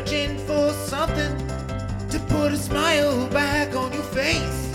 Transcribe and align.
Searching 0.00 0.38
for 0.46 0.72
something 0.72 1.36
to 2.08 2.18
put 2.28 2.52
a 2.52 2.56
smile 2.56 3.26
back 3.28 3.76
on 3.76 3.92
your 3.92 4.02
face. 4.02 4.74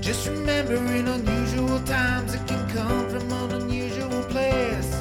Just 0.00 0.26
remember, 0.26 0.74
in 0.74 1.06
unusual 1.06 1.78
times, 1.84 2.34
it 2.34 2.44
can 2.48 2.68
come 2.70 3.08
from 3.08 3.30
an 3.30 3.62
unusual 3.62 4.24
place. 4.24 4.92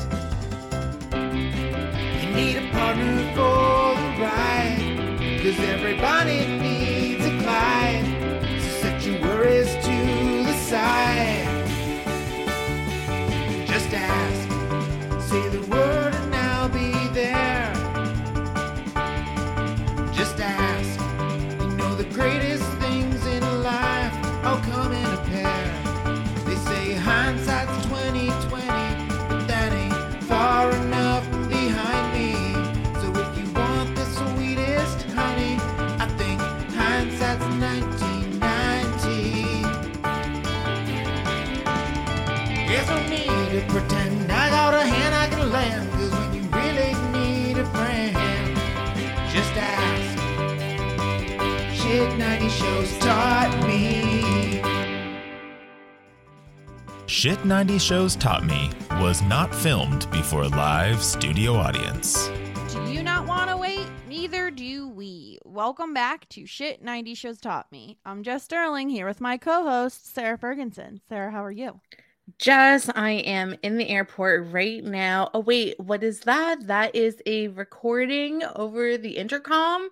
You 2.21 2.29
need 2.35 2.57
a 2.57 2.69
partner 2.71 3.17
for 3.33 3.95
the 4.01 4.09
ride. 4.21 5.39
Cause 5.41 5.59
everybody 5.61 6.58
Shit 57.19 57.43
90 57.43 57.79
Shows 57.79 58.15
Taught 58.15 58.45
Me 58.45 58.71
was 58.91 59.21
not 59.23 59.53
filmed 59.53 60.09
before 60.09 60.43
a 60.43 60.47
live 60.47 61.03
studio 61.03 61.53
audience. 61.53 62.29
Do 62.71 62.89
you 62.89 63.03
not 63.03 63.27
want 63.27 63.49
to 63.49 63.57
wait? 63.57 63.85
Neither 64.07 64.49
do 64.49 64.87
we. 64.87 65.37
Welcome 65.43 65.93
back 65.93 66.29
to 66.29 66.45
Shit 66.45 66.81
90 66.81 67.15
Shows 67.15 67.41
Taught 67.41 67.69
Me. 67.73 67.97
I'm 68.05 68.23
Jess 68.23 68.45
Sterling 68.45 68.87
here 68.87 69.05
with 69.05 69.19
my 69.19 69.35
co 69.35 69.63
host, 69.63 70.15
Sara 70.15 70.37
Fergenson. 70.37 71.01
Sara, 71.09 71.29
how 71.29 71.43
are 71.43 71.51
you? 71.51 71.81
Jess, 72.37 72.89
I 72.95 73.09
am 73.09 73.53
in 73.63 73.77
the 73.77 73.89
airport 73.89 74.49
right 74.53 74.81
now. 74.81 75.29
Oh, 75.33 75.41
wait, 75.41 75.77
what 75.77 76.03
is 76.03 76.21
that? 76.21 76.67
That 76.67 76.95
is 76.95 77.21
a 77.25 77.49
recording 77.49 78.43
over 78.55 78.97
the 78.97 79.17
intercom. 79.17 79.89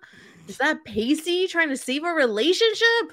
Is 0.48 0.56
that 0.60 0.86
Pacey 0.86 1.48
trying 1.50 1.68
to 1.68 1.78
save 1.78 2.06
a 2.06 2.14
relationship? 2.14 3.12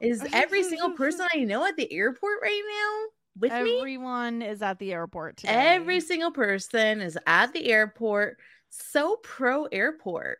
Is 0.00 0.24
every 0.32 0.62
single 0.62 0.90
person 0.90 1.26
I 1.34 1.38
know 1.38 1.66
at 1.66 1.74
the 1.74 1.92
airport 1.92 2.38
right 2.40 2.62
now 2.64 3.17
with 3.38 3.52
me? 3.52 3.78
Everyone 3.78 4.42
is 4.42 4.62
at 4.62 4.78
the 4.78 4.92
airport 4.92 5.38
today. 5.38 5.52
Every 5.54 6.00
single 6.00 6.30
person 6.32 7.00
is 7.00 7.18
at 7.26 7.52
the 7.52 7.70
airport. 7.70 8.38
So 8.70 9.16
pro 9.22 9.64
airport. 9.66 10.38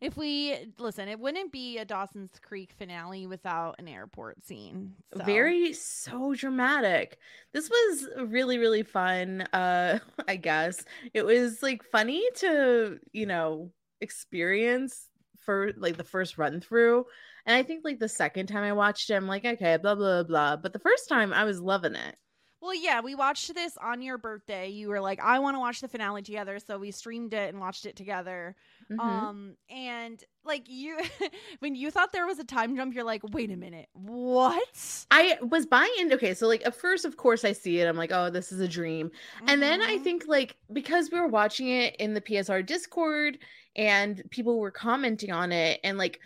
If 0.00 0.16
we 0.16 0.56
listen, 0.78 1.08
it 1.08 1.18
wouldn't 1.18 1.50
be 1.50 1.78
a 1.78 1.84
Dawson's 1.84 2.38
Creek 2.40 2.72
finale 2.78 3.26
without 3.26 3.74
an 3.80 3.88
airport 3.88 4.44
scene. 4.46 4.94
so- 5.16 5.24
Very 5.24 5.72
so 5.72 6.32
dramatic. 6.34 7.18
This 7.52 7.68
was 7.68 8.08
really 8.28 8.58
really 8.58 8.84
fun. 8.84 9.42
Uh 9.52 9.98
I 10.28 10.36
guess. 10.36 10.84
It 11.12 11.24
was 11.24 11.60
like 11.62 11.82
funny 11.90 12.22
to, 12.36 12.98
you 13.12 13.26
know, 13.26 13.72
experience 14.00 15.08
for 15.40 15.72
like 15.76 15.96
the 15.96 16.04
first 16.04 16.38
run 16.38 16.60
through. 16.60 17.06
And 17.46 17.56
I 17.56 17.62
think 17.64 17.84
like 17.84 17.98
the 17.98 18.08
second 18.08 18.46
time 18.46 18.62
I 18.62 18.72
watched 18.74 19.10
it, 19.10 19.14
I'm 19.14 19.26
like, 19.26 19.44
okay, 19.44 19.76
blah 19.76 19.94
blah 19.96 20.22
blah. 20.22 20.56
But 20.56 20.72
the 20.72 20.78
first 20.78 21.08
time 21.08 21.32
I 21.32 21.44
was 21.44 21.60
loving 21.60 21.94
it. 21.96 22.16
Well, 22.60 22.74
yeah, 22.74 23.00
we 23.00 23.14
watched 23.14 23.54
this 23.54 23.76
on 23.78 24.02
your 24.02 24.18
birthday. 24.18 24.68
You 24.68 24.88
were 24.88 25.00
like, 25.00 25.18
I 25.20 25.38
want 25.38 25.54
to 25.56 25.60
watch 25.60 25.80
the 25.80 25.88
finale 25.88 26.22
together. 26.22 26.58
So 26.58 26.78
we 26.78 26.90
streamed 26.90 27.32
it 27.32 27.48
and 27.48 27.58
watched 27.60 27.86
it 27.86 27.96
together. 27.96 28.54
Mhm. 28.90 28.98
Um, 28.98 29.56
and 29.70 30.22
like 30.44 30.68
you, 30.68 30.98
when 31.60 31.74
you 31.74 31.90
thought 31.90 32.12
there 32.12 32.26
was 32.26 32.38
a 32.38 32.44
time 32.44 32.76
jump, 32.76 32.94
you're 32.94 33.04
like, 33.04 33.22
wait 33.24 33.50
a 33.50 33.56
minute, 33.56 33.88
what? 33.94 35.06
I 35.10 35.38
was 35.42 35.66
buying 35.66 36.12
okay, 36.12 36.34
so 36.34 36.46
like 36.46 36.64
at 36.66 36.76
first, 36.76 37.04
of 37.04 37.16
course, 37.16 37.44
I 37.44 37.52
see 37.52 37.80
it. 37.80 37.86
I'm 37.88 37.96
like, 37.96 38.12
oh, 38.12 38.30
this 38.30 38.52
is 38.52 38.60
a 38.60 38.68
dream. 38.68 39.10
And 39.46 39.60
then 39.62 39.80
I 39.82 39.98
Mhm. 39.98 40.04
think 40.04 40.24
like 40.28 40.56
because 40.72 41.10
we 41.10 41.18
were 41.20 41.26
watching 41.28 41.68
it 41.68 41.96
in 41.96 42.14
the 42.14 42.20
PSR 42.20 42.62
Discord 42.62 43.38
and 43.74 44.22
people 44.30 44.58
were 44.58 44.70
commenting 44.70 45.32
on 45.32 45.50
it 45.52 45.80
and 45.82 45.98
like 45.98 46.20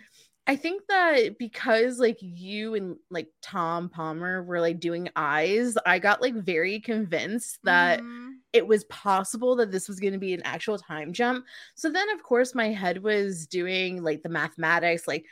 I 0.47 0.55
think 0.55 0.83
that 0.89 1.39
because 1.39 1.99
like 1.99 2.17
you 2.21 2.75
and 2.75 2.97
like 3.09 3.29
Tom 3.41 3.89
Palmer 3.89 4.43
were 4.43 4.59
like 4.61 4.79
doing 4.79 5.09
eyes, 5.15 5.75
I 5.85 5.97
got 5.99 6.21
like 6.21 6.35
very 6.35 6.79
convinced 6.79 7.59
that 7.63 8.01
Mhm. 8.01 8.41
it 8.53 8.67
was 8.67 8.83
possible 8.85 9.55
that 9.57 9.71
this 9.71 9.87
was 9.87 9.99
going 9.99 10.13
to 10.13 10.19
be 10.19 10.33
an 10.33 10.43
actual 10.43 10.77
time 10.77 11.13
jump. 11.13 11.45
So 11.75 11.89
then 11.89 12.09
of 12.11 12.21
course 12.23 12.53
my 12.55 12.69
head 12.69 13.01
was 13.03 13.47
doing 13.47 14.03
like 14.03 14.21
the 14.23 14.29
mathematics 14.29 15.07
like 15.07 15.25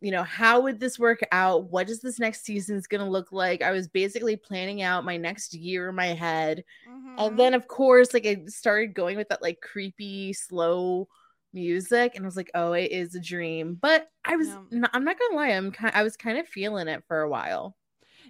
you 0.00 0.10
know, 0.12 0.22
how 0.24 0.60
would 0.62 0.80
this 0.80 0.98
work 0.98 1.20
out? 1.32 1.70
What 1.70 1.90
is 1.90 2.00
this 2.00 2.18
next 2.18 2.44
season's 2.44 2.86
going 2.86 3.04
to 3.04 3.10
look 3.10 3.32
like? 3.32 3.62
I 3.62 3.70
was 3.72 3.88
basically 3.88 4.36
planning 4.36 4.82
out 4.82 5.04
my 5.04 5.16
next 5.18 5.54
year 5.54 5.90
in 5.90 5.94
my 5.96 6.08
head. 6.08 6.64
Mhm. 6.86 7.16
And 7.18 7.38
then 7.38 7.54
of 7.54 7.68
course 7.68 8.14
like 8.14 8.26
I 8.26 8.44
started 8.46 8.94
going 8.94 9.16
with 9.18 9.28
that 9.30 9.42
like 9.42 9.60
creepy 9.60 10.32
slow 10.32 11.08
music 11.52 12.14
and 12.14 12.24
I 12.24 12.28
was 12.28 12.36
like, 12.36 12.50
"Oh, 12.54 12.72
it 12.72 12.90
is 12.92 13.14
a 13.14 13.20
dream." 13.20 13.74
But 13.80 14.10
I 14.24 14.36
was 14.36 14.48
Yeah. 14.48 14.62
not, 14.70 14.90
I'm 14.92 15.04
not 15.04 15.16
to 15.16 15.36
lie, 15.36 15.48
I'm 15.48 15.72
kind 15.72 15.92
I 15.94 16.02
was 16.02 16.16
kind 16.16 16.38
of 16.38 16.46
feeling 16.48 16.88
it 16.88 17.04
for 17.08 17.20
a 17.20 17.28
while. 17.28 17.76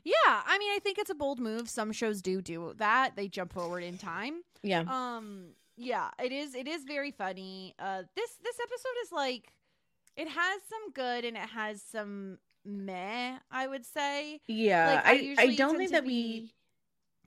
yeah, 0.04 0.14
I 0.47 0.58
mean, 0.58 0.72
I 0.75 0.78
think 0.82 0.98
it's 0.98 1.10
a 1.10 1.14
bold 1.14 1.38
move. 1.41 1.69
Some 1.69 1.92
shows 1.92 2.22
do 2.22 2.41
do 2.41 2.75
that; 2.78 3.16
they 3.16 3.28
jump 3.28 3.53
forward 3.53 3.82
in 3.82 3.98
time. 3.98 4.42
Yeah. 4.62 4.81
Um, 4.88 5.50
yeah, 5.76 6.10
it 6.22 6.32
is. 6.32 6.54
It 6.54 6.66
is 6.69 6.84
very 6.84 7.10
funny. 7.10 7.75
Uh, 7.78 8.03
this 8.16 8.31
this 8.42 8.56
episode 8.60 8.97
is 9.04 9.12
like, 9.12 9.52
it 10.16 10.28
has 10.28 10.60
some 10.69 10.92
good 10.92 11.25
and 11.25 11.37
it 11.37 11.48
has 11.50 11.82
some 11.82 12.38
meh. 12.64 13.38
I 13.50 13.66
would 13.66 13.84
say. 13.87 14.41
Yeah. 14.47 14.94
like, 14.97 15.06
I 15.06 15.34
I 15.38 15.42
I, 15.52 15.54
don't 15.56 15.76
think 15.76 15.91
that 15.92 16.02
be- 16.04 16.08
we 16.08 16.54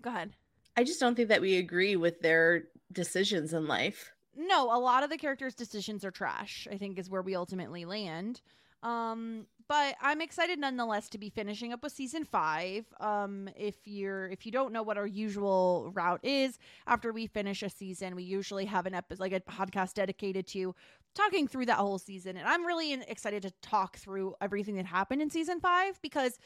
Go 0.02 0.10
ahead. 0.10 0.31
I 0.75 0.84
just 0.84 1.00
don't 1.00 1.16
think 1.16 1.30
that 1.30 1.42
we 1.42 1.58
agree 1.58 1.96
with 1.96 2.20
their 2.22 2.64
decisions 2.92 3.54
in 3.54 3.68
life. 3.68 4.12
No 4.36 4.76
a 4.76 4.80
lot 4.80 5.04
of 5.04 5.10
the 5.10 5.18
characters 5.18 5.54
decisions 5.56 6.04
are 6.04 6.12
trash 6.12 6.68
i 6.72 6.78
think 6.78 6.98
is 6.98 7.10
where 7.10 7.22
we 7.22 7.36
ultimately 7.36 7.86
land. 7.86 8.42
Um 8.81 9.46
but 9.69 9.96
i'm 10.02 10.19
excited 10.22 10.60
nonetheless 10.60 11.07
to 11.10 11.18
be 11.18 11.30
finishing 11.30 11.72
up 11.72 11.84
with 11.84 11.94
season 11.94 12.25
five. 12.25 12.86
Um 13.00 13.50
if 13.56 13.75
you're 13.86 14.28
if 14.28 14.46
you 14.46 14.52
don't 14.52 14.74
know 14.74 14.84
what 14.84 14.98
our 14.98 15.07
usual 15.07 15.92
route 15.94 16.19
is 16.24 16.60
after 16.86 17.13
we 17.13 17.28
finish 17.28 17.63
a 17.63 17.69
season 17.69 18.16
we 18.16 18.24
usually 18.24 18.66
have 18.66 18.86
an 18.86 18.94
episode 18.94 19.22
like 19.22 19.31
a 19.31 19.40
podcast 19.40 19.94
dedicated 19.94 20.48
to 20.48 20.75
talking 21.16 21.48
through 21.48 21.68
that 21.68 21.78
whole 21.78 22.00
season. 22.00 22.36
And 22.36 22.48
i'm 22.48 22.66
really 22.66 22.94
excited 23.07 23.44
to 23.44 23.52
talk 23.62 23.98
through 23.98 24.36
everything 24.42 24.75
that 24.75 24.86
happened 24.86 25.22
in 25.22 25.30
season 25.30 25.62
five 25.62 26.02
because 26.02 26.38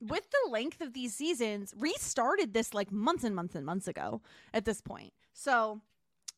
with 0.00 0.30
the 0.30 0.50
length 0.50 0.80
of 0.80 0.92
these 0.92 1.14
seasons 1.14 1.74
restarted 1.76 2.54
this 2.54 2.72
like 2.72 2.90
months 2.90 3.24
and 3.24 3.34
months 3.34 3.54
and 3.54 3.66
months 3.66 3.86
ago 3.88 4.22
at 4.54 4.64
this 4.64 4.80
point. 4.80 5.12
So 5.32 5.80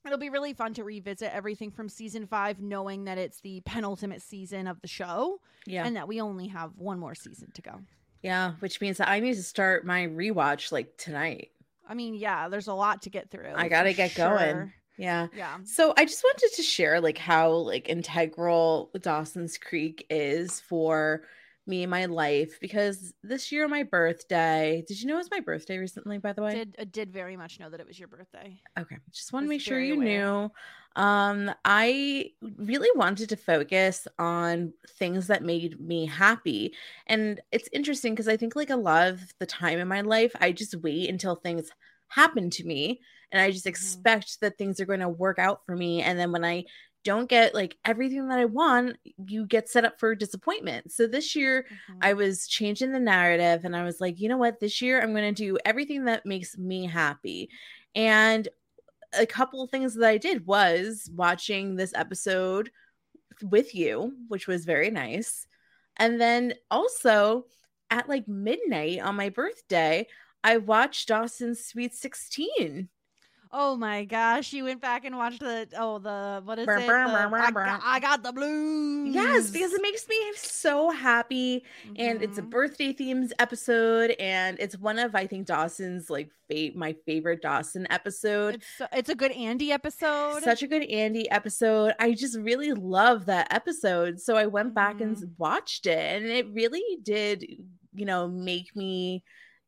it'll 0.04 0.18
be 0.18 0.30
really 0.30 0.52
fun 0.52 0.74
to 0.74 0.84
revisit 0.84 1.32
everything 1.32 1.70
from 1.70 1.88
season 1.88 2.26
five, 2.26 2.60
knowing 2.60 3.04
that 3.04 3.18
it's 3.18 3.40
the 3.40 3.60
penultimate 3.64 4.22
season 4.22 4.66
of 4.66 4.80
the 4.80 4.88
show 4.88 5.40
Yeah. 5.66 5.84
and 5.86 5.96
that 5.96 6.08
we 6.08 6.20
only 6.20 6.48
have 6.48 6.72
one 6.76 6.98
more 6.98 7.14
season 7.14 7.50
to 7.54 7.62
go. 7.62 7.80
yeah, 8.22 8.52
which 8.60 8.80
means 8.80 8.98
that 8.98 9.08
I 9.08 9.18
need 9.20 9.34
to 9.34 9.42
start 9.42 9.84
my 9.84 10.06
rewatch 10.06 10.70
like 10.72 10.96
tonight. 10.96 11.50
I 11.88 11.94
mean, 11.94 12.14
yeah, 12.14 12.48
there's 12.48 12.68
a 12.68 12.74
lot 12.74 13.02
to 13.02 13.10
get 13.10 13.30
through. 13.30 13.52
I 13.54 13.68
gotta 13.68 13.90
for 13.90 13.96
get 13.96 14.14
going. 14.14 14.72
Yeah. 14.96 15.26
Yeah. 15.34 15.58
So 15.64 15.92
I 15.96 16.04
just 16.04 16.22
wanted 16.22 16.50
to 16.56 16.62
share 16.62 17.00
like 17.00 17.18
how 17.18 17.50
like 17.50 17.88
integral 17.88 18.90
Dawson's 19.00 19.58
Creek 19.58 20.06
is 20.10 20.60
for 20.60 21.22
me 21.66 21.82
and 21.82 21.90
my 21.90 22.06
life 22.06 22.58
because 22.60 23.14
this 23.22 23.52
year 23.52 23.68
my 23.68 23.84
birthday. 23.84 24.84
Did 24.86 25.00
you 25.00 25.06
know 25.06 25.14
it 25.14 25.18
was 25.18 25.30
my 25.30 25.40
birthday 25.40 25.78
recently 25.78 26.18
by 26.18 26.32
the 26.32 26.42
way? 26.42 26.54
Did 26.54 26.76
uh, 26.78 26.84
did 26.90 27.12
very 27.12 27.36
much 27.36 27.60
know 27.60 27.70
that 27.70 27.80
it 27.80 27.86
was 27.86 27.98
your 27.98 28.08
birthday. 28.08 28.60
Okay. 28.78 28.96
Just 29.12 29.32
want 29.32 29.44
to 29.44 29.48
make 29.48 29.60
sure 29.60 29.78
you 29.78 29.94
aware. 29.94 30.04
knew. 30.04 30.50
Um 31.00 31.54
I 31.64 32.30
really 32.42 32.90
wanted 32.96 33.28
to 33.28 33.36
focus 33.36 34.08
on 34.18 34.72
things 34.98 35.28
that 35.28 35.44
made 35.44 35.80
me 35.80 36.06
happy. 36.06 36.74
And 37.06 37.40
it's 37.52 37.68
interesting 37.72 38.12
because 38.12 38.28
I 38.28 38.36
think 38.36 38.56
like 38.56 38.70
a 38.70 38.76
lot 38.76 39.08
of 39.08 39.20
the 39.38 39.46
time 39.46 39.78
in 39.78 39.88
my 39.88 40.00
life 40.00 40.32
I 40.40 40.52
just 40.52 40.74
wait 40.76 41.08
until 41.08 41.36
things 41.36 41.70
happen 42.08 42.50
to 42.50 42.64
me 42.64 43.00
and 43.30 43.40
I 43.40 43.50
just 43.50 43.66
expect 43.66 44.40
that 44.40 44.58
things 44.58 44.80
are 44.80 44.84
going 44.84 45.00
to 45.00 45.08
work 45.08 45.38
out 45.38 45.64
for 45.64 45.74
me 45.74 46.02
and 46.02 46.18
then 46.18 46.32
when 46.32 46.44
I 46.44 46.64
don't 47.04 47.28
get 47.28 47.54
like 47.54 47.76
everything 47.84 48.28
that 48.28 48.38
I 48.38 48.44
want, 48.44 48.96
you 49.26 49.46
get 49.46 49.68
set 49.68 49.84
up 49.84 49.98
for 49.98 50.14
disappointment. 50.14 50.92
So 50.92 51.06
this 51.06 51.34
year 51.34 51.66
Mhm. 51.90 51.98
I 52.00 52.12
was 52.12 52.46
changing 52.46 52.92
the 52.92 53.00
narrative 53.00 53.64
and 53.64 53.76
I 53.76 53.82
was 53.82 54.00
like, 54.00 54.20
you 54.20 54.28
know 54.28 54.36
what? 54.36 54.60
This 54.60 54.80
year 54.80 55.00
I'm 55.00 55.12
going 55.12 55.34
to 55.34 55.44
do 55.44 55.58
everything 55.64 56.04
that 56.04 56.26
makes 56.26 56.56
me 56.56 56.86
happy. 56.86 57.50
And 57.94 58.48
a 59.12 59.26
couple 59.26 59.62
of 59.62 59.70
things 59.70 59.94
that 59.94 60.08
I 60.08 60.18
did 60.18 60.46
was 60.46 61.10
watching 61.14 61.76
this 61.76 61.92
episode 61.94 62.70
with 63.42 63.74
you, 63.74 64.14
which 64.28 64.46
was 64.46 64.64
very 64.64 64.90
nice. 64.90 65.46
And 65.96 66.20
then 66.20 66.54
also 66.70 67.46
at 67.90 68.08
like 68.08 68.26
midnight 68.28 69.00
on 69.00 69.16
my 69.16 69.28
birthday, 69.28 70.06
I 70.42 70.56
watched 70.58 71.08
Dawson's 71.08 71.64
Sweet 71.64 71.94
16. 71.94 72.88
Oh 73.54 73.76
my 73.76 74.04
gosh, 74.06 74.54
you 74.54 74.64
went 74.64 74.80
back 74.80 75.04
and 75.04 75.14
watched 75.16 75.40
the 75.40 75.68
oh 75.76 75.98
the 75.98 76.40
what 76.42 76.58
is 76.58 76.64
Brr, 76.64 76.78
it? 76.78 76.86
brr, 76.86 77.04
The- 77.06 77.28
brr, 77.28 77.38
I, 77.38 77.50
got, 77.50 77.80
I 77.84 78.00
got 78.00 78.22
the 78.22 78.32
blues. 78.32 79.14
Yes, 79.14 79.50
because 79.50 79.74
it 79.74 79.82
makes 79.82 80.08
me 80.08 80.16
so 80.36 80.90
happy. 80.90 81.62
and 81.96 82.22
it's 82.22 82.38
a 82.38 82.42
Mhm. 82.42 82.50
birthday 82.50 82.92
themes 82.94 83.32
episode 83.38 84.12
and 84.18 84.58
it's 84.58 84.78
one 84.78 84.98
of 84.98 85.14
i 85.14 85.26
think 85.26 85.46
dawson's 85.46 86.08
like 86.08 86.30
fa- 86.50 86.70
my 86.74 86.94
favorite 87.06 87.42
dawson 87.42 87.86
episode 87.90 88.54
It's 88.56 88.66
so- 88.78 88.86
it's 88.92 89.08
a 89.10 89.14
good 89.14 89.32
Andy 89.32 89.70
episode. 89.72 90.42
such 90.42 90.62
a 90.62 90.66
good 90.66 90.84
andy 90.84 91.30
episode 91.30 91.92
i 91.98 92.12
just 92.12 92.38
really 92.38 92.72
love 92.72 93.26
that 93.26 93.52
episode 93.52 94.20
so 94.20 94.36
i 94.36 94.46
went 94.46 94.74
back 94.74 95.00
and 95.00 95.16
Mm-hmm. 95.16 95.24
s- 95.24 95.30
watched 95.38 95.86
it 95.86 95.98
and 96.22 96.26
it 96.26 96.46
really 96.52 96.82
did 97.02 97.44
you 97.94 98.06
know 98.06 98.28
make 98.28 98.74
me 98.74 99.22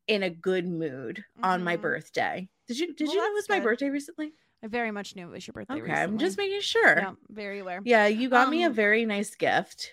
in 0.09 0.23
a 0.23 0.31
good 0.31 0.67
mood 0.67 1.23
on 1.43 1.63
my 1.65 1.77
Mhm. 1.77 1.83
birthday 1.83 2.49
did 2.69 2.79
you 2.79 2.95
did 2.95 3.07
Well, 3.07 3.15
you 3.15 3.21
know 3.21 3.27
it 3.27 3.35
was 3.35 3.45
that's 3.45 3.49
my 3.49 3.59
good. 3.59 3.65
birthday 3.65 3.91
recently 3.91 4.33
I 4.63 4.67
very 4.69 4.91
much 4.91 5.15
knew 5.15 5.27
it 5.29 5.31
was 5.31 5.47
your 5.47 5.53
birthday. 5.53 5.81
okay 5.81 5.93
i'm 5.93 6.19
just 6.19 6.39
making 6.39 6.61
sure 6.61 6.99
Yeah, 6.99 7.13
very 7.31 7.59
aware. 7.59 7.81
yeah 7.85 8.07
you 8.07 8.29
got 8.31 8.49
me 8.49 8.63
a 8.65 8.69
Um, 8.69 8.75
very 8.75 9.05
nice 9.05 9.35
gift 9.35 9.93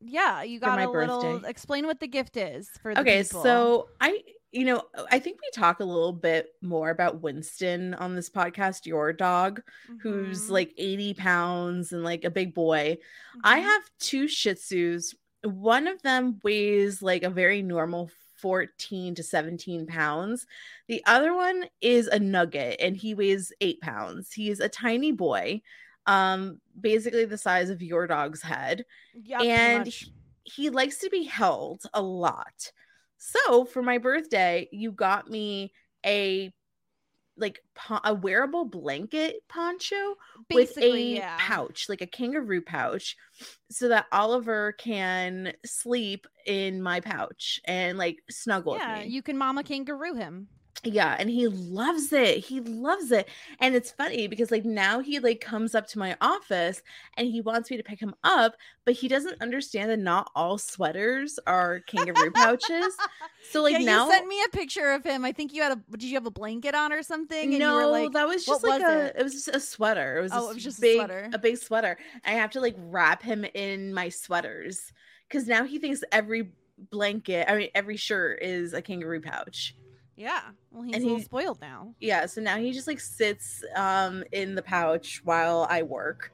Yeah, 0.00 0.42
you 0.42 0.60
got 0.60 0.76
my 0.76 0.84
a 0.84 0.90
little. 0.90 1.20
birthday. 1.20 1.48
Explain 1.48 1.86
what 1.86 2.00
the 2.00 2.08
gift 2.08 2.36
is 2.36 2.68
for 2.82 2.94
the 2.94 3.00
okay 3.02 3.22
people. 3.22 3.42
so 3.42 3.88
i 4.00 4.18
you 4.52 4.64
know 4.64 4.82
i 5.10 5.18
think 5.18 5.38
we 5.40 5.48
talk 5.60 5.80
a 5.80 5.84
little 5.84 6.12
bit 6.12 6.48
more 6.60 6.90
about 6.90 7.20
winston 7.22 7.94
on 7.94 8.14
this 8.16 8.28
podcast 8.30 8.84
your 8.86 9.12
dog 9.12 9.60
who's 10.02 10.48
Mhm, 10.48 10.50
like 10.50 10.72
80 10.76 11.14
pounds 11.14 11.92
and 11.92 12.02
like 12.02 12.24
a 12.24 12.30
big 12.30 12.52
boy 12.54 12.98
i 13.44 13.58
mhm. 13.58 13.62
have 13.62 13.82
two 14.00 14.26
shih 14.26 14.54
tzus 14.54 15.14
one 15.44 15.86
of 15.86 16.02
them 16.02 16.38
weighs 16.42 17.00
like 17.00 17.22
a 17.22 17.30
very 17.30 17.62
normal 17.62 18.10
14 18.40 19.14
to 19.14 19.22
17 19.22 19.86
pounds. 19.86 20.46
The 20.88 21.02
other 21.06 21.34
one 21.34 21.64
is 21.80 22.06
a 22.06 22.18
nugget 22.18 22.76
and 22.80 22.96
he 22.96 23.14
weighs 23.14 23.52
eight 23.60 23.80
pounds. 23.80 24.32
He's 24.32 24.60
a 24.60 24.68
tiny 24.68 25.12
boy 25.12 25.62
um 26.06 26.58
basically 26.80 27.26
the 27.26 27.38
size 27.38 27.70
of 27.70 27.82
your 27.82 28.06
dog's 28.06 28.42
head. 28.42 28.84
Yeah, 29.14 29.42
and 29.42 29.86
he, 29.86 30.12
he 30.44 30.70
likes 30.70 30.98
to 30.98 31.10
be 31.10 31.24
held 31.24 31.82
a 31.92 32.02
lot. 32.02 32.72
So 33.18 33.66
for 33.66 33.82
my 33.82 33.98
birthday, 33.98 34.68
you 34.72 34.92
got 34.92 35.28
me 35.28 35.72
a 36.04 36.52
like 37.40 37.60
po- 37.74 38.00
a 38.04 38.14
wearable 38.14 38.64
blanket 38.64 39.36
poncho 39.48 40.14
with 40.52 40.76
a 40.78 41.14
yeah. 41.14 41.36
pouch, 41.38 41.86
like 41.88 42.02
a 42.02 42.06
kangaroo 42.06 42.62
pouch, 42.62 43.16
so 43.70 43.88
that 43.88 44.06
Oliver 44.12 44.72
can 44.72 45.52
sleep 45.64 46.26
in 46.46 46.82
my 46.82 47.00
pouch 47.00 47.60
and 47.64 47.98
like 47.98 48.18
snuggle 48.30 48.76
Yeah, 48.76 48.98
with 48.98 49.06
me. 49.06 49.12
you 49.12 49.22
can 49.22 49.36
mama 49.38 49.64
kangaroo 49.64 50.14
him. 50.14 50.48
Yeah, 50.82 51.14
and 51.18 51.28
he 51.28 51.46
loves 51.46 52.10
it. 52.12 52.38
He 52.38 52.60
loves 52.60 53.12
it. 53.12 53.28
And 53.58 53.74
it's 53.74 53.90
funny 53.90 54.28
because 54.28 54.50
like 54.50 54.64
now 54.64 55.00
he 55.00 55.18
like 55.18 55.40
comes 55.40 55.74
up 55.74 55.86
to 55.88 55.98
my 55.98 56.16
office 56.22 56.80
and 57.18 57.28
he 57.28 57.42
wants 57.42 57.70
me 57.70 57.76
to 57.76 57.82
pick 57.82 58.00
him 58.00 58.14
up, 58.24 58.54
but 58.86 58.94
he 58.94 59.06
doesn't 59.06 59.42
understand 59.42 59.90
that 59.90 59.98
not 59.98 60.30
all 60.34 60.56
sweaters 60.56 61.38
are 61.46 61.80
kangaroo 61.80 62.30
pouches. 62.30 62.96
So 63.50 63.62
like 63.62 63.72
yeah, 63.72 63.78
now 63.80 64.06
you 64.06 64.12
sent 64.12 64.26
me 64.26 64.42
a 64.42 64.48
picture 64.56 64.92
of 64.92 65.04
him. 65.04 65.24
I 65.24 65.32
think 65.32 65.52
you 65.52 65.62
had 65.62 65.72
a. 65.72 65.82
Did 65.90 66.04
you 66.04 66.14
have 66.14 66.26
a 66.26 66.30
blanket 66.30 66.74
on 66.74 66.92
or 66.92 67.02
something? 67.02 67.50
And 67.50 67.58
no, 67.58 67.78
you 67.78 67.84
were 67.84 67.90
like, 67.90 68.12
that 68.12 68.26
was 68.26 68.46
just 68.46 68.62
like 68.62 68.80
was 68.80 68.90
a 68.90 69.06
it? 69.06 69.16
it? 69.18 69.22
was 69.22 69.32
just 69.32 69.48
a 69.48 69.60
sweater. 69.60 70.18
It 70.18 70.22
was, 70.22 70.32
Oh, 70.32 70.50
it 70.50 70.54
was 70.54 70.64
just 70.64 70.78
a 70.78 70.82
big, 70.82 70.96
sweater. 70.96 71.30
a 71.32 71.38
big 71.38 71.58
sweater. 71.58 71.98
I 72.24 72.32
have 72.32 72.52
to 72.52 72.60
like 72.60 72.76
wrap 72.78 73.22
him 73.22 73.44
in 73.54 73.92
my 73.92 74.08
sweaters 74.08 74.92
because 75.28 75.46
now 75.46 75.64
he 75.64 75.78
thinks 75.78 76.02
every 76.10 76.52
blanket, 76.90 77.50
I 77.50 77.56
mean 77.56 77.68
every 77.74 77.96
shirt 77.98 78.42
is 78.42 78.72
a 78.72 78.80
kangaroo 78.80 79.20
pouch. 79.20 79.74
Yeah. 80.20 80.42
Well, 80.70 80.82
he's 80.82 80.94
And 80.94 81.02
a 81.02 81.06
little 81.06 81.18
he- 81.18 81.24
spoiled 81.24 81.60
now. 81.60 81.94
yeah 82.00 82.26
so 82.26 82.40
now 82.40 82.56
he 82.58 82.72
just 82.72 82.86
like 82.86 83.00
sits 83.00 83.64
um 83.74 84.22
in 84.32 84.54
the 84.54 84.62
pouch 84.62 85.20
while 85.24 85.66
i 85.70 85.82
work 85.82 86.32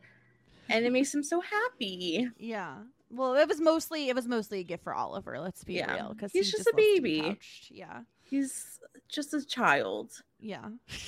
and 0.68 0.84
it 0.84 0.92
makes 0.92 1.14
him 1.14 1.22
so 1.22 1.40
happy 1.40 2.28
Yeah. 2.38 2.74
Well, 3.08 3.36
it 3.36 3.46
was 3.46 3.60
mostly 3.60 4.08
it 4.08 4.16
was 4.16 4.26
mostly 4.26 4.58
a 4.60 4.64
gift 4.64 4.82
for 4.82 4.92
Oliver. 4.92 5.38
Let's 5.38 5.62
be 5.62 5.74
Yeah. 5.74 5.94
real, 5.94 6.08
because 6.12 6.32
He's 6.32 6.50
just 6.50 6.66
a 6.66 6.74
baby. 6.76 7.38
Yeah. 7.70 8.00
he's 8.24 8.80
just 9.08 9.32
a 9.32 9.40
child 9.46 10.10
Yeah. 10.40 10.66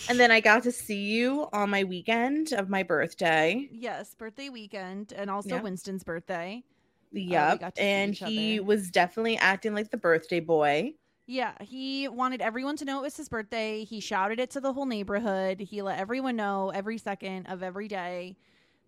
and 0.08 0.16
then 0.20 0.30
i 0.30 0.38
got 0.40 0.62
to 0.62 0.70
see 0.70 1.02
you 1.16 1.48
on 1.52 1.70
my 1.70 1.82
weekend 1.82 2.52
of 2.52 2.68
my 2.68 2.84
birthday 2.84 3.68
Yes, 3.72 4.14
birthday 4.14 4.48
weekend, 4.48 5.12
and 5.12 5.28
also 5.28 5.56
Yeah. 5.56 5.62
Winston's 5.62 6.04
birthday. 6.04 6.62
yep 7.10 7.58
see 7.76 7.82
and 7.82 8.14
he 8.14 8.60
other. 8.60 8.66
was 8.66 8.90
definitely 8.92 9.36
acting 9.38 9.74
like 9.74 9.90
the 9.90 9.96
birthday 9.96 10.38
boy 10.40 10.92
Yeah, 11.30 11.52
he 11.60 12.08
wanted 12.08 12.40
everyone 12.40 12.78
to 12.78 12.86
know 12.86 13.00
it 13.00 13.02
was 13.02 13.16
his 13.18 13.28
birthday. 13.28 13.84
He 13.84 14.00
shouted 14.00 14.40
it 14.40 14.50
to 14.52 14.60
the 14.60 14.72
whole 14.72 14.86
neighborhood. 14.86 15.60
He 15.60 15.82
let 15.82 15.98
everyone 15.98 16.36
know 16.36 16.70
every 16.74 16.96
second 16.96 17.48
of 17.48 17.62
every 17.62 17.86
day 17.86 18.38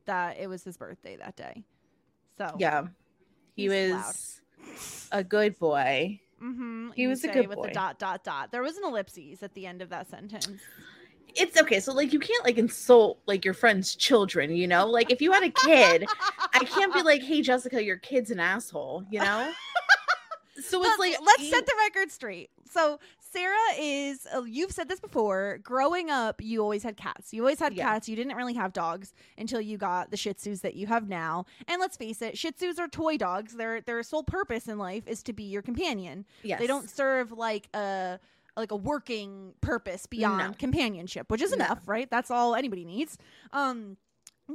that 0.06 0.38
it 0.38 0.48
was 0.48 0.64
his 0.64 0.78
birthday 0.78 1.16
that 1.19 1.37
day. 1.37 1.64
So 2.38 2.56
yeah 2.58 2.84
he 3.55 3.69
was 3.69 4.41
a 5.12 5.22
good 5.22 5.58
boy 5.58 6.19
hmm 6.41 6.88
he 6.94 7.06
was 7.06 7.22
a 7.24 7.29
good 7.29 7.46
with 7.48 7.58
boy. 7.58 7.69
the 7.69 7.74
dot 7.74 7.98
dot 7.98 8.24
dot. 8.24 8.50
There 8.50 8.62
was 8.62 8.79
an 8.79 8.84
ellipses 8.84 9.43
at 9.43 9.53
the 9.53 9.67
end 9.67 9.82
of 9.82 9.91
that 9.91 10.08
sentence. 10.08 10.62
it's 11.36 11.60
okay 11.60 11.79
so 11.79 11.93
like 11.93 12.12
you 12.15 12.19
can't 12.19 12.44
like 12.44 12.56
insult 12.56 13.20
like 13.26 13.44
your 13.44 13.55
friend's 13.55 13.94
children 13.94 14.50
you 14.55 14.67
know 14.67 14.86
like 14.86 15.10
if 15.10 15.20
you 15.20 15.31
had 15.31 15.44
a 15.44 15.50
kid 15.50 16.08
I 16.53 16.65
can't 16.65 16.93
be 16.93 17.03
like, 17.03 17.22
hey, 17.22 17.43
Jessica, 17.43 17.82
your 17.82 17.96
kid's 17.96 18.31
an 18.32 18.41
asshole, 18.41 19.05
you 19.08 19.20
know? 19.20 19.53
So 20.64 20.82
it's 20.84 20.98
like, 20.98 21.17
let's 21.24 21.43
you- 21.43 21.50
set 21.50 21.67
the 21.67 21.74
record 21.86 22.10
straight. 22.10 22.50
So 22.70 22.98
Sara 23.19 23.56
is. 23.79 24.26
Uh, 24.32 24.43
you've 24.43 24.72
said 24.72 24.88
this 24.88 25.00
before. 25.00 25.58
Growing 25.62 26.10
up, 26.10 26.40
you 26.43 26.60
always 26.62 26.82
had 26.82 26.96
cats. 26.96 27.32
You 27.32 27.43
always 27.43 27.58
had 27.58 27.74
Yeah. 27.74 27.84
cats. 27.84 28.08
You 28.08 28.17
didn't 28.17 28.36
really 28.36 28.55
have 28.55 28.72
dogs 28.72 29.12
until 29.38 29.60
you 29.60 29.76
got 29.79 30.10
the 30.10 30.17
Shih 30.17 30.34
Tzus 30.34 30.60
that 30.62 30.74
you 30.74 30.86
have 30.86 31.08
now. 31.08 31.46
And 31.69 31.81
let's 31.81 31.96
face 31.96 32.22
it, 32.22 32.36
Shih 32.38 32.52
Tzus 32.52 32.79
are 32.79 32.88
toy 32.88 33.17
dogs. 33.17 33.55
Their 33.55 33.81
their 33.81 34.02
sole 34.02 34.22
purpose 34.24 34.69
in 34.69 34.79
life 34.79 35.06
is 35.06 35.22
to 35.24 35.32
be 35.32 35.44
your 35.44 35.62
companion. 35.62 36.26
yes. 36.43 36.58
They 36.60 36.67
don't 36.67 36.88
serve 36.90 37.32
like 37.32 37.69
a 37.74 38.19
like 38.56 38.72
a 38.72 38.76
working 38.76 39.55
purpose 39.60 40.06
beyond 40.06 40.38
No. 40.50 40.55
companionship, 40.58 41.31
which 41.31 41.40
is 41.40 41.50
No. 41.52 41.64
enough, 41.64 41.82
right? 41.86 42.10
That's 42.10 42.31
all 42.31 42.55
anybody 42.55 42.84
needs. 42.84 43.17
Um 43.52 43.96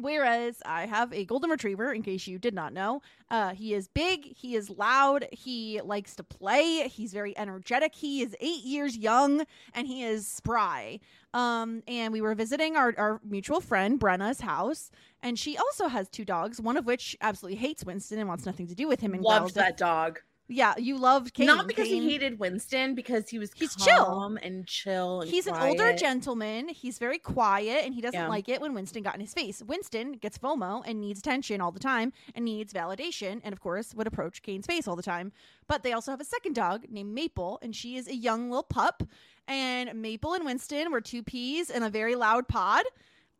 whereas 0.01 0.61
I 0.65 0.85
have 0.85 1.11
a 1.13 1.25
golden 1.25 1.49
retriever 1.49 1.91
in 1.93 2.01
case 2.01 2.27
you 2.27 2.37
did 2.39 2.53
not 2.53 2.73
know. 2.73 3.01
Uh 3.29 3.53
he 3.53 3.73
is 3.73 3.87
big, 3.87 4.25
he 4.25 4.55
is 4.55 4.69
loud, 4.69 5.27
he 5.31 5.81
likes 5.81 6.15
to 6.15 6.23
play, 6.23 6.87
he's 6.87 7.13
very 7.13 7.37
energetic. 7.37 7.95
He 7.95 8.21
is 8.21 8.35
8 8.39 8.63
years 8.63 8.97
young 8.97 9.45
and 9.73 9.87
he 9.87 10.03
is 10.03 10.27
spry. 10.27 10.99
Um 11.33 11.83
and 11.87 12.13
we 12.13 12.21
were 12.21 12.35
visiting 12.35 12.75
our 12.75 12.93
our 12.97 13.21
mutual 13.23 13.61
friend 13.61 13.99
Brenna's 13.99 14.41
house 14.41 14.91
and 15.21 15.37
she 15.39 15.57
also 15.57 15.87
has 15.87 16.09
two 16.09 16.25
dogs, 16.25 16.61
one 16.61 16.77
of 16.77 16.85
which 16.85 17.15
absolutely 17.21 17.57
hates 17.57 17.83
Winston 17.85 18.19
and 18.19 18.27
wants 18.27 18.45
nothing 18.45 18.67
to 18.67 18.75
do 18.75 18.87
with 18.87 18.99
him 19.01 19.13
and 19.13 19.23
loves 19.23 19.53
that 19.53 19.77
dog. 19.77 20.19
Yeah, 20.47 20.75
you 20.77 20.97
loved 20.99 21.33
Kane. 21.33 21.47
Not 21.47 21.65
because 21.67 21.87
Kane- 21.87 22.03
he 22.03 22.11
hated 22.11 22.37
Winston, 22.37 22.93
because 22.93 23.29
he 23.29 23.39
was 23.39 23.51
He's 23.55 23.75
chill. 23.75 24.37
and 24.43 24.67
chill. 24.67 25.21
And 25.21 25.29
He's 25.31 25.47
an 25.47 25.55
older 25.55 25.93
gentleman. 25.93 26.69
He's 26.69 26.99
very 26.99 27.17
quiet 27.17 27.83
and 27.83 27.95
he 27.95 28.01
doesn't 28.01 28.19
Yeah. 28.19 28.27
like 28.27 28.47
it 28.47 28.61
when 28.61 28.75
Winston 28.75 29.01
got 29.01 29.15
in 29.15 29.21
his 29.21 29.33
face. 29.33 29.63
Winston 29.63 30.13
gets 30.13 30.37
FOMO 30.37 30.83
and 30.85 31.01
needs 31.01 31.19
attention 31.19 31.61
all 31.61 31.71
the 31.71 31.79
time 31.79 32.13
and 32.35 32.45
needs 32.45 32.73
validation 32.73 33.41
and, 33.43 33.53
of 33.53 33.59
course, 33.59 33.95
would 33.95 34.05
approach 34.05 34.43
Kane's 34.43 34.67
face 34.67 34.87
all 34.87 34.95
the 34.95 35.01
time. 35.01 35.31
But 35.67 35.81
they 35.81 35.93
also 35.93 36.11
have 36.11 36.21
a 36.21 36.25
second 36.25 36.53
dog 36.53 36.85
named 36.91 37.13
Maple 37.15 37.57
and 37.63 37.75
she 37.75 37.95
is 37.97 38.07
a 38.07 38.15
young 38.15 38.51
little 38.51 38.61
pup. 38.63 39.01
And 39.47 39.99
Maple 39.99 40.33
and 40.35 40.45
Winston 40.45 40.91
were 40.91 41.01
two 41.01 41.23
peas 41.23 41.71
in 41.71 41.81
a 41.81 41.89
very 41.89 42.13
loud 42.15 42.47
pod. 42.47 42.85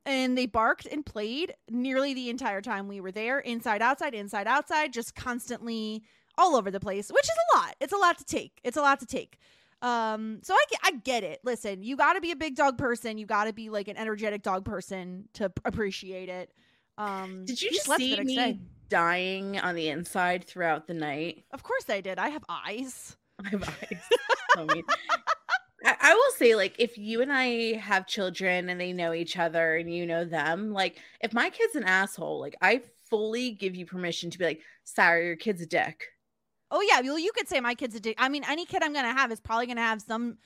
and 0.08 0.38
they 0.38 0.46
barked 0.46 0.86
and 0.86 1.04
played 1.04 1.56
nearly 1.68 2.14
the 2.14 2.30
entire 2.30 2.62
time 2.62 2.88
we 2.88 3.00
were 3.02 3.12
there, 3.12 3.40
inside, 3.40 3.82
outside, 3.82 4.14
inside, 4.14 4.46
outside, 4.46 4.94
just 4.94 5.16
constantly 5.16 6.04
all 6.38 6.56
over 6.56 6.72
the 6.72 6.80
place, 6.80 7.10
which 7.10 7.24
is 7.24 7.38
a 7.54 7.58
lot. 7.58 7.76
It's 7.80 7.94
a 7.94 7.98
lot 7.98 8.18
to 8.18 8.26
take. 8.26 8.60
It's 8.64 8.78
a 8.78 8.82
lot 8.82 9.00
to 9.00 9.06
take. 9.06 9.40
Um, 9.82 10.40
so 10.42 10.54
I 10.54 10.64
get, 10.70 10.80
I 10.84 10.92
get 11.04 11.24
it. 11.24 11.42
Listen, 11.44 11.84
you 11.84 11.96
got 11.96 12.14
to 12.14 12.22
be 12.22 12.32
a 12.32 12.36
big 12.36 12.56
dog 12.56 12.78
person. 12.78 13.18
You 13.18 13.26
got 13.26 13.46
to 13.46 13.54
be 13.54 13.70
like 13.70 13.88
an 13.88 13.98
energetic 13.98 14.42
dog 14.42 14.66
person 14.66 15.28
to 15.34 15.52
appreciate 15.64 16.30
it. 16.30 16.52
Um, 16.98 17.46
Did 17.46 17.62
you 17.62 17.72
just 17.72 17.92
see 17.96 18.20
me 18.22 18.36
day. 18.36 18.60
dying 18.90 19.60
on 19.60 19.76
the 19.76 19.90
inside 19.90 20.46
throughout 20.46 20.88
the 20.88 20.94
night? 20.94 21.44
Of 21.52 21.64
course 21.64 21.90
I 21.90 22.02
did. 22.02 22.18
I 22.18 22.30
have 22.30 22.44
eyes. 22.50 23.18
I 23.46 23.50
have 23.50 23.64
eyes. 23.64 24.02
So. 24.56 24.68
I, 25.86 25.96
I 26.02 26.14
will 26.14 26.32
say, 26.38 26.56
like, 26.56 26.76
if 26.80 26.98
you 26.98 27.22
and 27.22 27.32
I 27.32 27.74
have 27.78 28.08
children 28.08 28.70
and 28.70 28.80
they 28.80 28.94
know 28.94 29.14
each 29.14 29.38
other 29.38 29.76
and 29.76 29.94
you 29.94 30.06
know 30.06 30.26
them, 30.26 30.72
like, 30.72 30.98
if 31.22 31.34
my 31.34 31.50
kid's 31.50 31.76
an 31.76 31.84
asshole, 31.84 32.40
like, 32.40 32.56
I 32.62 32.82
fully 33.10 33.52
give 33.52 33.76
you 33.76 33.86
permission 33.86 34.32
to 34.32 34.38
be 34.40 34.46
like, 34.46 34.62
sorry, 34.84 35.28
your 35.28 35.36
kid's 35.36 35.62
a 35.62 35.68
dick. 35.68 36.06
Oh 36.72 36.82
yeah, 36.82 37.02
well 37.02 37.20
you 37.20 37.32
could 37.34 37.48
say 37.48 37.60
my 37.60 37.76
kid's 37.76 37.96
a 37.96 38.00
dick. 38.00 38.16
I 38.20 38.30
mean, 38.30 38.44
any 38.48 38.66
kid 38.66 38.84
I'm 38.84 38.94
gonna 38.94 39.14
have 39.14 39.32
is 39.32 39.40
probably 39.40 39.68
gonna 39.68 39.82
have 39.82 40.02
some 40.02 40.38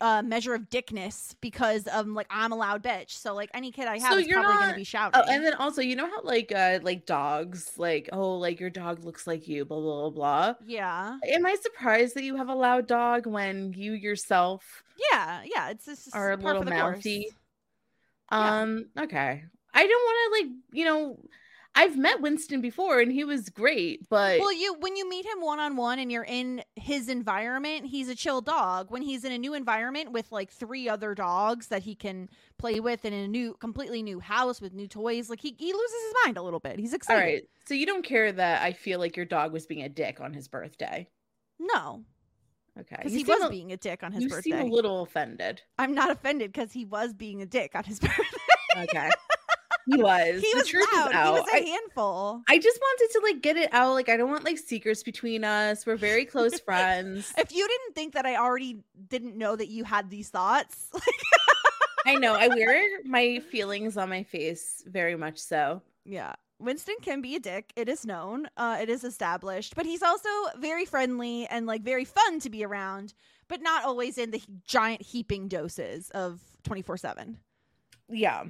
uh, 0.00 0.20
measure 0.22 0.54
of 0.54 0.68
dickness 0.68 1.34
because 1.40 1.86
of 1.86 2.06
like 2.08 2.26
I'm 2.30 2.52
a 2.52 2.56
loud 2.56 2.82
bitch. 2.82 3.10
So 3.10 3.34
like 3.34 3.48
any 3.54 3.72
kid 3.72 3.86
I 3.88 3.98
have 3.98 4.12
So 4.12 4.18
is 4.18 4.26
you're 4.26 4.38
probably 4.40 4.54
gonna 4.56 4.66
not- 4.68 4.76
be 4.76 4.84
shouting. 4.84 5.20
Oh, 5.24 5.30
and 5.32 5.44
then 5.44 5.54
also, 5.54 5.80
you 5.80 5.96
know 5.96 6.06
how 6.06 6.22
like 6.22 6.52
uh 6.54 6.80
like 6.82 7.06
dogs, 7.06 7.72
like, 7.78 8.08
oh, 8.12 8.36
like 8.36 8.60
your 8.60 8.70
dog 8.70 9.04
looks 9.04 9.26
like 9.26 9.48
you, 9.48 9.64
blah 9.64 9.80
blah 9.80 10.00
blah 10.02 10.10
blah. 10.10 10.54
yeah, 10.66 11.16
Am 11.28 11.46
I 11.46 11.54
surprised 11.62 12.14
that 12.16 12.24
you 12.24 12.36
have 12.36 12.48
a 12.48 12.54
loud 12.54 12.86
dog 12.86 13.26
when 13.26 13.72
you 13.72 13.92
yourself 13.92 14.82
yeah, 15.10 15.42
yeah. 15.44 15.70
It's 15.70 15.86
just 15.86 16.14
are 16.14 16.32
a 16.32 16.36
little 16.36 16.62
for 16.62 16.66
the 16.66 16.70
course. 16.76 16.96
mouthy? 16.98 17.28
Yeah. 18.30 18.60
Um, 18.62 18.86
okay. 18.98 19.44
I 19.74 19.86
don't 19.86 20.02
want 20.02 20.18
to 20.36 20.42
like, 20.42 20.52
you 20.72 20.84
know, 20.84 21.18
I've 21.74 21.96
met 21.96 22.20
Winston 22.20 22.60
before 22.60 23.00
and 23.00 23.10
he 23.10 23.24
was 23.24 23.48
great, 23.48 24.06
but 24.10 24.38
Well, 24.40 24.52
you 24.52 24.74
when 24.80 24.94
you 24.94 25.08
meet 25.08 25.24
him 25.24 25.40
one 25.40 25.58
on 25.58 25.74
one 25.76 25.98
and 25.98 26.12
you're 26.12 26.22
in 26.24 26.62
his 26.76 27.08
environment, 27.08 27.86
he's 27.86 28.08
a 28.10 28.14
chill 28.14 28.42
dog. 28.42 28.90
When 28.90 29.00
he's 29.00 29.24
in 29.24 29.32
a 29.32 29.38
new 29.38 29.54
environment 29.54 30.12
with 30.12 30.30
like 30.30 30.50
three 30.50 30.86
other 30.88 31.14
dogs 31.14 31.68
that 31.68 31.82
he 31.82 31.94
can 31.94 32.28
play 32.58 32.78
with 32.80 33.04
in 33.06 33.14
a 33.14 33.26
new, 33.26 33.54
completely 33.54 34.02
new 34.02 34.20
house 34.20 34.60
with 34.60 34.74
new 34.74 34.86
toys, 34.86 35.30
like 35.30 35.40
he 35.40 35.56
he 35.58 35.72
loses 35.72 36.02
his 36.04 36.14
mind 36.24 36.36
a 36.36 36.42
little 36.42 36.60
bit. 36.60 36.78
He's 36.78 36.92
excited. 36.92 37.20
right. 37.22 37.42
So 37.66 37.72
you 37.74 37.86
don't 37.86 38.04
care 38.04 38.30
that 38.32 38.62
I 38.62 38.72
feel 38.74 38.98
like 38.98 39.16
your 39.16 39.26
dog 39.26 39.52
was 39.52 39.64
being 39.66 39.82
a 39.82 39.88
dick 39.88 40.20
on 40.20 40.34
his 40.34 40.48
birthday. 40.48 41.08
No, 41.58 42.04
Okay. 42.78 42.96
because 42.98 43.12
he 43.12 43.24
was 43.24 43.42
a- 43.44 43.48
being 43.50 43.72
a 43.72 43.76
dick 43.78 44.02
on 44.02 44.12
his 44.12 44.24
you 44.24 44.28
birthday. 44.28 44.50
seem 44.50 44.60
a 44.60 44.64
little 44.66 45.02
offended. 45.02 45.62
I'm 45.78 45.94
not 45.94 46.10
offended 46.10 46.52
because 46.52 46.72
he 46.72 46.84
was 46.84 47.14
being 47.14 47.40
a 47.40 47.46
dick 47.46 47.72
on 47.74 47.84
his 47.84 47.98
birthday. 48.00 48.22
Okay. 48.76 49.10
He 49.90 49.96
was. 50.02 50.40
he 50.40 50.50
the 50.52 50.56
was 50.58 50.66
truth 50.68 50.86
loud. 50.92 51.08
is 51.10 51.14
He 51.14 51.30
was 51.30 51.48
a 51.62 51.66
handful. 51.66 52.42
I 52.48 52.58
just 52.58 52.78
wanted 52.80 53.12
to 53.12 53.20
like 53.24 53.42
get 53.42 53.56
it 53.56 53.72
out. 53.72 53.92
Like 53.94 54.08
I 54.08 54.16
don't 54.16 54.30
want 54.30 54.44
like 54.44 54.58
secrets 54.58 55.02
between 55.02 55.44
us. 55.44 55.86
We're 55.86 55.96
very 55.96 56.24
close 56.24 56.58
friends. 56.64 57.32
If 57.38 57.52
you 57.52 57.66
didn't 57.66 57.94
think 57.94 58.14
that 58.14 58.26
I 58.26 58.36
already 58.36 58.82
didn't 59.08 59.36
know 59.36 59.56
that 59.56 59.68
you 59.68 59.84
had 59.84 60.10
these 60.10 60.28
thoughts, 60.28 60.88
like 60.94 61.02
I 62.06 62.14
know. 62.16 62.34
I 62.34 62.48
wear 62.48 62.82
my 63.04 63.40
feelings 63.50 63.96
on 63.96 64.08
my 64.08 64.22
face 64.22 64.82
very 64.86 65.16
much 65.16 65.38
so. 65.38 65.82
Yeah. 66.04 66.34
Winston 66.58 66.94
can 67.02 67.20
be 67.20 67.34
a 67.34 67.40
dick. 67.40 67.72
It 67.74 67.88
is 67.88 68.06
known. 68.06 68.46
Uh, 68.56 68.78
it 68.80 68.88
is 68.88 69.02
established. 69.02 69.74
But 69.74 69.84
he's 69.84 70.02
also 70.02 70.28
very 70.58 70.84
friendly 70.84 71.46
and 71.46 71.66
like 71.66 71.82
very 71.82 72.04
fun 72.04 72.38
to 72.40 72.50
be 72.50 72.64
around, 72.64 73.14
but 73.48 73.60
not 73.62 73.84
always 73.84 74.16
in 74.16 74.30
the 74.30 74.40
giant 74.64 75.02
heaping 75.02 75.48
doses 75.48 76.10
of 76.10 76.40
24 76.62 76.98
7. 76.98 77.36
Yeah. 78.08 78.44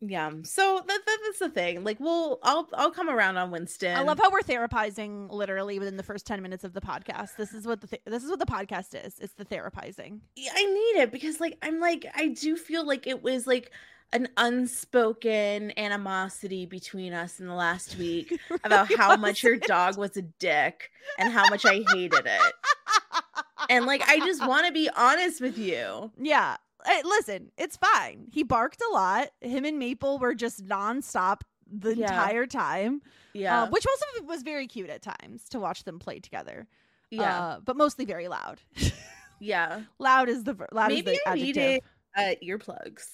Yeah. 0.00 0.30
So 0.44 0.82
that, 0.86 1.00
that 1.06 1.18
that's 1.24 1.38
the 1.40 1.48
thing. 1.48 1.82
Like 1.82 1.98
we'll 1.98 2.38
I'll 2.42 2.68
I'll 2.74 2.90
come 2.90 3.10
around 3.10 3.36
on 3.36 3.50
Winston. 3.50 3.96
I 3.96 4.02
love 4.02 4.18
how 4.18 4.30
we're 4.30 4.42
therapizing 4.42 5.30
literally 5.30 5.78
within 5.78 5.96
the 5.96 6.02
first 6.02 6.26
10 6.26 6.40
minutes 6.40 6.62
of 6.62 6.72
the 6.72 6.80
podcast. 6.80 7.36
This 7.36 7.52
is 7.52 7.66
what 7.66 7.80
the 7.80 7.88
th- 7.88 8.02
this 8.04 8.22
is 8.22 8.30
what 8.30 8.38
the 8.38 8.46
podcast 8.46 8.94
is. 8.94 9.18
It's 9.18 9.34
the 9.34 9.44
therapizing. 9.44 10.20
Yeah, 10.36 10.52
I 10.54 10.64
need 10.64 11.02
it 11.02 11.10
because 11.10 11.40
like 11.40 11.58
I'm 11.62 11.80
like 11.80 12.06
I 12.14 12.28
do 12.28 12.56
feel 12.56 12.86
like 12.86 13.06
it 13.06 13.22
was 13.22 13.46
like 13.46 13.72
an 14.12 14.28
unspoken 14.36 15.72
animosity 15.78 16.64
between 16.64 17.12
us 17.12 17.40
in 17.40 17.46
the 17.46 17.54
last 17.54 17.98
week 17.98 18.38
about 18.64 18.92
how 18.94 19.16
much 19.16 19.42
your 19.42 19.56
dog 19.56 19.98
was 19.98 20.16
a 20.16 20.22
dick 20.22 20.90
and 21.18 21.32
how 21.32 21.48
much 21.50 21.66
I 21.66 21.84
hated 21.92 22.24
it. 22.24 22.54
And 23.68 23.84
like 23.84 24.02
I 24.08 24.18
just 24.20 24.46
want 24.46 24.66
to 24.66 24.72
be 24.72 24.88
honest 24.96 25.40
with 25.40 25.58
you. 25.58 26.12
Yeah. 26.18 26.56
Hey, 26.88 27.02
listen, 27.04 27.52
it's 27.58 27.76
fine. 27.76 28.26
He 28.32 28.42
barked 28.42 28.80
a 28.80 28.92
lot. 28.94 29.28
Him 29.42 29.64
and 29.66 29.78
Maple 29.78 30.18
were 30.18 30.34
just 30.34 30.64
nonstop 30.66 31.42
the 31.70 31.94
Yeah. 31.94 32.06
entire 32.06 32.46
time. 32.46 33.02
Yeah. 33.34 33.64
Uh, 33.64 33.68
which 33.70 33.86
also 33.86 34.24
was 34.26 34.42
very 34.42 34.66
cute 34.66 34.88
at 34.88 35.02
times 35.02 35.48
to 35.50 35.60
watch 35.60 35.84
them 35.84 35.98
play 35.98 36.18
together. 36.18 36.66
yeah. 37.10 37.38
uh, 37.38 37.60
but 37.60 37.76
mostly 37.76 38.04
very 38.06 38.28
loud. 38.28 38.60
yeah. 39.40 39.82
loud 39.98 40.28
is 40.30 40.44
the 40.44 40.56
loud 40.72 40.88
Maybe 40.88 41.10
is 41.12 41.18
the 41.24 41.30
adjective. 41.30 41.56
needed 41.56 41.80
uh 42.16 42.34
earplugs. 42.42 43.04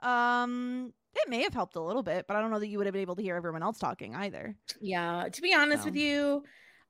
Um, 0.00 0.92
it 1.14 1.28
may 1.28 1.42
have 1.42 1.54
helped 1.54 1.76
a 1.76 1.80
little 1.80 2.02
bit, 2.02 2.26
but 2.26 2.36
I 2.36 2.40
don't 2.40 2.50
know 2.50 2.58
that 2.58 2.66
you 2.68 2.78
would 2.78 2.86
have 2.86 2.92
been 2.92 3.02
able 3.02 3.16
to 3.16 3.22
hear 3.22 3.36
everyone 3.36 3.62
else 3.62 3.78
talking 3.78 4.14
either. 4.14 4.54
Yeah, 4.80 5.28
to 5.32 5.42
be 5.42 5.54
honest 5.54 5.84
with 5.84 5.96
you, 5.96 6.42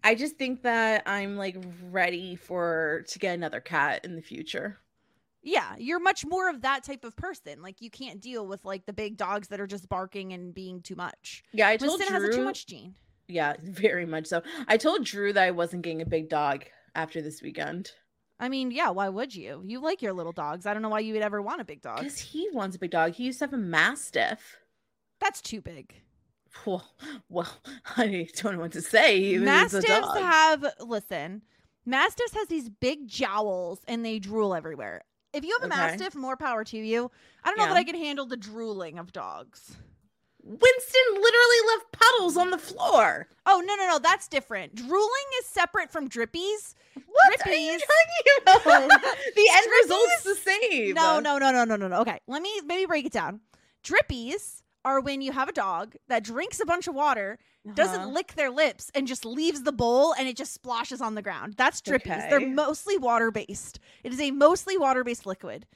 I 0.03 0.15
just 0.15 0.37
think 0.37 0.63
that 0.63 1.03
I'm 1.07 1.37
like 1.37 1.57
ready 1.91 2.37
for 2.37 3.05
to 3.09 3.19
get 3.19 3.35
another 3.35 3.61
cat 3.61 4.05
in 4.05 4.17
the 4.17 4.23
future. 4.23 4.79
Yeah, 5.47 5.77
you're 5.79 6.01
much 6.01 6.27
more 6.27 6.51
of 6.51 6.63
that 6.63 6.85
type 6.85 7.05
of 7.05 7.17
person. 7.17 7.63
Like 7.63 7.81
you 7.81 7.89
can't 7.89 8.21
deal 8.21 8.47
with 8.47 8.65
like 8.65 8.85
the 8.85 8.93
big 8.93 9.17
dogs 9.17 9.49
that 9.49 9.61
are 9.61 9.67
just 9.67 9.89
barking 9.89 10.33
and 10.33 10.53
being 10.53 10.83
too 10.83 10.97
much. 10.97 11.45
Yeah, 11.53 11.69
I 11.69 11.77
told 11.77 11.99
Winston 11.99 12.19
Drew. 12.19 12.27
has 12.27 12.35
a 12.35 12.39
too 12.39 12.45
much 12.45 12.67
gene. 12.67 12.97
Yeah, 13.29 13.55
very 13.63 14.07
much 14.07 14.27
so. 14.27 14.43
I 14.69 14.77
told 14.77 15.05
Drew 15.05 15.33
that 15.33 15.43
I 15.43 15.51
wasn't 15.53 15.83
getting 15.83 16.03
a 16.03 16.07
big 16.07 16.29
dog 16.29 16.65
after 16.95 17.23
this 17.23 17.43
weekend 17.43 17.93
I 18.39 18.49
mean, 18.49 18.71
yeah, 18.71 18.91
why 18.91 19.09
would 19.09 19.35
you? 19.35 19.63
You 19.65 19.81
like 19.81 20.03
your 20.03 20.13
little 20.13 20.33
dogs. 20.33 20.67
I 20.67 20.75
don't 20.75 20.83
know 20.83 20.91
why 20.91 21.01
you 21.01 21.15
would 21.15 21.23
ever 21.23 21.41
want 21.41 21.61
a 21.61 21.65
big 21.65 21.81
dog. 21.81 21.99
because 22.01 22.19
he 22.19 22.49
wants 22.53 22.77
a 22.77 22.79
big 22.79 22.91
dog. 22.91 23.13
He 23.13 23.25
used 23.25 23.39
to 23.39 23.47
have 23.47 23.55
a 23.55 23.59
mastiff. 23.59 24.59
That's 25.21 25.41
too 25.41 25.61
big. 25.61 25.95
Well, 26.67 26.87
well, 27.29 27.49
I 27.97 28.29
don't 28.37 28.55
know 28.55 28.61
what 28.61 28.73
to 28.73 28.83
say. 28.83 29.21
He 29.21 29.35
was 29.35 29.43
a 29.43 29.47
Mastiffs 29.47 30.19
have 30.19 30.67
listen. 30.81 31.43
Mastiffs 31.87 32.35
has 32.35 32.49
these 32.49 32.69
big 32.69 33.07
jowls 33.09 33.81
and 33.87 34.05
they 34.05 34.19
drool 34.19 34.55
everywhere. 34.55 35.03
If 35.37 35.45
you 35.45 35.57
have 35.61 35.71
a 35.71 35.73
Okay. 35.75 35.83
mastiff, 35.83 36.15
more 36.15 36.37
power 36.37 36.65
to 36.65 36.79
you. 36.79 37.11
I 37.45 37.49
don't 37.51 37.59
know 37.59 37.65
Yeah. 37.65 37.75
that 37.75 37.77
I 37.79 37.85
can 37.85 37.95
handle 37.95 38.25
the 38.27 38.37
drooling 38.39 38.99
of 38.99 39.13
dogs. 39.13 39.77
Winston 40.43 41.03
literally 41.11 41.67
left 41.75 41.93
puddles 41.93 42.37
on 42.37 42.51
the 42.51 42.59
floor. 42.59 43.27
Oh 43.47 43.61
no 43.67 43.75
no 43.75 43.87
no, 43.89 43.99
that's 43.99 44.29
different. 44.29 44.75
Drooling 44.77 45.27
is 45.41 45.47
separate 45.47 45.91
from 45.91 46.09
drippies. 46.09 46.75
What 46.95 47.47
are 47.47 47.53
you 47.53 47.73
Drippies. 47.73 47.81
talking 48.47 48.89
about? 48.89 49.03
the 49.35 49.49
end 49.53 49.67
result's 49.83 50.23
the 50.23 50.35
same. 50.37 50.95
No 50.95 51.19
no 51.21 51.39
no 51.39 51.51
no 51.51 51.65
no 51.65 51.75
no 51.77 51.89
no. 51.89 52.01
Okay, 52.03 52.21
let 52.29 52.43
me 52.43 52.61
maybe 52.65 52.87
break 52.87 53.05
it 53.07 53.13
down. 53.13 53.41
Drippies 53.83 54.63
are 54.87 55.01
when 55.01 55.21
you 55.21 55.33
have 55.33 55.49
a 55.49 55.53
dog 55.53 55.97
that 56.09 56.23
drinks 56.23 56.61
a 56.61 56.65
bunch 56.65 56.87
of 56.89 56.95
water, 56.95 57.39
doesn't 57.75 58.01
Uh-huh. 58.03 58.11
lick 58.11 58.35
their 58.35 58.51
lips, 58.51 58.91
and 58.95 59.07
just 59.09 59.25
leaves 59.25 59.65
the 59.65 59.73
bowl 59.73 60.13
and 60.17 60.29
it 60.29 60.37
just 60.37 60.55
splashes 60.55 61.01
on 61.01 61.17
the 61.17 61.23
ground. 61.23 61.55
That's 61.59 61.81
drippies. 61.83 62.31
They're 62.31 62.41
mostly 62.49 62.97
water 62.97 63.31
based. 63.33 63.81
It 64.05 64.13
is 64.13 64.21
a 64.21 64.31
mostly 64.31 64.79
water 64.79 65.03
based 65.05 65.27
liquid. 65.27 65.67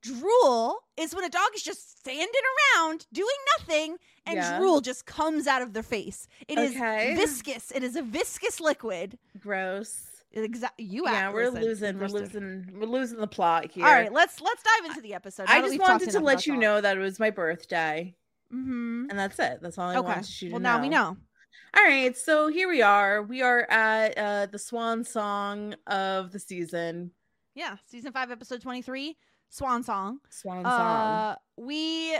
Drool 0.00 0.78
is 0.96 1.14
when 1.14 1.24
a 1.24 1.28
dog 1.28 1.50
is 1.56 1.62
just 1.62 1.98
standing 1.98 2.28
around 2.76 3.06
doing 3.12 3.28
nothing 3.58 3.96
and 4.24 4.36
Yeah. 4.36 4.58
drool 4.58 4.80
just 4.80 5.06
comes 5.06 5.46
out 5.46 5.60
of 5.60 5.72
their 5.72 5.82
face. 5.82 6.28
It 6.46 6.58
is 6.58 6.70
Okay. 6.76 7.14
viscous. 7.16 7.72
It 7.72 7.82
is 7.82 7.96
a 7.96 8.02
viscous 8.02 8.60
liquid. 8.60 9.18
Gross. 9.38 10.04
Exactly. 10.30 10.84
You 10.84 11.04
yeah, 11.04 11.32
we're 11.32 11.48
losing. 11.50 11.98
We're 11.98 12.06
losing. 12.08 12.70
We're 12.78 12.86
losing 12.86 13.18
the 13.18 13.26
plot 13.26 13.72
here. 13.72 13.84
All 13.86 13.92
right, 13.92 14.12
let's 14.12 14.40
let's 14.40 14.62
dive 14.62 14.84
into 14.90 15.00
the 15.00 15.14
episode. 15.14 15.46
I 15.48 15.60
just 15.62 15.78
wanted 15.80 16.04
to 16.10 16.10
enough 16.18 16.22
let 16.22 16.46
you 16.46 16.56
know 16.56 16.80
that 16.82 16.96
it 16.98 17.00
was 17.00 17.18
my 17.18 17.30
birthday, 17.30 18.14
Mm-hmm. 18.52 19.06
and 19.10 19.18
that's 19.18 19.38
it. 19.38 19.60
That's 19.62 19.76
all 19.78 19.88
I 19.90 19.96
Okay. 19.98 20.06
wanted 20.08 20.42
you 20.42 20.48
to 20.48 20.52
Well, 20.54 20.60
know. 20.60 20.76
now 20.76 20.82
we 20.82 20.88
know. 20.88 21.16
All 21.76 21.84
right, 21.84 22.16
so 22.16 22.48
here 22.48 22.68
we 22.68 22.80
are. 22.82 23.22
We 23.22 23.42
are 23.42 23.70
at 23.70 24.16
uh, 24.18 24.46
the 24.46 24.58
swan 24.58 25.04
song 25.04 25.74
of 25.86 26.32
the 26.32 26.38
season. 26.38 27.10
Yeah, 27.54 27.76
season 27.86 28.12
five, 28.12 28.30
episode 28.30 28.62
twenty-three, 28.62 29.16
Swan 29.50 29.82
Song. 29.82 30.20
Swan 30.30 30.64
song. 30.64 30.72
Uh, 30.72 31.36
we 31.56 32.16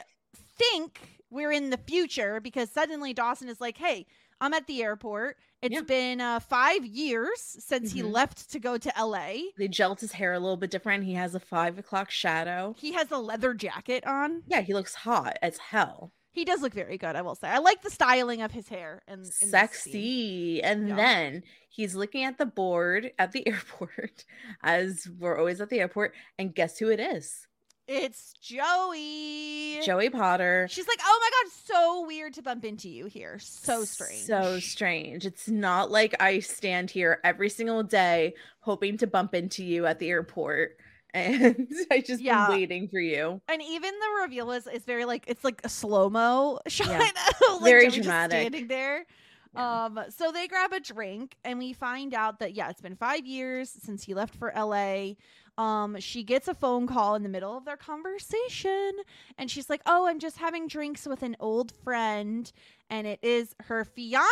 think 0.58 1.20
we're 1.30 1.52
in 1.52 1.70
the 1.70 1.78
future 1.78 2.40
because 2.40 2.70
suddenly 2.70 3.12
Dawson 3.14 3.49
is 3.49 3.61
like, 3.61 3.78
"Hey, 3.78 4.06
I'm 4.40 4.52
at 4.54 4.66
the 4.66 4.82
airport. 4.82 5.37
It's 5.62 5.75
Yeah. 5.75 5.80
been 5.82 6.20
uh, 6.20 6.40
five 6.40 6.85
years 6.85 7.40
since 7.40 7.92
he 7.92 8.02
Mhm. 8.02 8.12
left 8.12 8.50
to 8.52 8.58
go 8.61 8.76
to 8.78 8.92
LA. 8.97 9.50
they 9.56 9.68
gelled 9.68 10.00
his 10.00 10.12
hair 10.12 10.32
a 10.35 10.38
little 10.38 10.56
bit 10.56 10.70
different. 10.70 11.04
He 11.04 11.14
has 11.14 11.35
a 11.35 11.40
five 11.40 11.78
o'clock 11.78 12.11
shadow. 12.11 12.75
He 12.78 12.92
has 12.92 13.11
a 13.11 13.18
leather 13.18 13.54
jacket 13.54 14.06
on. 14.06 14.42
Yeah, 14.47 14.61
he 14.61 14.73
looks 14.75 14.94
hot 14.94 15.37
as 15.42 15.58
hell. 15.58 16.12
He 16.30 16.44
does 16.44 16.62
look 16.62 16.73
very 16.75 16.99
good, 16.99 17.16
I 17.16 17.23
will 17.23 17.35
say. 17.35 17.49
I 17.49 17.58
like 17.58 17.82
the 17.82 17.90
styling 17.90 18.42
of 18.42 18.52
his 18.52 18.68
hair 18.68 19.02
and 19.08 19.26
Sexy. 19.26 20.62
And 20.62 20.88
Yeah. 20.88 20.97
then 20.97 21.42
he's 21.68 21.94
looking 21.94 22.25
at 22.25 22.38
the 22.38 22.47
board 22.47 23.12
at 23.18 23.32
the 23.32 23.47
airport, 23.49 24.25
as 24.62 25.08
we're 25.18 25.38
always 25.38 25.61
at 25.61 25.68
the 25.70 25.80
airport. 25.80 26.14
And 26.38 26.54
guess 26.54 26.78
who 26.78 26.90
it 26.90 27.00
is? 27.00 27.47
It's 27.90 28.35
Joey. 28.42 29.80
Joey 29.82 30.11
Potter. 30.11 30.68
She's 30.70 30.87
like, 30.87 30.99
oh 31.02 31.18
my 31.20 31.30
god, 31.30 31.52
so 31.64 32.06
weird 32.06 32.35
to 32.35 32.42
bump 32.42 32.64
into 32.66 32.88
you 32.88 33.06
here. 33.06 33.38
So 33.38 33.85
strange. 33.85 34.25
So 34.25 34.61
strange. 34.61 35.25
It's 35.25 35.49
not 35.49 35.90
like 35.90 36.14
I 36.20 36.40
stand 36.40 36.90
here 36.90 37.18
every 37.25 37.49
single 37.49 37.82
day 37.82 38.35
hoping 38.61 38.99
to 38.99 39.06
bump 39.06 39.35
into 39.35 39.64
you 39.64 39.87
at 39.87 39.99
the 39.99 40.08
airport 40.11 40.76
and 41.15 41.69
I 41.91 42.00
just 42.00 42.21
Yeah. 42.23 42.47
been 42.49 42.57
waiting 42.57 42.88
for 42.88 43.00
you. 43.00 43.41
And 43.49 43.62
even 43.62 43.91
the 43.93 44.23
reveal 44.23 44.50
is 44.53 44.67
is 44.67 44.85
very 44.85 45.05
like 45.05 45.25
it's 45.27 45.45
like 45.45 45.61
a 45.65 45.69
slow 45.69 46.09
mo 46.11 46.61
shot. 46.69 46.88
Yeah. 46.88 46.99
like 46.99 47.62
Very 47.62 47.83
Joey 47.87 47.91
just 47.91 48.03
dramatic. 48.05 48.41
standing 48.41 48.69
there. 48.69 49.07
Yeah. 49.55 49.85
Um, 49.87 50.00
so 50.11 50.31
they 50.31 50.47
grab 50.47 50.73
a 50.73 50.81
drink 50.81 51.37
and 51.45 51.59
we 51.59 51.73
find 51.73 52.12
out 52.15 52.38
that 52.41 52.55
yeah, 52.55 52.69
it's 52.71 52.81
been 52.83 52.97
five 52.97 53.25
years 53.27 53.71
since 53.71 54.05
he 54.05 54.15
left 54.15 54.35
for 54.35 54.53
LA. 54.55 55.12
Um, 55.57 55.99
she 55.99 56.23
gets 56.23 56.47
a 56.47 56.55
phone 56.55 56.87
call 56.87 57.15
in 57.17 57.23
the 57.25 57.29
middle 57.29 57.57
of 57.57 57.65
their 57.65 57.77
conversation 57.77 58.93
and 59.38 59.50
she's 59.50 59.69
like, 59.71 59.81
Oh, 59.87 60.07
I'm 60.07 60.19
just 60.19 60.37
having 60.38 60.69
drinks 60.69 61.07
with 61.07 61.23
an 61.23 61.37
old 61.41 61.73
friend, 61.83 62.50
and 62.90 63.07
it 63.07 63.18
is 63.23 63.54
her 63.64 63.85
fiance. 63.85 64.26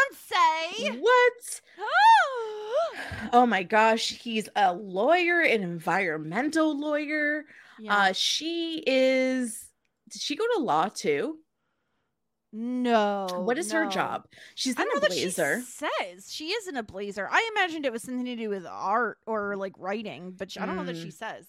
What? 0.98 1.60
Oh 3.32 3.44
my 3.46 3.62
gosh, 3.62 4.08
he's 4.10 4.48
a 4.56 4.72
lawyer, 4.72 5.40
an 5.40 5.62
environmental 5.62 6.78
lawyer. 6.78 7.44
yeah. 7.78 7.94
Uh 7.94 8.12
she 8.12 8.82
is 8.86 9.68
did 10.08 10.22
she 10.22 10.36
go 10.36 10.44
to 10.56 10.62
law 10.62 10.88
too? 10.88 11.38
no. 12.52 13.26
what 13.44 13.58
is 13.58 13.72
her 13.72 13.86
job? 13.86 14.26
She's 14.54 14.76
I 14.78 14.82
in 14.82 14.88
don't 14.88 15.04
a 15.04 15.08
blazer. 15.08 15.60
she 15.60 15.66
says 15.66 16.32
she 16.32 16.46
is 16.48 16.68
in 16.68 16.76
a 16.76 16.82
blazer. 16.82 17.28
I 17.30 17.50
imagined 17.54 17.84
it 17.84 17.92
was 17.92 18.02
something 18.02 18.25
to 18.25 18.36
do 18.36 18.48
with 18.48 18.64
art 18.66 19.18
or 19.26 19.56
like 19.56 19.72
writing, 19.78 20.32
but 20.36 20.50
she- 20.52 20.60
I 20.60 20.66
don't 20.66 20.76
know 20.76 20.84
that 20.84 20.96
she 20.96 21.08
Mm. 21.08 21.12
says. 21.12 21.46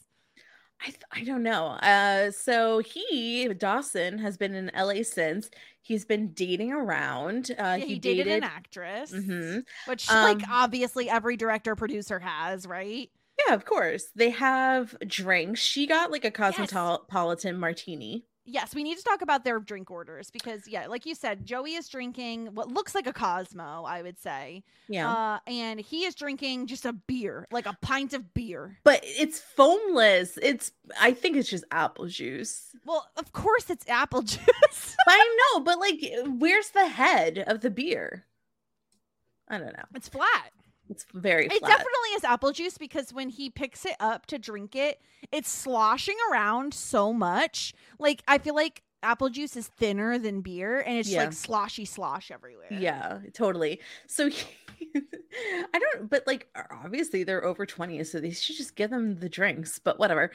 I 0.81 0.85
th- 0.85 1.01
I 1.11 1.23
don't 1.23 1.43
know. 1.43 1.67
Uh 1.67 2.31
so 2.31 2.79
he 2.79 3.47
Dawson 3.53 4.17
has 4.19 4.37
been 4.37 4.53
in 4.53 4.69
LA 4.75 5.03
since. 5.03 5.49
He's 5.87 6.03
been 6.03 6.33
dating 6.33 6.73
around. 6.73 7.49
Uh 7.51 7.63
Yeah, 7.63 7.77
he, 7.77 7.85
he, 7.93 7.99
dated, 7.99 8.25
dated, 8.25 8.43
an 8.43 8.49
actress, 8.49 9.13
Mhm. 9.13 9.63
which 9.85 10.09
Um, 10.09 10.23
like 10.23 10.49
obviously 10.49 11.09
every 11.09 11.37
director 11.37 11.77
producer 11.77 12.19
has, 12.19 12.67
right? 12.67 13.09
Yeah, 13.47 13.53
of 13.53 13.63
course. 13.63 14.09
They 14.13 14.31
have 14.31 14.97
drinks. 15.07 15.61
She 15.61 15.87
got 15.87 16.11
like 16.11 16.25
a 16.25 16.31
cosmopolitan 16.31 17.57
martini. 17.57 18.25
Yes, 18.49 18.73
we 18.73 18.81
need 18.81 18.97
to 18.97 19.03
talk 19.03 19.21
about 19.21 19.43
their 19.43 19.59
drink 19.59 19.91
orders 19.91 20.31
because 20.31 20.69
yeah, 20.69 20.87
like 20.87 21.05
you 21.05 21.15
said, 21.15 21.45
Joey 21.45 21.73
is 21.73 21.89
drinking 21.89 22.55
what 22.55 22.69
looks 22.69 22.95
like 22.95 23.05
a 23.05 23.11
Cosmo, 23.11 23.83
I 23.83 24.01
would 24.01 24.17
say. 24.17 24.63
Yeah. 24.87 25.11
Uh, 25.11 25.39
and 25.45 25.81
he 25.81 26.05
is 26.05 26.15
drinking 26.15 26.67
just 26.67 26.85
a 26.85 26.93
beer, 26.93 27.45
like 27.51 27.65
a 27.65 27.77
pint 27.81 28.13
of 28.13 28.33
beer. 28.33 28.77
but 28.85 29.01
it's 29.03 29.43
foamless. 29.57 30.37
It's 30.41 30.71
I 30.99 31.11
think 31.11 31.35
it's 31.35 31.49
just 31.49 31.65
apple 31.71 32.07
juice. 32.07 32.73
Well, 32.85 33.05
of 33.17 33.33
course 33.33 33.69
it's 33.69 33.87
apple 33.89 34.21
juice. 34.23 34.95
I 35.07 35.37
know, 35.53 35.59
but 35.59 35.77
like 35.79 35.99
where's 36.39 36.69
the 36.69 36.87
head 36.87 37.43
of 37.47 37.59
the 37.59 37.69
beer? 37.69 38.23
I 39.49 39.57
don't 39.57 39.75
know. 39.75 39.83
it's 39.93 40.07
flat. 40.09 40.51
It's 40.89 41.05
very 41.13 41.45
It 41.47 41.59
definitely 41.61 42.09
is 42.15 42.23
apple 42.23 42.51
juice 42.51 42.77
because 42.77 43.13
when 43.13 43.29
he 43.29 43.49
picks 43.49 43.85
it 43.85 43.95
up 43.99 44.25
to 44.27 44.39
drink 44.39 44.75
it, 44.75 45.01
it's 45.31 45.49
sloshing 45.49 46.15
around 46.31 46.73
so 46.73 47.13
much. 47.13 47.73
Like 47.99 48.23
I 48.27 48.37
feel 48.37 48.55
like 48.55 48.83
apple 49.03 49.29
juice 49.29 49.55
is 49.55 49.67
thinner 49.67 50.17
than 50.17 50.41
beer 50.41 50.79
and 50.79 50.97
it's 50.97 51.09
Yeah. 51.09 51.23
like 51.23 51.33
sloshy 51.33 51.85
slosh 51.85 52.31
everywhere. 52.31 52.67
Yeah, 52.71 53.19
totally. 53.33 53.79
So 54.07 54.29
he, 54.29 54.43
I 55.73 55.79
don't, 55.79 56.09
but 56.09 56.25
like 56.25 56.47
obviously 56.83 57.23
they're 57.23 57.43
over 57.43 57.65
20, 57.65 58.03
so 58.03 58.19
they 58.19 58.31
should 58.31 58.55
just 58.57 58.75
give 58.75 58.89
them 58.89 59.19
the 59.19 59.29
drinks, 59.29 59.79
but 59.79 59.99
whatever. 59.99 60.31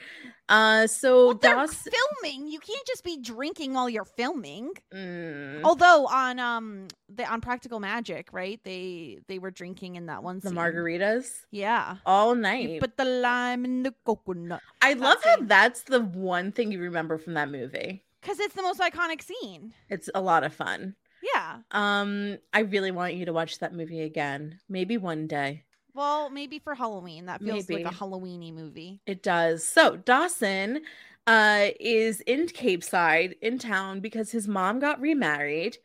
Uh, 0.49 0.87
so 0.87 1.27
Well, 1.29 1.35
they're 1.35 1.55
Dawson, 1.57 1.93
filming. 2.23 2.49
You 2.49 2.59
can't 2.61 2.87
just 2.87 3.03
be 3.05 3.17
drinking 3.19 3.75
while 3.75 3.89
you're 3.89 4.05
filming. 4.05 4.73
Mm, 4.95 5.63
Although 5.65 6.07
on 6.07 6.39
um 6.39 6.89
the 7.09 7.25
on 7.31 7.41
Practical 7.41 7.81
Magic, 7.81 8.29
right? 8.33 8.61
They 8.65 9.19
they 9.29 9.39
were 9.39 9.51
drinking 9.51 9.97
in 9.97 10.07
that 10.07 10.23
one 10.23 10.41
the 10.41 10.51
margaritas 10.51 11.41
Yeah. 11.51 11.97
all 12.07 12.35
You 12.35 12.41
night. 12.41 12.81
put 12.81 12.97
the 12.97 13.05
lime 13.05 13.65
in 13.65 13.83
the 13.83 13.95
coconut 14.05 14.61
I 14.81 14.95
that 14.95 15.01
love 15.01 15.19
how 15.25 15.37
that's 15.43 15.83
the 15.85 16.01
one 16.01 16.53
thing 16.53 16.71
you 16.73 16.81
remember 16.81 17.19
from 17.19 17.35
that 17.35 17.51
movie. 17.51 18.05
because 18.21 18.39
it's 18.41 18.55
the 18.55 18.63
most 18.63 18.81
iconic 18.81 19.23
scene. 19.23 19.75
It's 19.89 20.09
a 20.15 20.21
lot 20.21 20.45
of 20.45 20.55
fun. 20.55 20.95
Yeah. 21.23 21.61
Um, 21.71 22.39
I 22.53 22.61
really 22.61 22.91
want 22.91 23.15
you 23.15 23.25
to 23.27 23.33
watch 23.33 23.59
that 23.61 23.73
movie 23.75 24.03
again. 24.03 24.61
Maybe 24.69 24.99
one 24.99 25.27
day. 25.27 25.65
Well, 25.95 26.29
maybe 26.31 26.59
for 26.59 26.75
Halloween. 26.75 27.27
That 27.27 27.43
feels 27.43 27.71
like 27.71 27.85
a 27.87 27.91
Halloweeny 27.91 28.53
movie. 28.53 29.01
It 29.07 29.23
does. 29.23 29.67
So 29.67 29.97
Dawson 29.97 30.83
uh 31.27 31.69
is 31.79 32.21
in 32.23 32.49
Capeside 32.49 33.37
in 33.43 33.59
town 33.59 34.01
because 34.01 34.31
his 34.33 34.49
mom 34.49 34.81
got 34.81 35.01
remarried 35.01 35.79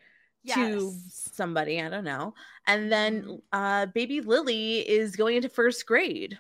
to 0.50 1.02
somebody, 1.10 1.82
I 1.82 1.90
don't 1.90 2.04
know. 2.06 2.34
And 2.68 2.92
then 2.92 3.24
Mhm. 3.24 3.42
uh 3.52 3.88
baby 3.88 4.22
Lily 4.22 4.80
is 4.88 5.16
going 5.16 5.36
into 5.38 5.50
first 5.50 5.86
grade. 5.86 6.40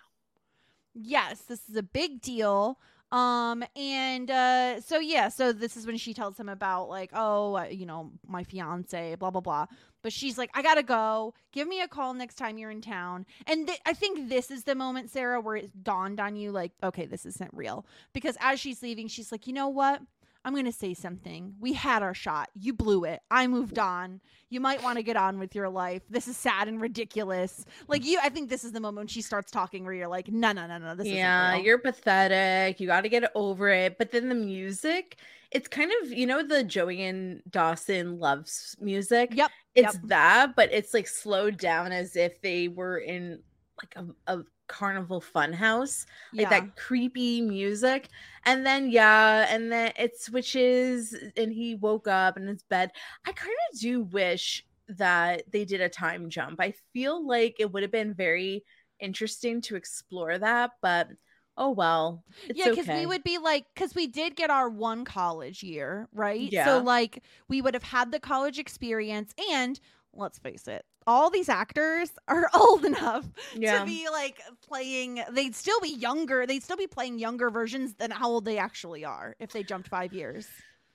Yes, 0.93 1.41
this 1.43 1.69
is 1.69 1.75
a 1.75 1.83
big 1.83 2.21
deal. 2.21 2.79
Um 3.11 3.63
and 3.75 4.29
uh 4.29 4.81
so 4.81 4.99
yeah, 4.99 5.29
so 5.29 5.53
this 5.53 5.77
is 5.77 5.87
when 5.87 5.97
she 5.97 6.13
tells 6.13 6.37
him 6.37 6.49
about 6.49 6.89
like, 6.89 7.11
oh, 7.13 7.55
uh, 7.57 7.63
you 7.63 7.85
know, 7.85 8.11
my 8.27 8.43
fiance, 8.43 9.15
blah 9.15 9.31
blah 9.31 9.41
blah. 9.41 9.65
But 10.03 10.13
she's 10.13 10.37
like, 10.37 10.49
I 10.53 10.61
gotta 10.61 10.83
go. 10.83 11.33
Give 11.51 11.67
me 11.67 11.81
a 11.81 11.87
call 11.87 12.13
next 12.13 12.35
time 12.35 12.57
you're 12.57 12.71
in 12.71 12.81
town. 12.81 13.25
And 13.45 13.67
th- 13.67 13.79
I 13.85 13.93
think 13.93 14.29
this 14.29 14.51
is 14.51 14.63
the 14.63 14.75
moment, 14.75 15.09
Sara, 15.09 15.41
where 15.41 15.55
it 15.55 15.83
dawned 15.83 16.19
on 16.19 16.35
you, 16.35 16.51
like, 16.51 16.71
okay, 16.83 17.05
this 17.05 17.25
isn't 17.25 17.51
real. 17.53 17.85
Because 18.13 18.37
as 18.39 18.59
she's 18.59 18.83
leaving, 18.83 19.07
she's 19.07 19.31
like, 19.31 19.47
you 19.47 19.53
know 19.53 19.69
what? 19.69 20.01
I'm 20.47 20.55
gonna 20.55 20.71
say 20.71 20.93
something. 20.93 21.55
We 21.59 21.73
had 21.73 22.01
our 22.01 22.13
shot. 22.13 22.47
You 22.57 22.71
blew 22.73 23.03
it. 23.03 23.19
I 23.29 23.47
moved 23.47 23.77
on. 23.77 24.21
You 24.49 24.61
might 24.61 24.81
want 24.81 24.97
to 24.97 25.03
get 25.03 25.17
on 25.17 25.39
with 25.39 25.53
your 25.53 25.67
life. 25.67 26.03
This 26.09 26.29
is 26.29 26.37
sad 26.37 26.69
and 26.69 26.79
ridiculous. 26.79 27.65
Like 27.89 28.05
you, 28.05 28.17
I 28.23 28.29
think 28.29 28.49
this 28.49 28.63
is 28.63 28.71
the 28.71 28.79
moment 28.79 28.99
when 28.99 29.07
she 29.07 29.21
starts 29.21 29.51
talking 29.51 29.83
where 29.83 29.91
you're 29.91 30.07
like, 30.07 30.29
no, 30.29 30.53
no, 30.53 30.65
no, 30.65 30.77
no. 30.77 30.95
This 30.95 31.07
yeah, 31.07 31.57
you're 31.57 31.79
pathetic. 31.79 32.79
You 32.79 32.87
got 32.87 33.01
to 33.01 33.09
get 33.09 33.29
over 33.35 33.67
it. 33.67 33.97
But 33.97 34.13
then 34.13 34.29
the 34.29 34.35
music, 34.35 35.17
it's 35.51 35.67
kind 35.67 35.91
of, 36.01 36.13
you 36.13 36.25
know, 36.25 36.41
the 36.41 36.63
Joey 36.63 37.03
and 37.03 37.41
Dawson 37.49 38.17
loves 38.17 38.77
music. 38.79 39.31
Yep. 39.33 39.51
It's 39.75 39.95
yep. 39.95 40.03
that, 40.05 40.55
but 40.55 40.71
it's 40.71 40.93
like 40.93 41.09
slowed 41.09 41.57
down 41.57 41.91
as 41.91 42.15
if 42.15 42.41
they 42.41 42.69
were 42.69 42.99
in 42.99 43.41
like 43.83 43.95
a, 43.97 44.37
a 44.37 44.43
carnival 44.67 45.21
Funhouse, 45.21 46.05
like 46.33 46.43
yeah. 46.43 46.49
that 46.49 46.75
creepy 46.75 47.41
music 47.41 48.09
and 48.45 48.65
then 48.65 48.89
yeah 48.89 49.45
and 49.49 49.71
then 49.71 49.91
it 49.97 50.19
switches 50.19 51.13
and 51.35 51.51
he 51.51 51.75
woke 51.75 52.07
up 52.07 52.37
in 52.37 52.47
his 52.47 52.63
bed 52.63 52.91
i 53.25 53.31
kind 53.31 53.55
of 53.71 53.79
do 53.79 54.03
wish 54.03 54.65
that 54.87 55.43
they 55.51 55.65
did 55.65 55.81
a 55.81 55.89
time 55.89 56.29
jump 56.29 56.59
i 56.59 56.73
feel 56.93 57.25
like 57.25 57.55
it 57.59 57.71
would 57.71 57.83
have 57.83 57.91
been 57.91 58.13
very 58.13 58.63
interesting 58.99 59.61
to 59.61 59.75
explore 59.75 60.37
that 60.37 60.71
but 60.81 61.09
oh 61.57 61.69
well 61.69 62.23
it's 62.47 62.57
yeah, 62.57 62.69
because 62.69 62.87
okay. 62.87 62.99
we 62.99 63.05
would 63.05 63.23
be 63.23 63.37
like, 63.37 63.65
because 63.73 63.95
we 63.95 64.07
did 64.07 64.35
get 64.35 64.49
our 64.49 64.69
one 64.69 65.05
college 65.05 65.63
year, 65.63 66.07
right? 66.13 66.51
Yeah. 66.51 66.65
So, 66.65 66.79
like, 66.79 67.23
we 67.49 67.61
would 67.61 67.73
have 67.73 67.83
had 67.83 68.11
the 68.11 68.19
college 68.19 68.59
experience. 68.59 69.33
And 69.51 69.79
let's 70.13 70.39
face 70.39 70.67
it, 70.67 70.85
all 71.07 71.29
these 71.31 71.49
actors 71.49 72.11
are 72.27 72.49
old 72.53 72.85
enough 72.85 73.25
Yeah. 73.55 73.79
to 73.79 73.85
be 73.85 74.07
like 74.11 74.39
playing, 74.61 75.23
they'd 75.31 75.55
still 75.55 75.79
be 75.79 75.89
younger. 75.89 76.45
They'd 76.45 76.63
still 76.63 76.77
be 76.77 76.87
playing 76.87 77.17
younger 77.17 77.49
versions 77.49 77.95
than 77.95 78.11
how 78.11 78.29
old 78.29 78.45
they 78.45 78.57
actually 78.57 79.05
are 79.05 79.35
if 79.39 79.51
they 79.51 79.63
jumped 79.63 79.87
five 79.87 80.13
years. 80.13 80.47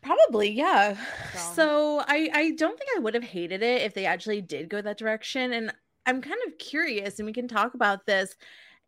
Probably, 0.02 0.50
yeah. 0.50 0.96
So- 1.34 1.52
So 1.54 2.04
I 2.06 2.28
I 2.32 2.50
don't 2.52 2.78
think 2.78 2.90
I 2.96 3.00
would 3.00 3.14
have 3.14 3.24
hated 3.24 3.62
it 3.62 3.82
if 3.82 3.94
they 3.94 4.04
actually 4.06 4.42
did 4.42 4.68
go 4.68 4.80
that 4.82 4.98
direction. 4.98 5.52
And 5.52 5.72
I'm 6.06 6.20
kind 6.20 6.38
of 6.46 6.58
curious, 6.58 7.18
and 7.18 7.26
we 7.26 7.32
can 7.32 7.46
talk 7.48 7.74
about 7.74 8.06
this 8.06 8.34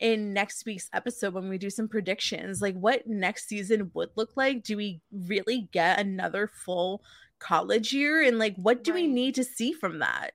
in 0.00 0.32
next 0.32 0.66
week's 0.66 0.90
episode 0.92 1.32
when 1.34 1.48
we 1.48 1.56
do 1.56 1.70
some 1.70 1.86
predictions. 1.88 2.60
Like 2.60 2.74
what 2.74 3.06
next 3.06 3.46
season 3.48 3.92
would 3.94 4.10
look 4.16 4.30
like. 4.36 4.64
Do 4.64 4.76
we 4.76 5.00
really 5.12 5.68
get 5.72 6.00
another 6.00 6.48
full 6.48 7.04
college 7.38 7.92
year? 7.92 8.20
And 8.20 8.36
like 8.38 8.56
what 8.56 8.82
do 8.82 8.92
we 8.92 9.06
need 9.06 9.36
to 9.36 9.44
see 9.44 9.72
from 9.72 10.00
that? 10.00 10.32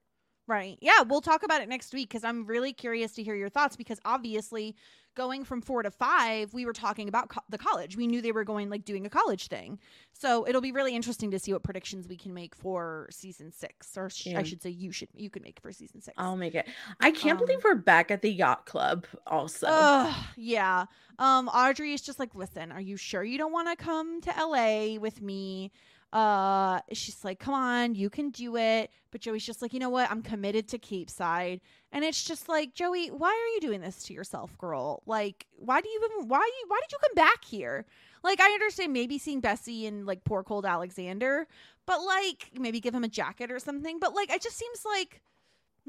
Right. 0.50 0.80
Yeah, 0.82 1.04
we'll 1.04 1.22
talk 1.22 1.44
about 1.44 1.62
it 1.62 1.70
next 1.70 1.94
week 1.94 2.10
because 2.10 2.24
I'm 2.24 2.44
really 2.48 2.74
curious 2.74 3.12
to 3.14 3.24
hear 3.24 3.36
your 3.36 3.50
thoughts 3.50 3.76
because 3.76 4.00
obviously 4.04 4.76
going 5.16 5.44
from 5.44 5.62
four 5.62 5.84
to 5.84 5.92
five, 5.92 6.52
we 6.56 6.66
were 6.66 6.74
talking 6.74 7.08
about 7.08 7.30
co- 7.30 7.42
the 7.50 7.58
college. 7.60 7.96
We 7.96 8.08
knew 8.08 8.20
they 8.20 8.32
were 8.32 8.44
going 8.44 8.68
like 8.72 8.84
doing 8.84 9.06
a 9.06 9.12
college 9.12 9.48
thing. 9.48 9.78
So 10.14 10.48
it'll 10.48 10.62
be 10.62 10.72
really 10.72 10.96
interesting 10.96 11.30
to 11.32 11.38
see 11.40 11.54
what 11.54 11.62
predictions 11.62 12.08
we 12.08 12.18
can 12.18 12.34
make 12.34 12.56
for 12.56 13.08
season 13.12 13.52
six, 13.52 13.96
or 13.96 14.10
sh- 14.10 14.26
Yeah. 14.28 14.40
I 14.40 14.44
should 14.44 14.64
say 14.64 14.72
you 14.72 14.92
should 14.92 15.10
you 15.14 15.30
can 15.30 15.44
make 15.44 15.60
for 15.62 15.72
season 15.72 16.02
6 16.02 16.16
I'll 16.18 16.36
make 16.36 16.56
it. 16.56 16.68
I 17.00 17.12
can't 17.12 17.40
Um, 17.40 17.46
believe 17.46 17.64
we're 17.64 17.76
back 17.76 18.10
at 18.10 18.24
the 18.24 18.32
yacht 18.32 18.66
club 18.66 19.06
also. 19.28 19.68
Ugh, 19.70 20.16
yeah. 20.36 20.86
Um, 21.20 21.48
Audrey 21.50 21.94
is 21.94 22.02
just 22.02 22.18
like, 22.18 22.34
listen, 22.34 22.72
are 22.72 22.82
you 22.82 22.98
sure 22.98 23.24
you 23.24 23.38
don't 23.38 23.52
want 23.52 23.68
to 23.70 23.76
come 23.76 24.20
to 24.22 24.32
LA 24.36 24.98
with 25.00 25.22
me? 25.22 25.72
Uh, 26.12 26.80
she's 26.92 27.24
like, 27.24 27.40
come 27.40 27.54
on, 27.54 27.94
you 27.94 28.10
can 28.10 28.32
do 28.32 28.56
it. 28.58 28.92
But 29.12 29.22
Joey's 29.22 29.46
just 29.46 29.62
like, 29.62 29.74
you 29.74 29.80
know 29.80 29.90
what? 29.90 30.10
I'm 30.10 30.22
committed 30.22 30.68
to 30.70 30.78
Capeside. 30.80 31.62
And 31.92 32.04
it's 32.04 32.24
just 32.24 32.50
like, 32.50 32.74
Joey, 32.74 33.08
why 33.08 33.30
are 33.30 33.54
you 33.54 33.60
doing 33.62 33.82
this 33.82 34.04
to 34.04 34.14
yourself, 34.14 34.58
girl? 34.58 35.04
Like, 35.06 35.46
why 35.56 35.82
do 35.82 35.90
you 35.90 36.02
even 36.04 36.28
why 36.28 36.40
you 36.40 36.66
why 36.68 36.80
did 36.82 36.92
you 36.92 36.98
come 37.02 37.16
back 37.16 37.44
here? 37.46 37.86
Like 38.24 38.42
I 38.42 38.52
understand 38.52 38.94
maybe 38.94 39.18
seeing 39.18 39.40
Bessie 39.40 39.86
and 39.86 40.06
like 40.06 40.24
poor 40.24 40.44
cold 40.44 40.66
Alexander, 40.66 41.48
but 41.86 42.04
like 42.04 42.52
maybe 42.60 42.80
give 42.80 42.94
him 42.94 43.04
a 43.04 43.10
jacket 43.10 43.52
or 43.52 43.60
something. 43.60 44.00
But 44.00 44.14
like 44.14 44.32
it 44.32 44.42
just 44.42 44.58
seems 44.58 44.84
like 44.86 45.22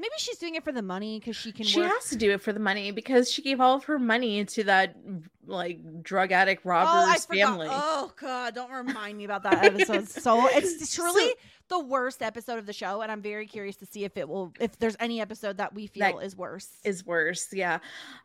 maybe 0.00 0.12
she's 0.16 0.38
doing 0.38 0.54
it 0.54 0.64
for 0.64 0.72
the 0.72 0.82
money 0.82 1.18
because 1.20 1.36
she 1.36 1.52
can. 1.52 1.64
She 1.66 1.80
work. 1.80 1.90
has 1.90 2.08
to 2.10 2.16
do 2.16 2.30
it 2.32 2.40
for 2.40 2.52
the 2.52 2.60
money 2.60 2.90
because 2.90 3.30
she 3.30 3.42
gave 3.42 3.60
all 3.60 3.76
of 3.76 3.84
her 3.84 3.98
money 3.98 4.44
to 4.46 4.64
that 4.64 4.96
like 5.46 6.02
drug 6.02 6.32
addict 6.32 6.62
Oh, 6.64 6.70
robber's 6.70 7.26
forgot. 7.26 7.48
family. 7.48 7.68
Oh 7.70 8.12
god, 8.20 8.54
don't 8.54 8.70
remind 8.70 9.18
me 9.18 9.24
about 9.24 9.42
that 9.44 9.64
episode. 9.64 10.08
so 10.08 10.46
it's 10.48 10.94
truly 10.94 11.34
the 11.68 11.78
worst 11.78 12.20
episode 12.22 12.58
of 12.58 12.66
the 12.66 12.72
show, 12.72 13.00
and 13.00 13.12
I'm 13.12 13.22
very 13.22 13.46
curious 13.46 13.76
to 13.76 13.86
see 13.86 14.04
if 14.04 14.16
it 14.16 14.28
will, 14.28 14.52
if 14.58 14.76
there's 14.80 14.96
any 14.98 15.20
episode 15.20 15.58
that 15.58 15.72
we 15.74 15.86
feel 15.86 16.00
That 16.18 16.24
is 16.24 16.36
worse. 16.36 16.68
is 16.84 17.06
worse 17.06 17.48
yeah 17.52 17.78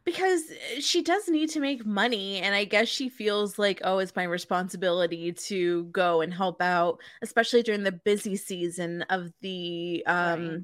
because 0.03 0.41
uh, 0.49 0.79
she 0.81 1.01
does 1.03 1.27
need 1.27 1.49
to 1.51 1.59
make 1.59 1.85
money 1.85 2.39
and 2.39 2.55
i 2.55 2.63
guess 2.63 2.87
she 2.87 3.07
feels 3.09 3.59
like 3.59 3.81
oh 3.83 3.99
it's 3.99 4.15
my 4.15 4.23
responsibility 4.23 5.31
to 5.31 5.83
go 5.85 6.21
and 6.21 6.33
help 6.33 6.61
out 6.61 6.99
especially 7.21 7.61
during 7.63 7.83
the 7.83 7.91
busy 7.91 8.35
season 8.35 9.03
of 9.09 9.31
the 9.41 10.03
um 10.07 10.15
Right. 10.49 10.59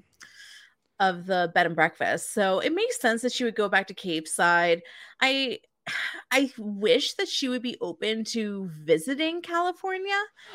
Of 1.02 1.26
the 1.26 1.52
bed 1.56 1.66
and 1.66 1.76
breakfast 1.76 2.34
so 2.34 2.60
it 2.60 2.74
makes 2.74 3.02
sense 3.02 3.24
that 3.24 3.34
she 3.34 3.44
would 3.44 3.56
go 3.56 3.68
back 3.68 3.88
to 3.88 3.94
Capeside 3.96 4.84
i 5.20 5.60
i 6.32 6.52
wish 6.58 7.16
that 7.16 7.28
she 7.28 7.50
would 7.50 7.64
be 7.64 7.76
open 7.82 8.24
to 8.24 8.70
visiting 8.84 9.42
california 9.42 10.14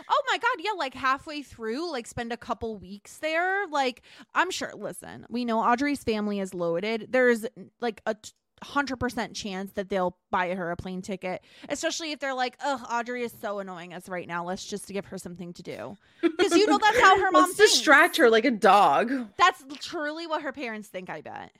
Oh 0.09 0.23
my 0.31 0.39
god, 0.39 0.57
yeah, 0.61 0.73
like 0.77 0.95
halfway 0.95 1.43
through, 1.43 1.91
like 1.91 2.07
spend 2.07 2.33
a 2.33 2.37
couple 2.37 2.79
weeks 2.79 3.19
there. 3.19 3.67
Like 3.69 4.03
I'm 4.35 4.51
sure. 4.51 4.73
Listen, 4.77 5.27
we 5.29 5.45
know 5.45 5.59
Audrey's 5.61 6.03
family 6.05 6.41
is 6.41 6.55
loaded. 6.55 7.09
There's 7.11 7.47
like 7.81 8.01
a 8.07 8.17
t- 8.63 8.69
hundred 8.69 8.97
percent 8.97 9.35
chance 9.35 9.73
that 9.73 9.89
they'll 9.89 10.17
buy 10.31 10.55
her 10.55 10.71
a 10.71 10.77
plane 10.77 11.03
ticket, 11.03 11.43
especially 11.69 12.13
if 12.13 12.21
they're 12.21 12.35
like, 12.35 12.57
"Ugh, 12.65 12.81
Audrey 12.91 13.23
is 13.23 13.33
so 13.41 13.59
annoying 13.59 13.95
us 13.95 14.09
right 14.09 14.27
now. 14.27 14.45
Let's 14.45 14.65
just 14.65 14.89
give 14.89 15.07
her 15.07 15.19
something 15.19 15.53
to 15.55 15.63
do." 15.63 15.97
Because 16.23 16.57
you 16.57 16.67
know 16.67 16.79
that's 16.79 17.01
how 17.01 17.19
her 17.21 17.31
mom 17.31 17.45
let's 17.45 17.57
distract 17.57 18.17
her 18.19 18.29
like 18.31 18.45
a 18.45 18.51
dog 18.51 19.11
That's 19.37 19.65
truly 19.81 20.27
what 20.27 20.43
her 20.43 20.53
parents 20.53 20.89
think. 20.89 21.09
I 21.11 21.21
bet. 21.23 21.51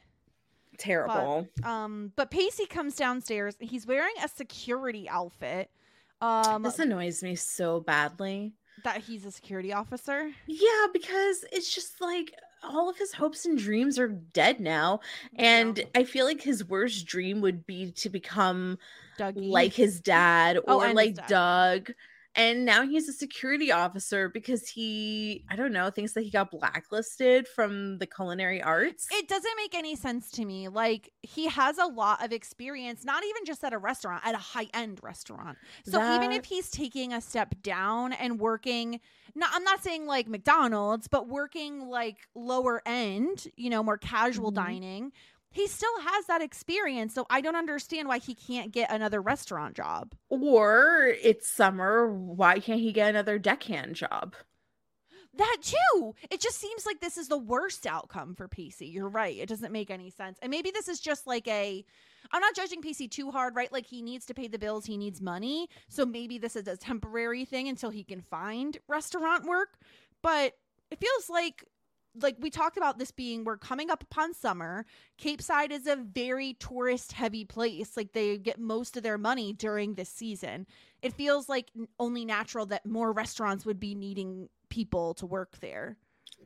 terrible 0.79 1.49
Um, 1.65 2.13
but 2.17 2.31
Pacey 2.31 2.67
comes 2.67 2.95
downstairs. 2.97 3.57
He's 3.61 3.87
wearing 3.87 4.15
a 4.23 4.29
security 4.29 5.09
outfit. 5.09 5.71
Um, 6.21 6.63
this 6.63 6.79
annoys 6.79 7.23
me 7.23 7.35
so 7.37 7.81
badly 7.81 8.55
that 8.85 9.03
he's 9.03 9.25
a 9.25 9.31
security 9.31 9.73
officer. 9.73 10.31
Yeah, 10.47 10.87
because 10.93 11.45
it's 11.53 11.75
just 11.75 12.01
like 12.01 12.33
all 12.67 12.89
of 12.91 12.97
his 12.99 13.13
hopes 13.15 13.45
and 13.47 13.59
dreams 13.59 13.99
are 13.99 14.09
dead 14.09 14.61
now. 14.61 15.01
And 15.37 15.79
Yeah. 15.79 15.85
I 15.95 16.05
feel 16.05 16.27
like 16.27 16.43
his 16.43 16.65
worst 16.65 17.07
dream 17.07 17.41
would 17.41 17.67
be 17.67 17.93
to 17.93 18.11
become 18.11 18.79
Dougie. 19.19 19.51
like 19.51 19.73
his 19.73 20.01
dad 20.01 20.59
Oh, 20.67 20.81
or 20.83 20.87
his 20.89 20.95
like 20.95 21.15
dad. 21.15 21.27
Doug. 21.29 21.91
And 22.37 22.67
now 22.67 22.87
he's 22.87 23.09
a 23.09 23.13
security 23.15 23.73
officer 23.73 24.29
because 24.29 24.69
he, 24.69 25.45
I 25.49 25.57
don't 25.57 25.73
know, 25.73 25.89
thinks 25.91 26.13
that 26.13 26.21
he 26.23 26.31
got 26.31 26.51
blacklisted 26.51 27.49
from 27.49 27.97
the 27.99 28.07
culinary 28.07 28.63
arts. 28.63 29.09
it 29.11 29.27
doesn't 29.27 29.57
make 29.57 29.75
any 29.75 29.97
sense 29.97 30.31
to 30.33 30.45
me. 30.45 30.69
Like 30.69 31.11
he 31.23 31.47
has 31.49 31.79
a 31.79 31.87
lot 31.87 32.23
of 32.25 32.33
experience, 32.33 33.05
not 33.05 33.25
even 33.25 33.45
just 33.47 33.65
at 33.65 33.73
a 33.73 33.79
restaurant, 33.79 34.23
at 34.27 34.35
a 34.35 34.39
high 34.39 34.69
end 34.75 35.01
restaurant. 35.03 35.57
So 35.85 35.99
even 36.15 36.31
if 36.31 36.45
he's 36.45 36.71
taking 36.71 37.13
a 37.15 37.21
step 37.23 37.55
down 37.63 38.13
and 38.13 38.39
working, 38.39 39.01
not 39.35 39.51
I'm 39.55 39.65
not 39.65 39.83
saying 39.83 40.07
like 40.07 40.29
McDonald's, 40.29 41.09
but 41.09 41.29
working 41.29 41.89
like 41.89 42.29
lower 42.35 42.83
end, 42.85 43.47
you 43.57 43.71
know, 43.71 43.83
more 43.83 43.99
casual 43.99 44.51
Mhm. 44.51 44.55
dining, 44.57 45.13
he 45.51 45.67
still 45.67 46.01
has 46.01 46.27
that 46.27 46.43
experience. 46.43 47.15
So 47.15 47.27
I 47.31 47.41
don't 47.41 47.57
understand 47.57 48.09
why 48.09 48.19
he 48.19 48.35
can't 48.35 48.73
get 48.73 48.91
another 48.91 49.21
restaurant 49.23 49.75
job. 49.75 50.15
or 50.29 51.15
it's 51.23 51.49
summer. 51.49 52.13
Why 52.13 52.59
can't 52.59 52.81
he 52.81 52.93
get 52.93 53.11
another 53.11 53.39
deckhand 53.39 53.95
job? 53.97 54.35
That 55.37 55.59
too. 55.63 56.15
It 56.31 56.41
just 56.41 56.59
seems 56.59 56.87
like 56.87 57.01
this 57.01 57.19
is 57.19 57.29
the 57.29 57.39
worst 57.39 57.87
outcome 57.87 58.35
for 58.35 58.49
Pacey. 58.49 58.87
You're 58.87 59.09
right. 59.09 59.37
It 59.37 59.49
doesn't 59.49 59.73
make 59.73 59.91
any 59.91 60.11
sense. 60.11 60.39
And 60.41 60.51
maybe 60.51 60.71
this 60.71 60.89
is 60.89 60.99
just 60.99 61.27
like 61.27 61.47
a 61.47 61.85
I'm 62.33 62.41
not 62.41 62.57
judging 62.57 62.83
Pacey 62.83 63.07
too 63.07 63.31
hard, 63.31 63.55
right? 63.55 63.73
Like 63.73 63.87
he 63.87 64.03
needs 64.03 64.27
to 64.27 64.35
pay 64.35 64.49
the 64.49 64.59
bills, 64.59 64.87
he 64.87 64.97
needs 64.97 65.21
money. 65.21 65.69
So 65.89 66.05
maybe 66.05 66.39
this 66.39 66.57
is 66.57 66.67
a 66.67 66.77
temporary 66.77 67.45
thing 67.45 67.69
until 67.69 67.91
he 67.91 68.03
can 68.03 68.21
find 68.23 68.79
restaurant 68.89 69.45
work. 69.45 69.79
But 70.23 70.55
it 70.91 70.99
feels 70.99 71.29
like 71.29 71.65
like 72.21 72.37
we 72.39 72.51
talked 72.51 72.77
about 72.77 72.99
this 72.99 73.11
being 73.11 73.45
we're 73.45 73.57
coming 73.57 73.91
up 73.91 74.03
upon 74.03 74.35
summer. 74.35 74.87
Capeside 75.19 75.73
is 75.73 75.87
a 75.87 75.97
very 75.97 76.55
tourist 76.55 77.13
heavy 77.13 77.45
place. 77.45 77.97
Like 77.97 78.13
they 78.13 78.39
get 78.39 78.59
most 78.59 78.97
of 78.97 79.03
their 79.03 79.19
money 79.19 79.53
during 79.53 79.95
this 79.95 80.09
season. 80.09 80.67
It 81.03 81.13
feels 81.13 81.49
like 81.49 81.71
only 81.99 82.25
natural 82.25 82.67
that 82.67 82.87
more 82.87 83.13
restaurants 83.13 83.65
would 83.67 83.81
be 83.81 83.95
needing 83.95 84.49
people 84.69 85.15
to 85.15 85.27
work 85.27 85.59
there. 85.61 85.97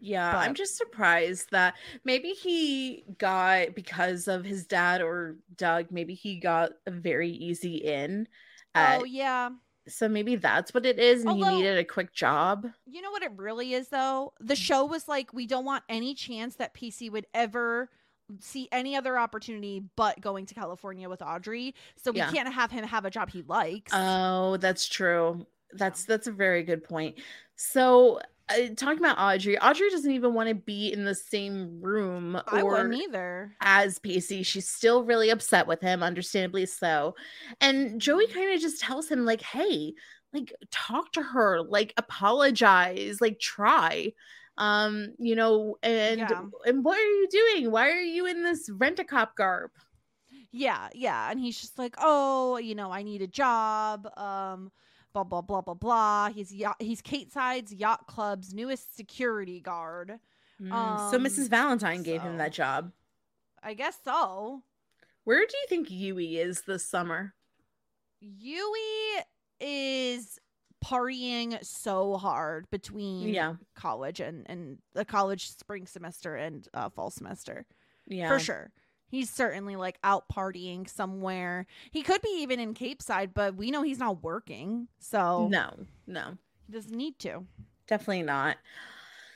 Yeah, 0.01 0.37
I'm 0.37 0.55
just 0.55 0.77
surprised 0.77 1.51
that 1.51 1.75
maybe 2.05 2.31
he 2.31 3.05
got 3.19 3.75
because 3.75 4.29
of 4.29 4.45
his 4.45 4.65
dad 4.67 5.03
or 5.03 5.37
Doug, 5.57 5.87
maybe 5.91 6.15
he 6.15 6.39
got 6.39 6.71
a 6.87 6.91
very 6.91 7.31
easy 7.31 7.77
in. 7.77 8.27
At, 8.75 9.01
oh 9.01 9.05
yeah. 9.05 9.51
So 9.91 10.09
maybe 10.09 10.37
that's 10.37 10.73
what 10.73 10.87
it 10.87 10.99
is, 10.99 11.21
and 11.23 11.31
Although- 11.31 11.51
he 11.51 11.57
needed 11.57 11.79
a 11.79 11.85
quick 11.85 12.13
job. 12.13 12.67
You 12.87 13.03
know 13.03 13.11
what 13.11 13.23
it 13.23 13.33
really 13.37 13.75
is 13.75 13.89
though? 13.89 14.33
The 14.41 14.55
mm. 14.55 14.59
show 14.59 14.85
was 14.85 15.09
like 15.09 15.33
we 15.33 15.47
don't 15.47 15.65
want 15.65 15.85
any 15.89 16.15
chance 16.15 16.57
that 16.57 16.75
Pacey 16.75 17.11
would 17.11 17.27
ever 17.35 17.91
see 18.39 18.69
any 18.71 18.95
other 18.95 19.19
opportunity 19.19 19.83
but 19.97 20.21
going 20.21 20.47
to 20.47 20.55
California 20.55 21.09
with 21.09 21.23
Audrey. 21.23 21.75
So 21.97 22.13
we 22.13 22.19
Yeah. 22.19 22.31
can't 22.31 22.53
have 22.53 22.71
him 22.71 22.85
have 22.85 23.05
a 23.05 23.11
job 23.11 23.31
he 23.31 23.43
likes. 23.43 23.91
Oh, 23.95 24.57
that's 24.59 24.89
true. 24.89 25.47
That's 25.73 26.05
that's 26.05 26.27
a 26.27 26.33
very 26.33 26.63
good 26.63 26.85
point. 26.85 27.19
So, 27.57 28.21
uh, 28.51 28.75
talking 28.77 28.99
about 28.99 29.19
Audrey, 29.19 29.59
Audrey 29.59 29.91
doesn't 29.91 30.11
even 30.11 30.35
want 30.35 30.49
to 30.49 30.55
be 30.55 30.93
in 30.93 31.05
the 31.05 31.15
same 31.15 31.81
room 31.81 32.41
I 32.47 32.63
or 32.63 32.65
wouldn't 32.65 32.95
either. 32.95 33.57
as 33.61 33.99
Pacey. 33.99 34.43
She's 34.43 34.69
still 34.69 35.05
really 35.05 35.31
upset 35.31 35.67
with 35.67 35.81
him, 35.81 36.03
understandably 36.03 36.67
so. 36.67 37.15
And 37.61 38.01
Joey 38.01 38.27
Mm. 38.27 38.35
kind 38.35 38.53
of 38.55 38.61
just 38.61 38.81
tells 38.81 39.09
him, 39.09 39.25
like, 39.25 39.43
hey, 39.43 39.95
like, 40.33 40.55
talk 40.71 41.13
to 41.13 41.23
her, 41.23 41.63
like, 41.63 41.93
apologize, 41.97 43.21
like, 43.21 43.41
try. 43.41 44.13
Um, 44.59 45.15
you 45.19 45.35
know, 45.37 45.77
and 45.83 46.19
Yeah. 46.19 46.47
and 46.67 46.85
what 46.85 46.99
are 46.99 47.03
you 47.03 47.29
doing? 47.31 47.71
Why 47.71 47.91
are 47.91 48.01
you 48.01 48.27
in 48.27 48.43
this 48.43 48.69
rent 48.71 48.99
a 48.99 49.05
cop 49.05 49.37
garb? 49.37 49.71
Yeah, 50.53 50.89
yeah. 50.95 51.31
And 51.31 51.39
he's 51.41 51.61
just 51.61 51.79
like, 51.79 51.95
oh, 51.99 52.57
you 52.59 52.75
know, 52.75 52.91
I 52.91 53.03
need 53.03 53.23
a 53.23 53.27
job. 53.27 54.07
Um, 54.19 54.73
blah 55.13 55.25
blah 55.25 55.41
blah 55.41 55.61
blah 55.61 55.75
blah. 55.75 56.31
He's 56.31 56.53
yacht, 56.53 56.77
he's 56.81 57.03
Capeside's 57.03 57.73
yacht 57.73 58.07
club's 58.07 58.53
newest 58.55 58.97
security 58.97 59.61
guard. 59.61 60.19
Mm, 60.61 61.11
so 61.11 61.17
Um, 61.17 61.25
Mrs. 61.25 61.49
Valentine 61.49 62.03
gave 62.03 62.23
him 62.23 62.37
that 62.39 62.53
job. 62.53 62.93
I 63.63 63.75
guess 63.75 63.99
so. 64.05 64.63
Where 65.25 65.41
do 65.47 65.55
you 65.57 65.67
think 65.69 65.91
Yui 65.91 66.39
is 66.39 66.63
this 66.63 66.85
summer? 66.87 67.35
Yui 68.21 69.25
is 69.61 70.39
partying 70.85 71.63
so 71.65 72.17
hard 72.17 72.69
between 72.71 73.29
Yeah. 73.29 73.57
college 73.75 74.21
and 74.21 74.49
and 74.49 74.79
the 74.95 75.05
college 75.05 75.51
spring 75.51 75.87
semester 75.87 76.37
and 76.37 76.67
uh, 76.73 76.89
fall 76.89 77.11
semester 77.11 77.67
Yeah. 78.07 78.29
for 78.29 78.39
sure. 78.39 78.73
He's 79.11 79.29
certainly 79.29 79.77
like 79.77 79.99
out 80.05 80.25
partying 80.33 80.89
somewhere. 80.89 81.67
He 81.91 82.03
could 82.03 82.23
be 82.23 82.39
even 82.43 82.61
in 82.61 82.75
Capeside, 82.75 83.35
but 83.35 83.57
we 83.57 83.71
know 83.71 83.83
he's 83.83 83.99
not 83.99 84.23
working, 84.23 84.89
so 84.99 85.49
No, 85.49 85.75
no, 86.07 86.37
he 86.67 86.73
doesn't 86.73 86.97
need 86.97 87.19
to. 87.21 87.45
definitely 87.87 88.23
not. 88.23 88.57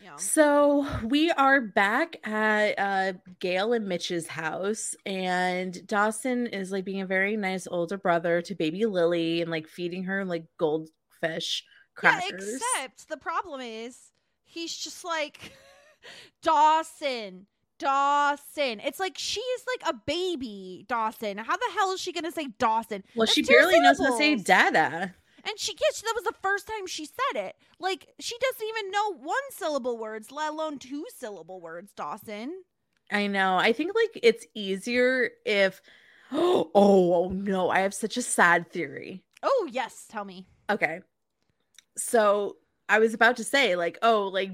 Yeah. 0.03 0.17
So 0.17 0.87
we 1.05 1.31
are 1.31 1.61
back 1.63 2.17
at 2.29 2.79
uh, 2.79 3.13
Gail 3.41 3.73
and 3.73 3.87
Mitch's 3.89 4.27
house, 4.29 4.95
and 5.07 5.87
Dawson 5.87 6.47
is 6.47 6.71
like 6.71 6.85
being 6.85 7.01
a 7.01 7.07
very 7.07 7.37
nice 7.37 7.67
older 7.71 7.97
brother 7.97 8.43
to 8.43 8.55
baby 8.55 8.85
Lily 8.85 9.41
and 9.41 9.51
like 9.51 9.67
feeding 9.67 10.05
her 10.05 10.25
like 10.25 10.45
goldfish 10.59 11.65
crackers. 11.95 12.47
Yeah, 12.47 12.85
except 12.85 13.09
the 13.09 13.17
problem 13.17 13.61
is 13.63 13.99
he's 14.45 14.77
just 14.77 15.05
like 15.05 15.53
Dawson. 16.43 17.47
Dawson. 17.79 18.81
It's 18.81 19.01
like 19.01 19.15
she 19.17 19.41
is 19.41 19.65
like 19.67 19.95
a 19.95 19.99
baby, 20.07 20.85
Dawson. 20.89 21.39
How 21.39 21.57
the 21.57 21.73
hell 21.77 21.93
is 21.93 22.01
she 22.01 22.13
gonna 22.13 22.33
say 22.33 22.49
Dawson? 22.59 23.05
well, 23.15 23.27
That's 23.27 23.35
she 23.35 23.43
barely 23.43 23.81
knows 23.81 23.99
how 23.99 24.11
to 24.11 24.17
say 24.17 24.37
dada. 24.37 25.15
And 25.47 25.59
she 25.59 25.75
gets 25.75 26.01
that 26.01 26.13
was 26.15 26.25
the 26.25 26.35
first 26.43 26.67
time 26.67 26.87
she 26.87 27.07
said 27.07 27.47
it. 27.47 27.57
Like 27.79 28.09
she 28.19 28.37
doesn't 28.41 28.67
even 28.67 28.91
know 28.91 29.15
one 29.15 29.37
syllable 29.51 29.99
words, 29.99 30.31
let 30.33 30.51
alone 30.53 30.79
two 30.79 31.05
syllable 31.17 31.61
words, 31.61 31.93
Dawson. 31.93 32.63
I 33.13 33.27
know. 33.27 33.57
I 33.57 33.73
think 33.73 33.93
like 33.95 34.21
it's 34.23 34.47
easier 34.55 35.31
if. 35.45 35.81
Oh, 36.37 36.71
oh 36.75 37.29
no! 37.29 37.69
I 37.69 37.81
have 37.81 37.95
such 37.95 38.17
a 38.17 38.23
sad 38.23 38.73
theory. 38.73 39.23
Oh 39.43 39.69
yes, 39.71 40.07
tell 40.09 40.25
me. 40.25 40.47
Okay. 40.69 41.01
So 41.97 42.57
I 42.89 42.99
was 42.99 43.15
about 43.15 43.37
to 43.39 43.45
say, 43.45 43.77
like, 43.77 43.99
oh, 44.03 44.29
like, 44.29 44.51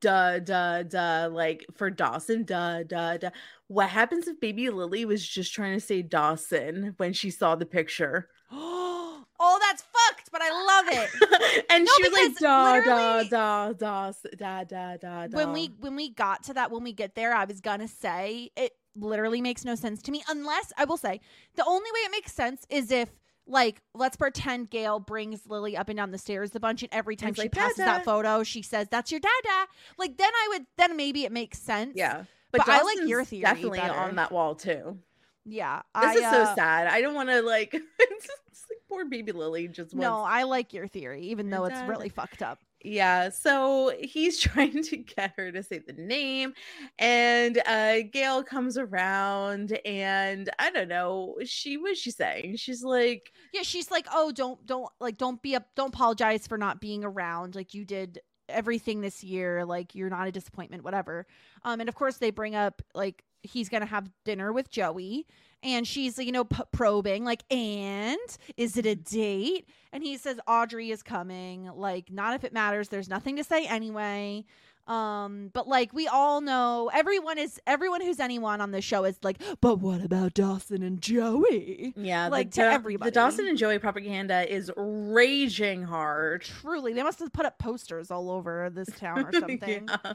duh, 0.00 0.38
duh, 0.38 0.84
duh, 0.84 1.28
like 1.30 1.66
for 1.74 1.90
Dawson, 1.90 2.44
duh, 2.44 2.82
duh, 2.84 3.18
duh. 3.18 3.30
What 3.68 3.90
happens 3.90 4.26
if 4.26 4.40
baby 4.40 4.70
Lily 4.70 5.04
was 5.04 5.26
just 5.26 5.52
trying 5.52 5.74
to 5.74 5.84
say 5.84 6.02
Dawson 6.02 6.94
when 6.96 7.12
she 7.12 7.30
saw 7.30 7.54
the 7.56 7.66
picture? 7.66 8.28
oh, 8.52 9.58
that's 9.60 9.82
fucked, 9.82 10.30
but 10.32 10.40
I 10.42 10.50
love 10.50 11.04
it. 11.04 11.64
and 11.70 11.84
No, 11.84 11.92
she 11.96 12.08
was 12.08 12.12
like 12.12 12.38
da 12.40 12.80
da 12.80 13.22
da 13.22 13.72
da 13.72 14.12
da 14.36 14.64
da 14.64 14.96
da 14.96 15.26
da. 15.26 15.36
when 15.36 15.52
we 15.52 15.66
when 15.80 15.96
we 15.96 16.10
got 16.10 16.42
to 16.44 16.54
that 16.54 16.70
when 16.70 16.82
we 16.82 16.92
get 16.92 17.14
there 17.14 17.34
i 17.34 17.44
was 17.44 17.60
gonna 17.60 17.88
say 17.88 18.50
it 18.56 18.72
literally 18.96 19.40
makes 19.40 19.64
no 19.64 19.74
sense 19.74 20.02
to 20.02 20.10
me 20.10 20.22
unless 20.28 20.72
i 20.78 20.84
will 20.84 20.96
say 20.96 21.20
the 21.56 21.64
only 21.64 21.90
way 21.92 22.00
it 22.00 22.10
makes 22.10 22.32
sense 22.32 22.64
is 22.70 22.90
if 22.90 23.08
like 23.46 23.80
let's 23.94 24.16
pretend 24.16 24.70
gail 24.70 24.98
brings 24.98 25.46
lily 25.46 25.76
up 25.76 25.88
and 25.88 25.96
down 25.96 26.10
the 26.10 26.18
stairs 26.18 26.54
a 26.54 26.60
bunch 26.60 26.82
and 26.82 26.92
every 26.92 27.16
time 27.16 27.34
she 27.34 27.42
like, 27.42 27.52
passes 27.52 27.76
"Dada." 27.76 27.98
that 27.98 28.04
photo 28.04 28.42
she 28.42 28.62
says 28.62 28.88
that's 28.90 29.10
your 29.10 29.20
dada 29.20 29.68
like 29.98 30.16
then 30.16 30.30
i 30.32 30.48
would 30.52 30.66
then 30.78 30.96
maybe 30.96 31.24
it 31.24 31.32
makes 31.32 31.58
sense 31.58 31.92
yeah, 31.94 32.24
but 32.52 32.68
I 32.68 32.82
like 32.82 33.08
your 33.08 33.24
theory 33.24 33.42
definitely 33.42 33.80
better. 33.80 33.94
on 33.94 34.16
that 34.16 34.30
wall 34.32 34.54
too. 34.54 34.98
yeah 35.44 35.82
This 35.94 36.04
I, 36.04 36.12
is 36.14 36.20
so 36.20 36.42
uh, 36.42 36.54
sad. 36.54 36.86
I 36.86 37.00
don't 37.00 37.14
want 37.14 37.28
to 37.28 37.42
like. 37.42 37.72
like 38.00 38.78
poor 38.88 39.04
baby 39.06 39.32
Lily 39.32 39.66
just 39.66 39.94
no 39.94 40.20
i 40.20 40.44
like 40.44 40.72
your 40.72 40.86
theory 40.86 41.22
even 41.22 41.50
though 41.50 41.64
it's 41.64 41.80
really 41.88 42.08
fucked 42.08 42.42
up 42.42 42.60
Yeah, 42.86 43.30
so 43.30 43.92
he's 43.98 44.38
trying 44.40 44.82
to 44.82 44.96
get 44.98 45.32
her 45.38 45.50
to 45.50 45.62
say 45.62 45.78
the 45.78 45.94
name, 45.94 46.52
and 46.98 47.60
uh 47.66 48.02
Gail 48.12 48.42
comes 48.44 48.76
around, 48.76 49.78
and 49.86 50.50
I 50.58 50.70
don't 50.70 50.88
know. 50.88 51.36
She 51.46 51.78
was 51.78 51.98
she 51.98 52.10
saying? 52.10 52.56
She's 52.56 52.82
like, 52.84 53.32
Yeah, 53.54 53.62
she's 53.62 53.90
like, 53.90 54.06
"Oh, 54.12 54.32
don't 54.32 54.64
don't 54.66 54.88
like 55.00 55.16
don't 55.16 55.40
be 55.42 55.56
up 55.56 55.66
don't 55.76 55.94
apologize 55.94 56.46
for 56.46 56.58
not 56.58 56.80
being 56.80 57.04
around. 57.04 57.54
Like 57.54 57.72
you 57.74 57.84
did 57.86 58.20
everything 58.50 59.00
this 59.00 59.24
year. 59.24 59.64
Like 59.64 59.94
you're 59.94 60.10
not 60.10 60.28
a 60.28 60.32
disappointment, 60.32 60.84
whatever." 60.84 61.26
Um 61.62 61.80
and 61.80 61.88
of 61.88 61.94
course 61.94 62.18
they 62.18 62.30
bring 62.30 62.54
up 62.54 62.82
like 62.94 63.24
he's 63.42 63.68
to 63.80 63.86
have 63.86 64.10
dinner 64.26 64.52
with 64.52 64.70
Joey 64.70 65.26
and 65.64 65.86
she's 65.86 66.18
you 66.18 66.30
know 66.30 66.44
p- 66.44 66.62
probing 66.70 67.24
like, 67.24 67.42
"And 67.50 68.18
is 68.56 68.76
it 68.76 68.86
a 68.86 68.94
date?" 68.94 69.66
And 69.92 70.02
he 70.04 70.16
says 70.16 70.38
Audrey 70.46 70.90
is 70.90 71.02
coming. 71.02 71.70
Like 71.74 72.12
not 72.12 72.34
if 72.34 72.44
it 72.44 72.52
matters. 72.52 72.88
There's 72.90 73.08
nothing 73.08 73.36
to 73.36 73.44
say 73.44 73.66
anyway. 73.66 74.44
Um, 74.86 75.48
but 75.54 75.66
like 75.66 75.94
we 75.94 76.08
all 76.08 76.42
know, 76.42 76.90
everyone 76.92 77.38
is 77.38 77.58
everyone 77.66 78.02
who's 78.02 78.20
anyone 78.20 78.60
on 78.60 78.70
the 78.70 78.82
show 78.82 79.04
is 79.04 79.18
like, 79.22 79.40
but 79.62 79.76
what 79.76 80.04
about 80.04 80.34
Dawson 80.34 80.82
and 80.82 81.00
Joey? 81.00 81.94
yeah, 81.96 82.28
Like, 82.28 82.50
the, 82.50 82.56
to 82.60 82.70
everybody. 82.70 83.08
The 83.10 83.14
Dawson 83.14 83.46
and 83.48 83.56
Joey 83.56 83.78
propaganda 83.78 84.46
is 84.54 84.70
raging 84.76 85.84
hard. 85.84 86.42
truly 86.42 86.92
they 86.92 87.02
must 87.02 87.18
have 87.20 87.32
put 87.32 87.46
up 87.46 87.58
posters 87.58 88.10
all 88.10 88.30
over 88.30 88.68
this 88.70 88.88
town 88.98 89.24
or 89.24 89.32
something 89.40 89.88
Yeah. 89.88 90.12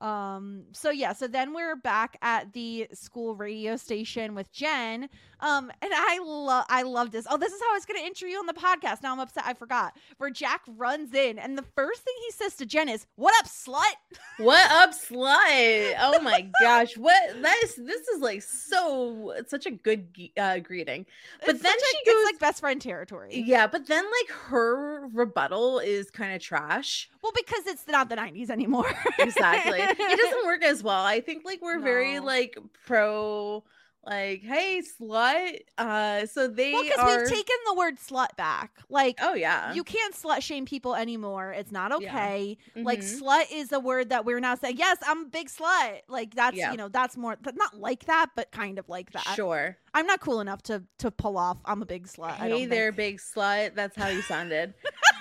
Um 0.00 0.62
so 0.72 0.90
yeah 0.90 1.12
so 1.12 1.26
then 1.26 1.52
we're 1.52 1.74
back 1.76 2.16
at 2.22 2.52
the 2.52 2.86
school 2.92 3.34
radio 3.34 3.76
station 3.76 4.34
with 4.34 4.50
jen 4.52 5.08
um 5.40 5.70
and 5.82 5.90
i 5.94 6.18
love 6.24 6.64
i 6.68 6.82
love 6.82 7.10
this 7.10 7.26
oh 7.28 7.36
this 7.36 7.52
is 7.52 7.60
how 7.60 7.70
i 7.72 7.74
was 7.74 7.84
going 7.84 7.98
to 8.00 8.06
intro 8.06 8.28
you 8.28 8.38
on 8.38 8.46
the 8.46 8.52
podcast 8.52 9.02
now 9.02 9.12
i'm 9.12 9.18
upset 9.18 9.42
i 9.44 9.52
forgot 9.54 9.96
where 10.18 10.30
jack 10.30 10.62
runs 10.76 11.12
in 11.14 11.38
and 11.38 11.58
the 11.58 11.64
first 11.74 12.02
thing 12.02 12.14
he 12.26 12.30
says 12.32 12.54
to 12.54 12.64
jen 12.64 12.88
is 12.88 13.06
what 13.16 13.34
up 13.40 13.46
slut 13.50 13.78
What 14.38 14.70
up, 14.70 14.90
slut? 14.90 15.94
Oh 15.98 16.20
my 16.22 16.48
gosh, 16.62 16.96
what 16.96 17.42
that 17.42 17.56
is? 17.64 17.74
This 17.74 18.06
is 18.06 18.20
like 18.20 18.40
so 18.40 19.32
it's 19.36 19.50
such 19.50 19.66
a 19.66 19.72
good 19.72 20.06
uh, 20.36 20.60
greeting. 20.60 21.06
But 21.40 21.56
It's 21.56 21.62
then 21.64 21.72
such 21.72 21.80
a- 21.80 21.86
she 21.90 22.04
goes- 22.04 22.14
it's 22.22 22.32
like 22.34 22.38
best 22.38 22.60
friend 22.60 22.80
territory 22.80 23.42
Yeah, 23.44 23.66
but 23.66 23.88
then 23.88 24.04
like 24.04 24.30
her 24.36 25.08
rebuttal 25.12 25.80
is 25.80 26.08
kind 26.12 26.34
of 26.36 26.40
trash. 26.40 27.10
well 27.20 27.32
because 27.34 27.66
it's 27.66 27.88
not 27.88 28.08
the 28.08 28.14
90s 28.14 28.48
anymore 28.48 28.86
Exactly. 29.18 29.80
It 29.90 30.20
doesn't 30.20 30.46
work 30.46 30.62
as 30.64 30.82
well. 30.82 31.04
I 31.04 31.20
think 31.20 31.44
like 31.44 31.60
we're 31.62 31.80
very 31.80 32.20
like 32.20 32.56
pro 32.86 33.64
like 34.06 34.42
hey 34.42 34.80
slut. 35.00 35.58
Uh 35.76 36.24
so 36.26 36.48
they 36.48 36.72
well 36.72 36.82
because 36.82 36.98
are 36.98 37.18
we've 37.20 37.28
taken 37.28 37.56
the 37.66 37.74
word 37.74 37.96
slut 37.98 38.34
back 38.36 38.70
like 38.88 39.18
Oh 39.20 39.34
yeah. 39.34 39.74
you 39.74 39.84
can't 39.84 40.14
slut 40.14 40.40
shame 40.40 40.64
people 40.64 40.94
anymore. 40.94 41.52
It's 41.52 41.70
not 41.72 41.90
Yeah. 42.00 42.08
okay. 42.08 42.56
Like 42.74 43.00
slut 43.00 43.46
is 43.52 43.70
a 43.72 43.80
word 43.80 44.08
that 44.10 44.24
we're 44.24 44.40
now 44.40 44.54
saying. 44.54 44.76
Yes, 44.78 44.96
I'm 45.06 45.24
a 45.24 45.28
big 45.28 45.48
slut. 45.48 46.00
Like 46.08 46.34
that's 46.34 46.56
Yeah. 46.56 46.70
you 46.70 46.78
know 46.78 46.88
that's 46.88 47.16
more 47.18 47.36
not 47.54 47.76
like 47.78 48.06
that, 48.06 48.30
but 48.34 48.50
kind 48.50 48.78
of 48.78 48.88
like 48.88 49.12
that. 49.12 49.34
Sure. 49.34 49.76
I'm 49.92 50.06
not 50.06 50.20
cool 50.20 50.40
enough 50.40 50.62
to 50.64 50.84
to 50.98 51.10
pull 51.10 51.36
off. 51.36 51.58
I'm 51.66 51.82
a 51.82 51.86
big 51.86 52.06
slut. 52.06 52.36
Hey 52.36 52.64
there, 52.66 52.92
think. 52.92 52.96
big 52.96 53.18
slut. 53.18 53.74
That's 53.74 53.96
how 53.96 54.08
you 54.08 54.22
sounded. 54.22 54.72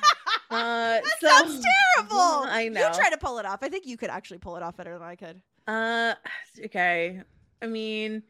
uh, 0.50 1.02
That 1.02 1.04
so, 1.20 1.28
sounds 1.28 1.66
terrible. 1.96 2.18
I 2.20 2.70
know. 2.70 2.88
You 2.88 2.94
try 2.94 3.10
to 3.10 3.18
pull 3.18 3.40
it 3.40 3.46
off. 3.46 3.60
I 3.62 3.70
think 3.70 3.86
you 3.86 3.98
could 3.98 4.10
actually 4.10 4.40
pull 4.40 4.56
it 4.58 4.64
off 4.64 4.78
better 4.78 4.94
than 4.94 5.02
I 5.08 5.16
could. 5.16 5.42
Uh, 5.68 6.14
okay. 6.66 7.22
I 7.62 7.66
mean, 7.68 8.24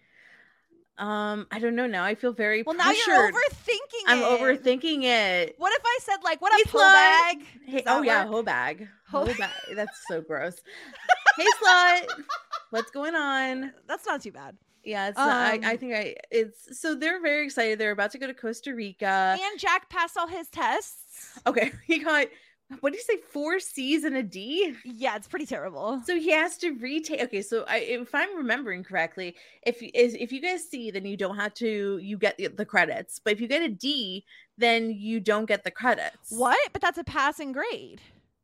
um, 0.97 1.45
I 1.51 1.60
don't 1.60 1.75
know. 1.75 1.86
Now 1.86 2.03
I 2.03 2.15
feel 2.15 2.34
very 2.34 2.63
Well, 2.63 2.75
now 2.75 2.89
you're 2.91 3.32
overthinking 3.32 4.03
I'm 4.08 4.19
it. 4.19 4.39
overthinking 4.39 5.03
it. 5.03 5.56
What 5.60 5.71
if 5.73 5.82
I 5.86 5.99
said 6.01 6.17
like, 6.23 6.41
"What 6.41 6.53
Hey, 6.53 6.63
hoe 6.71 6.80
slut. 6.80 6.93
bag"? 6.93 7.45
Hey, 7.65 7.84
oh 7.86 8.01
yeah, 8.01 8.25
whole 8.25 8.41
bag. 8.43 8.88
Hoe 9.10 9.25
bag. 9.25 9.51
That's 9.75 9.97
so 10.10 10.19
gross. 10.21 10.56
hey 11.38 11.45
slut, 11.63 12.08
what's 12.71 12.91
going 12.91 13.15
on? 13.15 13.71
That's 13.88 14.06
not 14.06 14.21
too 14.21 14.32
bad. 14.32 14.58
Yeah, 14.84 15.10
it's. 15.10 15.17
not, 15.17 15.30
I, 15.30 15.60
I 15.63 15.71
Um, 15.73 15.77
think 15.77 15.93
I. 15.93 16.15
It's 16.32 16.80
so 16.82 16.95
they're 16.95 17.21
very 17.21 17.45
excited. 17.45 17.77
They're 17.80 17.91
about 17.91 18.12
to 18.12 18.17
go 18.17 18.25
to 18.27 18.34
Costa 18.34 18.73
Rica. 18.73 19.38
and 19.39 19.60
Jack 19.60 19.89
passed 19.89 20.17
all 20.17 20.27
his 20.27 20.49
tests. 20.49 21.07
Okay, 21.45 21.71
he 21.86 21.99
got. 21.99 22.27
What 22.82 22.91
did 22.91 22.97
he 22.99 23.03
say? 23.03 23.21
Four 23.32 23.60
C's 23.62 24.03
and 24.03 24.17
a 24.17 24.23
D. 24.23 24.75
Yeah, 24.84 25.15
it's 25.15 25.27
pretty 25.30 25.45
terrible. 25.45 26.01
So 26.06 26.17
he 26.17 26.32
has 26.32 26.58
to 26.58 26.71
retake. 26.71 27.21
Okay, 27.23 27.41
so 27.41 27.63
I, 27.65 27.77
if 27.77 28.13
I'm 28.13 28.36
remembering 28.36 28.84
correctly, 28.84 29.36
if 29.65 29.82
is 29.93 30.15
if 30.19 30.34
you 30.34 30.41
guys 30.41 30.67
see, 30.69 30.91
then 30.91 31.06
you 31.06 31.15
don't 31.15 31.38
have 31.38 31.53
to. 31.56 31.97
You 31.97 32.17
get 32.17 32.36
the, 32.38 32.47
the 32.47 32.65
credits, 32.65 33.21
but 33.23 33.32
if 33.32 33.39
you 33.39 33.47
get 33.47 33.62
a 33.62 33.69
D, 33.69 34.25
then 34.58 34.91
you 34.91 35.21
don't 35.21 35.45
get 35.45 35.63
the 35.63 35.71
credits. 35.71 36.30
What? 36.30 36.58
But 36.73 36.82
that's 36.82 36.97
a 36.97 37.06
passing 37.06 37.53
grade. 37.53 38.01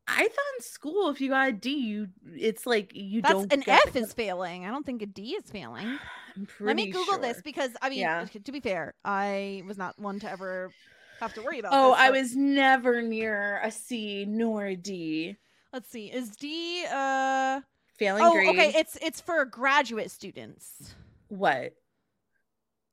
I 0.08 0.22
thought 0.22 0.56
in 0.58 0.62
school, 0.64 1.10
if 1.10 1.22
you 1.22 1.30
got 1.30 1.50
a 1.50 1.52
D, 1.52 1.72
you 1.72 2.08
it's 2.34 2.66
like 2.66 2.92
you 2.94 3.22
That's 3.22 3.34
don't. 3.34 3.54
an 3.54 3.64
F 3.68 3.96
is 3.96 4.14
failing. 4.14 4.66
I 4.66 4.70
don't 4.70 4.86
think 4.86 5.02
a 5.02 5.06
D 5.06 5.32
is 5.32 5.50
failing. 5.50 5.98
Let 6.60 6.76
me 6.76 6.92
Google 6.92 7.20
this 7.20 7.42
because 7.42 7.72
I 7.82 7.90
mean, 7.90 8.00
Yeah. 8.00 8.26
to 8.44 8.52
be 8.52 8.60
fair, 8.60 8.96
I 9.06 9.64
was 9.68 9.78
not 9.78 9.98
one 10.00 10.20
to 10.22 10.30
ever 10.30 10.72
have 11.20 11.34
to 11.36 11.42
worry 11.42 11.60
about. 11.60 11.72
Oh, 11.74 11.92
this, 11.92 12.00
I 12.00 12.12
but 12.12 12.20
was 12.20 12.36
never 12.36 13.02
near 13.02 13.60
a 13.64 13.72
C 13.72 14.26
nor 14.28 14.66
a 14.66 14.76
D. 14.76 15.38
Let's 15.72 15.90
see. 15.90 16.08
Is 16.12 16.36
D? 16.36 16.86
Uh. 16.92 17.62
Failing 17.98 18.24
Oh, 18.24 18.32
grade. 18.34 18.50
okay. 18.50 18.74
It's 18.76 18.98
it's 19.02 19.22
for 19.22 19.46
graduate 19.46 20.10
students. 20.12 20.96
what? 21.30 21.74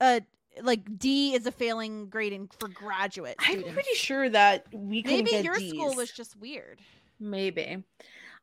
Uh, 0.00 0.20
like 0.62 0.98
D 0.98 1.34
is 1.34 1.46
a 1.46 1.52
failing 1.52 2.08
grading 2.08 2.48
for 2.58 2.68
graduate 2.68 3.36
I'm 3.38 3.62
pretty 3.62 3.94
sure 3.94 4.28
that 4.30 4.66
we 4.72 5.02
couldn't 5.02 5.24
Maybe 5.24 5.44
your 5.44 5.54
school 5.60 5.94
was 5.94 6.10
just 6.10 6.36
weird. 6.36 6.80
Maybe. 7.18 7.82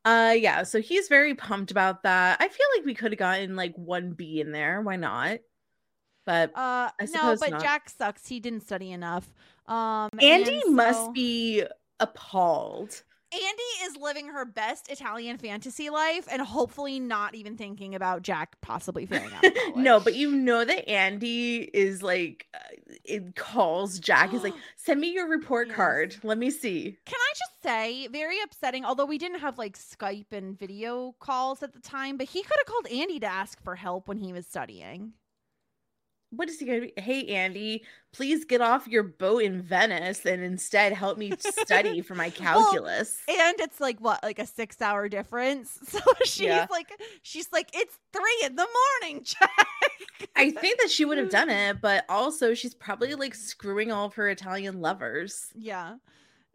Uh 0.06 0.36
yeah, 0.38 0.64
so 0.64 0.80
he's 0.82 1.08
very 1.10 1.36
pumped 1.36 1.70
about 1.72 2.04
that. 2.04 2.38
I 2.40 2.48
feel 2.48 2.66
like 2.76 2.86
we 2.86 2.94
could 2.96 3.12
have 3.12 3.20
gotten 3.20 3.56
like 3.56 3.76
one 3.76 4.12
B 4.12 4.40
in 4.40 4.52
there. 4.52 4.82
Why 4.82 4.96
not? 4.96 5.40
But 6.26 6.52
Uh, 6.56 6.90
I 7.00 7.06
no, 7.14 7.36
but 7.40 7.52
not. 7.52 7.62
Jack 7.62 7.90
sucks. 7.90 8.28
He 8.28 8.40
didn't 8.40 8.62
study 8.62 8.92
enough. 8.92 9.34
Um, 9.68 10.10
Andy 10.20 10.52
and 10.66 10.76
must 10.76 11.14
be 11.14 11.64
appalled. 12.00 13.04
Andy 13.34 13.64
is 13.84 13.98
living 13.98 14.30
her 14.30 14.46
best 14.46 14.90
Italian 14.90 15.38
fantasy 15.38 15.90
life 15.90 16.30
and 16.32 16.42
hopefully 16.42 16.98
not 16.98 17.36
even 17.36 17.58
thinking 17.58 17.94
about 17.94 18.22
Jack 18.22 18.56
possibly 18.62 19.06
failing 19.06 19.32
out. 19.34 19.44
no, 19.76 20.00
but 20.00 20.16
you 20.16 20.32
know 20.32 20.64
that 20.64 20.88
Andy 20.90 21.58
is 21.74 22.02
like 22.02 22.48
uh, 22.54 22.60
it 23.04 23.36
calls 23.36 24.00
Jack 24.00 24.34
is 24.34 24.44
like, 24.44 24.54
"Send 24.78 25.02
me 25.02 25.12
your 25.12 25.28
report 25.28 25.68
Yes. 25.68 25.76
card. 25.76 26.16
Let 26.24 26.38
me 26.38 26.50
see." 26.50 26.98
Can 27.06 27.16
I 27.20 27.34
just 27.34 27.64
say, 27.64 28.08
very 28.08 28.38
upsetting, 28.42 28.86
although 28.86 29.06
we 29.06 29.18
didn't 29.18 29.40
have 29.40 29.58
like 29.58 29.78
Skype 29.78 30.32
and 30.32 30.58
video 30.58 31.14
calls 31.20 31.62
at 31.62 31.74
the 31.74 31.82
time, 31.82 32.16
but 32.16 32.28
he 32.30 32.42
could 32.44 32.56
have 32.58 32.66
called 32.66 32.88
Andy 32.88 33.20
to 33.20 33.28
ask 33.28 33.62
for 33.62 33.76
help 33.76 34.08
when 34.08 34.20
he 34.20 34.32
was 34.32 34.48
studying. 34.48 35.12
What 36.32 36.50
is 36.50 36.60
he 36.60 36.66
going 36.66 36.82
to 36.82 36.88
be? 36.88 37.02
Hey 37.02 37.26
Andy, 37.28 37.84
please 38.12 38.44
get 38.44 38.60
off 38.60 38.88
your 38.88 39.04
boat 39.04 39.44
in 39.44 39.62
Venice 39.62 40.26
and 40.26 40.44
instead 40.44 40.92
help 40.92 41.18
me 41.18 41.32
study 41.40 42.02
for 42.02 42.16
my 42.16 42.30
calculus. 42.30 43.20
And 43.30 43.60
it's 43.60 43.80
like 43.80 44.00
what, 44.00 44.22
like 44.24 44.38
a 44.40 44.46
six 44.46 44.82
hour 44.82 45.08
difference. 45.08 45.80
So 45.88 46.00
she's 46.26 46.42
Yeah. 46.48 46.68
like 46.70 46.92
she's 47.22 47.52
like, 47.54 47.70
it's 47.74 47.98
three 48.12 48.42
in 48.46 48.56
the 48.56 48.68
morning, 49.02 49.24
Jack. 49.26 50.30
I 50.36 50.52
think 50.52 50.80
that 50.82 50.90
she 50.92 51.06
would 51.06 51.18
have 51.18 51.30
done 51.30 51.50
it, 51.50 51.80
but 51.82 52.04
also 52.10 52.54
she's 52.54 52.76
probably 52.76 53.16
like 53.16 53.34
screwing 53.34 53.92
all 53.92 54.06
of 54.08 54.16
her 54.16 54.28
Italian 54.30 54.82
lovers. 54.82 55.48
Yeah. 55.56 55.96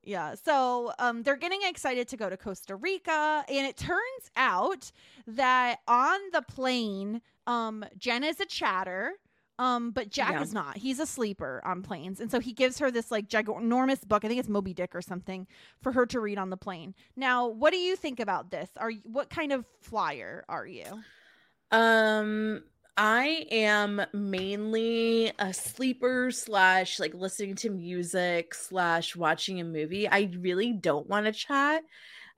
Yeah. 0.03 0.35
So 0.35 0.93
um 0.99 1.23
they're 1.23 1.37
getting 1.37 1.61
excited 1.65 2.09
to 2.09 2.17
go 2.19 2.29
to 2.29 2.37
Costa 2.37 2.77
Rica 2.77 3.45
and 3.49 3.67
it 3.67 3.77
turns 3.79 4.31
out 4.37 4.93
that 5.27 5.79
on 5.89 6.21
the 6.33 6.43
plane 6.43 7.23
um 7.47 7.85
Jen 7.97 8.23
is 8.23 8.39
a 8.39 8.47
chatter 8.47 9.13
um 9.59 9.91
but 9.91 10.11
Jack 10.11 10.33
Yeah. 10.33 10.43
is 10.43 10.53
not. 10.53 10.77
He's 10.77 10.99
a 10.99 11.07
sleeper 11.07 11.61
on 11.65 11.83
planes. 11.83 12.21
And 12.21 12.31
so 12.31 12.41
he 12.41 12.53
gives 12.53 12.79
her 12.79 12.91
this 12.91 13.11
like 13.11 13.29
ginormous 13.29 14.07
book. 14.07 14.25
I 14.25 14.29
think 14.29 14.41
it's 14.41 14.49
Moby 14.49 14.75
Dick 14.75 14.95
or 14.95 15.03
something 15.03 15.47
for 15.81 15.93
her 15.93 16.07
to 16.07 16.21
read 16.21 16.39
on 16.39 16.51
the 16.51 16.57
plane. 16.57 16.95
Now, 17.17 17.49
what 17.49 17.71
do 17.71 17.77
you 17.79 17.95
think 17.97 18.19
about 18.21 18.51
this? 18.51 18.71
Are 18.77 18.91
you, 18.91 19.03
what 19.05 19.31
kind 19.31 19.53
of 19.53 19.65
flyer 19.81 20.45
are 20.49 20.67
you? 20.67 20.85
Um, 21.71 22.63
I 22.97 23.47
am 23.51 24.03
mainly 24.13 25.33
a 25.39 25.55
sleeper 25.55 26.31
slash 26.31 26.99
like 27.01 27.15
listening 27.15 27.55
to 27.57 27.71
music 27.71 28.55
slash 28.55 29.17
watching 29.17 29.61
a 29.61 29.65
movie. 29.65 30.09
I 30.09 30.31
really 30.39 30.73
don't 30.73 31.09
want 31.09 31.27
to 31.27 31.33
chat. 31.33 31.83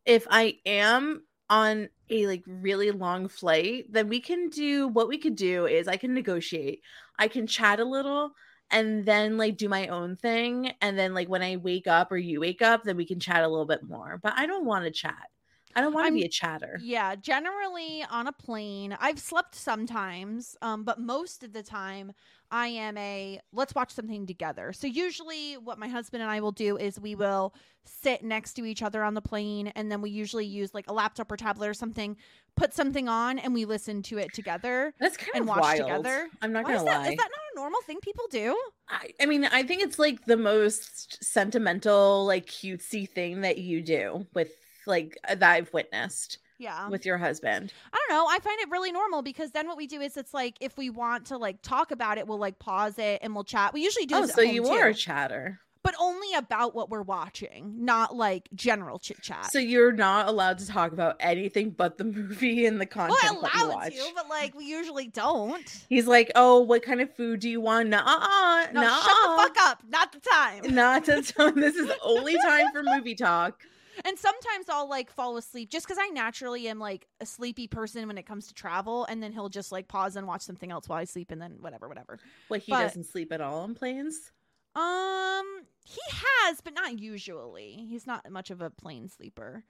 If 0.05 0.27
I 0.31 0.59
am 0.65 1.25
on 1.51 1.89
a 2.11 2.27
like 2.27 2.43
really 2.47 2.91
long 2.91 3.29
flight, 3.29 3.87
then 3.91 4.09
we 4.09 4.21
can 4.21 4.49
do 4.49 4.89
what 4.89 5.09
we 5.09 5.19
could 5.19 5.37
do 5.37 5.67
is 5.67 5.89
I 5.89 5.97
can 5.97 6.15
negotiate. 6.15 6.83
I 7.19 7.29
can 7.29 7.47
chat 7.47 7.81
a 7.81 7.85
little 7.85 8.33
and 8.71 9.05
then 9.07 9.37
like 9.37 9.57
do 9.57 9.69
my 9.69 9.89
own 9.89 10.17
thing. 10.17 10.73
And 10.81 10.99
then 10.99 11.15
like 11.15 11.29
when 11.29 11.43
I 11.43 11.57
wake 11.57 11.87
up 11.87 12.11
or 12.11 12.17
you 12.17 12.41
wake 12.41 12.63
up, 12.63 12.83
then 12.85 12.97
we 12.97 13.07
can 13.07 13.21
chat 13.21 13.45
a 13.45 13.49
little 13.49 13.67
bit 13.67 13.83
more. 13.83 14.19
But 14.23 14.35
I 14.37 14.47
don't 14.47 14.65
want 14.65 14.85
to 14.85 14.91
chat. 14.91 15.31
I 15.77 15.81
don't 15.81 15.93
want 15.93 16.07
to 16.07 16.13
be 16.13 16.25
a 16.25 16.29
chatter. 16.29 16.81
Yeah, 16.83 17.17
generally 17.17 18.05
on 18.09 18.29
a 18.29 18.33
plane, 18.33 18.97
I've 19.01 19.19
slept 19.19 19.57
sometimes, 19.57 20.57
um, 20.63 20.85
but 20.85 21.01
most 21.01 21.43
of 21.43 21.53
the 21.53 21.65
time 21.65 22.13
I 22.55 22.69
am 22.69 22.97
a 22.99 23.41
let's 23.53 23.75
watch 23.75 23.91
something 23.91 24.29
together. 24.29 24.73
So 24.73 24.87
usually 24.87 25.55
what 25.55 25.77
my 25.77 25.89
husband 25.89 26.23
and 26.23 26.31
I 26.31 26.39
will 26.39 26.53
do 26.53 26.77
is 26.77 27.01
we 27.01 27.17
will 27.17 27.53
sit 27.85 28.23
next 28.23 28.55
to 28.55 28.65
each 28.65 28.81
other 28.81 29.03
on 29.03 29.15
the 29.15 29.21
plane 29.21 29.73
and 29.75 29.91
then 29.91 30.01
we 30.01 30.11
usually 30.11 30.47
use 30.47 30.73
like 30.73 30.85
a 30.87 30.93
laptop 30.93 31.33
or 31.33 31.37
tablet 31.37 31.69
or 31.69 31.75
something, 31.75 32.17
put 32.55 32.73
something 32.73 33.09
on 33.09 33.41
and 33.41 33.55
we 33.55 33.65
listen 33.65 34.03
to 34.05 34.19
it 34.19 34.33
together. 34.33 34.95
That's 35.01 35.17
kind 35.17 35.33
and 35.35 35.43
of 35.43 35.49
watch 35.49 35.63
wild. 35.63 35.79
together. 35.79 36.29
I'm 36.43 36.53
not 36.53 36.63
Why 36.63 36.75
gonna 36.75 36.77
is 36.79 36.85
that, 36.85 37.01
lie. 37.01 37.09
is 37.09 37.17
that 37.17 37.29
not 37.29 37.53
a 37.55 37.57
normal 37.57 37.81
thing 37.89 37.99
people 38.01 38.27
do? 38.31 38.57
I, 38.89 39.11
I 39.21 39.27
mean, 39.27 39.47
I 39.47 39.65
think 39.65 39.83
it's 39.83 39.99
like 39.99 40.25
the 40.25 40.37
most 40.37 41.25
sentimental, 41.25 42.25
like 42.25 42.47
cutesy 42.47 43.11
thing 43.11 43.41
that 43.41 43.59
you 43.59 43.83
do 43.83 44.29
with 44.33 44.53
like 44.87 45.19
that 45.29 45.43
I've 45.43 45.73
witnessed 45.73 46.39
Yeah. 46.59 46.89
with 46.89 47.05
your 47.05 47.19
husband. 47.19 47.73
I 47.93 47.99
don't 48.09 48.17
know. 48.17 48.27
I 48.29 48.39
find 48.39 48.61
it 48.61 48.71
really 48.71 48.93
normal 48.93 49.23
because 49.23 49.51
then 49.51 49.67
what 49.67 49.77
we 49.77 49.87
do 49.87 50.01
is 50.01 50.17
it's 50.17 50.33
like 50.35 50.57
if 50.61 50.77
we 50.79 50.89
want 50.91 51.27
to 51.27 51.37
like 51.39 51.63
talk 51.63 51.91
about 51.91 52.19
it, 52.19 52.27
we'll 52.27 52.39
like 52.39 52.59
pause 52.59 52.99
it 52.99 53.21
and 53.23 53.35
we'll 53.35 53.45
chat. 53.45 53.73
We 53.75 53.83
usually 53.83 54.07
do 54.07 54.15
Oh, 54.17 54.27
so 54.27 54.41
you 54.41 54.63
too, 54.63 54.69
are 54.71 54.89
a 54.89 54.95
chatter. 54.95 55.61
but 55.83 55.95
only 56.01 56.33
about 56.35 56.75
what 56.75 56.89
we're 56.89 57.03
watching, 57.03 57.85
not 57.85 58.17
like 58.17 58.49
general 58.55 58.99
chit 58.99 59.21
chat. 59.21 59.51
So 59.53 59.59
you're 59.59 59.93
not 59.93 60.29
allowed 60.29 60.59
to 60.59 60.67
talk 60.67 60.93
about 60.93 61.17
anything 61.21 61.71
but 61.71 61.99
the 61.99 62.05
movie 62.19 62.65
and 62.67 62.81
the 62.81 62.89
well, 62.97 63.09
content 63.09 63.39
I 63.43 63.49
that 63.49 63.59
you 63.61 63.69
watch. 63.69 63.93
to, 64.09 64.13
but 64.15 64.29
like 64.29 64.55
we 64.55 64.65
usually 64.65 65.09
don't. 65.09 65.85
He's 65.89 66.07
like, 66.07 66.31
"Oh, 66.37 66.61
what 66.61 66.83
kind 66.83 67.01
of 67.01 67.15
food 67.15 67.41
do 67.41 67.51
you 67.51 67.61
want?" 67.61 67.93
Uh, 67.93 68.67
No, 68.73 68.81
shut 68.83 69.17
the 69.23 69.37
fuck 69.37 69.57
up. 69.61 69.83
Not 69.89 70.13
the 70.13 70.21
time. 70.21 70.75
Not 70.75 71.05
to 71.07 71.21
tell 71.23 71.53
this 71.53 71.75
is 71.77 71.91
only 72.03 72.37
time 72.47 72.67
for 72.73 72.83
movie 72.83 73.15
talk. 73.15 73.61
And 74.05 74.19
sometimes 74.19 74.69
I'll 74.69 74.89
like 74.89 75.11
fall 75.11 75.37
asleep 75.37 75.71
just 75.71 75.87
because 75.87 75.99
I 76.01 76.09
naturally 76.09 76.69
am 76.69 76.79
like 76.79 77.07
a 77.21 77.27
sleepy 77.27 77.67
person 77.69 78.07
when 78.09 78.19
it 78.19 78.25
comes 78.27 78.47
to 78.49 78.55
travel, 78.55 79.05
and 79.05 79.23
then 79.23 79.33
he'll 79.33 79.49
just 79.49 79.71
like 79.73 79.89
pause 79.89 80.17
and 80.17 80.27
watch 80.27 80.43
something 80.43 80.71
else 80.73 80.89
while 80.89 80.99
I 80.99 81.05
sleep, 81.05 81.31
and 81.31 81.41
then 81.41 81.57
whatever, 81.61 81.89
whatever. 81.89 82.19
What 82.49 82.61
he 82.61 82.73
But- 82.73 82.83
doesn't 82.83 83.05
sleep 83.05 83.33
at 83.33 83.41
all 83.41 83.61
on 83.61 83.75
planes. 83.75 84.33
Um, 84.75 85.63
he 85.85 86.01
has, 86.11 86.61
but 86.61 86.75
not 86.75 86.99
usually. 86.99 87.87
He's 87.89 88.07
not 88.07 88.29
much 88.31 88.51
of 88.51 88.61
a 88.61 88.71
plane 88.71 89.09
sleeper. 89.09 89.63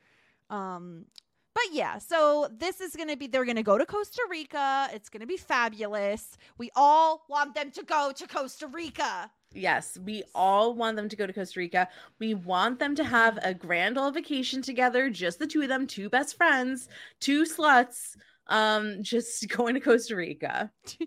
Um, 0.48 1.06
but 1.54 1.64
yeah, 1.72 1.98
so 1.98 2.48
this 2.50 2.80
is 2.80 2.96
gonna 2.96 3.16
be. 3.16 3.26
They're 3.26 3.44
gonna 3.44 3.62
go 3.62 3.78
to 3.78 3.86
Costa 3.86 4.22
Rica. 4.30 4.88
It's 4.92 5.08
gonna 5.08 5.26
be 5.26 5.36
fabulous. 5.36 6.36
We 6.58 6.70
all 6.74 7.24
want 7.28 7.54
them 7.54 7.70
to 7.72 7.82
go 7.84 8.12
to 8.16 8.26
Costa 8.26 8.66
Rica. 8.66 9.30
Yes, 9.54 9.96
we 10.04 10.24
all 10.34 10.74
want 10.74 10.96
them 10.96 11.08
to 11.08 11.16
go 11.16 11.26
to 11.26 11.32
Costa 11.32 11.60
Rica. 11.60 11.88
We 12.18 12.34
want 12.34 12.78
them 12.80 12.94
to 12.96 13.04
have 13.04 13.38
a 13.42 13.54
grand 13.54 13.96
old 13.98 14.14
vacation 14.14 14.62
together, 14.62 15.08
just 15.10 15.38
the 15.38 15.46
two 15.46 15.62
of 15.62 15.68
them, 15.68 15.86
two 15.86 16.08
best 16.08 16.36
friends, 16.36 16.88
two 17.20 17.44
sluts, 17.44 18.16
um, 18.48 19.02
just 19.02 19.48
going 19.56 19.74
to 19.74 19.80
Costa 19.80 20.16
Rica. 20.16 20.70
Two, 20.84 21.06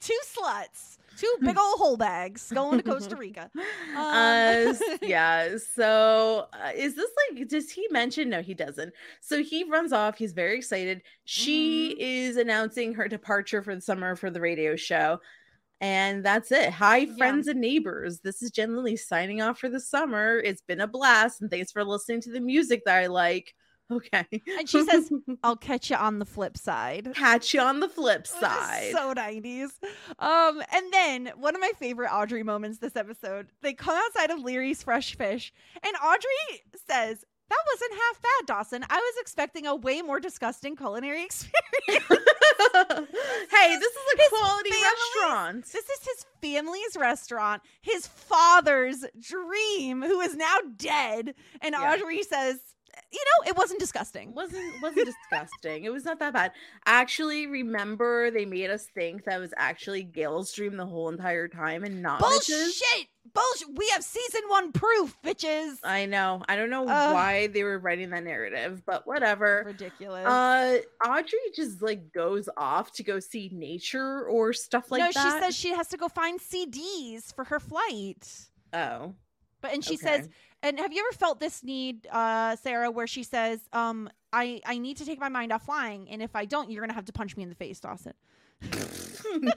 two 0.00 0.18
sluts, 0.24 0.96
two 1.16 1.32
big 1.40 1.58
old 1.58 1.78
hole 1.78 1.96
bags 1.96 2.50
going 2.54 2.78
to 2.78 2.82
Costa 2.84 3.16
Rica. 3.16 3.50
uh, 3.56 3.58
Um, 3.96 4.68
s- 4.74 4.82
yeah. 5.02 5.56
So, 5.74 6.46
uh, 6.52 6.70
is 6.74 6.94
this 6.94 7.10
like? 7.30 7.48
Does 7.48 7.70
he 7.70 7.86
mention? 7.90 8.28
No, 8.30 8.40
he 8.42 8.54
doesn't. 8.54 8.92
So 9.20 9.42
he 9.42 9.64
runs 9.64 9.92
off. 9.92 10.16
He's 10.18 10.32
very 10.32 10.56
excited. 10.56 11.02
She 11.24 11.92
Mm-hmm. 11.92 12.00
is 12.00 12.36
announcing 12.36 12.94
her 12.94 13.08
departure 13.08 13.62
for 13.62 13.74
the 13.74 13.80
summer 13.80 14.16
for 14.16 14.30
the 14.30 14.40
radio 14.40 14.74
show. 14.76 15.20
And 15.80 16.24
that's 16.24 16.50
it. 16.52 16.70
Hi, 16.70 16.98
Yeah. 16.98 17.16
friends 17.16 17.48
and 17.48 17.60
neighbors. 17.60 18.20
This 18.20 18.42
is 18.42 18.50
Jen 18.50 18.74
Lindley 18.74 18.96
signing 18.96 19.42
off 19.42 19.58
for 19.58 19.68
the 19.68 19.80
summer. 19.80 20.38
It's 20.38 20.62
been 20.62 20.80
a 20.80 20.86
blast, 20.86 21.40
and 21.42 21.50
thanks 21.50 21.70
for 21.72 21.84
listening 21.84 22.22
to 22.22 22.32
the 22.32 22.40
music 22.40 22.82
that 22.86 22.96
I 22.96 23.06
like. 23.08 23.54
Okay. 23.88 24.26
And 24.58 24.68
she 24.68 24.82
says, 24.84 25.12
"I'll 25.44 25.54
catch 25.54 25.90
you 25.90 25.96
on 25.96 26.18
the 26.18 26.24
flip 26.24 26.58
side." 26.58 27.12
"Catch 27.14 27.54
you 27.54 27.60
on 27.60 27.78
the 27.78 27.88
flip 27.88 28.26
side." 28.42 28.90
So 28.90 29.14
90s. 29.14 29.68
Um, 30.18 30.60
and 30.74 30.92
then 30.92 31.30
one 31.36 31.54
of 31.54 31.60
my 31.60 31.70
favorite 31.78 32.10
Audrey 32.12 32.42
moments 32.42 32.78
this 32.78 32.96
episode, 32.96 33.46
they 33.62 33.74
come 33.74 33.94
outside 33.96 34.32
of 34.32 34.40
Leery's 34.40 34.82
Fresh 34.82 35.14
Fish, 35.16 35.52
and 35.84 35.94
Audrey 36.04 36.64
says, 36.90 37.24
That 37.48 37.58
wasn't 37.72 37.92
half 37.92 38.22
bad, 38.22 38.46
Dawson. 38.46 38.84
I 38.90 38.96
was 38.96 39.14
expecting 39.20 39.66
a 39.66 39.74
way 39.76 40.02
more 40.02 40.18
disgusting 40.20 40.74
culinary 40.76 41.24
experience. 41.26 41.54
hey, 41.88 43.76
this 43.76 43.92
is 43.92 44.14
a 44.14 44.18
His 44.22 44.28
quality 44.30 44.70
restaurant. 44.70 45.64
this 45.66 45.74
is 45.88 46.00
his 46.04 46.26
family's 46.42 46.96
restaurant, 46.96 47.62
his 47.80 48.06
father's 48.06 49.04
dream, 49.20 50.02
who 50.02 50.20
is 50.20 50.34
now 50.36 50.56
dead. 50.76 51.34
And 51.60 51.74
Yeah. 51.78 51.92
Audrey 51.94 52.22
says, 52.22 52.58
You 53.12 53.20
know, 53.24 53.50
it 53.50 53.56
wasn't 53.56 53.80
disgusting. 53.80 54.34
wasn't 54.34 54.64
wasn't 54.82 55.06
disgusting. 55.06 55.84
It 55.84 55.92
was 55.92 56.04
not 56.04 56.18
that 56.18 56.32
bad. 56.32 56.52
Actually, 56.86 57.46
remember 57.46 58.30
they 58.30 58.44
made 58.46 58.70
us 58.70 58.86
think 58.94 59.24
that 59.24 59.38
was 59.38 59.52
actually 59.56 60.02
Gale's 60.02 60.52
dream 60.52 60.76
the 60.76 60.86
whole 60.86 61.08
entire 61.08 61.46
time 61.46 61.84
and 61.84 62.02
not? 62.02 62.20
Bullshit! 62.20 62.56
Bullshit! 63.34 63.68
We 63.76 63.88
have 63.90 64.02
season 64.02 64.42
one 64.48 64.72
proof, 64.72 65.16
bitches. 65.22 65.76
I 65.84 66.06
know. 66.06 66.42
I 66.48 66.56
don't 66.56 66.70
know 66.70 66.86
Ugh. 66.88 67.14
why 67.14 67.46
they 67.48 67.64
were 67.64 67.78
writing 67.78 68.10
that 68.10 68.24
narrative, 68.24 68.82
but 68.86 69.06
whatever. 69.06 69.64
Ridiculous. 69.66 70.26
Uh, 70.26 70.78
Audrey 71.06 71.38
just 71.54 71.82
like 71.82 72.12
goes 72.12 72.48
off 72.56 72.92
to 72.92 73.02
go 73.02 73.20
see 73.20 73.50
nature 73.52 74.24
or 74.24 74.52
stuff 74.52 74.90
like 74.90 75.00
no, 75.00 75.10
that. 75.12 75.14
No, 75.14 75.38
she 75.38 75.44
says 75.44 75.56
she 75.56 75.72
has 75.74 75.88
to 75.88 75.96
go 75.96 76.08
find 76.08 76.40
CDs 76.40 77.34
for 77.34 77.44
her 77.44 77.60
flight. 77.60 78.48
"Oh, 78.72 79.14
But 79.60 79.74
and 79.74 79.84
she 79.84 79.94
okay. 79.94 80.04
says, 80.06 80.28
and 80.62 80.78
have 80.78 80.92
you 80.92 81.00
ever 81.06 81.16
felt 81.16 81.40
this 81.40 81.62
need, 81.62 82.06
uh, 82.10 82.56
Sarah, 82.56 82.90
where 82.90 83.06
she 83.06 83.22
says, 83.22 83.60
um, 83.72 84.08
I 84.32 84.60
I 84.66 84.78
need 84.78 84.96
to 84.98 85.04
take 85.04 85.18
my 85.20 85.28
mind 85.28 85.52
off 85.52 85.64
flying, 85.66 86.08
and 86.10 86.22
if 86.22 86.34
I 86.36 86.44
don't, 86.44 86.70
you're 86.70 86.82
gonna 86.82 86.92
have 86.94 87.04
to 87.06 87.12
punch 87.12 87.36
me 87.36 87.42
in 87.42 87.48
the 87.48 87.54
face, 87.54 87.80
Dawson. 87.80 88.14
no, 89.40 89.52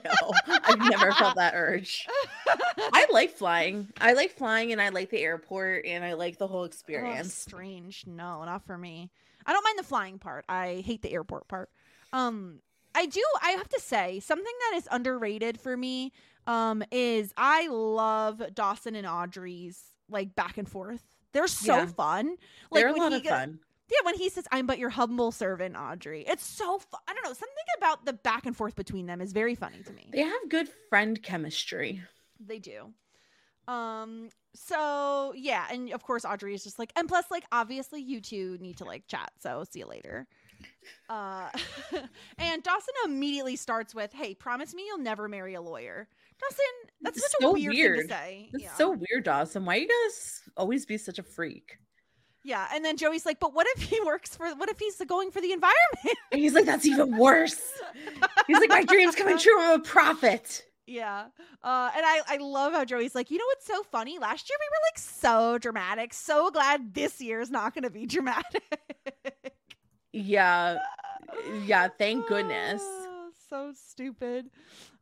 I've 0.46 0.78
never 0.78 1.12
felt 1.12 1.36
that 1.36 1.54
urge." 1.54 2.06
I 2.92 3.06
like 3.10 3.30
flying. 3.30 3.88
I 4.00 4.12
like 4.12 4.32
flying, 4.32 4.72
and 4.72 4.80
I 4.80 4.90
like 4.90 5.10
the 5.10 5.18
airport, 5.20 5.86
and 5.86 6.04
I 6.04 6.14
like 6.14 6.38
the 6.38 6.46
whole 6.46 6.60
Oh, 6.60 6.64
experience. 6.64 7.32
strange. 7.34 8.04
No, 8.06 8.44
not 8.44 8.64
for 8.66 8.76
me. 8.76 9.10
I 9.46 9.52
don't 9.52 9.64
mind 9.64 9.78
the 9.78 9.84
flying 9.84 10.18
part. 10.18 10.44
I 10.48 10.82
hate 10.84 11.02
the 11.02 11.12
airport 11.12 11.48
part. 11.48 11.70
Um, 12.12 12.60
I 12.94 13.06
do. 13.06 13.22
I 13.42 13.50
have 13.52 13.68
to 13.70 13.80
say 13.80 14.20
something 14.20 14.44
that 14.70 14.76
is 14.76 14.88
underrated 14.90 15.58
for 15.60 15.76
me. 15.76 16.12
Um, 16.46 16.82
is 16.90 17.32
I 17.36 17.68
love 17.68 18.42
Dawson 18.54 18.94
and 18.96 19.06
Audrey's 19.06 19.82
like 20.10 20.34
back 20.34 20.58
and 20.58 20.68
forth. 20.68 21.02
They're 21.32 21.46
so 21.46 21.76
Yeah. 21.78 21.86
fun. 21.86 22.36
Like 22.70 22.82
They're 22.82 22.88
a 22.94 22.96
lot 22.96 23.12
of 23.12 23.22
go- 23.22 23.30
fun. 23.30 23.60
Yeah, 23.90 24.04
when 24.04 24.14
he 24.14 24.28
says, 24.28 24.46
"I'm 24.52 24.66
but 24.66 24.78
your 24.78 24.90
humble 24.90 25.32
servant, 25.32 25.76
Audrey," 25.76 26.22
it's 26.26 26.44
so 26.44 26.78
fun. 26.78 27.00
I 27.08 27.12
don't 27.14 27.24
know. 27.24 27.32
Something 27.32 27.64
about 27.78 28.04
the 28.04 28.12
back 28.12 28.46
and 28.46 28.56
forth 28.56 28.76
between 28.76 29.06
them 29.06 29.20
is 29.20 29.32
very 29.32 29.56
funny 29.56 29.82
to 29.82 29.92
me. 29.92 30.08
They 30.12 30.22
have 30.22 30.48
good 30.48 30.68
friend 30.88 31.20
chemistry. 31.22 32.02
They 32.38 32.58
do. 32.60 32.92
Um. 33.66 34.28
So 34.54 35.32
yeah, 35.36 35.66
and 35.70 35.92
of 35.92 36.02
course 36.02 36.24
Audrey 36.24 36.54
is 36.54 36.62
just 36.64 36.78
like, 36.78 36.92
and 36.96 37.08
plus, 37.08 37.30
like, 37.30 37.44
obviously 37.52 38.00
you 38.00 38.20
two 38.20 38.58
need 38.60 38.76
to 38.78 38.84
like 38.84 39.06
chat. 39.08 39.30
So 39.40 39.64
see 39.68 39.80
you 39.80 39.86
later. 39.86 40.26
Uh, 41.08 41.48
and 42.38 42.62
Dawson 42.62 42.94
immediately 43.04 43.56
starts 43.56 43.92
with, 43.94 44.12
"Hey, 44.12 44.34
promise 44.34 44.72
me 44.74 44.84
you'll 44.86 44.98
never 44.98 45.28
marry 45.28 45.54
a 45.54 45.60
lawyer." 45.60 46.08
Dawson, 46.40 46.64
that's 47.02 47.16
It's 47.18 47.30
such 47.32 47.40
so 47.40 47.50
a 47.50 47.52
weird, 47.52 47.98
thing 47.98 48.08
to 48.08 48.14
say. 48.14 48.48
That's 48.52 48.64
yeah. 48.64 48.74
so 48.74 48.90
weird, 48.90 49.24
Dawson. 49.24 49.64
Why 49.64 49.76
you 49.76 49.88
guys 49.88 50.42
always 50.56 50.86
be 50.86 50.96
such 50.98 51.18
a 51.18 51.22
freak? 51.22 51.76
yeah. 52.44 52.68
And 52.72 52.82
then 52.84 52.96
Joey's 52.96 53.26
like, 53.26 53.38
"But 53.40 53.54
what 53.54 53.66
if 53.76 53.82
he 53.82 54.00
works 54.04 54.34
for? 54.36 54.46
What 54.54 54.68
if 54.70 54.78
he's 54.78 54.96
going 55.06 55.30
for 55.30 55.40
the 55.40 55.52
environment?" 55.52 56.18
And 56.32 56.40
he's 56.40 56.54
like, 56.54 56.64
that's 56.64 56.86
even 56.86 57.16
worse. 57.18 57.60
He's 58.46 58.58
like, 58.58 58.68
my 58.70 58.84
dream's 58.84 59.14
coming 59.14 59.36
true. 59.38 59.60
I'm 59.60 59.80
a 59.80 59.82
prophet. 59.82 60.64
Yeah. 60.86 61.26
Uh, 61.62 61.90
and 61.94 62.04
I, 62.04 62.20
I 62.26 62.36
love 62.38 62.72
how 62.72 62.84
Joey's 62.84 63.14
like, 63.14 63.30
you 63.30 63.38
know 63.38 63.44
what's 63.46 63.66
so 63.66 63.82
funny? 63.84 64.18
Last 64.18 64.48
year 64.48 64.56
we 64.58 64.66
were 64.66 64.80
like 64.90 64.98
so 64.98 65.58
dramatic. 65.58 66.12
So 66.14 66.50
glad 66.50 66.94
this 66.94 67.20
year 67.20 67.40
is 67.40 67.50
not 67.50 67.74
going 67.74 67.84
to 67.84 67.90
be 67.90 68.06
dramatic. 68.16 68.62
Yeah. 70.12 70.78
Yeah. 71.64 71.86
Thank 71.96 72.26
goodness. 72.26 72.82
Ah, 72.84 73.28
so 73.48 73.72
stupid. 73.72 74.50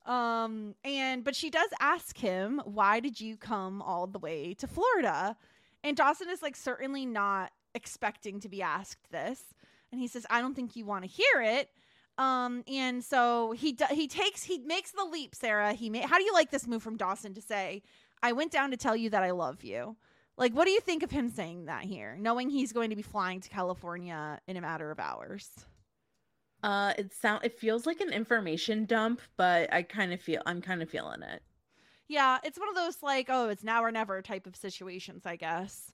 Um, 0.08 0.74
and 0.84 1.22
but 1.22 1.36
she 1.36 1.50
does 1.50 1.68
ask 1.80 2.16
him, 2.16 2.62
why 2.64 2.98
did 2.98 3.20
you 3.20 3.36
come 3.36 3.82
all 3.82 4.06
the 4.06 4.18
way 4.18 4.54
to 4.54 4.66
Florida? 4.66 5.36
And 5.84 5.96
Dawson 5.96 6.30
is 6.30 6.42
like 6.42 6.56
certainly 6.56 7.06
not 7.06 7.52
expecting 7.74 8.40
to 8.40 8.48
be 8.48 8.62
asked 8.62 9.10
this. 9.10 9.42
And 9.92 10.00
he 10.00 10.08
says, 10.08 10.26
I 10.30 10.40
don't 10.40 10.54
think 10.54 10.76
you 10.76 10.86
want 10.86 11.04
to 11.04 11.10
hear 11.10 11.42
it. 11.42 11.70
Um, 12.16 12.64
and 12.66 13.04
so 13.04 13.52
he 13.52 13.72
do- 13.72 13.84
he 13.90 14.08
takes 14.08 14.42
he 14.42 14.58
makes 14.58 14.90
the 14.90 15.04
leap, 15.04 15.34
Sarah. 15.34 15.72
He 15.74 15.88
ma- 15.88 16.06
how 16.06 16.18
do 16.18 16.24
you 16.24 16.32
like 16.32 16.50
this 16.50 16.66
move 16.66 16.82
from 16.82 16.96
Dawson 16.96 17.32
to 17.34 17.40
say, 17.40 17.82
"I 18.22 18.32
went 18.32 18.50
down 18.50 18.72
to 18.72 18.76
tell 18.76 18.96
you 18.96 19.10
that 19.10 19.22
I 19.22 19.30
love 19.30 19.62
you." 19.62 19.96
Like, 20.36 20.52
what 20.52 20.64
do 20.64 20.72
you 20.72 20.80
think 20.80 21.02
of 21.04 21.12
him 21.12 21.28
saying 21.28 21.66
that 21.66 21.84
here, 21.84 22.16
knowing 22.18 22.50
he's 22.50 22.72
going 22.72 22.90
to 22.90 22.96
be 22.96 23.02
flying 23.02 23.40
to 23.40 23.48
California 23.48 24.40
in 24.48 24.56
a 24.56 24.60
matter 24.60 24.90
of 24.90 24.98
hours? 24.98 25.48
Uh, 26.62 26.92
it 26.98 27.12
sound 27.14 27.44
it 27.44 27.58
feels 27.58 27.86
like 27.86 28.00
an 28.00 28.12
information 28.12 28.84
dump, 28.84 29.20
but 29.36 29.72
I 29.72 29.82
kind 29.82 30.12
of 30.12 30.20
feel 30.20 30.42
I'm 30.44 30.60
kind 30.60 30.82
of 30.82 30.90
feeling 30.90 31.22
it. 31.22 31.42
Yeah, 32.08 32.38
it's 32.42 32.58
one 32.58 32.68
of 32.68 32.74
those 32.74 33.02
like, 33.02 33.26
oh, 33.28 33.48
it's 33.48 33.62
now 33.62 33.84
or 33.84 33.92
never 33.92 34.20
type 34.22 34.46
of 34.46 34.56
situations, 34.56 35.26
I 35.26 35.36
guess. 35.36 35.92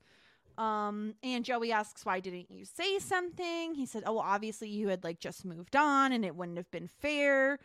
Um, 0.57 1.15
and 1.23 1.45
Joey 1.45 1.73
asks, 1.73 2.07
why 2.07 2.21
didn't 2.21 2.51
you 2.51 2.65
say 2.65 2.99
something? 3.01 3.75
He 3.75 3.87
said, 3.87 4.05
oh, 4.07 4.15
well, 4.15 4.25
obviously 4.25 4.69
you 4.69 4.89
had 4.89 5.03
like 5.03 5.19
just 5.19 5.45
moved 5.45 5.75
on 5.75 6.13
and 6.13 6.25
it 6.25 6.37
wouldn't 6.37 6.57
have 6.57 6.71
been 6.71 6.87
fair. 6.87 7.59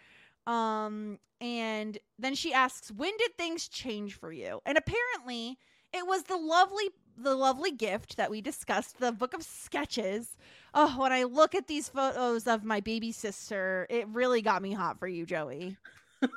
Um, 0.47 1.19
and 1.39 1.97
then 2.17 2.33
she 2.33 2.53
asks, 2.53 2.91
when 2.91 3.15
did 3.17 3.37
things 3.37 3.67
change 3.67 4.15
for 4.15 4.31
you? 4.31 4.61
And 4.65 4.77
apparently 4.77 5.59
it 5.93 6.07
was 6.07 6.23
the 6.23 6.37
lovely, 6.37 6.89
the 7.23 7.35
lovely 7.35 7.71
gift 7.71 8.17
that 8.17 8.31
we 8.31 8.41
discussed, 8.41 8.99
the 8.99 9.11
book 9.11 9.33
of 9.33 9.43
sketches. 9.43 10.37
Oh, 10.73 10.99
when 10.99 11.11
I 11.11 11.23
look 11.23 11.55
at 11.55 11.67
these 11.67 11.89
photos 11.89 12.47
of 12.47 12.63
my 12.63 12.79
baby 12.79 13.11
sister, 13.11 13.87
it 13.89 14.07
really 14.09 14.41
got 14.41 14.61
me 14.61 14.73
hot 14.73 14.99
for 14.99 15.07
you, 15.07 15.25
Joey. 15.25 15.77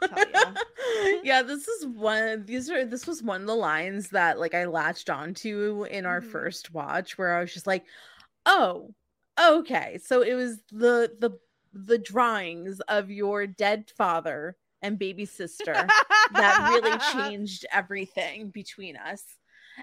Yeah, 1.22 1.42
this 1.42 1.68
is 1.68 1.86
one. 1.86 2.44
These 2.44 2.70
are 2.70 2.84
this 2.84 3.06
was 3.06 3.22
one 3.22 3.42
of 3.42 3.46
the 3.46 3.54
lines 3.54 4.10
that 4.10 4.38
like 4.38 4.54
I 4.54 4.64
latched 4.66 5.10
onto 5.10 5.84
in 5.90 6.06
our 6.06 6.20
Mhm. 6.20 6.22
first 6.22 6.72
watch, 6.72 7.16
where 7.18 7.36
I 7.36 7.40
was 7.40 7.52
just 7.52 7.66
like, 7.66 7.84
"Oh, 8.46 8.94
okay." 9.40 9.98
So 10.02 10.22
it 10.22 10.34
was 10.34 10.58
the 10.70 11.12
the 11.18 11.38
the 11.72 11.98
drawings 11.98 12.80
of 12.88 13.10
your 13.10 13.46
dead 13.46 13.90
father 13.96 14.56
and 14.82 14.98
baby 14.98 15.24
sister 15.26 15.94
that 16.30 16.60
really 16.60 16.98
changed 16.98 17.66
everything 17.72 18.50
between 18.50 18.96
us. 18.96 19.24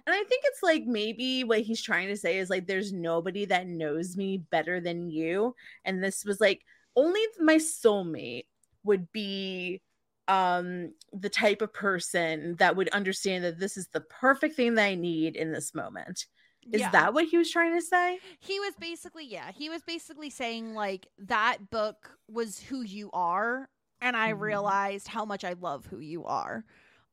And 0.06 0.14
I 0.14 0.24
think 0.24 0.44
it's 0.46 0.64
like 0.64 0.86
maybe 0.86 1.44
what 1.44 1.62
he's 1.62 1.82
trying 1.82 2.08
to 2.10 2.18
say 2.18 2.38
is 2.40 2.50
like, 2.50 2.68
there's 2.68 2.92
nobody 2.94 3.46
that 3.46 3.68
knows 3.68 4.18
me 4.18 4.38
better 4.38 4.80
than 4.80 5.10
you. 5.10 5.56
And 5.86 6.04
this 6.04 6.26
was 6.26 6.40
like, 6.42 6.62
only 6.96 7.22
my 7.40 7.56
soulmate 7.56 8.46
would 8.84 9.12
be 9.12 9.82
um 10.28 10.94
the 11.12 11.30
type 11.30 11.62
of 11.62 11.74
person 11.74 12.56
that 12.60 12.76
would 12.76 12.90
understand 12.90 13.44
that 13.44 13.60
this 13.60 13.78
is 13.78 13.88
the 13.88 14.02
perfect 14.02 14.56
thing 14.56 14.76
that 14.76 14.86
I 14.86 14.96
need 14.96 15.36
in 15.36 15.52
this 15.52 15.74
moment. 15.74 16.26
Is 16.72 16.82
Yeah. 16.82 16.92
that 16.92 17.14
what 17.14 17.26
he 17.26 17.38
was 17.38 17.50
trying 17.50 17.74
to 17.76 17.82
say? 17.82 18.20
he 18.40 18.60
was 18.60 18.74
basically 18.80 19.26
yeah 19.26 19.52
he 19.52 19.70
was 19.70 19.82
basically 19.84 20.30
saying 20.30 20.74
like 20.76 21.08
that 21.18 21.70
book 21.70 22.18
was 22.28 22.60
who 22.60 22.82
you 22.82 23.10
are 23.12 23.70
and 24.02 24.16
i 24.16 24.32
Mhm. 24.32 24.40
realized 24.40 25.08
how 25.08 25.26
much 25.26 25.44
i 25.44 25.54
love 25.54 25.86
who 25.88 26.00
you 26.00 26.26
are 26.26 26.64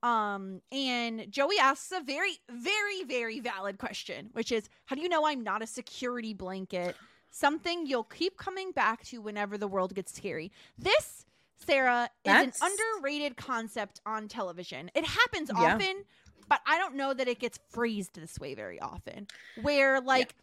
um 0.07 0.61
and 0.71 1.27
joey 1.31 1.59
asks 1.61 1.91
a 1.93 2.01
very 2.03 2.39
very 2.51 3.03
very 3.05 3.41
valid 3.41 3.79
question 3.79 4.29
which 4.33 4.53
is 4.53 4.69
how 4.87 4.95
do 4.97 5.03
you 5.03 5.09
know 5.09 5.27
i'm 5.27 5.43
not 5.43 5.63
a 5.63 5.67
security 5.67 6.33
blanket? 6.35 6.95
Something 7.31 7.87
you'll 7.87 8.05
keep 8.05 8.39
coming 8.39 8.71
back 8.73 9.05
to 9.07 9.21
whenever 9.21 9.59
the 9.59 9.69
world 9.69 9.95
gets 9.95 10.15
scary. 10.15 10.51
This 10.79 11.27
sarah 11.59 12.05
is 12.25 12.33
That's- 12.33 12.63
an 12.63 12.69
underrated 12.71 13.37
concept 13.37 14.01
on 14.07 14.27
television. 14.29 14.91
It 14.95 15.05
happens 15.05 15.51
Yeah. 15.55 15.75
often 15.75 16.05
but 16.49 16.61
i 16.65 16.79
don't 16.79 16.95
know 16.95 17.13
that 17.13 17.27
it 17.27 17.41
gets 17.41 17.59
phrased 17.71 18.15
this 18.15 18.39
way 18.39 18.55
very 18.55 18.81
often. 18.81 19.27
Where 19.61 20.01
like 20.01 20.35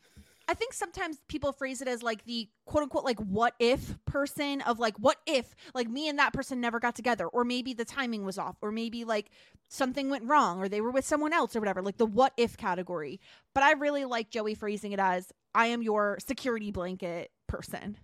I 0.48 0.54
think 0.54 0.74
sometimes 0.74 1.18
people 1.28 1.54
phrase 1.54 1.82
it 1.82 1.88
as 1.88 2.04
like 2.04 2.26
the 2.26 2.50
quote 2.66 2.84
unquote 2.84 3.06
like 3.06 3.20
what 3.20 3.54
if 3.60 3.96
person 4.06 4.62
of 4.62 4.78
like 4.78 4.98
what 4.98 5.18
if 5.26 5.56
like 5.74 5.90
me 5.90 6.10
and 6.10 6.20
that 6.20 6.34
person 6.34 6.60
never 6.60 6.80
got 6.80 6.96
together 6.96 7.28
or 7.28 7.44
maybe 7.46 7.74
the 7.74 7.86
timing 7.86 8.26
was 8.26 8.38
off 8.38 8.58
or 8.62 8.72
maybe 8.72 9.06
like 9.06 9.30
something 9.70 10.10
went 10.10 10.26
wrong 10.26 10.60
or 10.60 10.68
they 10.68 10.82
were 10.82 10.92
with 10.92 11.06
someone 11.06 11.34
else 11.34 11.56
or 11.56 11.60
whatever 11.60 11.82
like 11.82 11.98
the 11.98 12.06
what 12.06 12.34
if 12.36 12.58
category. 12.58 13.20
But 13.54 13.64
I 13.64 13.72
really 13.74 14.06
like 14.06 14.32
Joey 14.32 14.54
phrasing 14.56 14.92
it 14.92 15.00
as 15.00 15.32
I 15.56 15.68
am 15.68 15.82
your 15.82 16.18
security 16.26 16.72
blanket 16.72 17.32
person. 17.48 17.98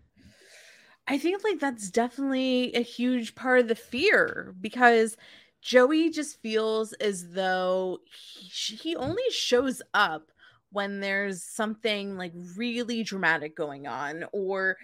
I 1.08 1.18
think 1.18 1.44
like 1.44 1.60
that's 1.60 1.90
definitely 1.90 2.74
a 2.74 2.82
huge 2.82 3.36
part 3.36 3.60
of 3.60 3.68
the 3.68 3.76
fear 3.76 4.54
because 4.62 5.18
Joey 5.62 6.10
just 6.10 6.42
feels 6.42 6.94
as 6.94 7.32
though 7.32 8.00
he, 8.06 8.76
he 8.76 8.96
only 8.96 9.24
shows 9.32 9.82
up 9.94 10.32
when 10.72 11.00
there's 11.00 11.44
something 11.44 12.18
like 12.18 12.34
really 12.56 13.04
dramatic 13.04 13.56
going 13.56 13.88
on 13.88 14.26
or 14.32 14.78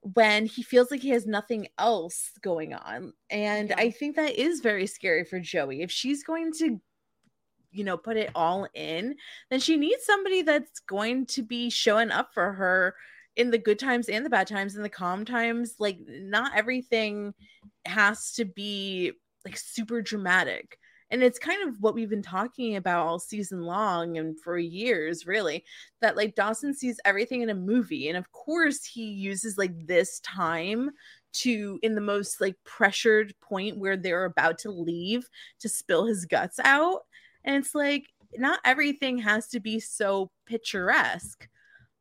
when 0.00 0.46
he 0.46 0.62
feels 0.62 0.90
like 0.90 1.00
he 1.00 1.10
has 1.10 1.26
nothing 1.26 1.68
else 1.78 2.30
going 2.42 2.74
on. 2.74 3.12
And 3.30 3.70
Yeah. 3.70 3.76
I 3.78 3.90
think 3.90 4.16
that 4.16 4.38
is 4.38 4.60
very 4.60 4.86
scary 4.86 5.24
for 5.24 5.40
Joey. 5.40 5.82
If 5.82 5.90
she's 5.90 6.22
going 6.24 6.52
to 6.54 6.80
you 7.72 7.84
know 7.84 7.96
put 7.96 8.16
it 8.16 8.30
all 8.34 8.68
in 8.74 9.16
then 9.50 9.58
she 9.58 9.76
needs 9.76 10.04
somebody 10.04 10.42
that's 10.42 10.80
going 10.80 11.26
to 11.26 11.42
be 11.42 11.70
showing 11.70 12.10
up 12.10 12.32
for 12.34 12.52
her 12.52 12.94
in 13.36 13.50
the 13.50 13.58
good 13.58 13.78
times 13.78 14.08
and 14.08 14.24
the 14.24 14.30
bad 14.30 14.46
times 14.46 14.76
and 14.76 14.84
the 14.84 14.90
calm 14.90 15.24
times 15.24 15.76
like 15.78 15.98
not 16.06 16.52
everything 16.54 17.32
has 17.86 18.32
to 18.32 18.44
be 18.44 19.12
like 19.44 19.56
super 19.56 20.02
dramatic 20.02 20.78
and 21.12 21.22
it's 21.22 21.38
kind 21.38 21.68
of 21.68 21.76
what 21.80 21.94
we've 21.94 22.08
been 22.08 22.22
talking 22.22 22.74
about 22.74 23.06
all 23.06 23.18
season 23.18 23.60
long 23.60 24.16
and 24.16 24.40
for 24.40 24.58
years 24.58 25.26
really 25.26 25.62
that 26.00 26.16
like 26.16 26.34
dawson 26.34 26.74
sees 26.74 26.98
everything 27.04 27.42
in 27.42 27.50
a 27.50 27.54
movie 27.54 28.08
and 28.08 28.16
of 28.16 28.32
course 28.32 28.84
he 28.84 29.04
uses 29.04 29.56
like 29.56 29.86
this 29.86 30.18
time 30.20 30.90
to 31.32 31.78
in 31.82 31.94
the 31.94 32.00
most 32.00 32.40
like 32.40 32.56
pressured 32.64 33.34
point 33.40 33.78
where 33.78 33.96
they're 33.96 34.24
about 34.24 34.58
to 34.58 34.70
leave 34.70 35.28
to 35.60 35.68
spill 35.68 36.06
his 36.06 36.24
guts 36.24 36.58
out 36.64 37.00
and 37.44 37.56
it's 37.56 37.74
like 37.74 38.06
not 38.36 38.60
everything 38.64 39.18
has 39.18 39.48
to 39.48 39.60
be 39.60 39.78
so 39.78 40.30
picturesque. 40.46 41.46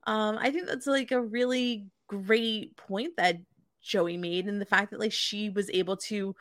Um 0.07 0.37
i 0.39 0.49
think 0.49 0.65
that's 0.67 0.87
like 0.87 1.11
a 1.11 1.21
really 1.21 1.87
great 2.07 2.75
point 2.77 3.13
that 3.17 3.37
joey 3.81 4.17
made 4.17 4.45
and 4.45 4.61
the 4.61 4.65
fact 4.65 4.91
that 4.91 4.99
like 4.99 5.11
she 5.11 5.49
was 5.49 5.69
able 5.71 5.97
to 5.97 6.35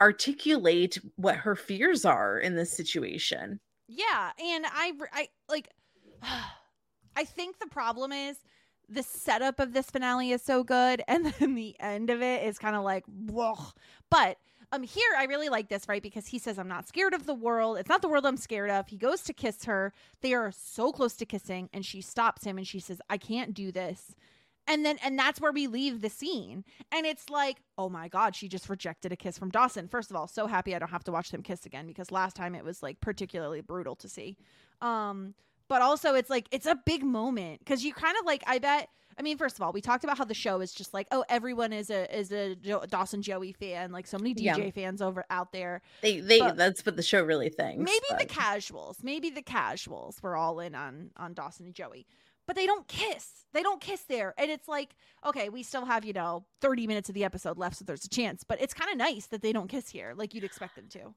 articulate 0.00 0.98
what 1.16 1.36
her 1.36 1.56
fears 1.56 2.04
are 2.04 2.38
in 2.38 2.54
this 2.54 2.70
situation 2.72 3.60
Yeah, 3.88 4.32
and 4.38 4.66
I 4.66 4.92
I 5.12 5.28
like 5.48 5.68
I 7.16 7.24
think 7.24 7.58
the 7.58 7.66
problem 7.66 8.12
is 8.12 8.38
the 8.88 9.02
setup 9.02 9.58
of 9.58 9.72
this 9.72 9.90
finale 9.90 10.30
is 10.30 10.42
so 10.42 10.62
good 10.62 11.02
and 11.08 11.26
then 11.38 11.54
the 11.54 11.76
end 11.80 12.10
of 12.10 12.22
it 12.22 12.44
is 12.44 12.58
kind 12.58 12.76
of 12.76 12.84
like 12.84 13.04
whoa. 13.06 13.56
But 14.10 14.38
um 14.72 14.82
here 14.82 15.10
I 15.16 15.24
really 15.24 15.48
like 15.48 15.68
this, 15.68 15.88
right? 15.88 16.02
Because 16.02 16.26
he 16.26 16.38
says 16.38 16.58
I'm 16.58 16.68
not 16.68 16.88
scared 16.88 17.14
of 17.14 17.26
the 17.26 17.34
world. 17.34 17.78
It's 17.78 17.88
not 17.88 18.02
the 18.02 18.08
world 18.08 18.26
I'm 18.26 18.36
scared 18.36 18.70
of. 18.70 18.88
He 18.88 18.96
goes 18.98 19.22
to 19.22 19.32
kiss 19.32 19.64
her. 19.64 19.92
They 20.20 20.34
are 20.34 20.52
so 20.52 20.92
close 20.92 21.14
to 21.16 21.26
kissing 21.26 21.70
and 21.72 21.84
she 21.86 22.00
stops 22.00 22.44
him 22.44 22.58
and 22.58 22.66
she 22.66 22.80
says, 22.80 23.00
"I 23.08 23.16
can't 23.18 23.54
do 23.54 23.72
this." 23.72 24.14
And 24.68 24.84
then 24.84 24.98
and 25.02 25.18
that's 25.18 25.40
where 25.40 25.52
we 25.52 25.66
leave 25.66 26.00
the 26.00 26.10
scene. 26.10 26.64
And 26.92 27.06
it's 27.06 27.30
like, 27.30 27.58
"Oh 27.78 27.88
my 27.88 28.08
god, 28.08 28.34
she 28.34 28.48
just 28.48 28.68
rejected 28.68 29.12
a 29.12 29.16
kiss 29.16 29.38
from 29.38 29.50
Dawson." 29.50 29.86
First 29.88 30.10
of 30.10 30.16
all, 30.16 30.26
so 30.26 30.46
happy 30.46 30.74
I 30.74 30.78
don't 30.78 30.90
have 30.90 31.04
to 31.04 31.12
watch 31.12 31.30
them 31.30 31.42
kiss 31.42 31.66
again 31.66 31.86
because 31.86 32.10
last 32.10 32.34
time 32.36 32.54
it 32.54 32.64
was 32.64 32.82
like 32.82 33.00
particularly 33.00 33.60
brutal 33.60 33.94
to 33.96 34.08
see. 34.08 34.36
Um 34.80 35.34
but 35.68 35.82
also 35.82 36.14
it's 36.14 36.30
like 36.30 36.46
it's 36.52 36.66
a 36.66 36.76
big 36.86 37.02
moment 37.04 37.58
because 37.58 37.84
you 37.84 37.92
kind 37.92 38.16
of 38.20 38.24
like 38.24 38.40
i 38.46 38.56
bet 38.56 38.88
i 39.18 39.22
mean 39.22 39.36
first 39.36 39.56
of 39.56 39.62
all 39.62 39.72
we 39.72 39.80
talked 39.80 40.04
about 40.04 40.16
how 40.16 40.24
the 40.24 40.32
show 40.32 40.60
is 40.60 40.72
just 40.72 40.94
like 40.94 41.08
oh 41.10 41.24
everyone 41.28 41.72
is 41.72 41.90
a 41.90 42.16
is 42.16 42.30
a 42.30 42.54
jo- 42.54 42.84
dawson 42.88 43.20
joey 43.20 43.50
fan 43.52 43.90
like 43.90 44.06
so 44.06 44.16
many 44.16 44.32
dj 44.32 44.44
Yeah. 44.44 44.70
fans 44.70 45.02
over 45.02 45.24
out 45.28 45.50
there 45.50 45.82
they 46.02 46.20
they 46.20 46.38
But- 46.38 46.56
that's 46.56 46.86
what 46.86 46.94
the 46.94 47.02
show 47.02 47.20
really 47.24 47.48
thinks 47.48 47.78
maybe 47.84 48.22
the 48.22 48.28
casuals 48.32 48.98
maybe 49.02 49.28
the 49.28 49.42
casuals 49.42 50.22
were 50.22 50.36
all 50.36 50.60
in 50.60 50.76
on 50.76 51.10
on 51.16 51.34
dawson 51.34 51.66
and 51.66 51.74
joey 51.74 52.06
but 52.46 52.56
they 52.56 52.66
don't 52.66 52.88
kiss 52.88 53.44
they 53.52 53.62
don't 53.62 53.80
kiss 53.80 54.02
there 54.02 54.34
and 54.38 54.50
it's 54.50 54.68
like 54.68 54.94
okay 55.26 55.48
we 55.48 55.62
still 55.62 55.84
have 55.84 56.04
you 56.04 56.12
know 56.12 56.44
30 56.60 56.86
minutes 56.86 57.08
of 57.08 57.14
the 57.14 57.24
episode 57.24 57.58
left 57.58 57.76
so 57.76 57.84
there's 57.84 58.04
a 58.04 58.08
chance 58.08 58.44
but 58.44 58.60
it's 58.60 58.74
kind 58.74 58.90
of 58.90 58.96
nice 58.98 59.26
that 59.26 59.42
they 59.42 59.52
don't 59.52 59.68
kiss 59.68 59.88
here 59.88 60.14
like 60.16 60.34
you'd 60.34 60.44
expect 60.44 60.74
them 60.76 60.86
to 60.88 61.14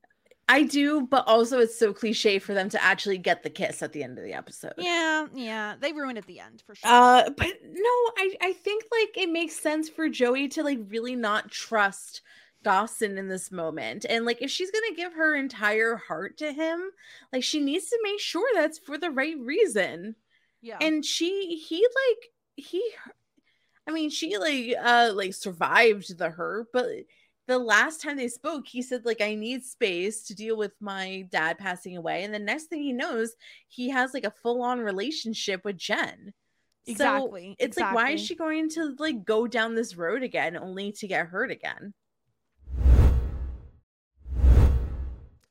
i 0.48 0.64
do 0.64 1.02
but 1.02 1.28
also 1.28 1.60
it's 1.60 1.78
so 1.78 1.94
cliche 1.94 2.40
for 2.40 2.54
them 2.54 2.70
to 2.70 2.84
actually 2.84 3.18
get 3.18 3.44
the 3.44 3.50
kiss 3.50 3.84
at 3.84 3.94
the 3.94 4.04
end 4.04 4.18
of 4.18 4.24
the 4.24 4.34
episode 4.34 4.74
yeah 4.78 5.28
yeah 5.34 5.76
they 5.80 5.92
ruin 5.94 6.18
at 6.18 6.26
the 6.26 6.40
end 6.40 6.64
for 6.66 6.74
sure 6.76 6.90
Uh, 6.90 7.30
but 7.38 7.54
no, 7.64 7.90
I 8.18 8.36
I 8.42 8.54
think 8.54 8.84
like 8.92 9.18
it 9.18 9.30
makes 9.30 9.56
sense 9.60 9.90
for 9.90 10.10
Joey 10.10 10.48
to 10.50 10.64
like 10.64 10.80
really 10.88 11.16
not 11.16 11.52
trust 11.52 12.22
Dawson 12.64 13.18
in 13.18 13.28
this 13.30 13.52
moment. 13.52 14.06
And 14.10 14.26
like 14.26 14.42
if 14.42 14.50
she's 14.52 14.72
gonna 14.72 14.96
give 14.96 15.14
her 15.14 15.36
entire 15.36 15.96
heart 15.98 16.38
to 16.40 16.52
him, 16.52 16.82
like 17.32 17.44
she 17.44 17.60
needs 17.60 17.90
to 17.90 18.00
make 18.04 18.20
sure 18.20 18.48
that's 18.54 18.80
for 18.80 18.98
the 18.98 19.12
right 19.12 19.38
reason. 19.40 20.16
Yeah 20.62 20.78
And 20.82 21.06
she 21.06 21.56
he 21.56 21.82
like 21.82 22.32
he 22.56 22.92
I 23.88 23.92
mean 23.92 24.10
she 24.10 24.38
like 24.38 24.76
uh 24.82 25.12
like 25.14 25.34
survived 25.34 26.18
the 26.18 26.30
hurt, 26.30 26.68
but 26.74 26.88
the 27.48 27.58
last 27.58 28.02
time 28.02 28.18
they 28.18 28.28
spoke, 28.28 28.68
he 28.68 28.82
said 28.84 29.06
like 29.06 29.22
I 29.22 29.34
need 29.34 29.64
space 29.64 30.24
to 30.28 30.36
deal 30.36 30.56
with 30.56 30.74
my 30.80 31.26
dad 31.32 31.58
passing 31.58 31.98
away. 31.98 32.24
And 32.24 32.34
the 32.34 32.40
next 32.40 32.66
thing 32.66 32.84
he 32.84 32.94
knows, 32.94 33.32
he 33.68 33.90
has 33.90 34.14
like 34.14 34.26
a 34.26 34.32
full-on 34.32 34.80
relationship 34.80 35.66
with 35.66 35.78
Jen. 35.78 36.34
Exactly. 36.86 37.56
So 37.60 37.66
it's 37.66 37.78
like, 37.78 37.96
why 37.96 38.12
is 38.12 38.22
she 38.22 38.36
going 38.36 38.70
to 38.72 38.96
like 39.00 39.26
go 39.26 39.48
down 39.48 39.76
this 39.76 39.96
road 39.96 40.24
again 40.24 40.58
only 40.58 40.92
to 40.94 41.08
get 41.08 41.28
hurt 41.28 41.52
again? 41.52 41.94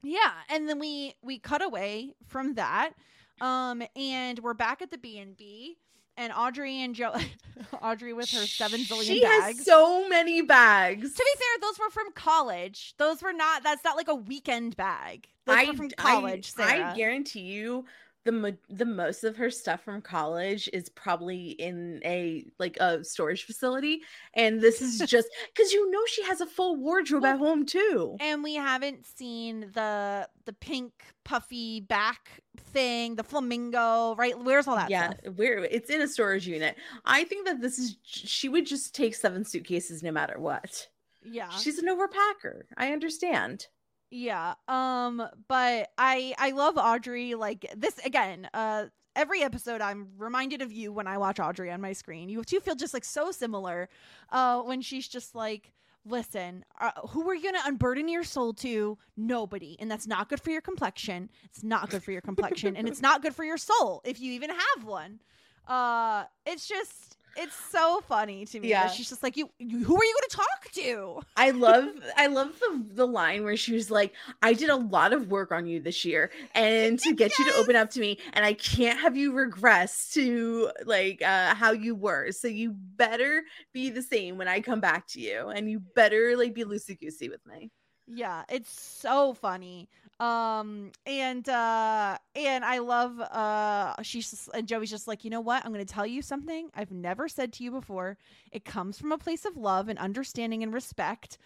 Yeah, 0.02 0.32
and 0.48 0.68
then 0.68 0.78
we 0.78 1.14
we 1.22 1.38
cut 1.38 1.62
away 1.62 2.14
from 2.26 2.54
that, 2.54 2.92
um, 3.40 3.82
and 3.96 4.38
we're 4.40 4.54
back 4.54 4.82
at 4.82 4.90
the 4.90 4.98
B 4.98 5.18
and 5.18 5.36
B, 5.36 5.76
and 6.16 6.32
Audrey 6.32 6.82
and 6.82 6.94
Joe, 6.94 7.14
Audrey 7.82 8.12
with 8.12 8.30
her 8.30 8.46
seven 8.46 8.80
billion. 8.88 9.14
She 9.14 9.20
bags. 9.20 9.58
has 9.58 9.64
so 9.64 10.08
many 10.08 10.42
bags. 10.42 11.12
to 11.12 11.18
be 11.18 11.38
fair, 11.38 11.60
those 11.68 11.78
were 11.78 11.90
from 11.90 12.12
college. 12.14 12.94
Those 12.98 13.22
were 13.22 13.32
not. 13.32 13.62
That's 13.62 13.84
not 13.84 13.96
like 13.96 14.08
a 14.08 14.14
weekend 14.14 14.76
bag. 14.76 15.28
Those 15.46 15.56
I, 15.56 15.64
were 15.66 15.74
from 15.74 15.90
I- 15.98 16.02
college. 16.02 16.52
I, 16.58 16.66
Sarah. 16.66 16.94
guarantee 16.96 17.40
you 17.40 17.84
the 18.28 18.32
mo- 18.32 18.56
the 18.68 18.84
most 18.84 19.24
of 19.24 19.36
her 19.36 19.50
stuff 19.50 19.82
from 19.82 20.02
college 20.02 20.68
is 20.74 20.90
probably 20.90 21.52
in 21.52 21.98
a 22.04 22.44
like 22.58 22.76
a 22.78 23.02
storage 23.02 23.44
facility 23.44 24.02
and 24.34 24.60
this 24.60 24.82
is 24.82 24.98
just 25.10 25.28
cuz 25.56 25.72
you 25.72 25.90
know 25.90 26.04
she 26.06 26.22
has 26.24 26.42
a 26.42 26.46
full 26.46 26.76
wardrobe 26.76 27.22
Well, 27.22 27.32
at 27.32 27.38
home 27.38 27.64
too. 27.64 28.16
and 28.20 28.42
we 28.42 28.54
haven't 28.54 29.06
seen 29.06 29.70
the 29.72 30.28
the 30.44 30.52
pink 30.52 30.92
puffy 31.24 31.80
back 31.80 32.42
thing, 32.72 33.14
the 33.16 33.22
flamingo. 33.24 34.14
Right? 34.16 34.38
Where's 34.38 34.66
all 34.68 34.76
that 34.76 34.90
yeah, 34.90 35.10
stuff? 35.12 35.34
where 35.36 35.64
it's 35.64 35.88
in 35.90 36.00
a 36.02 36.08
storage 36.08 36.46
unit. 36.46 36.76
I 37.04 37.24
think 37.24 37.46
that 37.46 37.60
this 37.62 37.78
is 37.78 37.96
she 38.02 38.48
would 38.50 38.66
just 38.66 38.94
take 38.94 39.14
seven 39.14 39.44
suitcases 39.44 40.02
no 40.02 40.10
matter 40.12 40.38
what. 40.38 40.86
Yeah. 41.22 41.50
She's 41.50 41.78
an 41.78 41.86
overpacker. 41.88 42.62
I 42.76 42.92
understand. 42.92 43.66
Yeah. 44.10 44.54
Um 44.68 45.22
but 45.48 45.90
I 45.98 46.34
I 46.38 46.50
love 46.52 46.76
Audrey 46.76 47.34
like 47.34 47.66
this 47.76 47.98
again. 48.04 48.48
Uh 48.54 48.86
every 49.14 49.42
episode 49.42 49.80
I'm 49.80 50.08
reminded 50.16 50.62
of 50.62 50.72
you 50.72 50.92
when 50.92 51.06
I 51.06 51.18
watch 51.18 51.40
Audrey 51.40 51.70
on 51.70 51.80
my 51.80 51.92
screen. 51.92 52.28
You 52.28 52.42
two 52.44 52.60
feel 52.60 52.74
just 52.74 52.94
like 52.94 53.04
so 53.04 53.30
similar 53.32 53.88
uh 54.30 54.62
when 54.62 54.80
she's 54.80 55.08
just 55.08 55.34
like 55.34 55.72
Listen, 56.04 56.64
uh, 56.80 56.92
who 57.08 57.28
are 57.28 57.34
you 57.34 57.42
going 57.42 57.54
to 57.54 57.66
unburden 57.66 58.08
your 58.08 58.24
soul 58.24 58.54
to? 58.54 58.96
Nobody. 59.14 59.76
And 59.78 59.90
that's 59.90 60.06
not 60.06 60.30
good 60.30 60.40
for 60.40 60.48
your 60.50 60.62
complexion. 60.62 61.28
It's 61.44 61.62
not 61.62 61.90
good 61.90 62.02
for 62.02 62.12
your 62.12 62.22
complexion 62.22 62.76
and 62.78 62.88
it's 62.88 63.02
not 63.08 63.20
good 63.20 63.34
for 63.34 63.44
your 63.44 63.58
soul 63.58 64.00
if 64.06 64.18
you 64.18 64.32
even 64.32 64.48
have 64.48 64.84
one. 64.84 65.20
Uh 65.66 66.24
it's 66.46 66.66
just 66.66 67.17
it's 67.38 67.56
so 67.70 68.02
funny 68.08 68.44
to 68.46 68.60
me. 68.60 68.68
Yeah. 68.68 68.88
She's 68.88 69.08
just 69.08 69.22
like 69.22 69.36
you, 69.36 69.48
you 69.58 69.84
who 69.84 69.96
are 69.96 70.04
you 70.04 70.14
going 70.14 70.28
to 70.28 70.36
talk 70.36 70.72
to? 70.72 71.20
I 71.36 71.50
love 71.52 71.88
I 72.16 72.26
love 72.26 72.58
the 72.58 72.84
the 72.94 73.06
line 73.06 73.44
where 73.44 73.56
she 73.56 73.74
was 73.74 73.90
like, 73.90 74.12
I 74.42 74.52
did 74.52 74.70
a 74.70 74.76
lot 74.76 75.12
of 75.12 75.30
work 75.30 75.52
on 75.52 75.66
you 75.66 75.80
this 75.80 76.04
year 76.04 76.30
and 76.54 76.98
to 77.00 77.14
get 77.14 77.38
you 77.38 77.44
to 77.50 77.56
open 77.58 77.76
up 77.76 77.90
to 77.90 78.00
me 78.00 78.18
and 78.32 78.44
I 78.44 78.54
can't 78.54 78.98
have 78.98 79.16
you 79.16 79.32
regress 79.32 80.10
to 80.14 80.70
like 80.84 81.22
uh 81.22 81.54
how 81.54 81.72
you 81.72 81.94
were. 81.94 82.32
So 82.32 82.48
you 82.48 82.72
better 82.72 83.42
be 83.72 83.90
the 83.90 84.02
same 84.02 84.36
when 84.36 84.48
I 84.48 84.60
come 84.60 84.80
back 84.80 85.06
to 85.08 85.20
you 85.20 85.48
and 85.48 85.70
you 85.70 85.80
better 85.94 86.36
like 86.36 86.54
be 86.54 86.64
loosey 86.64 86.98
goosey 86.98 87.28
with 87.28 87.44
me. 87.46 87.70
Yeah, 88.10 88.44
it's 88.48 88.70
so 88.80 89.34
funny. 89.34 89.88
Um 90.18 90.90
and 91.06 91.48
uh 91.48 92.18
and 92.34 92.64
I 92.64 92.78
love 92.78 93.20
uh 93.20 93.94
she's 94.02 94.30
just, 94.30 94.48
and 94.52 94.66
Joey's 94.66 94.90
just 94.90 95.06
like, 95.06 95.22
"You 95.24 95.30
know 95.30 95.40
what? 95.40 95.64
I'm 95.64 95.72
going 95.72 95.84
to 95.84 95.92
tell 95.94 96.06
you 96.06 96.22
something 96.22 96.70
I've 96.74 96.90
never 96.90 97.28
said 97.28 97.52
to 97.54 97.64
you 97.64 97.70
before. 97.70 98.16
It 98.50 98.64
comes 98.64 98.98
from 98.98 99.12
a 99.12 99.18
place 99.18 99.44
of 99.44 99.56
love 99.56 99.88
and 99.88 99.98
understanding 99.98 100.62
and 100.64 100.72
respect. 100.72 101.38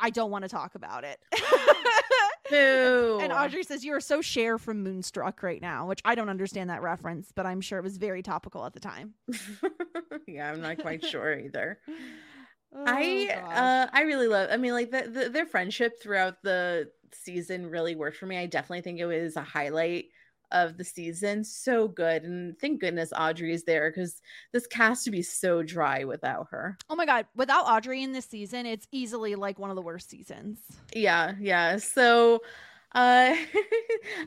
I 0.00 0.10
don't 0.10 0.30
want 0.30 0.42
to 0.42 0.48
talk 0.48 0.74
about 0.74 1.04
it." 1.04 1.20
Boo. 2.50 3.18
and 3.20 3.32
Audrey 3.32 3.64
says, 3.64 3.84
"You 3.84 3.94
are 3.94 4.00
so 4.00 4.20
Cher 4.22 4.58
from 4.58 4.82
Moonstruck 4.82 5.42
right 5.42 5.60
now," 5.60 5.86
which 5.86 6.00
I 6.04 6.14
don't 6.14 6.28
understand 6.28 6.70
that 6.70 6.82
reference, 6.82 7.32
but 7.34 7.46
I'm 7.46 7.60
sure 7.60 7.78
it 7.78 7.82
was 7.82 7.96
very 7.96 8.22
topical 8.22 8.64
at 8.64 8.72
the 8.72 8.80
time. 8.80 9.14
yeah, 10.26 10.50
I'm 10.50 10.60
not 10.60 10.78
quite 10.78 11.04
sure 11.04 11.38
either. 11.38 11.78
Oh, 12.74 12.84
I 12.86 13.28
uh 13.54 13.86
I 13.92 14.02
really 14.02 14.28
love 14.28 14.48
I 14.50 14.56
mean 14.56 14.72
like 14.72 14.90
the, 14.90 15.08
the 15.08 15.28
their 15.30 15.46
friendship 15.46 16.00
throughout 16.00 16.42
the 16.42 16.90
season 17.12 17.70
really 17.70 17.94
worked 17.94 18.16
for 18.16 18.26
me. 18.26 18.38
I 18.38 18.46
definitely 18.46 18.82
think 18.82 19.00
it 19.00 19.06
was 19.06 19.36
a 19.36 19.42
highlight 19.42 20.06
of 20.52 20.76
the 20.76 20.84
season. 20.84 21.44
So 21.44 21.88
good. 21.88 22.22
And 22.22 22.58
thank 22.58 22.80
goodness 22.80 23.12
Audrey 23.16 23.52
is 23.52 23.64
there 23.64 23.90
because 23.90 24.20
this 24.52 24.66
cast 24.66 25.06
would 25.06 25.12
be 25.12 25.22
so 25.22 25.62
dry 25.62 26.04
without 26.04 26.48
her. 26.50 26.78
Oh 26.88 26.96
my 26.96 27.06
god, 27.06 27.26
without 27.34 27.66
Audrey 27.66 28.02
in 28.02 28.12
this 28.12 28.26
season, 28.26 28.66
it's 28.66 28.86
easily 28.92 29.34
like 29.34 29.58
one 29.58 29.70
of 29.70 29.76
the 29.76 29.82
worst 29.82 30.10
seasons. 30.10 30.60
Yeah, 30.94 31.34
yeah. 31.40 31.78
So 31.78 32.42
uh 32.94 33.34
I 33.34 33.36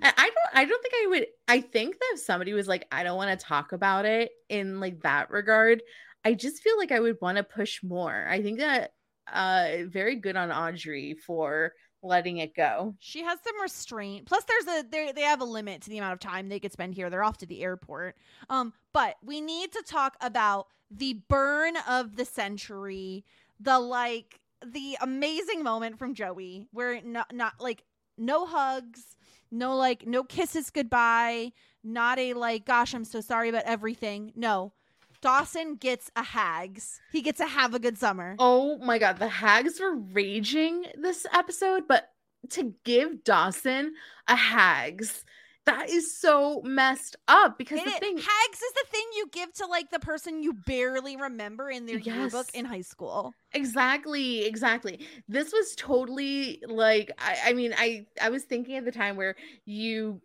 I 0.02 0.30
don't 0.30 0.56
I 0.56 0.66
don't 0.66 0.82
think 0.82 0.94
I 1.04 1.08
would 1.08 1.28
I 1.48 1.62
think 1.62 1.98
that 1.98 2.12
if 2.14 2.20
somebody 2.20 2.54
was 2.54 2.68
like, 2.68 2.86
I 2.92 3.04
don't 3.04 3.18
want 3.18 3.38
to 3.40 3.46
talk 3.46 3.72
about 3.72 4.06
it 4.06 4.32
in 4.50 4.80
like 4.80 5.02
that 5.04 5.32
regard, 5.32 5.82
I 6.26 6.34
just 6.34 6.62
feel 6.62 6.78
like 6.78 6.92
I 6.92 7.00
would 7.00 7.18
want 7.22 7.38
to 7.38 7.44
push 7.44 7.82
more. 7.84 8.28
I 8.30 8.42
think 8.42 8.60
that 8.60 8.94
uh 9.32 9.84
very 9.86 10.16
good 10.16 10.36
on 10.36 10.52
Audrey 10.52 11.14
for 11.14 11.74
letting 12.02 12.38
it 12.38 12.56
go. 12.56 12.96
She 13.00 13.24
has 13.24 13.40
some 13.44 13.62
restraint. 13.62 14.26
Plus, 14.26 14.44
there's 14.46 14.68
a 14.68 14.88
they 14.90 15.12
they 15.12 15.22
have 15.22 15.42
a 15.42 15.46
limit 15.46 15.82
to 15.82 15.90
the 15.90 15.98
amount 15.98 16.14
of 16.14 16.20
time 16.20 16.50
they 16.50 16.60
could 16.60 16.72
spend 16.72 16.96
here. 16.96 17.10
They're 17.10 17.24
off 17.24 17.38
to 17.40 17.46
the 17.46 17.62
airport. 17.62 18.16
Um, 18.50 18.74
but 18.94 19.16
we 19.24 19.42
need 19.42 19.72
to 19.74 19.84
talk 19.86 20.16
about 20.22 20.68
the 20.90 21.22
burn 21.28 21.76
of 21.88 22.16
the 22.16 22.26
century. 22.26 23.26
The 23.60 23.80
like 23.80 24.40
the 24.66 24.98
amazing 25.02 25.64
moment 25.64 26.00
from 26.00 26.14
Joey, 26.14 26.68
where 26.72 27.02
not 27.02 27.34
not 27.34 27.54
like 27.60 27.84
no 28.18 28.46
hugs, 28.46 29.16
no 29.52 29.76
like 29.76 30.06
no 30.08 30.24
kisses 30.24 30.70
goodbye, 30.70 31.52
not 31.84 32.20
a 32.20 32.34
like 32.34 32.66
gosh 32.66 32.94
I'm 32.94 33.06
so 33.06 33.22
sorry 33.22 33.50
about 33.50 33.64
everything. 33.66 34.32
No. 34.36 34.74
Dawson 35.22 35.76
gets 35.76 36.10
a 36.16 36.24
hags. 36.24 37.02
He 37.12 37.22
gets 37.22 37.40
a 37.40 37.46
have 37.46 37.74
a 37.74 37.80
good 37.80 37.98
summer. 37.98 38.36
Oh 38.40 38.78
my 38.80 38.98
god, 38.98 39.20
the 39.20 39.28
hags 39.28 39.80
were 39.80 39.96
raging 39.96 40.86
this 40.96 41.26
episode, 41.34 41.88
but 41.88 42.10
to 42.52 42.74
give 42.84 43.24
Dawson 43.24 43.94
a 44.28 44.36
hags, 44.36 45.24
that 45.66 45.90
is 45.90 46.18
so 46.18 46.62
messed 46.64 47.16
up 47.28 47.58
because 47.58 47.80
It 47.80 47.86
the 47.86 47.92
thing 47.92 48.18
hags 48.18 48.62
is 48.62 48.74
the 48.74 48.86
thing 48.90 49.06
you 49.16 49.28
give 49.32 49.54
to 49.56 49.68
like 49.68 49.92
the 49.92 50.00
person 50.00 50.42
you 50.42 50.54
barely 50.54 51.16
remember 51.16 51.70
in 51.70 51.86
their 51.86 52.00
yearbook 52.00 52.48
in 52.54 52.66
high 52.66 52.82
school. 52.82 53.34
Exactly, 53.54 54.46
exactly. 54.46 55.06
This 55.28 55.52
was 55.52 55.76
totally 55.76 56.62
like 56.68 57.12
I, 57.20 57.38
I 57.48 57.54
mean, 57.54 57.74
I 57.78 58.08
I 58.22 58.30
was 58.30 58.44
thinking 58.44 58.78
at 58.78 58.86
the 58.86 58.92
time 58.92 59.16
where 59.16 59.36
you 59.66 60.22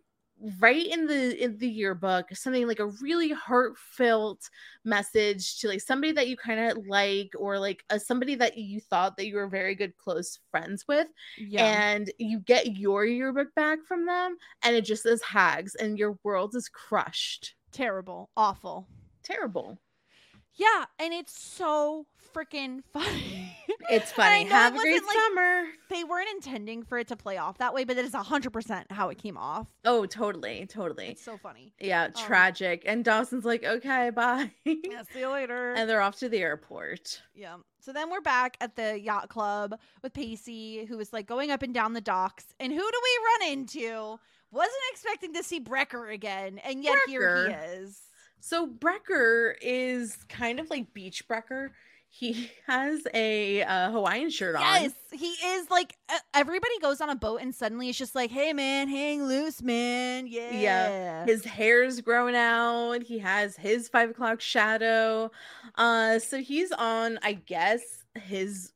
write 0.59 0.87
in 0.87 1.07
the 1.07 1.41
in 1.43 1.57
the 1.59 1.67
yearbook 1.67 2.25
something 2.35 2.67
like 2.67 2.79
a 2.79 2.87
really 3.01 3.31
heartfelt 3.31 4.49
message 4.83 5.59
to 5.59 5.67
like 5.69 5.79
somebody 5.81 6.11
that 6.11 6.27
you 6.27 6.35
kind 6.35 6.59
of 6.59 6.85
like 6.87 7.31
or 7.39 7.57
like 7.57 7.83
a, 7.89 7.99
somebody 7.99 8.35
that 8.35 8.57
you 8.57 8.79
thought 8.81 9.15
that 9.15 9.27
you 9.27 9.35
were 9.35 9.47
very 9.47 9.73
good 9.75 9.95
close 9.97 10.37
friends 10.51 10.85
with 10.87 11.07
Yeah. 11.37 11.65
and 11.65 12.11
you 12.19 12.39
get 12.39 12.75
your 12.77 13.05
yearbook 13.05 13.55
back 13.55 13.79
from 13.87 14.05
them 14.05 14.35
and 14.63 14.75
it 14.75 14.81
just 14.83 15.03
says 15.03 15.21
hags 15.21 15.73
and 15.75 15.97
your 15.97 16.17
world 16.23 16.53
is 16.55 16.67
crushed 16.69 17.55
Terrible. 17.71 18.29
Awful. 18.37 18.87
terrible 19.23 19.79
Yeah, 20.55 20.85
and 20.99 21.13
it's 21.13 21.37
so 21.41 22.05
freaking 22.33 22.81
funny. 22.93 23.55
It's 23.89 24.11
funny 24.11 24.43
know 24.43 24.49
it 24.49 24.51
have 24.53 24.75
a 24.75 24.77
great 24.77 25.03
like- 25.05 25.15
summer 25.15 25.63
they 25.89 26.03
weren't 26.03 26.27
intending 26.31 26.83
for 26.83 26.97
it 26.97 27.07
to 27.09 27.15
play 27.15 27.37
off 27.37 27.59
that 27.59 27.73
way, 27.73 27.83
but 27.83 27.95
that 27.95 28.03
is 28.05 28.11
100% 28.13 28.91
how 28.91 29.09
it 29.09 29.17
came 29.19 29.37
off. 29.37 29.67
oh 29.85 30.05
totally 30.05 30.65
totally 30.65 31.09
It's 31.09 31.23
so 31.23 31.37
funny. 31.37 31.73
Yeah, 31.79 32.05
Um, 32.05 32.11
tragic. 32.13 32.83
And 32.87 33.05
Dawson's 33.05 33.45
like, 33.45 33.63
okay, 33.63 34.09
bye. 34.09 34.51
Yeah, 34.65 35.03
see 35.13 35.19
you 35.19 35.29
later. 35.29 35.73
and 35.77 35.87
they're 35.89 36.01
off 36.01 36.17
to 36.19 36.29
the 36.29 36.39
airport. 36.39 37.21
Yeah. 37.35 37.57
So 37.79 37.93
then 37.93 38.09
we're 38.09 38.21
back 38.21 38.57
at 38.61 38.75
the 38.75 38.99
yacht 38.99 39.29
club 39.29 39.79
with 40.01 40.13
Pacey, 40.13 40.85
who 40.85 40.99
is 40.99 41.13
like 41.13 41.27
going 41.27 41.51
up 41.51 41.61
and 41.61 41.73
down 41.73 41.93
the 41.93 42.01
docks. 42.01 42.45
And 42.59 42.71
who 42.73 42.79
do 42.79 43.01
we 43.03 43.45
run 43.47 43.51
into? 43.53 44.19
Wasn't 44.51 44.73
expecting 44.91 45.33
to 45.33 45.43
see 45.43 45.59
Brecker 45.61 46.11
again, 46.13 46.59
and 46.63 46.83
yet 46.83 46.97
here 47.07 47.47
he 47.49 47.53
is. 47.53 48.01
So 48.39 48.67
Brecker 48.67 49.53
is 49.61 50.17
kind 50.29 50.59
of 50.59 50.69
like 50.69 50.93
Beach 50.93 51.27
Brecker. 51.27 51.69
He 52.17 52.49
has 52.65 53.05
a 53.13 53.61
uh, 53.63 53.91
Hawaiian 53.91 54.29
shirt 54.29 54.55
on. 54.55 54.61
Yes, 54.61 54.93
he 55.11 55.27
is 55.27 55.69
like 55.69 55.97
everybody 56.33 56.79
goes 56.81 57.01
on 57.01 57.09
a 57.09 57.15
boat 57.15 57.41
and 57.41 57.53
suddenly 57.53 57.89
it's 57.89 57.97
just 57.97 58.15
like, 58.15 58.31
"Hey 58.31 58.53
man, 58.53 58.87
hang 58.87 59.25
loose, 59.25 59.61
man." 59.61 60.25
Yeah, 60.25 60.57
yeah. 60.57 61.25
His 61.25 61.43
hair's 61.43 61.99
grown 61.99 62.33
out. 62.33 63.03
He 63.03 63.19
has 63.19 63.57
his 63.57 63.89
five 63.89 64.11
o'clock 64.11 64.39
shadow. 64.39 65.29
Uh, 65.75 66.19
so 66.19 66.39
he's 66.39 66.71
on, 66.71 67.19
I 67.21 67.33
guess, 67.33 68.05
his 68.15 68.71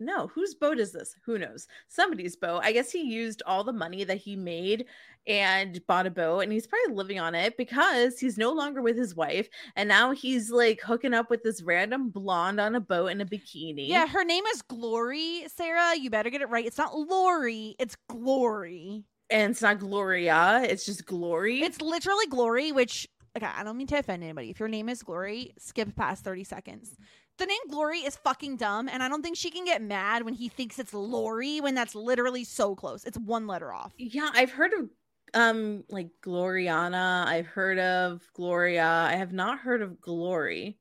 no, 0.00 0.28
whose 0.28 0.54
boat 0.54 0.78
is 0.78 0.92
this? 0.92 1.16
Who 1.24 1.38
knows? 1.38 1.66
Somebody's 1.88 2.36
boat. 2.36 2.62
I 2.64 2.72
guess 2.72 2.90
he 2.90 3.02
used 3.02 3.42
all 3.46 3.64
the 3.64 3.72
money 3.72 4.04
that 4.04 4.18
he 4.18 4.36
made 4.36 4.84
and 5.26 5.84
bought 5.86 6.06
a 6.06 6.10
boat, 6.10 6.40
and 6.40 6.52
he's 6.52 6.66
probably 6.66 6.94
living 6.94 7.18
on 7.20 7.34
it 7.34 7.56
because 7.56 8.18
he's 8.18 8.38
no 8.38 8.52
longer 8.52 8.80
with 8.80 8.96
his 8.96 9.14
wife, 9.14 9.48
and 9.76 9.88
now 9.88 10.12
he's 10.12 10.50
like 10.50 10.80
hooking 10.80 11.12
up 11.14 11.30
with 11.30 11.42
this 11.42 11.62
random 11.62 12.08
blonde 12.10 12.60
on 12.60 12.74
a 12.74 12.80
boat 12.80 13.08
in 13.08 13.20
a 13.20 13.26
bikini. 13.26 13.88
yeah, 13.88 14.06
her 14.06 14.24
name 14.24 14.44
is 14.46 14.62
Glory, 14.62 15.44
Sarah. 15.54 15.96
You 15.96 16.10
better 16.10 16.30
get 16.30 16.40
it 16.42 16.48
right. 16.48 16.64
It's 16.64 16.78
not 16.78 16.96
Lori, 16.96 17.74
it's 17.78 17.96
Glory. 18.08 19.04
and 19.30 19.50
it's 19.50 19.62
not 19.62 19.78
Gloria, 19.80 20.62
it's 20.64 20.86
just 20.86 21.04
Glory. 21.04 21.60
It's 21.62 21.80
literally 21.80 22.26
Glory, 22.26 22.72
which 22.72 23.06
okay, 23.36 23.46
I 23.46 23.62
don't 23.64 23.76
mean 23.76 23.86
to 23.88 23.98
offend 23.98 24.22
anybody. 24.22 24.50
If 24.50 24.58
your 24.60 24.68
name 24.68 24.88
is 24.88 25.02
Glory, 25.02 25.52
skip 25.58 25.94
past 25.94 26.24
30 26.24 26.44
seconds. 26.44 26.96
The 27.38 27.46
name 27.46 27.60
Glory 27.70 27.98
is 28.00 28.16
fucking 28.16 28.56
dumb, 28.56 28.88
and 28.88 29.02
I 29.02 29.08
don't 29.08 29.22
think 29.22 29.36
she 29.36 29.50
can 29.50 29.64
get 29.64 29.80
mad 29.80 30.24
when 30.24 30.34
he 30.34 30.48
thinks 30.48 30.78
it's 30.78 30.92
Lori 30.92 31.60
when 31.60 31.74
that's 31.74 31.94
literally 31.94 32.44
so 32.44 32.74
close. 32.74 33.04
It's 33.04 33.16
one 33.18 33.46
letter 33.46 33.72
off. 33.72 33.92
Yeah, 33.96 34.28
I've 34.34 34.50
heard 34.50 34.72
of 34.72 34.90
um 35.34 35.84
like 35.88 36.08
Gloriana. 36.22 37.26
I've 37.26 37.46
heard 37.46 37.78
of 37.78 38.22
Gloria. 38.34 38.84
I 38.84 39.14
have 39.16 39.32
not 39.32 39.58
heard 39.60 39.82
of 39.82 40.00
Glory. 40.00 40.78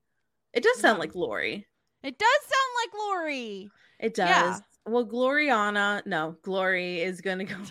It 0.54 0.64
does 0.64 0.80
sound 0.80 0.98
No. 0.98 1.02
like 1.02 1.14
Lori. 1.16 1.68
It 2.04 2.18
does 2.18 2.42
sound 2.42 2.76
like 2.84 3.00
Lori. 3.08 3.70
It 4.00 4.14
does. 4.16 4.28
Yeah. 4.30 4.60
Well, 4.88 5.06
Gloriana, 5.06 6.06
no, 6.06 6.38
Glory 6.42 7.02
is 7.02 7.22
gonna 7.22 7.46
go. 7.46 7.56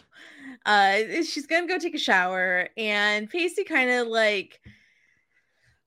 Uh, 0.64 1.22
she's 1.22 1.46
gonna 1.46 1.66
go 1.66 1.78
take 1.78 1.94
a 1.94 1.98
shower, 1.98 2.68
and 2.76 3.30
Pacey 3.30 3.62
kind 3.62 3.88
of 3.88 4.08
like, 4.08 4.60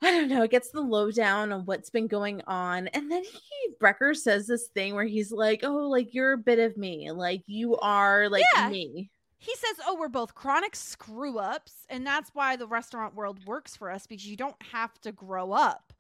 I 0.02 0.12
don't 0.12 0.30
know, 0.30 0.44
it 0.44 0.52
gets 0.52 0.72
the 0.72 0.82
lowdown 0.82 1.52
on 1.52 1.66
what's 1.66 1.90
been 1.90 2.08
going 2.08 2.42
on, 2.48 2.88
and 2.90 3.12
then 3.12 3.24
he 3.24 3.74
Brecker 3.82 4.16
says 4.16 4.48
this 4.48 4.68
thing 4.68 4.96
where 4.96 5.06
he's 5.06 5.32
like, 5.32 5.62
"Oh, 5.64 5.90
like 5.90 6.14
you're 6.14 6.34
a 6.34 6.38
bit 6.38 6.60
of 6.60 6.78
me, 6.78 7.12
like 7.12 7.44
you 7.48 7.76
are 7.78 8.30
like 8.30 8.46
Yeah. 8.56 8.70
me." 8.70 9.10
He 9.42 9.56
says, 9.56 9.78
Oh, 9.88 9.96
we're 9.98 10.10
both 10.10 10.36
chronic 10.36 10.76
screw 10.76 11.38
ups, 11.40 11.86
and 11.90 12.06
that's 12.06 12.30
why 12.34 12.58
the 12.58 12.68
restaurant 12.68 13.16
world 13.16 13.40
works 13.46 13.76
for 13.76 13.90
us 13.90 14.06
because 14.06 14.28
you 14.28 14.36
don't 14.36 14.62
have 14.74 15.00
to 15.02 15.14
grow 15.14 15.54
up. 15.54 15.94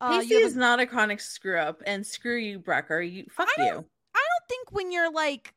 Uh, 0.00 0.20
Pacey 0.20 0.36
a 0.36 0.38
is 0.38 0.54
not 0.54 0.78
a 0.78 0.86
chronic 0.86 1.20
screw 1.20 1.58
up, 1.58 1.82
and 1.86 2.06
screw 2.06 2.36
you, 2.36 2.60
Brecker. 2.60 3.02
You 3.10 3.26
fuck 3.30 3.48
I 3.58 3.62
you. 3.62 3.70
I 3.70 3.72
don't 3.72 4.48
think 4.48 4.70
when 4.70 4.92
you're 4.92 5.10
like 5.10 5.54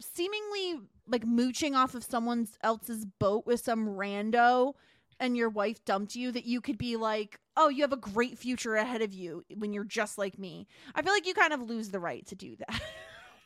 seemingly 0.00 0.80
like 1.06 1.24
mooching 1.26 1.74
off 1.76 1.94
of 1.94 2.02
someone 2.02 2.48
else's 2.62 3.04
boat 3.04 3.46
with 3.46 3.60
some 3.60 3.86
rando 3.86 4.74
and 5.20 5.36
your 5.36 5.50
wife 5.50 5.84
dumped 5.84 6.16
you 6.16 6.32
that 6.32 6.46
you 6.46 6.60
could 6.60 6.78
be 6.78 6.96
like, 6.96 7.38
"Oh, 7.56 7.68
you 7.68 7.82
have 7.82 7.92
a 7.92 7.96
great 7.96 8.38
future 8.38 8.76
ahead 8.76 9.02
of 9.02 9.14
you 9.14 9.44
when 9.56 9.72
you're 9.72 9.84
just 9.84 10.18
like 10.18 10.38
me." 10.38 10.66
I 10.94 11.02
feel 11.02 11.12
like 11.12 11.26
you 11.26 11.34
kind 11.34 11.52
of 11.52 11.62
lose 11.62 11.90
the 11.90 12.00
right 12.00 12.26
to 12.26 12.34
do 12.36 12.56
that. 12.56 12.80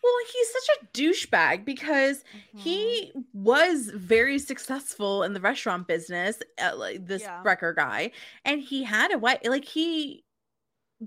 Well, 0.02 0.12
he's 0.32 0.52
such 0.52 0.76
a 0.82 0.86
douchebag 0.92 1.64
because 1.64 2.24
Mm-hmm. 2.34 2.54
he 2.54 3.12
was 3.32 3.86
very 3.88 4.38
successful 4.38 5.22
in 5.22 5.32
the 5.32 5.40
restaurant 5.40 5.88
business, 5.88 6.38
uh, 6.62 6.72
like 6.76 7.06
this 7.06 7.22
Yeah. 7.22 7.42
Brecker 7.42 7.74
guy, 7.74 8.12
and 8.44 8.60
he 8.60 8.82
had 8.84 9.12
a 9.12 9.18
wife. 9.18 9.38
Like 9.44 9.64
he 9.64 10.24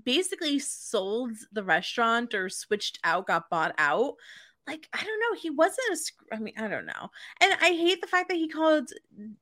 basically 0.04 0.58
sold 0.58 1.32
the 1.52 1.64
restaurant 1.64 2.34
or 2.34 2.48
switched 2.48 2.98
out, 3.04 3.26
got 3.26 3.50
bought 3.50 3.74
out. 3.78 4.14
Like 4.68 4.86
I 4.92 5.02
don't 5.02 5.20
know, 5.20 5.40
he 5.40 5.50
wasn't 5.50 5.88
a. 5.92 6.34
I 6.36 6.38
mean, 6.38 6.54
I 6.58 6.68
don't 6.68 6.86
know, 6.86 7.10
and 7.40 7.52
I 7.60 7.70
hate 7.70 8.00
the 8.00 8.06
fact 8.06 8.28
that 8.28 8.36
he 8.36 8.48
called 8.48 8.90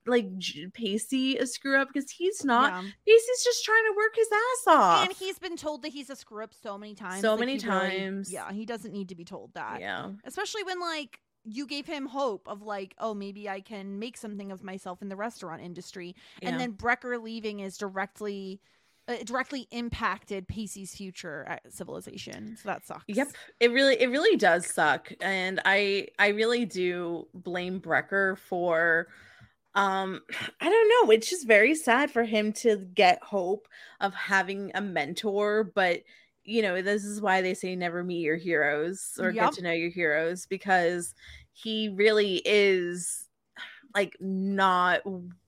like 0.06 0.38
J- 0.38 0.68
Pacey 0.68 1.36
a 1.36 1.46
screw 1.46 1.76
up 1.78 1.88
because 1.92 2.10
he's 2.10 2.44
not. 2.44 2.72
Yeah. 2.72 2.90
Pacey's 3.06 3.44
just 3.44 3.64
trying 3.64 3.84
to 3.90 3.96
work 3.96 4.14
his 4.16 4.28
ass 4.32 4.74
off. 4.74 5.04
And 5.04 5.12
he's 5.16 5.38
been 5.38 5.56
told 5.56 5.82
that 5.82 5.88
he's 5.88 6.08
a 6.10 6.16
screw 6.16 6.44
up 6.44 6.54
so 6.54 6.78
many 6.78 6.94
times. 6.94 7.20
So 7.20 7.32
like, 7.32 7.40
many 7.40 7.56
he 7.58 7.68
really- 7.68 7.98
times. 7.98 8.32
yeah, 8.32 8.52
he 8.52 8.64
doesn't 8.64 8.92
need 8.92 9.08
to 9.10 9.14
be 9.16 9.24
told 9.24 9.52
that. 9.54 9.80
yeah. 9.80 10.10
especially 10.24 10.62
when 10.62 10.80
like 10.80 11.20
you 11.48 11.66
gave 11.66 11.86
him 11.86 12.06
hope 12.06 12.48
of 12.48 12.62
like 12.62 12.92
oh 12.98 13.14
maybe 13.14 13.48
i 13.48 13.60
can 13.60 14.00
make 14.00 14.16
something 14.16 14.50
of 14.50 14.64
myself 14.64 15.00
in 15.00 15.08
the 15.08 15.14
restaurant 15.14 15.62
industry 15.62 16.16
yeah. 16.42 16.48
and 16.48 16.60
then 16.60 16.72
brecker 16.72 17.22
leaving 17.22 17.60
is 17.60 17.78
directly 17.78 18.60
uh, 19.08 19.16
directly 19.24 19.68
impacted 19.70 20.48
pacey's 20.48 20.94
future 20.94 21.44
at 21.48 21.72
civilization. 21.72 22.56
So 22.62 22.68
that 22.68 22.86
sucks. 22.86 23.04
Yep, 23.08 23.28
it 23.60 23.70
really 23.70 24.00
it 24.00 24.08
really 24.08 24.36
does 24.36 24.66
suck. 24.66 25.12
And 25.20 25.60
I 25.64 26.08
I 26.18 26.28
really 26.28 26.64
do 26.64 27.26
blame 27.34 27.80
Brecker 27.80 28.36
for 28.36 29.08
um 29.74 30.22
I 30.60 30.68
don't 30.68 31.06
know, 31.08 31.12
it's 31.12 31.30
just 31.30 31.46
very 31.46 31.74
sad 31.74 32.10
for 32.10 32.24
him 32.24 32.52
to 32.54 32.76
get 32.94 33.22
hope 33.22 33.68
of 34.00 34.14
having 34.14 34.72
a 34.74 34.80
mentor, 34.80 35.64
but 35.64 36.02
you 36.44 36.62
know, 36.62 36.80
this 36.80 37.04
is 37.04 37.20
why 37.20 37.42
they 37.42 37.54
say 37.54 37.74
never 37.74 38.04
meet 38.04 38.20
your 38.20 38.36
heroes 38.36 39.18
or 39.20 39.30
Yep. 39.30 39.34
get 39.34 39.52
to 39.54 39.62
know 39.62 39.72
your 39.72 39.90
heroes 39.90 40.46
because 40.46 41.14
he 41.52 41.88
really 41.88 42.42
is 42.44 43.28
like 43.94 44.16
not 44.20 45.00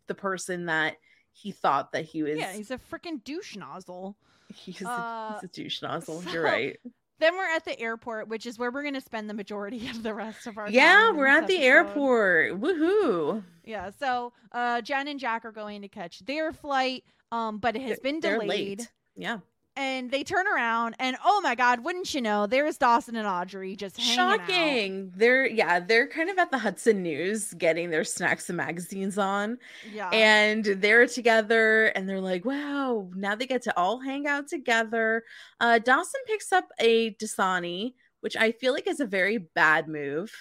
the 0.07 0.15
person 0.15 0.67
that 0.67 0.97
he 1.41 1.53
thought 1.53 1.93
that 1.93 2.05
he 2.05 2.23
was. 2.23 2.37
yeah 2.39 2.53
he's 2.53 2.71
a 2.71 2.79
freaking 2.79 3.23
douche 3.25 3.57
nozzle 3.57 4.17
he's, 4.55 4.83
uh, 4.83 4.89
a, 4.89 5.39
he's 5.41 5.51
a 5.51 5.53
douche 5.53 5.83
nozzle. 5.83 6.21
so- 6.23 6.31
You're 6.31 6.43
right. 6.43 6.79
then 7.21 7.37
we're 7.37 7.49
at 7.55 7.65
the 7.65 7.79
airport 7.79 8.29
which 8.29 8.47
is 8.47 8.59
where 8.59 8.71
we're 8.71 8.83
going 8.83 8.95
to 8.95 9.01
spend 9.01 9.29
the 9.31 9.35
majority 9.35 9.89
of 9.91 10.03
the 10.03 10.15
rest 10.15 10.47
of 10.47 10.59
our 10.59 10.69
Yeah, 10.69 11.13
we're 11.13 11.27
at 11.27 11.47
the 11.47 11.59
airport. 11.63 12.61
Woohoo! 12.61 13.43
yeah 13.65 13.91
so 13.99 14.33
uh 14.53 14.81
jen 14.81 15.09
and 15.09 15.21
jack 15.21 15.45
are 15.45 15.53
going 15.53 15.83
to 15.83 15.89
catch 15.89 16.21
their 16.21 16.53
flight 16.53 17.05
um 17.33 17.59
but 17.59 17.77
it 17.77 17.83
has 17.83 17.99
been 18.01 18.21
They're 18.21 18.39
delayed 18.41 18.81
late. 18.81 18.91
Yeah. 19.17 19.39
And 19.79 20.11
they 20.11 20.25
turn 20.25 20.47
around 20.49 20.97
and 20.99 21.17
oh 21.25 21.41
my 21.41 21.55
god 21.55 21.85
wouldn't 21.85 22.13
you 22.13 22.21
know 22.21 22.47
there's 22.47 22.77
dawson 22.77 23.15
and 23.15 23.27
audrey 23.27 23.77
just 23.77 23.97
hanging 23.97 24.19
out. 24.19 24.41
Shocking. 24.41 25.13
They're 25.17 25.47
yeah, 25.47 25.79
they're 25.81 26.09
kind 26.09 26.29
of 26.29 26.39
at 26.39 26.51
the 26.51 26.59
Hudson 26.59 27.03
News 27.03 27.55
getting 27.55 27.91
their 27.91 28.05
snacks 28.05 28.51
and 28.51 28.57
magazines 28.57 29.17
on. 29.17 29.59
yeah 29.93 30.11
And 30.11 30.65
they're 30.65 31.07
together 31.07 31.87
and 31.87 32.09
they're 32.09 32.21
like, 32.21 32.45
wow, 32.45 33.09
now 33.15 33.37
they 33.37 33.47
get 33.47 33.63
to 33.63 33.77
all 33.79 34.01
hang 34.01 34.27
out 34.27 34.49
together. 34.49 35.23
Uh 35.61 35.79
Dawson 35.79 36.21
picks 36.27 36.53
up 36.53 36.67
a 36.81 37.15
Dasani, 37.15 37.95
which 38.21 38.37
I 38.37 38.53
feel 38.53 38.73
like 38.73 38.89
is 38.89 39.01
a 39.01 39.07
very 39.07 39.39
bad 39.39 39.87
move. 39.89 40.33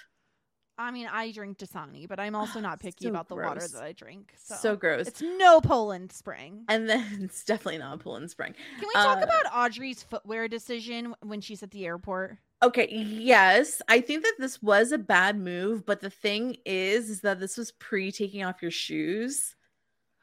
I 0.77 0.91
mean 0.91 1.07
i 1.11 1.31
drink 1.31 1.57
dasani 1.57 2.07
but 2.07 2.19
i'm 2.19 2.35
also 2.35 2.59
not 2.59 2.79
picky 2.79 3.05
So 3.05 3.09
about 3.09 3.27
the 3.27 3.35
water 3.35 3.67
that 3.67 3.81
i 3.83 3.91
drink 3.93 4.33
so, 4.37 4.55
So, 4.55 4.75
gross. 4.75 5.07
it's 5.07 5.21
no 5.21 5.59
poland 5.61 6.11
spring 6.11 6.65
and 6.67 6.89
then 6.89 7.03
it's 7.21 7.43
definitely 7.43 7.79
not 7.79 7.99
Poland 7.99 8.29
Spring. 8.29 8.53
can 8.79 8.87
we 8.87 8.93
talk 8.93 9.17
uh, 9.17 9.25
about 9.25 9.53
audrey's 9.65 10.03
footwear 10.03 10.47
decision 10.47 11.15
when 11.21 11.41
she's 11.41 11.63
at 11.63 11.71
the 11.71 11.85
airport 11.85 12.37
Okay, 12.63 12.87
yes, 12.91 13.83
I 13.87 14.01
think 14.01 14.23
that 14.23 14.33
this 14.39 14.63
was 14.63 14.91
a 14.91 14.97
bad 14.97 15.37
move, 15.37 15.85
but 15.85 15.99
the 16.01 16.09
thing 16.09 16.57
is, 16.65 17.07
is 17.07 17.21
that 17.21 17.39
this 17.39 17.55
was 17.55 17.71
pre 17.73 18.11
taking 18.11 18.43
off 18.43 18.63
your 18.63 18.71
shoes. 18.71 19.55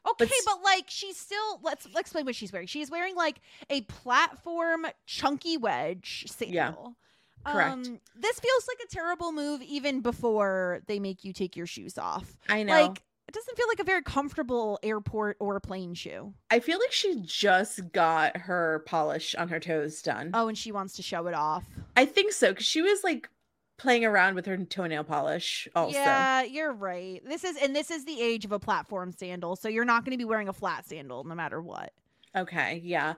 Okay, 0.04 0.24
s- 0.24 0.42
but 0.44 0.60
like 0.64 0.86
she's 0.88 1.16
still 1.16 1.60
let's 1.62 1.86
let's 1.94 2.00
explain 2.00 2.24
what 2.26 2.34
she's 2.34 2.52
wearing. 2.52 2.66
She's 2.66 2.90
wearing 2.90 3.14
like 3.14 3.40
a 3.70 3.82
platform 3.82 4.84
chunky 5.06 5.56
wedge 5.56 6.24
Yeah, 6.40 6.70
sandal. 6.70 6.96
Correct. 7.44 7.72
Um, 7.72 8.00
this 8.16 8.40
feels 8.40 8.68
like 8.68 8.78
a 8.84 8.88
terrible 8.88 9.32
move 9.32 9.62
even 9.62 10.00
before 10.00 10.80
they 10.86 10.98
make 10.98 11.24
you 11.24 11.32
take 11.32 11.56
your 11.56 11.66
shoes 11.66 11.98
off. 11.98 12.36
I 12.48 12.62
know. 12.62 12.72
Like 12.72 13.02
it 13.26 13.32
doesn't 13.34 13.56
feel 13.56 13.68
like 13.68 13.80
a 13.80 13.84
very 13.84 14.02
comfortable 14.02 14.78
airport 14.82 15.36
or 15.40 15.58
plane 15.60 15.94
shoe. 15.94 16.34
I 16.50 16.60
feel 16.60 16.78
like 16.78 16.92
she 16.92 17.22
just 17.24 17.92
got 17.92 18.36
her 18.36 18.84
polish 18.86 19.34
on 19.34 19.48
her 19.48 19.60
toes 19.60 20.02
done. 20.02 20.30
Oh, 20.34 20.48
and 20.48 20.58
she 20.58 20.72
wants 20.72 20.94
to 20.96 21.02
show 21.02 21.26
it 21.26 21.34
off. 21.34 21.64
I 21.96 22.04
think 22.04 22.32
so 22.32 22.50
because 22.50 22.66
she 22.66 22.82
was 22.82 23.02
like 23.02 23.28
playing 23.76 24.04
around 24.04 24.34
with 24.34 24.46
her 24.46 24.56
toenail 24.56 25.04
polish. 25.04 25.66
Also, 25.74 25.98
Yeah, 25.98 26.42
you're 26.42 26.72
right. 26.72 27.22
This 27.26 27.44
is 27.44 27.56
and 27.56 27.74
this 27.74 27.90
is 27.90 28.04
the 28.04 28.20
age 28.20 28.44
of 28.44 28.52
a 28.52 28.58
platform 28.58 29.12
sandal, 29.12 29.56
so 29.56 29.68
you're 29.68 29.84
not 29.84 30.04
going 30.04 30.12
to 30.12 30.18
be 30.18 30.24
wearing 30.24 30.48
a 30.48 30.52
flat 30.52 30.86
sandal 30.86 31.24
no 31.24 31.34
matter 31.34 31.60
what. 31.60 31.92
Okay, 32.36 32.80
yeah. 32.84 33.14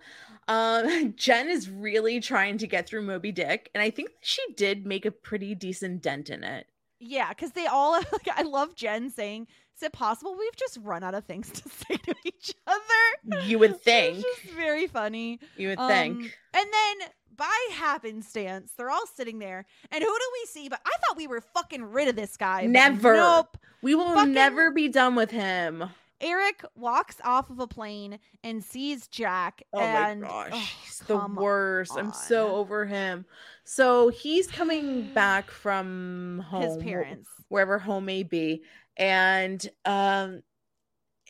Um, 0.49 1.15
Jen 1.17 1.49
is 1.49 1.69
really 1.71 2.21
trying 2.21 2.59
to 2.59 2.67
get 2.67 2.87
through 2.87 3.03
Moby 3.03 3.33
Dick, 3.33 3.71
and 3.75 3.83
I 3.83 3.91
think 3.91 4.11
she 4.21 4.43
did 4.57 4.87
make 4.87 5.05
a 5.05 5.11
pretty 5.11 5.55
decent 5.55 6.03
dent 6.03 6.31
in 6.31 6.45
it. 6.45 6.67
Yeah, 7.01 7.31
because 7.31 7.53
they 7.53 7.67
all 7.67 7.93
like 8.13 8.29
I 8.35 8.43
love 8.43 8.75
Jen 8.75 9.11
saying, 9.11 9.49
"Is 9.77 9.83
it 9.83 9.93
possible 9.93 10.37
we've 10.39 10.57
just 10.57 10.79
run 10.83 11.03
out 11.05 11.15
of 11.15 11.25
things 11.25 11.51
to 11.51 11.69
say 11.69 11.97
to 11.97 12.15
each 12.25 12.55
other?" 12.67 13.43
You 13.45 13.59
would 13.59 13.81
think. 13.81 14.25
very 14.55 14.87
funny. 14.87 15.41
You 15.57 15.69
would 15.69 15.79
Um, 15.79 15.89
think. 15.91 16.17
And 16.55 16.67
then 16.73 17.09
by 17.37 17.69
happenstance, 17.75 18.73
they're 18.79 18.91
all 18.91 19.07
sitting 19.15 19.39
there, 19.41 19.67
and 19.91 20.03
who 20.03 20.09
do 20.09 20.31
we 20.41 20.47
see? 20.47 20.69
But 20.69 20.81
I 20.87 20.91
thought 21.07 21.17
we 21.17 21.27
were 21.27 21.41
fucking 21.41 21.83
rid 21.83 22.09
of 22.09 22.17
this 22.17 22.37
guy. 22.37 22.67
Never. 22.67 23.15
Nope. 23.15 23.59
We 23.83 23.95
will 23.95 24.15
fucking- 24.15 24.33
never 24.33 24.71
be 24.71 24.89
done 24.89 25.15
with 25.17 25.31
him. 25.33 25.85
Eric 26.21 26.65
walks 26.75 27.17
off 27.25 27.51
of 27.51 27.59
a 27.59 27.67
plane 27.67 28.19
and 28.43 28.65
sees 28.65 29.07
Jack. 29.09 29.63
Oh 29.73 29.81
and, 29.81 30.23
my 30.23 30.29
gosh, 30.29 30.51
oh, 30.53 30.69
he's 30.83 30.99
the 31.01 31.19
come 31.19 31.35
worst. 31.35 31.93
I'm 31.97 32.13
so 32.13 32.57
over 32.57 32.87
him. 32.87 33.27
So 33.65 34.09
he's 34.09 34.47
coming 34.47 35.13
back 35.13 35.51
from 35.51 36.45
home, 36.49 36.63
His 36.63 36.77
parents. 36.79 37.29
wherever 37.49 37.79
home 37.79 38.07
may 38.07 38.23
be, 38.23 38.63
and 38.97 39.67
um, 39.85 40.43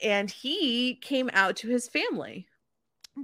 and 0.03 0.31
he 0.31 0.95
came 0.95 1.31
out 1.33 1.57
to 1.57 1.69
his 1.69 1.89
family. 1.89 2.47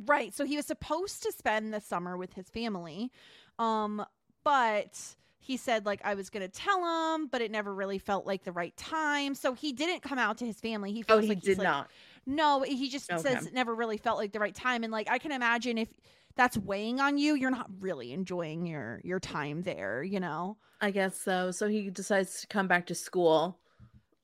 Right. 0.07 0.35
So 0.35 0.45
he 0.45 0.57
was 0.57 0.67
supposed 0.67 1.23
to 1.23 1.33
spend 1.33 1.73
the 1.73 1.81
summer 1.81 2.17
with 2.17 2.33
his 2.33 2.49
family. 2.49 3.11
Um, 3.59 4.05
but 4.43 5.17
he 5.43 5.57
said 5.57 5.85
like 5.85 6.01
I 6.05 6.15
was 6.15 6.31
gonna 6.31 6.49
tell 6.49 7.15
him, 7.15 7.27
but 7.27 7.43
it 7.43 7.51
never 7.51 7.75
really 7.75 7.99
felt 7.99 8.27
like 8.27 8.45
the 8.45 8.53
right 8.53 8.75
time. 8.77 9.35
So 9.35 9.53
he 9.53 9.73
didn't 9.73 10.01
come 10.03 10.19
out 10.19 10.39
to 10.39 10.47
his 10.47 10.59
family. 10.61 10.93
He 10.93 11.05
Oh, 11.09 11.19
he 11.19 11.29
like 11.29 11.41
did 11.43 11.59
like- 11.59 11.65
not. 11.65 11.91
No, 12.25 12.63
he 12.63 12.89
just 12.89 13.11
Okay. 13.13 13.21
says 13.21 13.47
it 13.47 13.53
never 13.53 13.75
really 13.75 13.97
felt 13.97 14.17
like 14.17 14.33
the 14.33 14.39
right 14.39 14.55
time. 14.55 14.85
And 14.85 14.93
like 14.93 15.11
I 15.11 15.19
can 15.19 15.33
imagine 15.33 15.77
if 15.77 15.89
that's 16.37 16.57
weighing 16.57 17.01
on 17.01 17.19
you, 17.19 17.35
you're 17.35 17.51
not 17.51 17.69
really 17.81 18.13
enjoying 18.13 18.65
your 18.67 19.01
your 19.05 19.19
time 19.21 19.63
there, 19.63 20.03
you 20.03 20.21
know? 20.21 20.57
I 20.81 20.91
guess 20.93 21.17
so. 21.21 21.51
So 21.51 21.67
he 21.69 21.91
decides 21.91 22.41
to 22.43 22.47
come 22.47 22.69
back 22.69 22.87
to 22.87 22.95
school. 22.95 23.59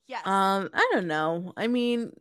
Yes. 0.07 0.25
Um, 0.25 0.69
I 0.73 0.89
don't 0.93 1.07
know. 1.07 1.53
I 1.55 1.67
mean, 1.67 2.13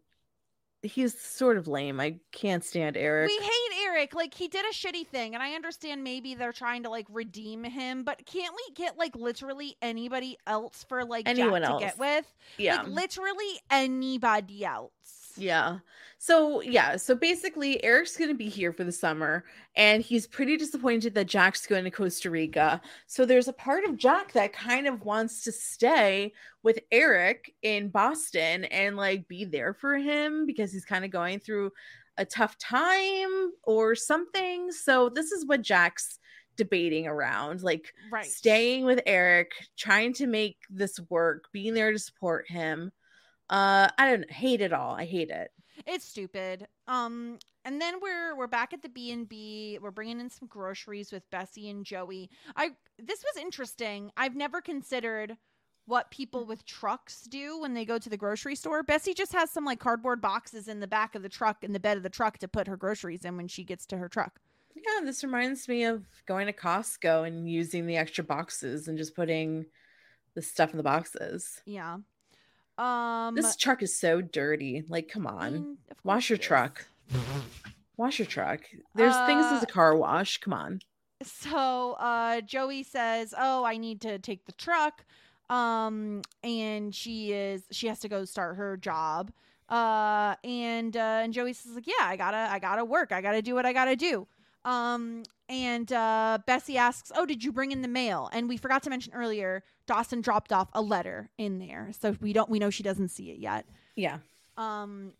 he's 0.82 1.18
sort 1.18 1.56
of 1.56 1.66
lame. 1.68 2.00
I 2.00 2.16
can't 2.32 2.62
stand 2.64 2.96
Eric. 2.96 3.28
We 3.28 3.36
hate 3.38 3.77
Eric. 3.88 4.14
Like 4.14 4.34
he 4.34 4.48
did 4.48 4.64
a 4.64 4.72
shitty 4.74 5.06
thing, 5.06 5.34
and 5.34 5.42
I 5.42 5.52
understand 5.54 6.04
maybe 6.04 6.34
they're 6.34 6.52
trying 6.52 6.82
to 6.84 6.90
like 6.90 7.06
redeem 7.10 7.64
him, 7.64 8.04
but 8.04 8.24
can't 8.26 8.54
we 8.54 8.74
get 8.74 8.96
like 8.98 9.16
literally 9.16 9.76
anybody 9.82 10.36
else 10.46 10.84
for 10.88 11.04
like 11.04 11.28
Anyone 11.28 11.62
Jack 11.62 11.70
else. 11.70 11.80
to 11.80 11.86
get 11.86 11.98
with? 11.98 12.34
yeah. 12.58 12.82
Like 12.82 12.88
literally 12.88 13.60
anybody 13.70 14.64
else. 14.64 14.92
Yeah. 15.36 15.78
So, 16.18 16.60
yeah. 16.62 16.96
So 16.96 17.14
basically, 17.14 17.82
Eric's 17.84 18.16
going 18.16 18.30
to 18.30 18.36
be 18.36 18.48
here 18.48 18.72
for 18.72 18.82
the 18.82 18.90
summer 18.90 19.44
and 19.76 20.02
he's 20.02 20.26
pretty 20.26 20.56
disappointed 20.56 21.14
that 21.14 21.28
Jack's 21.28 21.64
going 21.66 21.84
to 21.84 21.92
Costa 21.92 22.28
Rica. 22.28 22.80
So, 23.06 23.24
there's 23.24 23.46
a 23.46 23.52
part 23.52 23.84
of 23.84 23.96
Jack 23.96 24.32
that 24.32 24.52
kind 24.52 24.88
of 24.88 25.04
wants 25.04 25.44
to 25.44 25.52
stay 25.52 26.32
with 26.64 26.80
Eric 26.90 27.54
in 27.62 27.88
Boston 27.88 28.64
and 28.64 28.96
like 28.96 29.28
be 29.28 29.44
there 29.44 29.72
for 29.74 29.96
him 29.96 30.44
because 30.44 30.72
he's 30.72 30.84
kind 30.84 31.04
of 31.04 31.12
going 31.12 31.38
through 31.38 31.70
a 32.18 32.24
tough 32.26 32.58
time 32.58 33.52
or 33.64 33.94
something. 33.94 34.70
So, 34.72 35.08
this 35.08 35.32
is 35.32 35.46
what 35.46 35.62
Jack's 35.62 36.18
debating 36.56 37.06
around 37.06 37.62
like 37.62 37.94
Right. 38.10 38.26
staying 38.26 38.84
with 38.84 39.00
Eric, 39.06 39.52
trying 39.76 40.12
to 40.14 40.26
make 40.26 40.58
this 40.68 40.98
work, 41.08 41.44
being 41.52 41.72
there 41.74 41.92
to 41.92 41.98
support 41.98 42.48
him. 42.50 42.90
Uh, 43.48 43.88
I 43.96 44.10
don't 44.10 44.30
hate 44.30 44.60
it 44.60 44.72
all. 44.72 44.94
I 44.94 45.04
hate 45.04 45.30
it. 45.30 45.50
It's 45.86 46.04
stupid. 46.04 46.66
Um, 46.88 47.38
and 47.64 47.80
then 47.80 48.00
we're 48.02 48.34
we're 48.36 48.46
back 48.48 48.72
at 48.72 48.82
the 48.82 48.88
B 48.88 49.12
and 49.12 49.28
B. 49.28 49.78
We're 49.80 49.90
bringing 49.92 50.18
in 50.20 50.30
some 50.30 50.48
groceries 50.48 51.12
with 51.12 51.28
Bessie 51.30 51.70
and 51.70 51.84
Joey. 51.84 52.30
I 52.56 52.70
this 52.98 53.22
was 53.22 53.40
interesting. 53.40 54.10
I've 54.16 54.34
never 54.34 54.60
considered 54.60 55.36
what 55.88 56.10
people 56.10 56.44
with 56.44 56.64
trucks 56.66 57.22
do 57.22 57.58
when 57.60 57.74
they 57.74 57.84
go 57.84 57.98
to 57.98 58.08
the 58.08 58.16
grocery 58.16 58.54
store. 58.54 58.82
Bessie 58.82 59.14
just 59.14 59.32
has 59.32 59.50
some 59.50 59.64
like 59.64 59.80
cardboard 59.80 60.20
boxes 60.20 60.68
in 60.68 60.80
the 60.80 60.86
back 60.86 61.14
of 61.14 61.22
the 61.22 61.28
truck 61.28 61.64
in 61.64 61.72
the 61.72 61.80
bed 61.80 61.96
of 61.96 62.02
the 62.02 62.10
truck 62.10 62.38
to 62.38 62.46
put 62.48 62.66
her 62.68 62.76
groceries 62.76 63.24
in 63.24 63.36
when 63.36 63.48
she 63.48 63.64
gets 63.64 63.86
to 63.86 63.96
her 63.98 64.08
truck. 64.08 64.40
Yeah, 64.76 65.04
this 65.04 65.24
reminds 65.24 65.66
me 65.66 65.84
of 65.84 66.04
going 66.26 66.46
to 66.46 66.52
Costco 66.52 67.26
and 67.26 67.50
using 67.50 67.86
the 67.86 67.96
extra 67.96 68.22
boxes 68.22 68.86
and 68.86 68.96
just 68.96 69.16
putting 69.16 69.66
the 70.34 70.42
stuff 70.42 70.70
in 70.70 70.76
the 70.76 70.82
boxes. 70.84 71.60
Yeah. 71.66 71.96
Um 72.76 73.34
This 73.34 73.56
truck 73.56 73.82
is 73.82 73.98
so 73.98 74.20
dirty. 74.20 74.84
Like, 74.88 75.08
come 75.08 75.26
on. 75.26 75.78
wash 76.04 76.30
your 76.30 76.38
truck. 76.38 76.86
Wash 77.96 78.18
your 78.20 78.26
truck. 78.26 78.60
There's 78.94 79.16
things 79.26 79.46
as 79.46 79.62
Uh, 79.62 79.66
a 79.68 79.72
car 79.72 79.96
wash. 79.96 80.38
Come 80.38 80.52
on. 80.52 80.80
so 81.24 81.94
uh 81.94 82.40
joey 82.42 82.84
says 82.84 83.34
oh 83.36 83.64
i 83.64 83.76
need 83.76 84.00
to 84.00 84.20
take 84.20 84.44
the 84.46 84.52
truck 84.52 85.04
um 85.50 86.22
and 86.42 86.94
she 86.94 87.32
is 87.32 87.62
she 87.70 87.86
has 87.88 87.98
to 88.00 88.08
go 88.08 88.24
start 88.24 88.56
her 88.56 88.76
job. 88.76 89.32
Uh 89.68 90.34
and 90.44 90.96
uh 90.96 91.20
and 91.22 91.32
joey 91.32 91.52
says 91.52 91.72
like 91.74 91.86
yeah 91.86 92.06
i 92.06 92.16
gotta 92.16 92.48
i 92.50 92.58
gotta 92.58 92.84
work. 92.84 93.12
I 93.12 93.20
gotta 93.20 93.42
do 93.42 93.54
what 93.54 93.66
i 93.66 93.72
gotta 93.72 93.96
do. 93.96 94.26
Um 94.64 95.22
and 95.48 95.90
uh 95.92 96.38
bessie 96.46 96.76
asks 96.78 97.10
oh 97.16 97.24
did 97.26 97.42
you 97.44 97.52
bring 97.52 97.72
in 97.72 97.82
the 97.82 97.88
mail? 97.88 98.28
And 98.32 98.48
we 98.48 98.56
forgot 98.56 98.82
to 98.84 98.90
mention 98.90 99.12
earlier 99.14 99.62
dawson 99.86 100.20
dropped 100.20 100.52
off 100.52 100.68
a 100.74 100.82
letter 100.82 101.30
in 101.38 101.58
there. 101.58 101.90
So 101.98 102.16
we 102.20 102.32
don't 102.32 102.50
we 102.50 102.58
know 102.58 102.70
she 102.70 102.82
doesn't 102.82 103.08
see 103.08 103.30
it 103.30 103.38
yet. 103.38 103.66
Yeah. 103.96 104.18
um, 104.56 105.12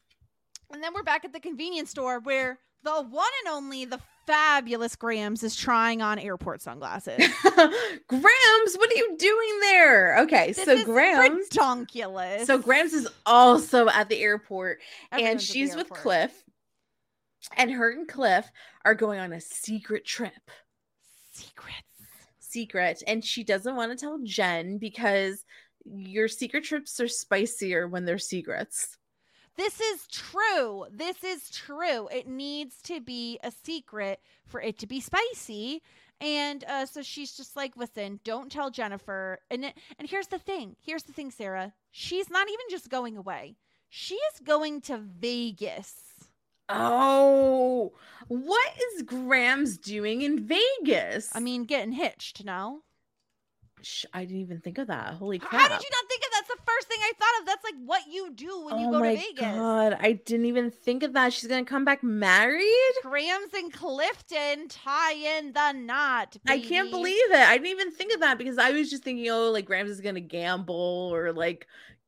and 0.72 0.82
then 0.82 0.92
we're 0.94 1.02
back 1.02 1.24
at 1.24 1.32
the 1.32 1.40
convenience 1.40 1.90
store 1.90 2.20
where 2.20 2.58
the 2.84 2.92
one 3.02 3.28
and 3.44 3.54
only 3.54 3.84
the 3.86 3.98
fabulous 4.28 4.94
Grams 4.94 5.42
is 5.42 5.56
trying 5.56 6.02
on 6.02 6.18
airport 6.18 6.60
sunglasses. 6.60 7.16
Grams, 7.46 8.74
what 8.76 8.92
are 8.92 8.96
you 8.96 9.16
doing 9.18 9.60
there? 9.62 10.18
Okay, 10.20 10.52
This 10.52 10.66
so 10.66 10.72
is 10.72 10.84
Grams. 10.84 11.48
redonkulous. 11.48 12.44
So 12.44 12.58
Grams 12.58 12.92
is 12.92 13.08
also 13.24 13.88
at 13.88 14.10
the 14.10 14.20
airport 14.20 14.80
and 15.10 15.22
Everyone's 15.22 15.48
the 15.48 15.52
she's 15.54 15.74
with. 15.74 15.88
Cliff. 15.88 16.44
And 17.56 17.70
her 17.70 17.90
and 17.90 18.06
Cliff 18.06 18.50
are 18.84 18.94
going 18.94 19.18
on 19.18 19.32
a 19.32 19.40
secret 19.40 20.04
trip. 20.04 20.32
Secrets. 21.32 21.78
Secret. 22.38 23.02
And 23.06 23.24
she 23.24 23.44
doesn't 23.44 23.76
want 23.76 23.92
to 23.92 23.96
tell 23.96 24.18
Jen 24.24 24.76
because 24.76 25.42
your 25.86 26.28
secret 26.28 26.64
trips 26.64 27.00
are 27.00 27.08
spicier 27.08 27.88
when 27.88 28.04
they're 28.04 28.18
secrets. 28.18 28.97
This 29.58 29.80
is 29.80 30.06
true. 30.06 30.86
This 30.88 31.24
is 31.24 31.50
true. 31.50 32.06
It 32.12 32.28
needs 32.28 32.80
to 32.82 33.00
be 33.00 33.40
a 33.42 33.50
secret 33.50 34.20
for 34.46 34.60
it 34.60 34.78
to 34.78 34.86
be 34.86 35.00
spicy. 35.00 35.82
And 36.20 36.62
uh, 36.64 36.86
so 36.86 37.02
she's 37.02 37.36
just 37.36 37.56
like, 37.56 37.76
listen, 37.76 38.20
don't 38.22 38.52
tell 38.52 38.70
Jennifer. 38.70 39.40
And 39.50 39.64
it, 39.64 39.74
and 39.98 40.08
here's 40.08 40.28
the 40.28 40.38
thing. 40.38 40.76
Here's 40.80 41.02
the 41.02 41.12
thing, 41.12 41.32
Sarah. 41.32 41.74
She's 41.90 42.30
not 42.30 42.46
even 42.46 42.66
just 42.70 42.88
going 42.88 43.16
away. 43.16 43.56
She 43.88 44.14
is 44.14 44.40
going 44.44 44.80
to 44.82 44.98
Vegas. 44.98 45.92
Oh, 46.68 47.94
what 48.28 48.72
is 48.94 49.02
Grams 49.02 49.76
doing 49.76 50.22
in 50.22 50.46
Vegas? 50.46 51.30
I 51.34 51.40
mean, 51.40 51.64
getting 51.64 51.92
hitched, 51.92 52.44
no? 52.44 52.82
Sh- 53.82 54.04
I 54.12 54.24
didn't 54.24 54.40
even 54.40 54.60
think 54.60 54.78
of 54.78 54.86
that. 54.86 55.14
Holy 55.14 55.38
crap. 55.38 55.60
How 55.60 55.68
did 55.68 55.82
you 55.82 55.90
not 55.90 56.08
think 56.08 56.22
of 56.22 56.37
that's 56.48 56.60
the 56.60 56.64
first 56.66 56.88
thing 56.88 56.98
I 57.00 57.12
thought 57.18 57.40
of? 57.40 57.46
That's 57.46 57.64
like 57.64 57.74
what 57.84 58.02
you 58.10 58.32
do 58.32 58.64
when 58.64 58.78
you 58.78 58.88
oh 58.88 58.92
go 58.92 59.00
my 59.00 59.14
to 59.14 59.20
Vegas. 59.20 59.40
god, 59.40 59.96
I 60.00 60.12
didn't 60.12 60.46
even 60.46 60.70
think 60.70 61.02
of 61.02 61.12
that. 61.14 61.32
She's 61.32 61.48
gonna 61.48 61.64
come 61.64 61.84
back 61.84 62.02
married. 62.02 62.64
Grams 63.02 63.52
and 63.54 63.72
Clifton 63.72 64.68
tie 64.68 65.14
in 65.14 65.52
the 65.52 65.72
knot. 65.72 66.36
I 66.46 66.60
can't 66.60 66.90
believe 66.90 67.30
it. 67.30 67.36
I 67.36 67.54
didn't 67.54 67.68
even 67.68 67.90
think 67.92 68.12
of 68.14 68.20
that 68.20 68.38
because 68.38 68.58
I 68.58 68.70
was 68.70 68.90
just 68.90 69.02
thinking, 69.02 69.28
oh, 69.30 69.50
like 69.50 69.66
Grams 69.66 69.90
is 69.90 70.00
gonna 70.00 70.20
gamble 70.20 71.10
or 71.12 71.32
like 71.32 71.66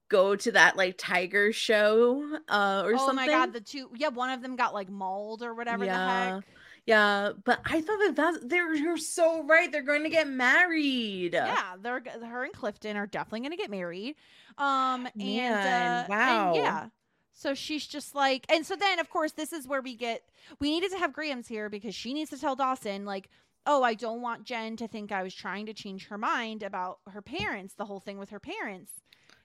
go 0.09 0.35
to 0.35 0.53
that 0.53 0.77
like 0.77 0.97
tiger 0.99 1.53
show 1.53 2.39
uh 2.49 2.83
or 2.85 2.95
oh 2.95 2.97
something. 2.97 3.11
Oh 3.11 3.13
my 3.13 3.27
god, 3.27 3.53
the 3.53 3.61
two 3.61 3.91
yeah, 3.97 4.09
one 4.09 4.31
of 4.31 4.43
them 4.43 4.57
got 4.57 4.75
like 4.75 4.89
mauled 4.89 5.43
or 5.43 5.55
whatever 5.55 5.85
the 5.85 5.93
heck. 5.93 6.45
Yeah, 6.91 7.33
but 7.45 7.61
I 7.65 7.81
thought 7.81 7.99
that 8.01 8.17
that's 8.17 8.39
they're 8.43 8.75
you're 8.75 8.97
so 8.97 9.45
right. 9.45 9.71
They're 9.71 9.83
going 9.83 10.03
to 10.03 10.09
get 10.09 10.29
married. 10.29 11.35
Yeah, 11.35 11.77
they're 11.81 12.03
her 12.25 12.45
and 12.45 12.53
Clifton 12.53 12.97
are 12.97 13.07
definitely 13.07 13.41
gonna 13.41 13.57
get 13.57 13.71
married. 13.71 14.17
Um 14.59 15.07
and 15.07 15.17
Man, 15.17 16.05
uh, 16.05 16.07
wow. 16.09 16.47
and 16.49 16.57
yeah. 16.57 16.87
So 17.33 17.55
she's 17.55 17.87
just 17.87 18.15
like 18.15 18.45
and 18.53 18.67
so 18.67 18.75
then 18.75 18.99
of 18.99 19.09
course 19.09 19.33
this 19.33 19.53
is 19.53 19.69
where 19.69 19.81
we 19.81 19.95
get 19.95 20.25
we 20.59 20.71
needed 20.71 20.91
to 20.91 20.99
have 20.99 21.13
Grams 21.13 21.47
here 21.47 21.69
because 21.69 21.95
she 21.95 22.13
needs 22.13 22.31
to 22.31 22.39
tell 22.39 22.57
Dawson 22.57 23.05
like 23.05 23.29
Oh, 23.67 23.83
I 23.83 23.95
don't 23.95 24.23
want 24.23 24.45
Jen 24.45 24.77
to 24.79 24.89
think 24.89 25.13
I 25.13 25.23
was 25.23 25.35
trying 25.35 25.67
to 25.67 25.75
change 25.75 26.09
her 26.09 26.17
mind 26.17 26.63
about 26.63 26.99
her 27.11 27.21
parents, 27.21 27.75
the 27.75 27.85
whole 27.85 28.01
thing 28.01 28.19
with 28.19 28.31
her 28.31 28.41
parents. 28.41 28.91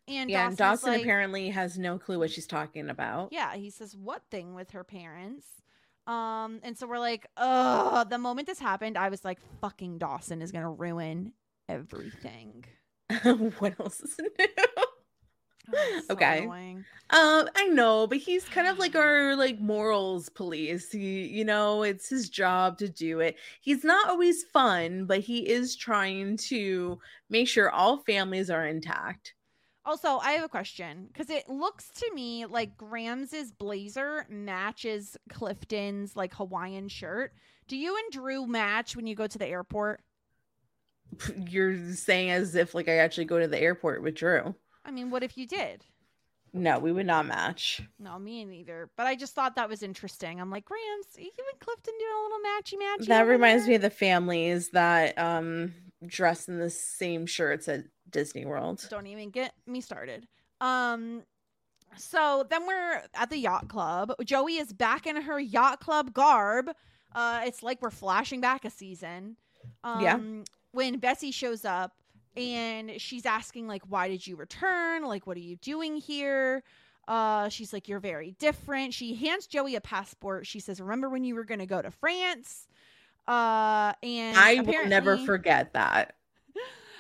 And 0.08 0.30
yeah, 0.30 0.48
and 0.48 0.56
Dawson's 0.56 0.82
Dawson 0.82 0.94
like, 0.94 1.02
apparently 1.02 1.50
has 1.50 1.78
no 1.78 1.98
clue 2.00 2.20
what 2.20 2.32
she's 2.32 2.48
talking 2.48 2.90
about. 2.90 3.30
Yeah, 3.34 3.56
he 3.56 3.70
says, 3.70 3.96
"What 3.96 4.22
thing 4.32 4.56
with 4.56 4.72
her 4.72 4.84
parents?" 4.84 5.46
Um, 6.08 6.60
and 6.64 6.78
so 6.78 6.88
we're 6.88 7.00
like, 7.00 7.28
"Ugh!" 7.38 8.10
The 8.10 8.18
moment 8.18 8.48
this 8.48 8.60
happened, 8.60 8.98
I 8.98 9.10
was 9.10 9.26
like, 9.26 9.40
"Fucking 9.62 9.98
Dawson 9.98 10.42
is 10.42 10.52
gonna 10.52 10.72
ruin 10.72 11.34
everything." 11.68 12.66
what 13.60 13.80
else 13.80 14.02
is 14.02 14.18
new? 14.20 14.48
Oh, 15.68 15.94
so 15.96 16.16
Okay. 16.16 16.26
annoying. 16.26 16.86
Um, 17.12 17.50
I 17.56 17.68
know, 17.68 18.08
but 18.08 18.20
he's 18.20 18.50
kind 18.50 18.68
of 18.68 18.80
like 18.80 18.96
our 18.96 19.36
like 19.36 19.60
morals 19.60 20.30
police. 20.30 20.92
He, 20.92 21.28
you 21.28 21.46
know, 21.46 21.84
it's 21.84 22.10
his 22.10 22.30
job 22.30 22.78
to 22.80 22.90
do 22.90 23.20
it. 23.22 23.38
He's 23.62 23.84
not 23.84 24.10
always 24.10 24.44
fun, 24.44 25.06
but 25.06 25.22
he 25.22 25.48
is 25.50 25.76
trying 25.76 26.38
to 26.50 27.00
make 27.30 27.48
sure 27.48 27.70
all 27.72 28.00
families 28.00 28.50
are 28.50 28.66
intact. 28.68 29.36
Also, 29.86 30.18
I 30.18 30.32
have 30.32 30.44
a 30.44 30.50
question 30.50 31.08
because 31.12 31.30
it 31.30 31.48
looks 31.48 31.90
to 31.90 32.12
me 32.14 32.46
like 32.46 32.76
Grams's 32.76 33.52
blazer 33.52 34.26
matches 34.30 35.16
Clifton's 35.30 36.16
like 36.16 36.34
Hawaiian 36.34 36.88
shirt. 36.88 37.34
Do 37.68 37.78
you 37.78 37.96
and 37.96 38.12
Drew 38.12 38.48
match 38.48 38.96
when 38.96 39.06
you 39.06 39.16
go 39.16 39.28
to 39.28 39.38
the 39.38 39.46
airport? 39.46 40.02
You're 41.50 41.94
saying 41.94 42.32
as 42.32 42.56
if 42.56 42.74
like 42.74 42.90
I 42.90 42.98
actually 42.98 43.26
go 43.26 43.40
to 43.40 43.48
the 43.48 43.60
airport 43.60 44.02
with 44.02 44.16
Drew. 44.16 44.56
I 44.84 44.92
mean, 44.92 45.12
what 45.12 45.24
if 45.24 45.38
you 45.38 45.46
did? 45.46 45.86
No, 46.52 46.80
we 46.80 46.92
would 46.94 47.06
not 47.06 47.26
match. 47.26 47.82
No, 48.00 48.18
me 48.18 48.46
neither. 48.46 48.90
But 48.96 49.08
I 49.08 49.16
just 49.16 49.36
thought 49.36 49.58
that 49.58 49.68
was 49.68 49.84
interesting. 49.84 50.40
I'm 50.40 50.50
like, 50.50 50.64
Grams, 50.64 50.82
you 51.18 51.30
and 51.38 51.60
Clifton 51.60 51.94
doing 52.00 52.12
a 52.12 52.24
little 52.24 52.40
matchy 52.40 52.82
matchy. 52.82 53.08
That 53.08 53.28
reminds 53.28 53.64
there?" 53.66 53.72
me 53.72 53.76
of 53.76 53.82
the 53.82 53.90
families 53.90 54.70
that 54.70 55.20
um 55.20 55.74
dress 56.06 56.48
in 56.48 56.60
the 56.60 56.70
same 56.70 57.26
shirts 57.26 57.68
at 57.68 57.86
Disney 58.10 58.46
World. 58.46 58.86
Don't 58.90 59.08
even 59.08 59.30
get 59.30 59.54
me 59.66 59.82
started. 59.82 60.28
Um 60.62 61.24
so 61.98 62.46
then 62.50 62.68
we're 62.68 63.02
at 63.14 63.30
the 63.30 63.38
yacht 63.38 63.68
club. 63.70 64.12
Joey 64.24 64.58
is 64.58 64.74
back 64.74 65.08
in 65.08 65.16
her 65.22 65.40
yacht 65.40 65.80
club 65.80 66.14
garb. 66.14 66.72
Uh 67.14 67.42
it's 67.46 67.64
like 67.64 67.82
we're 67.82 67.90
flashing 67.90 68.42
back 68.42 68.66
a 68.66 68.70
season. 68.70 69.38
Um 69.84 70.02
Yeah. 70.02 70.20
when 70.72 71.00
Bessie 71.00 71.32
shows 71.32 71.66
up 71.66 71.94
and 72.38 73.00
she's 73.00 73.26
asking 73.26 73.68
like 73.68 73.84
why 73.88 74.08
did 74.10 74.26
you 74.28 74.36
return? 74.36 75.04
Like 75.04 75.26
what 75.26 75.38
are 75.38 75.42
you 75.42 75.56
doing 75.58 75.96
here? 75.96 76.64
Uh 77.08 77.50
she's 77.50 77.72
like 77.72 77.88
you're 77.88 78.00
very 78.00 78.32
different. 78.40 78.94
She 78.94 79.16
hands 79.16 79.48
Joey 79.48 79.76
a 79.76 79.82
passport. 79.82 80.46
She 80.48 80.60
says 80.60 80.82
remember 80.82 81.10
when 81.10 81.24
you 81.24 81.36
were 81.36 81.46
going 81.46 81.60
to 81.60 81.66
go 81.66 81.82
to 81.82 81.92
France? 81.92 82.68
Uh 83.28 83.94
and 84.04 84.38
I 84.38 84.62
will 84.62 84.86
never 84.88 85.18
forget 85.18 85.74
that. 85.74 86.16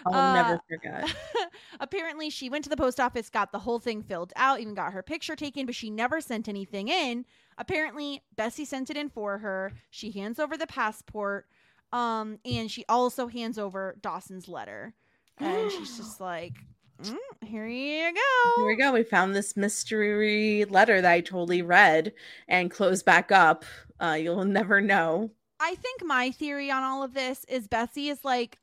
I'll 0.07 0.13
Uh, 0.13 0.33
never 0.33 0.61
forget. 0.69 1.15
Apparently, 1.79 2.29
she 2.29 2.49
went 2.49 2.63
to 2.65 2.69
the 2.69 2.77
post 2.77 2.99
office, 2.99 3.29
got 3.29 3.51
the 3.51 3.59
whole 3.59 3.79
thing 3.79 4.03
filled 4.03 4.33
out, 4.35 4.59
even 4.59 4.75
got 4.75 4.93
her 4.93 5.01
picture 5.01 5.35
taken, 5.35 5.65
but 5.65 5.73
she 5.75 5.89
never 5.89 6.21
sent 6.21 6.47
anything 6.47 6.89
in. 6.89 7.25
Apparently, 7.57 8.21
Bessie 8.35 8.65
sent 8.65 8.89
it 8.91 8.97
in 8.97 9.09
for 9.09 9.39
her. 9.39 9.71
She 9.89 10.11
hands 10.11 10.39
over 10.39 10.57
the 10.57 10.67
passport, 10.67 11.47
um, 11.91 12.37
and 12.45 12.69
she 12.69 12.85
also 12.87 13.27
hands 13.27 13.57
over 13.57 13.97
Dawson's 14.01 14.47
letter. 14.47 14.93
And 15.39 15.71
she's 15.71 15.97
just 15.97 16.21
like, 16.21 16.53
"Mm, 17.01 17.17
"Here 17.43 17.65
you 17.67 18.13
go." 18.13 18.51
Here 18.57 18.67
we 18.67 18.75
go. 18.75 18.91
We 18.91 19.03
found 19.03 19.35
this 19.35 19.57
mystery 19.57 20.65
letter 20.65 21.01
that 21.01 21.11
I 21.11 21.21
totally 21.21 21.63
read 21.63 22.13
and 22.47 22.69
closed 22.69 23.05
back 23.05 23.31
up. 23.31 23.65
Uh, 23.99 24.17
you'll 24.21 24.45
never 24.45 24.81
know. 24.81 25.31
I 25.59 25.75
think 25.75 26.03
my 26.03 26.31
theory 26.31 26.69
on 26.71 26.83
all 26.83 27.03
of 27.03 27.13
this 27.13 27.45
is 27.47 27.67
Bessie 27.67 28.09
is 28.09 28.23
like, 28.25 28.57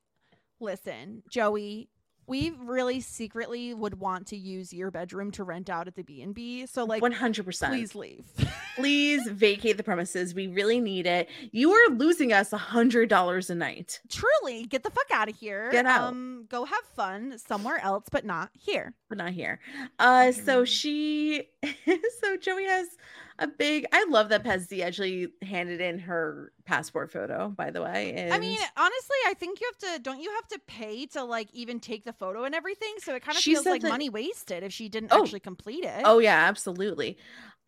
listen, 0.60 1.22
Joey, 1.28 1.88
we 2.26 2.52
really 2.62 3.00
secretly 3.00 3.74
would 3.74 3.98
want 3.98 4.28
to 4.28 4.36
use 4.36 4.72
your 4.72 4.90
bedroom 4.92 5.32
to 5.32 5.42
rent 5.44 5.68
out 5.68 5.88
at 5.88 5.96
the 5.96 6.04
B 6.04 6.22
and 6.22 6.32
B. 6.34 6.66
So 6.66 6.84
like, 6.84 7.02
One 7.02 7.12
hundred 7.12 7.44
percent. 7.44 7.72
please 7.72 7.94
leave. 7.96 8.24
please 8.76 9.26
vacate 9.28 9.76
the 9.76 9.82
premises. 9.82 10.32
We 10.34 10.46
really 10.46 10.80
need 10.80 11.06
it. 11.06 11.28
You 11.50 11.72
are 11.72 11.88
losing 11.90 12.32
us 12.32 12.52
a 12.52 12.58
hundred 12.58 13.08
dollars 13.08 13.50
a 13.50 13.54
night. 13.56 14.00
Truly, 14.08 14.66
get 14.66 14.84
the 14.84 14.90
fuck 14.90 15.10
out 15.12 15.28
of 15.28 15.36
here. 15.36 15.70
Get 15.72 15.84
out. 15.84 16.08
Um, 16.08 16.46
go 16.48 16.64
have 16.64 16.84
fun 16.94 17.38
somewhere 17.38 17.80
else, 17.82 18.04
but 18.10 18.24
not 18.24 18.50
here. 18.58 18.94
but 19.08 19.18
not 19.18 19.32
here. 19.32 19.58
Uh, 19.98 20.30
so 20.30 20.64
she, 20.64 21.48
so 22.22 22.36
Joey 22.40 22.66
has 22.66 22.86
a 23.42 23.46
big. 23.48 23.86
I 23.92 24.04
love 24.08 24.28
that 24.30 24.44
Bessie 24.44 24.82
actually 24.82 25.28
handed 25.42 25.80
in 25.80 25.98
her 26.00 26.52
passport 26.64 27.10
photo. 27.10 27.48
By 27.48 27.70
the 27.70 27.82
way, 27.82 28.12
and 28.16 28.32
I 28.32 28.38
mean, 28.38 28.58
honestly, 28.76 29.16
I 29.26 29.34
think 29.34 29.60
you 29.60 29.70
have 29.72 29.94
to. 29.96 30.02
Don't 30.02 30.20
you 30.20 30.30
have 30.34 30.48
to 30.48 30.58
pay 30.66 31.06
to 31.06 31.24
like 31.24 31.48
even 31.52 31.80
take 31.80 32.04
the 32.04 32.12
photo 32.12 32.44
and 32.44 32.54
everything? 32.54 32.94
So 32.98 33.14
it 33.14 33.22
kind 33.22 33.36
of 33.36 33.42
She 33.42 33.54
feels 33.54 33.66
like 33.66 33.82
that- 33.82 33.88
money 33.88 34.08
wasted 34.08 34.62
if 34.62 34.72
she 34.72 34.88
didn't 34.88 35.12
Oh. 35.12 35.22
actually 35.22 35.40
complete 35.40 35.84
it. 35.84 36.02
oh 36.04 36.18
yeah, 36.18 36.44
absolutely. 36.48 37.18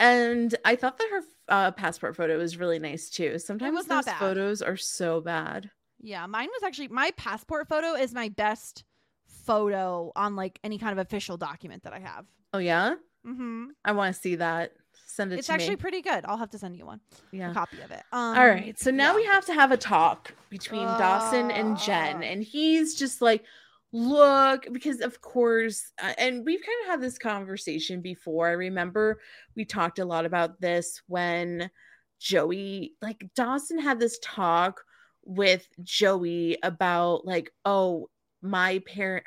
And 0.01 0.55
I 0.64 0.77
thought 0.77 0.99
that 0.99 1.09
her 1.11 1.20
uh, 1.49 1.70
passport 1.72 2.16
photo 2.16 2.37
was 2.39 2.57
really 2.57 2.79
nice 2.79 3.11
too. 3.11 3.39
Sometimes 3.39 3.85
those 3.87 4.05
bad. 4.07 4.18
photos 4.18 4.61
are 4.62 4.77
so 4.77 5.20
bad. 5.20 5.70
Yeah, 6.01 6.27
mine 6.27 6.49
was 6.53 6.62
actually 6.62 6.89
my 6.89 7.12
passport 7.16 7.68
photo 7.68 7.95
is 7.95 8.12
my 8.12 8.29
best 8.29 8.85
photo 9.27 10.12
on 10.16 10.37
like 10.37 10.59
any 10.64 10.79
kind 10.79 10.93
of 10.93 10.99
official 11.05 11.37
document 11.37 11.85
that 11.85 11.93
I 11.93 12.01
have. 12.01 12.27
Oh 12.53 12.59
yeah, 12.59 12.95
Mm-hmm. 13.27 13.66
I 13.85 13.93
want 13.93 14.14
to 14.14 14.20
see 14.20 14.35
that. 14.37 14.72
Send 15.15 15.33
it 15.33 15.39
It's 15.39 15.49
actually 15.49 15.71
me. 15.71 15.77
pretty 15.77 16.03
good. 16.03 16.25
I'll 16.25 16.37
have 16.37 16.51
to 16.51 16.59
send 16.59 16.77
you 16.77 16.87
one, 16.87 16.99
yeah. 17.31 17.53
a 17.53 17.55
copy 17.55 17.81
of 17.83 17.93
it. 17.93 18.03
Um, 18.11 18.37
All 18.37 18.49
right. 18.49 18.77
So 18.77 18.91
now 18.91 19.11
yeah. 19.11 19.17
we 19.17 19.25
have 19.27 19.47
to 19.47 19.55
have 19.55 19.71
a 19.71 19.77
talk 19.77 20.35
between 20.51 20.83
Dawson 20.83 21.53
and 21.53 21.79
Jen. 21.79 22.25
And 22.25 22.43
he's 22.43 22.97
just 22.97 23.23
like, 23.23 23.45
look, 23.93 24.67
because 24.73 25.01
of 25.01 25.21
course, 25.21 25.93
uh, 26.03 26.15
and 26.19 26.45
we've 26.45 26.61
kind 26.61 26.79
of 26.83 26.91
had 26.91 27.01
this 27.01 27.17
conversation 27.17 28.01
before. 28.01 28.49
I 28.49 28.53
remember 28.53 29.21
we 29.55 29.65
talked 29.65 30.01
a 30.01 30.05
lot 30.05 30.27
about 30.27 30.61
this 30.61 31.01
when 31.07 31.71
Joey, 32.19 32.95
like 33.01 33.25
Dawson 33.37 33.79
had 33.79 34.01
this 34.01 34.19
talk 34.21 34.83
with 35.25 35.65
Joey 35.85 36.59
about, 36.65 37.25
like, 37.25 37.53
oh, 37.65 38.11
my 38.43 38.83
parent, 38.85 39.27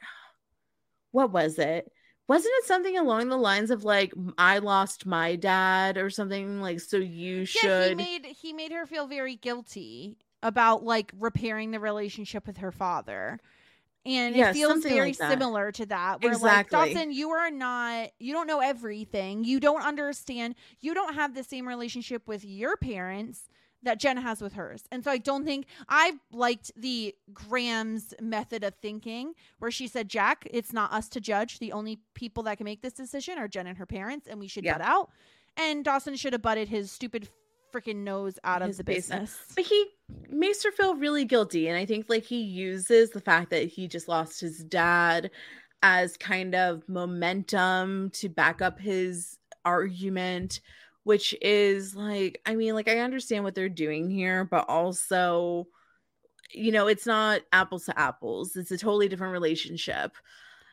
what 1.11 1.31
was 1.31 1.57
it? 1.59 1.89
Wasn't 2.27 2.53
it 2.57 2.65
something 2.65 2.97
along 2.97 3.29
the 3.29 3.37
lines 3.37 3.71
of 3.71 3.83
like 3.85 4.13
I 4.37 4.57
lost 4.59 5.05
my 5.05 5.35
dad 5.35 5.97
or 5.97 6.09
something 6.09 6.61
like 6.61 6.81
so 6.81 6.97
you 6.97 7.45
should 7.45 7.63
Yeah, 7.63 7.87
he 7.89 7.95
made 7.95 8.25
he 8.25 8.53
made 8.53 8.71
her 8.73 8.85
feel 8.85 9.07
very 9.07 9.35
guilty 9.35 10.17
about 10.43 10.83
like 10.83 11.11
repairing 11.17 11.71
the 11.71 11.79
relationship 11.79 12.45
with 12.45 12.57
her 12.57 12.71
father. 12.71 13.39
And 14.05 14.35
Yeah, 14.35 14.49
it 14.49 14.53
feels 14.53 14.83
very 14.83 15.07
like 15.07 15.15
similar 15.15 15.71
to 15.73 15.85
that. 15.87 16.21
Where 16.21 16.33
Exactly. 16.33 16.79
like 16.79 16.93
Dawson, 16.93 17.11
you 17.11 17.29
are 17.31 17.49
not 17.49 18.09
you 18.19 18.33
don't 18.33 18.47
know 18.47 18.59
everything. 18.59 19.45
You 19.45 19.61
don't 19.61 19.81
understand. 19.81 20.55
You 20.81 20.93
don't 20.93 21.15
have 21.15 21.33
the 21.33 21.43
same 21.43 21.67
relationship 21.67 22.27
with 22.27 22.43
your 22.43 22.75
parents 22.75 23.47
that 23.83 23.99
Jen 23.99 24.17
has 24.17 24.41
with 24.41 24.53
hers. 24.53 24.83
And 24.91 25.03
so 25.03 25.11
I 25.11 25.17
don't 25.17 25.45
think 25.45 25.67
I 25.87 26.13
liked 26.31 26.71
the 26.75 27.13
Grams 27.33 28.13
method 28.21 28.63
of 28.63 28.73
thinking 28.81 29.33
where 29.59 29.71
she 29.71 29.87
said, 29.87 30.09
Jack, 30.09 30.47
it's 30.51 30.73
not 30.73 30.91
us 30.91 31.07
to 31.09 31.21
judge. 31.21 31.59
The 31.59 31.71
only 31.71 31.99
people 32.13 32.43
that 32.43 32.57
can 32.57 32.65
make 32.65 32.81
this 32.81 32.93
decision 32.93 33.37
are 33.37 33.47
Jen 33.47 33.67
and 33.67 33.77
her 33.77 33.85
parents, 33.85 34.27
and 34.27 34.39
we 34.39 34.47
should 34.47 34.63
Yeah. 34.63 34.73
butt 34.77 34.81
out. 34.87 35.09
And 35.55 35.83
Dawson 35.85 36.15
should 36.15 36.33
have 36.33 36.41
butted 36.41 36.67
his 36.69 36.91
stupid 36.91 37.29
freaking 37.73 37.97
nose 37.97 38.39
out 38.43 38.61
of 38.61 38.77
the 38.77 38.83
business. 38.83 39.31
business. 39.37 39.53
but 39.55 39.65
he 39.65 39.85
makes 40.29 40.63
her 40.63 40.71
feel 40.71 40.95
really 40.95 41.25
guilty 41.25 41.67
and 41.67 41.77
i 41.77 41.85
think 41.85 42.05
like 42.07 42.23
he 42.23 42.41
uses 42.41 43.09
the 43.09 43.19
fact 43.19 43.49
that 43.49 43.67
he 43.67 43.89
just 43.89 44.07
lost 44.07 44.39
his 44.39 44.63
dad 44.63 45.29
as 45.83 46.15
kind 46.15 46.55
of 46.55 46.87
momentum 46.87 48.09
to 48.11 48.29
back 48.29 48.61
up 48.61 48.79
his 48.79 49.37
argument 49.65 50.61
which 51.07 51.33
is 51.41 51.95
like 51.95 52.41
i 52.45 52.53
mean 52.55 52.73
like 52.75 52.87
i 52.89 52.99
understand 52.99 53.43
what 53.43 53.55
they're 53.55 53.69
doing 53.69 54.09
here 54.09 54.43
but 54.43 54.65
also 54.67 55.65
you 56.51 56.71
know 56.71 56.87
it's 56.87 57.05
not 57.05 57.41
apples 57.53 57.85
to 57.85 57.97
apples 57.99 58.55
it's 58.55 58.71
a 58.71 58.77
totally 58.77 59.07
different 59.07 59.31
relationship 59.33 60.11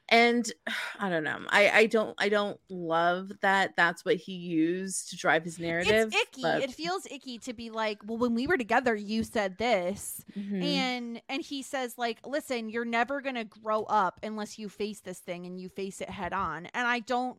and 0.08 0.52
i 1.00 1.08
don't 1.08 1.24
know 1.24 1.38
i 1.50 1.70
i 1.70 1.86
don't 1.86 2.14
i 2.18 2.28
don't 2.28 2.58
love 2.68 3.30
that 3.42 3.74
that's 3.76 4.04
what 4.04 4.16
he 4.16 4.32
used 4.34 5.10
to 5.10 5.16
drive 5.16 5.44
his 5.44 5.58
narrative 5.58 6.08
It's 6.12 6.22
icky. 6.30 6.42
but- 6.42 6.62
It 6.62 6.72
feels 6.72 7.06
icky 7.10 7.38
to 7.38 7.52
be 7.52 7.70
like, 7.70 7.98
well, 8.04 8.18
when 8.18 8.34
we 8.34 8.46
were 8.46 8.56
together, 8.58 8.94
you 8.94 9.22
said 9.24 9.56
this. 9.58 10.24
Mhm. 10.36 10.62
and 10.62 11.22
and 11.28 11.42
he 11.42 11.62
says 11.62 11.94
like 11.96 12.18
listen 12.26 12.68
you're 12.68 12.84
never 12.84 13.20
going 13.20 13.34
to 13.36 13.44
grow 13.44 13.84
up 13.84 14.20
unless 14.22 14.58
you 14.58 14.68
face 14.68 15.00
this 15.00 15.20
thing 15.20 15.46
and 15.46 15.60
you 15.60 15.68
face 15.68 16.00
it 16.00 16.10
head 16.10 16.32
on 16.32 16.66
and 16.74 16.86
i 16.88 16.98
don't 17.00 17.38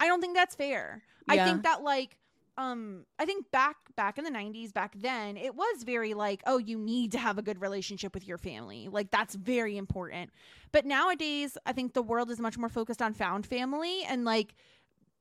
i 0.00 0.06
don't 0.08 0.20
think 0.20 0.34
that's 0.34 0.54
fair 0.54 1.02
i 1.28 1.36
think 1.44 1.62
that 1.62 1.82
like 1.82 2.18
um 2.58 3.04
i 3.18 3.24
think 3.24 3.50
back 3.50 3.76
back 3.96 4.18
in 4.18 4.24
the 4.24 4.30
90s 4.30 4.72
back 4.74 4.94
then 4.98 5.36
it 5.36 5.54
was 5.54 5.84
very 5.84 6.12
like 6.12 6.42
oh 6.46 6.58
you 6.58 6.76
need 6.78 7.12
to 7.12 7.18
have 7.18 7.38
a 7.38 7.42
good 7.42 7.60
relationship 7.60 8.12
with 8.14 8.26
your 8.28 8.36
family. 8.38 8.88
Like 8.90 9.10
that's 9.10 9.34
very 9.34 9.76
important. 9.78 10.30
But 10.70 10.84
nowadays 10.84 11.56
i 11.66 11.72
think 11.72 11.94
the 11.94 12.02
world 12.02 12.30
is 12.30 12.38
much 12.40 12.58
more 12.58 12.68
focused 12.68 13.00
on 13.00 13.14
found 13.14 13.46
family 13.46 14.02
and 14.06 14.24
like 14.24 14.54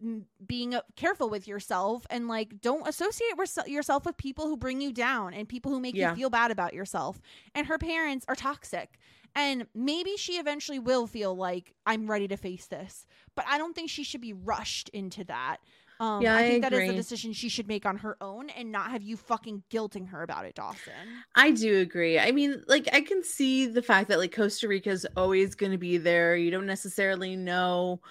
m- 0.04 0.26
being 0.46 0.76
uh, 0.76 0.82
careful 0.96 1.30
with 1.30 1.48
yourself 1.48 2.06
and 2.10 2.28
like 2.28 2.60
don't 2.60 2.88
associate 2.88 3.38
with 3.38 3.58
yourself 3.68 4.06
with 4.06 4.18
people 4.18 4.48
who 4.48 4.58
bring 4.58 4.82
you 4.82 4.92
down 4.92 5.34
and 5.34 5.48
people 5.48 5.72
who 5.72 5.80
make 5.80 5.96
Yeah. 5.96 6.10
you 6.12 6.16
feel 6.18 6.30
bad 6.30 6.52
about 6.52 6.74
yourself. 6.74 7.22
And 7.56 7.68
her 7.68 7.78
parents 7.78 8.26
are 8.28 8.36
toxic. 8.36 8.98
And 9.36 9.68
maybe 9.74 10.18
she 10.18 10.34
eventually 10.34 10.80
will 10.80 11.08
feel 11.08 11.34
like 11.36 11.74
i'm 11.86 12.10
ready 12.12 12.28
to 12.28 12.36
face 12.38 12.68
this. 12.68 13.06
But 13.36 13.46
i 13.48 13.58
don't 13.58 13.74
think 13.76 13.90
she 13.90 14.04
should 14.04 14.22
be 14.22 14.34
rushed 14.34 14.90
into 14.90 15.24
that 15.26 15.58
um, 16.02 16.24
Yeah, 16.24 16.36
I 16.36 16.40
I 16.40 16.48
think 16.48 16.62
that 16.64 16.74
is 16.74 16.90
a 16.90 16.94
decision 16.94 17.32
she 17.32 17.48
should 17.48 17.68
make 17.68 17.86
on 17.86 17.98
her 17.98 18.18
own 18.22 18.50
and 18.50 18.72
not 18.72 18.90
have 18.92 19.04
you 19.04 19.16
fucking 19.16 19.64
guilting 19.70 20.10
her 20.10 20.24
about 20.24 20.46
it, 20.46 20.56
Dawson. 20.56 20.92
I 21.36 21.52
do 21.52 21.80
agree. 21.80 22.18
I 22.18 22.32
mean, 22.32 22.64
like 22.68 22.90
I 22.92 23.02
can 23.02 23.24
see 23.24 23.68
the 23.68 23.82
fact 23.82 24.10
that 24.10 24.20
like 24.20 24.36
Costa 24.36 24.68
Rica 24.68 24.90
is 24.90 25.08
always 25.16 25.54
going 25.56 25.72
to 25.72 25.78
be 25.78 25.98
there. 25.98 26.36
You 26.36 26.50
don't 26.50 26.66
necessarily 26.66 27.36
know 27.36 28.02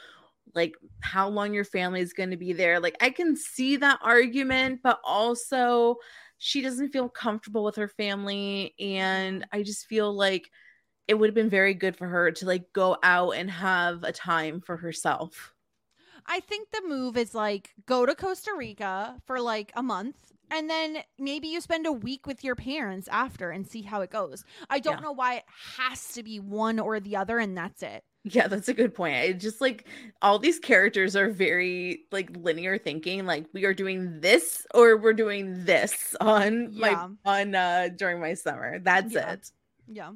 like 0.55 0.75
how 1.01 1.29
long 1.29 1.53
your 1.53 1.65
family 1.65 2.01
is 2.01 2.13
going 2.13 2.31
to 2.31 2.37
be 2.37 2.53
there. 2.53 2.81
Like 2.81 2.97
I 3.01 3.11
can 3.11 3.37
see 3.37 3.77
that 3.77 3.99
argument, 4.03 4.81
but 4.83 5.01
also 5.05 5.97
she 6.39 6.63
doesn't 6.63 6.91
feel 6.91 7.09
comfortable 7.09 7.65
with 7.65 7.77
her 7.77 7.89
family 7.89 8.75
and 8.79 9.47
I 9.53 9.63
just 9.63 9.87
feel 9.87 10.13
like 10.13 10.49
it 11.07 11.15
would 11.15 11.29
have 11.29 11.35
been 11.35 11.51
very 11.51 11.75
good 11.75 11.97
for 11.97 12.07
her 12.07 12.31
to 12.31 12.47
like 12.47 12.73
go 12.73 12.97
out 13.03 13.33
and 13.33 13.51
have 13.51 14.05
a 14.05 14.13
time 14.13 14.61
for 14.61 14.77
herself. 14.77 15.53
I 16.27 16.41
think 16.41 16.71
the 16.71 16.83
move 16.87 17.17
is 17.17 17.35
like 17.35 17.71
go 17.87 18.07
to 18.07 18.15
Costa 18.15 18.53
Rica 18.57 19.17
for 19.27 19.41
like 19.41 19.73
a 19.75 19.83
month 19.83 20.17
and 20.51 20.69
then 20.69 20.99
maybe 21.19 21.47
you 21.49 21.61
spend 21.61 21.87
a 21.87 21.93
week 21.93 22.27
with 22.27 22.43
your 22.43 22.57
parents 22.57 23.09
after 23.09 23.51
and 23.51 23.67
see 23.67 23.83
how 23.83 24.01
it 24.01 24.11
goes. 24.11 24.45
I 24.69 24.81
don't 24.81 24.95
Yeah. 24.97 25.01
know 25.01 25.13
why 25.13 25.37
it 25.37 25.45
has 25.77 26.09
to 26.15 26.23
be 26.23 26.41
one 26.41 26.79
or 26.81 26.99
the 27.01 27.17
other 27.17 27.39
and 27.39 27.57
that's 27.57 27.83
it. 27.83 28.05
Yeah, 28.25 28.49
that's 28.49 28.69
a 28.69 28.75
good 28.75 28.95
point. 28.95 29.15
I 29.17 29.33
just 29.33 29.61
like 29.63 29.87
all 30.21 30.39
these 30.39 30.59
characters 30.59 31.17
are 31.17 31.31
very 31.31 32.01
like 32.13 32.31
linear 32.37 32.77
thinking. 32.79 33.25
Like 33.27 33.47
we 33.55 33.65
are 33.65 33.73
doing 33.73 34.21
this 34.21 34.67
or 34.75 34.97
we're 34.99 35.15
doing 35.15 35.65
this 35.65 36.15
on 36.21 36.69
Yeah. 36.73 37.07
my 37.25 37.33
on 37.41 37.55
uh 37.55 37.89
during 37.97 38.21
my 38.21 38.35
summer. 38.35 38.79
That's 38.81 39.15
Yeah. 39.15 39.33
it. 39.33 39.51
Yeah. 39.87 40.13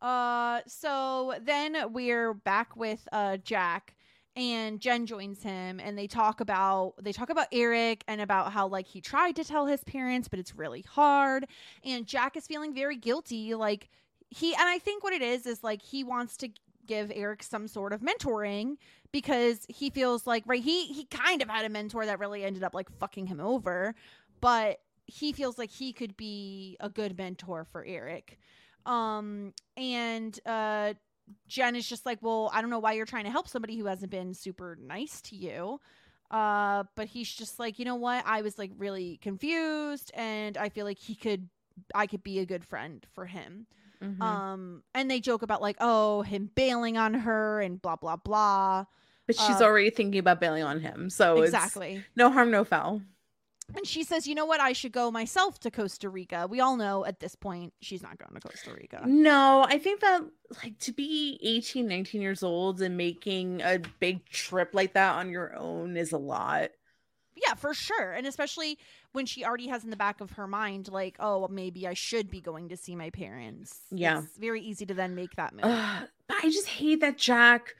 Uh 0.00 0.60
so 0.66 1.34
then 1.40 1.76
we're 1.92 2.34
back 2.34 2.76
with 2.76 3.06
uh 3.12 3.36
Jack 3.38 3.94
and 4.34 4.80
Jen 4.80 5.06
joins 5.06 5.42
him 5.42 5.78
and 5.78 5.96
they 5.96 6.06
talk 6.06 6.40
about 6.40 6.94
they 7.00 7.12
talk 7.12 7.30
about 7.30 7.48
Eric 7.52 8.02
and 8.08 8.20
about 8.20 8.52
how 8.52 8.66
like 8.66 8.86
he 8.86 9.00
tried 9.00 9.36
to 9.36 9.44
tell 9.44 9.66
his 9.66 9.84
parents 9.84 10.28
but 10.28 10.38
it's 10.38 10.56
really 10.56 10.82
hard. 10.82 11.46
And 11.84 12.06
Jack 12.06 12.36
is 12.36 12.46
feeling 12.46 12.74
very 12.74 12.96
guilty. 12.96 13.54
Like 13.54 13.90
he 14.30 14.54
and 14.54 14.68
I 14.68 14.78
think 14.78 15.04
what 15.04 15.12
it 15.12 15.22
is 15.22 15.46
is 15.46 15.62
like 15.62 15.82
he 15.82 16.02
wants 16.02 16.36
to 16.38 16.48
give 16.86 17.12
Eric 17.14 17.42
some 17.42 17.68
sort 17.68 17.92
of 17.92 18.00
mentoring 18.00 18.76
because 19.12 19.66
he 19.68 19.90
feels 19.90 20.26
like 20.26 20.42
right 20.46 20.62
he 20.62 20.86
he 20.86 21.04
kind 21.04 21.42
of 21.42 21.48
had 21.48 21.64
a 21.64 21.68
mentor 21.68 22.06
that 22.06 22.18
really 22.18 22.44
ended 22.44 22.62
up 22.62 22.74
like 22.74 22.90
fucking 22.98 23.26
him 23.26 23.40
over 23.40 23.94
but 24.40 24.78
he 25.06 25.32
feels 25.32 25.58
like 25.58 25.70
he 25.70 25.92
could 25.92 26.16
be 26.16 26.76
a 26.80 26.88
good 26.88 27.16
mentor 27.18 27.64
for 27.70 27.84
Eric. 27.84 28.38
Um 28.86 29.52
and 29.76 30.38
uh 30.46 30.94
Jen 31.48 31.76
is 31.76 31.88
just 31.88 32.06
like, 32.06 32.18
well, 32.22 32.50
I 32.52 32.60
don't 32.60 32.70
know 32.70 32.78
why 32.78 32.92
you're 32.92 33.06
trying 33.06 33.24
to 33.24 33.30
help 33.30 33.48
somebody 33.48 33.76
who 33.78 33.86
hasn't 33.86 34.10
been 34.10 34.34
super 34.34 34.76
nice 34.80 35.20
to 35.22 35.36
you. 35.36 35.80
Uh, 36.30 36.84
but 36.96 37.08
he's 37.08 37.30
just 37.30 37.58
like, 37.58 37.78
you 37.78 37.84
know 37.84 37.94
what? 37.96 38.24
I 38.26 38.40
was 38.40 38.58
like 38.58 38.70
really 38.78 39.18
confused, 39.20 40.10
and 40.14 40.56
I 40.56 40.70
feel 40.70 40.86
like 40.86 40.98
he 40.98 41.14
could, 41.14 41.48
I 41.94 42.06
could 42.06 42.22
be 42.22 42.38
a 42.38 42.46
good 42.46 42.64
friend 42.64 43.06
for 43.12 43.26
him. 43.26 43.66
Mhm. 44.02 44.20
Um, 44.20 44.82
and 44.94 45.10
they 45.10 45.20
joke 45.20 45.42
about 45.42 45.60
like, 45.62 45.76
oh, 45.80 46.22
him 46.22 46.50
bailing 46.54 46.96
on 46.96 47.14
her 47.14 47.60
and 47.60 47.80
blah 47.80 47.96
blah 47.96 48.16
blah. 48.16 48.86
but 49.26 49.36
she's 49.36 49.60
uh, 49.60 49.64
already 49.64 49.90
thinking 49.90 50.18
about 50.18 50.40
bailing 50.40 50.64
on 50.64 50.80
him. 50.80 51.08
So 51.10 51.36
it's 51.42 51.52
exactly. 51.52 52.02
no 52.16 52.30
harm, 52.30 52.50
no 52.50 52.64
foul. 52.64 53.02
And 53.76 53.86
she 53.86 54.04
says, 54.04 54.26
you 54.26 54.34
know 54.34 54.44
what? 54.44 54.60
I 54.60 54.72
should 54.72 54.92
go 54.92 55.10
myself 55.10 55.58
to 55.60 55.70
Costa 55.70 56.08
Rica. 56.08 56.46
We 56.48 56.60
all 56.60 56.76
know 56.76 57.04
at 57.04 57.20
this 57.20 57.34
point 57.34 57.72
she's 57.80 58.02
not 58.02 58.18
going 58.18 58.34
to 58.34 58.40
Costa 58.40 58.74
Rica. 58.74 59.02
No, 59.06 59.64
I 59.66 59.78
think 59.78 60.00
that 60.00 60.22
like 60.62 60.78
to 60.80 60.92
be 60.92 61.38
18, 61.42 61.86
19 61.86 62.20
years 62.20 62.42
old 62.42 62.82
and 62.82 62.96
making 62.96 63.62
a 63.62 63.80
big 64.00 64.26
trip 64.26 64.70
like 64.72 64.94
that 64.94 65.16
on 65.16 65.30
your 65.30 65.56
own 65.56 65.96
is 65.96 66.12
a 66.12 66.18
lot. 66.18 66.70
Yeah, 67.34 67.54
for 67.54 67.72
sure. 67.74 68.12
And 68.12 68.26
especially 68.26 68.78
when 69.12 69.26
she 69.26 69.44
already 69.44 69.68
has 69.68 69.84
in 69.84 69.90
the 69.90 69.96
back 69.96 70.20
of 70.20 70.32
her 70.32 70.46
mind, 70.46 70.88
like, 70.88 71.16
oh, 71.18 71.38
well, 71.38 71.48
maybe 71.48 71.88
I 71.88 71.94
should 71.94 72.30
be 72.30 72.40
going 72.40 72.68
to 72.68 72.76
see 72.76 72.94
my 72.94 73.10
parents. 73.10 73.80
Yeah. 73.90 74.22
It's 74.22 74.36
very 74.36 74.60
easy 74.60 74.86
to 74.86 74.94
then 74.94 75.14
make 75.14 75.34
that 75.36 75.54
move. 75.54 75.64
Ugh, 75.64 76.08
but 76.28 76.36
I 76.42 76.50
just 76.50 76.68
hate 76.68 77.00
that 77.00 77.18
Jack. 77.18 77.74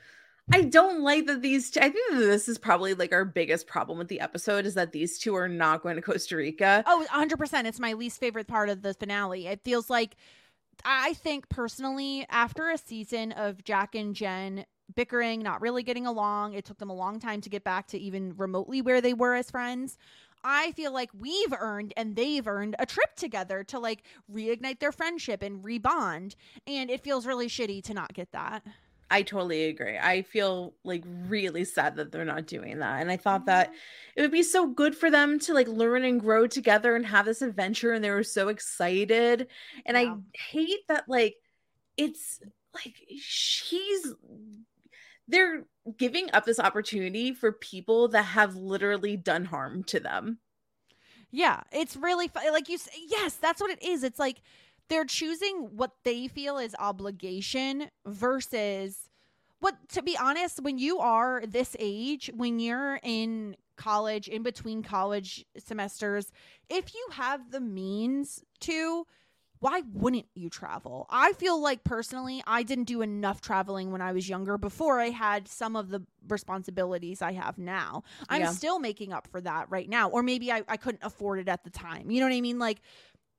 I 0.51 0.63
don't 0.63 1.03
like 1.03 1.27
that 1.27 1.43
these. 1.43 1.71
Two, 1.71 1.81
I 1.81 1.91
think 1.91 2.13
this 2.13 2.49
is 2.49 2.59
probably 2.59 2.95
like 2.95 3.13
our 3.13 3.25
biggest 3.25 3.67
problem 3.67 3.99
with 3.99 4.09
the 4.09 4.21
episode 4.21 4.67
is 4.67 4.75
that 4.75 4.93
these 4.93 5.19
two 5.19 5.35
are 5.35 5.49
not 5.49 5.83
going 5.83 5.97
to 5.97 6.03
Costa 6.03 6.37
Rica. 6.37 6.83
Oh, 6.87 7.07
100%. 7.11 7.65
It's 7.65 7.81
my 7.81 7.93
least 7.93 8.19
favorite 8.19 8.49
part 8.49 8.69
of 8.69 8.83
the 8.83 8.95
finale. 8.95 9.47
It 9.47 9.63
feels 9.63 9.89
like, 9.89 10.17
I 10.85 11.15
think 11.15 11.49
personally, 11.49 12.27
after 12.29 12.69
a 12.69 12.79
season 12.79 13.33
of 13.33 13.63
Jack 13.65 13.95
and 13.95 14.15
Jen 14.15 14.67
bickering, 14.95 15.43
not 15.43 15.61
really 15.61 15.83
getting 15.83 16.07
along, 16.07 16.55
it 16.55 16.65
took 16.65 16.79
them 16.79 16.91
a 16.91 16.95
long 16.95 17.21
time 17.21 17.41
to 17.43 17.49
get 17.49 17.65
back 17.65 17.87
to 17.89 17.99
even 17.99 18.35
remotely 18.37 18.83
where 18.83 19.01
they 19.01 19.15
were 19.15 19.35
as 19.35 19.51
friends. 19.51 19.97
I 20.45 20.73
feel 20.73 20.93
like 20.93 21.11
we've 21.17 21.53
earned 21.59 21.95
and 21.97 22.17
they've 22.17 22.47
earned 22.47 22.75
a 22.79 22.85
trip 22.85 23.15
together 23.17 23.63
to 23.65 23.79
like 23.79 24.03
reignite 24.31 24.81
their 24.81 24.93
friendship 24.93 25.41
and 25.43 25.63
rebond. 25.63 26.35
And 26.67 26.91
it 26.91 27.05
feels 27.05 27.27
really 27.27 27.47
shitty 27.47 27.85
to 27.85 27.95
not 27.95 28.13
get 28.13 28.33
that. 28.33 28.65
I 29.13 29.21
totally 29.21 29.67
agree. 29.67 29.99
I 29.99 30.23
feel 30.23 30.73
like 30.85 31.05
really 31.29 31.65
sad 31.65 31.97
that 31.97 32.11
they're 32.11 32.25
not 32.25 32.47
doing 32.47 32.79
that. 32.79 33.03
And 33.03 33.11
I 33.11 33.19
thought 33.19 33.45
that 33.45 33.69
mm-hmm. 33.69 33.77
it 34.17 34.23
would 34.23 34.33
be 34.33 34.43
so 34.43 34.67
good 34.67 34.97
for 34.97 35.11
them 35.11 35.39
to 35.41 35.53
like 35.53 35.69
learn 35.69 36.03
and 36.05 36.19
grow 36.19 36.47
together 36.47 36.97
and 36.97 37.05
have 37.05 37.27
this 37.27 37.43
adventure. 37.43 37.93
And 37.93 38.03
they 38.03 38.11
were 38.11 38.23
so 38.25 38.49
excited. 38.49 39.49
And 39.85 39.99
Yeah. 39.99 40.15
I 40.15 40.39
hate 40.51 40.89
that, 40.89 41.05
like, 41.09 41.37
it's 41.99 42.41
like 42.75 42.95
she's 43.21 44.15
they're 45.29 45.65
giving 45.99 46.31
up 46.33 46.47
this 46.47 46.59
opportunity 46.59 47.35
for 47.35 47.53
people 47.53 48.09
that 48.09 48.23
have 48.23 48.57
literally 48.57 49.19
done 49.19 49.45
harm 49.45 49.85
to 49.85 50.01
them. 50.01 50.39
Yeah, 51.31 51.61
it's 51.71 51.97
really 51.97 52.31
like 52.35 52.71
you. 52.71 52.79
say, 52.79 52.93
Yes, 53.09 53.35
that's 53.35 53.61
what 53.61 53.71
it 53.71 53.83
is. 53.83 54.05
It's 54.05 54.19
like 54.19 54.41
they're 54.89 55.05
choosing 55.05 55.71
what 55.77 55.93
they 56.05 56.29
feel 56.29 56.59
is 56.59 56.75
obligation 56.79 57.91
versus 58.07 59.09
what. 59.61 59.77
To 59.91 60.03
be 60.03 60.17
honest, 60.17 60.61
when 60.61 60.79
you 60.79 60.99
are 60.99 61.43
this 61.47 61.77
age, 61.79 62.31
when 62.35 62.59
you're 62.61 62.99
in 63.03 63.57
college, 63.77 64.29
in 64.29 64.43
between 64.43 64.83
college 64.83 65.45
semesters, 65.59 66.31
if 66.69 66.95
you 66.95 67.07
have 67.13 67.51
the 67.51 67.61
means 67.61 68.43
to. 68.61 69.07
Why 69.61 69.83
wouldn't 69.93 70.27
you 70.35 70.51
travel? 70.51 71.07
I 71.09 71.35
feel 71.35 71.63
like 71.63 71.85
personally, 71.85 72.43
I 72.49 72.65
didn't 72.65 72.87
do 72.87 73.01
enough 73.01 73.41
traveling 73.41 73.93
when 73.93 74.01
I 74.01 74.11
was 74.11 74.29
younger 74.29 74.59
before 74.59 74.99
I 74.99 75.11
had 75.11 75.47
some 75.47 75.77
of 75.77 75.89
the 75.89 76.03
responsibilities 76.27 77.23
I 77.23 77.31
have 77.35 77.59
now. 77.59 78.03
I'm 78.29 78.41
Yeah. 78.41 78.49
still 78.51 78.81
making 78.81 79.13
up 79.13 79.29
for 79.29 79.41
that 79.41 79.71
right 79.71 79.89
now. 79.89 80.09
Or 80.09 80.25
maybe 80.25 80.51
I, 80.51 80.65
I 80.67 80.77
couldn't 80.77 81.05
afford 81.05 81.39
it 81.39 81.49
at 81.49 81.63
the 81.63 81.71
time. 81.71 82.11
You 82.11 82.19
know 82.19 82.27
what 82.27 82.35
I 82.35 82.41
mean? 82.41 82.59
Like, 82.59 82.81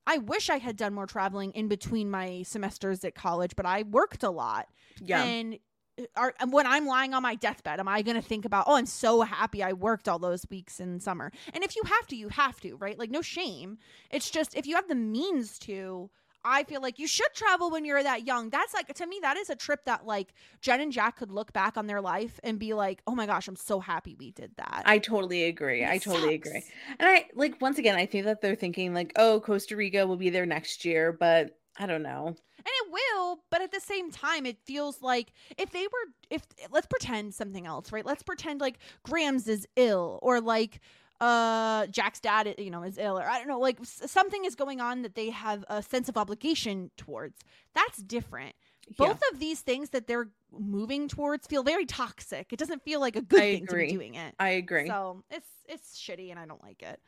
I 0.05 0.17
wish 0.17 0.49
I 0.49 0.57
had 0.57 0.75
done 0.75 0.93
more 0.93 1.05
traveling 1.05 1.51
in 1.51 1.67
between 1.67 2.09
my 2.11 2.43
semesters 2.43 3.03
at 3.03 3.15
college, 3.15 3.55
but 3.55 3.65
I 3.65 3.83
worked 3.83 4.23
a 4.23 4.29
lot. 4.29 4.67
Yeah. 4.99 5.23
And 5.23 5.59
uh, 5.99 6.03
are, 6.15 6.33
and 6.39 6.51
when 6.51 6.65
I'm 6.65 6.85
lying 6.85 7.13
on 7.13 7.23
my 7.23 7.35
deathbed, 7.35 7.79
am 7.79 7.87
I 7.87 8.01
going 8.01 8.15
to 8.15 8.21
think 8.21 8.45
about, 8.45 8.65
oh, 8.67 8.75
I'm 8.75 8.85
so 8.85 9.21
happy 9.21 9.63
I 9.63 9.73
worked 9.73 10.09
all 10.09 10.19
those 10.19 10.45
weeks 10.49 10.79
in 10.79 10.99
summer? 10.99 11.31
And 11.53 11.63
if 11.63 11.75
you 11.75 11.83
have 11.85 12.07
to, 12.07 12.15
you 12.15 12.29
have 12.29 12.59
to, 12.61 12.75
right? 12.75 12.97
Like, 12.97 13.11
no 13.11 13.21
shame. 13.21 13.77
It's 14.09 14.29
just 14.29 14.55
if 14.55 14.65
you 14.65 14.75
have 14.75 14.87
the 14.87 14.95
means 14.95 15.57
to, 15.59 16.09
I 16.45 16.63
feel 16.63 16.81
like 16.81 16.99
you 16.99 17.07
should 17.07 17.33
travel 17.33 17.71
when 17.71 17.85
you're 17.85 18.03
that 18.03 18.27
young. 18.27 18.49
That's 18.49 18.73
like, 18.73 18.93
to 18.93 19.07
me, 19.07 19.19
that 19.21 19.37
is 19.37 19.49
a 19.49 19.55
trip 19.55 19.85
that, 19.85 20.05
like, 20.05 20.33
Jen 20.61 20.81
and 20.81 20.91
Jack 20.91 21.17
could 21.17 21.31
look 21.31 21.53
back 21.53 21.77
on 21.77 21.87
their 21.87 22.01
life 22.01 22.39
and 22.43 22.59
be 22.59 22.73
like, 22.73 23.01
oh 23.07 23.15
my 23.15 23.25
gosh, 23.25 23.47
I'm 23.47 23.55
so 23.55 23.79
happy 23.79 24.15
we 24.19 24.31
did 24.31 24.51
that. 24.57 24.83
I 24.85 24.99
totally 24.99 25.45
agree. 25.45 25.83
It 25.83 25.89
I 25.89 25.97
totally 25.97 26.35
agree. 26.35 26.63
And 26.99 27.07
I 27.07 27.27
like 27.33 27.61
once 27.61 27.77
again, 27.77 27.95
I 27.95 28.05
think 28.05 28.25
that 28.25 28.41
they're 28.41 28.55
thinking 28.55 28.93
like, 28.93 29.13
oh, 29.15 29.39
Costa 29.39 29.75
Rica 29.75 30.05
will 30.05 30.17
be 30.17 30.29
there 30.29 30.45
next 30.45 30.85
year, 30.85 31.11
but 31.11 31.57
I 31.77 31.85
don't 31.85 32.03
know. 32.03 32.35
And 32.65 32.67
it 32.67 32.91
will, 32.91 33.39
but 33.49 33.61
at 33.61 33.71
the 33.71 33.81
same 33.81 34.09
time, 34.09 34.45
it 34.45 34.57
feels 34.65 35.01
like 35.01 35.33
if 35.57 35.71
they 35.71 35.83
were, 35.83 36.13
if 36.29 36.43
let's 36.71 36.87
pretend 36.87 37.33
something 37.33 37.65
else, 37.65 37.91
right? 37.91 38.05
Let's 38.05 38.23
pretend 38.23 38.61
like 38.61 38.77
Grams 39.03 39.49
is 39.49 39.67
ill, 39.75 40.17
or 40.21 40.39
like 40.39 40.79
uh 41.21 41.87
Jack's 41.87 42.19
dad, 42.19 42.55
you 42.57 42.69
know, 42.69 42.83
is 42.83 42.97
ill, 42.97 43.17
or 43.17 43.23
I 43.23 43.37
don't 43.37 43.47
know, 43.47 43.59
like 43.59 43.77
something 43.83 44.45
is 44.45 44.55
going 44.55 44.81
on 44.81 45.03
that 45.03 45.15
they 45.15 45.29
have 45.29 45.63
a 45.69 45.81
sense 45.81 46.09
of 46.09 46.17
obligation 46.17 46.91
towards. 46.97 47.39
That's 47.73 47.99
different. 47.99 48.55
Yeah. 48.87 49.07
Both 49.07 49.21
of 49.31 49.39
these 49.39 49.61
things 49.61 49.91
that 49.91 50.07
they're 50.07 50.29
moving 50.51 51.07
towards 51.07 51.47
feel 51.47 51.63
very 51.63 51.85
toxic. 51.85 52.51
It 52.51 52.59
doesn't 52.59 52.83
feel 52.83 52.99
like 52.99 53.15
a 53.15 53.21
good 53.21 53.39
I 53.39 53.53
thing 53.55 53.63
agree. 53.63 53.87
to 53.87 53.91
be 53.93 53.97
doing 53.97 54.15
it. 54.15 54.35
I 54.39 54.49
agree. 54.49 54.87
So 54.87 55.23
it's 55.29 55.47
it's 55.67 55.97
shitty 55.97 56.29
and 56.31 56.39
I 56.39 56.45
don't 56.45 56.61
like 56.63 56.81
it. 56.83 56.99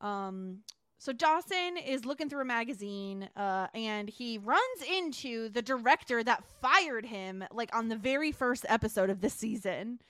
Um 0.00 0.58
so 0.98 1.12
Dawson 1.12 1.76
is 1.76 2.04
looking 2.06 2.28
through 2.28 2.42
a 2.42 2.46
magazine 2.46 3.28
uh 3.36 3.68
and 3.74 4.08
he 4.08 4.38
runs 4.38 4.82
into 4.90 5.48
the 5.48 5.62
director 5.62 6.22
that 6.22 6.44
fired 6.60 7.06
him 7.06 7.44
like 7.52 7.74
on 7.74 7.88
the 7.88 7.96
very 7.96 8.32
first 8.32 8.66
episode 8.68 9.08
of 9.10 9.20
this 9.20 9.34
season. 9.34 10.00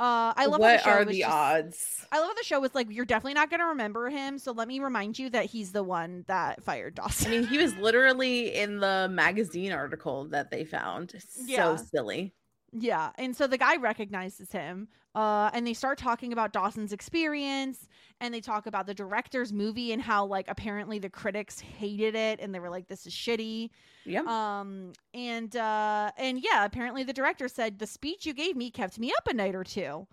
Uh 0.00 0.34
I 0.36 0.46
love 0.46 0.60
what 0.60 0.78
the 0.78 0.82
show 0.84 0.90
are 0.90 1.04
the 1.04 1.20
just- 1.20 1.30
odds? 1.30 2.06
I 2.10 2.18
love 2.18 2.28
how 2.28 2.34
the 2.34 2.44
show 2.44 2.60
was 2.60 2.74
like 2.74 2.88
you're 2.90 3.04
definitely 3.04 3.34
not 3.34 3.48
going 3.50 3.60
to 3.60 3.66
remember 3.66 4.08
him, 4.08 4.38
so 4.38 4.52
let 4.52 4.66
me 4.66 4.80
remind 4.80 5.18
you 5.18 5.30
that 5.30 5.46
he's 5.46 5.72
the 5.72 5.82
one 5.84 6.24
that 6.26 6.64
fired 6.64 6.96
Dawson. 6.96 7.28
I 7.28 7.30
mean, 7.30 7.46
he 7.46 7.58
was 7.58 7.76
literally 7.78 8.54
in 8.54 8.78
the 8.80 9.08
magazine 9.10 9.72
article 9.72 10.26
that 10.28 10.50
they 10.50 10.64
found. 10.64 11.14
Yeah. 11.46 11.76
So 11.76 11.84
silly. 11.92 12.34
Yeah, 12.76 13.10
and 13.18 13.36
so 13.36 13.46
the 13.46 13.56
guy 13.56 13.76
recognizes 13.76 14.50
him, 14.50 14.88
uh, 15.14 15.48
and 15.54 15.64
they 15.64 15.74
start 15.74 15.96
talking 15.96 16.32
about 16.32 16.52
Dawson's 16.52 16.92
experience, 16.92 17.88
and 18.20 18.34
they 18.34 18.40
talk 18.40 18.66
about 18.66 18.86
the 18.86 18.94
director's 18.94 19.52
movie 19.52 19.92
and 19.92 20.02
how 20.02 20.26
like 20.26 20.46
apparently 20.48 20.98
the 20.98 21.08
critics 21.08 21.60
hated 21.60 22.16
it, 22.16 22.40
and 22.40 22.52
they 22.52 22.58
were 22.58 22.70
like, 22.70 22.88
"This 22.88 23.06
is 23.06 23.12
shitty." 23.12 23.70
Yeah. 24.04 24.22
Um, 24.26 24.92
and 25.14 25.54
uh, 25.54 26.10
and 26.18 26.42
yeah, 26.42 26.64
apparently 26.64 27.04
the 27.04 27.12
director 27.12 27.46
said 27.46 27.78
the 27.78 27.86
speech 27.86 28.26
you 28.26 28.34
gave 28.34 28.56
me 28.56 28.72
kept 28.72 28.98
me 28.98 29.12
up 29.16 29.28
a 29.28 29.34
night 29.34 29.54
or 29.54 29.62
two. 29.62 30.08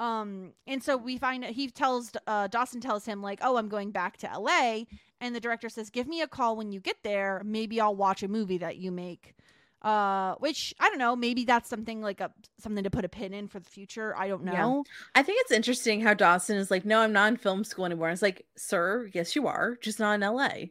Um, 0.00 0.52
and 0.66 0.82
so 0.82 0.96
we 0.96 1.18
find 1.18 1.44
he 1.44 1.68
tells 1.68 2.12
uh, 2.26 2.46
Dawson 2.46 2.80
tells 2.80 3.04
him 3.04 3.20
like, 3.20 3.40
"Oh, 3.42 3.58
I'm 3.58 3.68
going 3.68 3.90
back 3.90 4.16
to 4.18 4.30
L.A." 4.32 4.86
And 5.20 5.34
the 5.34 5.40
director 5.40 5.68
says, 5.68 5.90
"Give 5.90 6.06
me 6.08 6.22
a 6.22 6.26
call 6.26 6.56
when 6.56 6.72
you 6.72 6.80
get 6.80 6.96
there. 7.02 7.42
Maybe 7.44 7.82
I'll 7.82 7.96
watch 7.96 8.22
a 8.22 8.28
movie 8.28 8.58
that 8.58 8.78
you 8.78 8.92
make." 8.92 9.34
Uh, 9.80 10.34
which 10.40 10.74
I 10.80 10.88
don't 10.88 10.98
know. 10.98 11.14
Maybe 11.14 11.44
that's 11.44 11.68
something 11.70 12.00
like 12.02 12.20
a 12.20 12.32
something 12.58 12.82
to 12.82 12.90
put 12.90 13.04
a 13.04 13.08
pin 13.08 13.32
in 13.32 13.46
for 13.46 13.60
the 13.60 13.70
future. 13.70 14.16
I 14.16 14.26
don't 14.26 14.44
Yeah. 14.44 14.52
know. 14.60 14.84
I 15.14 15.22
think 15.22 15.40
it's 15.42 15.52
interesting 15.52 16.00
how 16.00 16.14
Dawson 16.14 16.56
is 16.56 16.68
like, 16.70 16.84
no, 16.84 16.98
I'm 17.00 17.12
not 17.12 17.28
in 17.28 17.36
film 17.36 17.62
school 17.62 17.86
anymore. 17.86 18.10
It's 18.10 18.20
like, 18.22 18.44
sir, 18.56 19.08
yes, 19.14 19.36
you 19.36 19.46
are, 19.46 19.76
just 19.80 20.00
not 20.00 20.14
in 20.14 20.22
LA. 20.22 20.70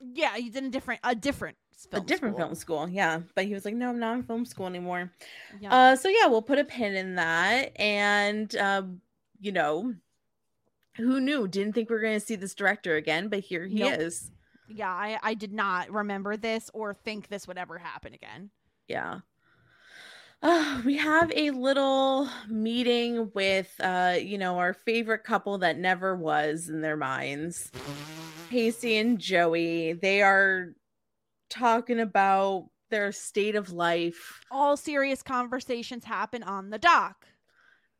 Yeah, 0.00 0.36
he's 0.36 0.56
in 0.56 0.66
a 0.66 0.70
different 0.70 1.00
a 1.04 1.14
different 1.14 1.56
film 1.90 2.02
a 2.02 2.06
different 2.06 2.34
school. 2.36 2.46
film 2.46 2.54
school. 2.54 2.88
Yeah. 2.90 3.20
But 3.34 3.46
he 3.46 3.54
was 3.54 3.64
like, 3.64 3.74
no, 3.74 3.88
I'm 3.88 3.98
not 3.98 4.16
in 4.16 4.22
film 4.24 4.44
school 4.44 4.66
anymore. 4.66 5.10
Yeah. 5.58 5.74
Uh, 5.74 5.96
so 5.96 6.08
yeah, 6.10 6.26
we'll 6.26 6.42
put 6.42 6.58
a 6.58 6.64
pin 6.64 6.94
in 6.96 7.14
that. 7.14 7.72
And 7.80 8.54
um, 8.56 9.00
you 9.40 9.52
know, 9.52 9.94
who 10.96 11.18
knew? 11.20 11.48
Didn't 11.48 11.72
think 11.72 11.88
we 11.88 11.96
were 11.96 12.02
gonna 12.02 12.20
see 12.20 12.36
this 12.36 12.54
director 12.54 12.96
again, 12.96 13.28
but 13.28 13.40
here 13.40 13.64
he 13.66 13.76
Nope. 13.80 14.00
is. 14.00 14.30
Yeah, 14.68 14.90
I 14.90 15.18
I 15.22 15.34
did 15.34 15.52
not 15.52 15.90
remember 15.90 16.36
this 16.36 16.70
or 16.74 16.94
think 16.94 17.28
this 17.28 17.48
would 17.48 17.58
ever 17.58 17.78
happen 17.78 18.14
again. 18.14 18.50
Yeah. 18.86 19.20
Uh, 20.40 20.80
we 20.84 20.96
have 20.96 21.32
a 21.34 21.50
little 21.50 22.28
meeting 22.48 23.30
with 23.34 23.74
uh, 23.80 24.16
you 24.20 24.38
know, 24.38 24.58
our 24.58 24.72
favorite 24.72 25.24
couple 25.24 25.58
that 25.58 25.78
never 25.78 26.14
was 26.14 26.68
in 26.68 26.80
their 26.80 26.96
minds. 26.96 27.72
Pacey 28.48 28.96
and 28.96 29.18
Joey. 29.18 29.94
They 29.94 30.22
are 30.22 30.74
talking 31.50 31.98
about 31.98 32.68
their 32.90 33.10
state 33.12 33.54
of 33.56 33.70
life 33.72 34.40
All 34.50 34.76
serious 34.76 35.22
conversations 35.22 36.04
happen 36.04 36.42
on 36.42 36.70
the 36.70 36.78
dock. 36.78 37.26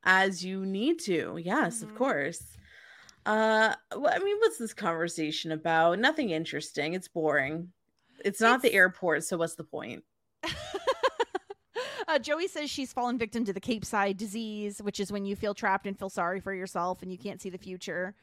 as 0.05 0.45
you 0.45 0.65
need 0.65 0.99
to. 1.01 1.39
Yes, 1.43 1.83
of 1.83 1.91
Mhm. 1.91 1.97
course. 1.97 2.57
Uh 3.29 3.75
wh- 3.93 4.11
I 4.11 4.19
mean, 4.21 4.37
what's 4.39 4.57
this 4.57 4.73
conversation 4.73 5.53
about? 5.53 5.99
Nothing 5.99 6.31
interesting. 6.31 6.95
It's 6.95 7.09
boring. 7.09 7.69
It's 8.25 8.41
not 8.41 8.63
the 8.63 8.73
airport, 8.73 9.25
so 9.25 9.37
what's 9.37 9.55
the 9.55 9.65
point? 9.65 10.03
uh, 12.09 12.19
Joey 12.19 12.49
says 12.49 12.71
she's 12.71 12.93
fallen 12.93 13.19
victim 13.19 13.45
to 13.45 13.53
the 13.53 13.61
Capeside 13.61 14.17
disease, 14.17 14.81
which 14.83 14.99
is 14.99 15.13
when 15.13 15.25
you 15.27 15.37
feel 15.37 15.53
trapped 15.55 15.87
and 15.87 15.99
feel 15.99 16.09
sorry 16.09 16.41
for 16.41 16.55
yourself 16.55 17.03
and 17.03 17.13
you 17.13 17.19
can't 17.19 17.41
see 17.41 17.51
the 17.51 17.59
future. 17.59 18.15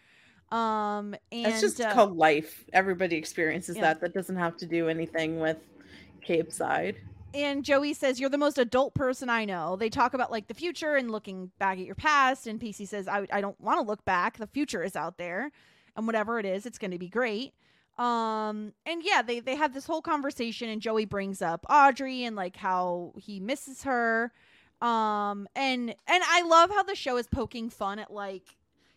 Um, 0.52 1.16
and 1.32 1.48
It's 1.48 1.62
just 1.62 1.80
uh, 1.80 1.94
called 1.94 2.18
life. 2.18 2.66
Everybody 2.74 3.16
experiences 3.16 3.76
Yeah. 3.76 3.84
that. 3.84 4.02
That 4.02 4.14
doesn't 4.14 4.36
have 4.38 4.58
to 4.58 4.66
do 4.66 4.90
anything 4.90 5.40
with 5.40 5.58
Capeside. 6.24 6.98
And 7.36 7.66
Joey 7.66 7.94
says 7.94 8.18
you're 8.18 8.30
the 8.30 8.38
most 8.38 8.58
adult 8.58 8.94
person 8.94 9.30
I 9.30 9.44
know. 9.44 9.76
They 9.76 9.90
talk 9.90 10.14
about 10.14 10.32
like 10.32 10.48
the 10.48 10.54
future 10.54 10.96
and 10.96 11.12
looking 11.12 11.52
back 11.60 11.78
at 11.78 11.86
your 11.86 11.96
past, 11.96 12.48
and 12.48 12.62
Pacey 12.62 12.86
says 12.86 13.10
I 13.10 13.28
I 13.30 13.42
don't 13.42 13.60
want 13.60 13.78
to 13.78 13.86
look 13.86 14.06
back. 14.06 14.38
The 14.38 14.48
future 14.48 14.82
is 14.82 14.96
out 14.96 15.18
there, 15.18 15.52
and 15.98 16.08
whatever 16.08 16.40
it 16.40 16.46
is, 16.46 16.66
it's 16.66 16.78
going 16.78 16.92
to 16.92 16.98
be 16.98 17.10
great. 17.10 17.54
Um 17.98 18.72
and 18.86 19.02
yeah, 19.04 19.22
they 19.22 19.42
they 19.42 19.56
have 19.56 19.74
this 19.74 19.86
whole 19.86 20.02
conversation, 20.02 20.70
and 20.70 20.82
Joey 20.82 21.04
brings 21.04 21.42
up 21.42 21.66
Audrey 21.70 22.24
and 22.24 22.38
like 22.38 22.56
how 22.56 23.12
he 23.18 23.42
misses 23.42 23.84
her. 23.84 24.32
Um 24.80 25.50
and 25.58 25.94
and 26.08 26.24
I 26.26 26.42
love 26.44 26.70
how 26.70 26.84
the 26.84 26.96
show 26.96 27.18
is 27.18 27.28
poking 27.28 27.70
fun 27.70 28.00
at 28.00 28.12
like 28.14 28.56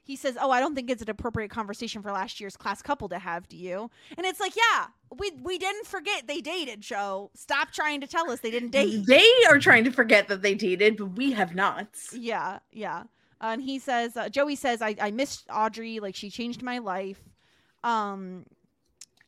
he 0.08 0.16
says, 0.16 0.38
"Oh, 0.40 0.50
I 0.50 0.58
don't 0.58 0.74
think 0.74 0.90
it's 0.90 1.02
an 1.02 1.10
appropriate 1.10 1.50
conversation 1.50 2.00
for 2.00 2.10
last 2.10 2.40
year's 2.40 2.56
class 2.56 2.80
couple 2.80 3.10
to 3.10 3.18
have, 3.18 3.46
do 3.46 3.58
you?" 3.58 3.90
And 4.16 4.26
it's 4.26 4.40
like, 4.40 4.56
"Yeah, 4.56 4.86
we 5.18 5.32
we 5.42 5.58
didn't 5.58 5.86
forget 5.86 6.26
they 6.26 6.40
dated, 6.40 6.80
Joe. 6.80 7.30
Stop 7.34 7.72
trying 7.72 8.00
to 8.00 8.06
tell 8.06 8.30
us 8.30 8.40
they 8.40 8.50
didn't 8.50 8.70
date." 8.70 9.04
They 9.06 9.30
are 9.50 9.58
trying 9.58 9.84
to 9.84 9.90
forget 9.90 10.28
that 10.28 10.40
they 10.40 10.54
dated, 10.54 10.96
but 10.96 11.16
we 11.18 11.32
have 11.32 11.54
not. 11.54 11.88
Yeah, 12.10 12.60
yeah. 12.72 13.02
and 13.42 13.60
he 13.62 13.78
says, 13.78 14.16
uh, 14.16 14.30
Joey 14.30 14.56
says, 14.56 14.80
I, 14.80 14.96
I 14.98 15.10
missed 15.10 15.46
Audrey. 15.52 16.00
Like 16.00 16.14
she 16.14 16.30
changed 16.30 16.62
my 16.62 16.78
life. 16.78 17.20
Um, 17.84 18.46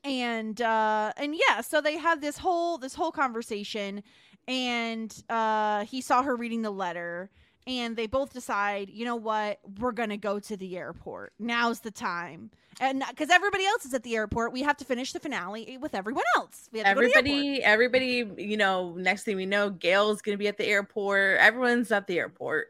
and 0.03 0.63
uh, 0.63 1.13
and 1.19 1.37
yeah, 1.37 1.61
so 1.61 1.83
they 1.83 1.99
have 1.99 2.23
this 2.23 2.39
whole 2.39 2.79
this 2.79 2.95
whole 2.95 3.13
conversation, 3.13 4.03
and 4.49 5.15
uh, 5.29 5.85
he 5.85 6.01
saw 6.01 6.23
her 6.23 6.35
reading 6.37 6.63
the 6.63 6.71
letter, 6.71 7.31
and 7.67 7.97
they 7.97 8.07
both 8.07 8.33
decide, 8.33 8.91
you 8.91 9.05
know 9.05 9.17
what, 9.17 9.61
we're 9.79 9.93
gonna 9.93 10.17
go 10.17 10.39
to 10.39 10.57
the 10.57 10.77
airport. 10.77 11.33
Now's 11.39 11.81
the 11.81 11.91
time, 11.91 12.51
and 12.81 13.03
because 13.09 13.31
everybody 13.31 13.67
else 13.67 13.85
is 13.85 13.95
at 13.95 14.03
the 14.03 14.17
airport, 14.17 14.53
we 14.53 14.63
have 14.63 14.77
to 14.79 14.85
finish 14.85 15.13
the 15.13 15.21
finale 15.21 15.79
with 15.79 15.95
everyone 15.95 16.25
else. 16.37 16.69
We 16.73 16.81
have 16.81 16.89
to 16.89 16.95
go 16.95 17.01
to 17.01 17.13
the. 17.13 17.19
Everybody, 17.19 17.63
everybody, 17.63 18.43
you 18.43 18.57
know, 18.57 18.95
next 18.97 19.25
thing 19.25 19.37
we 19.37 19.47
know, 19.47 19.71
Gale's 19.71 20.23
gonna 20.23 20.37
be 20.39 20.49
at 20.49 20.57
the 20.57 20.67
airport. 20.67 21.39
Everyone's 21.39 21.93
at 21.93 22.07
the 22.07 22.19
airport. 22.19 22.69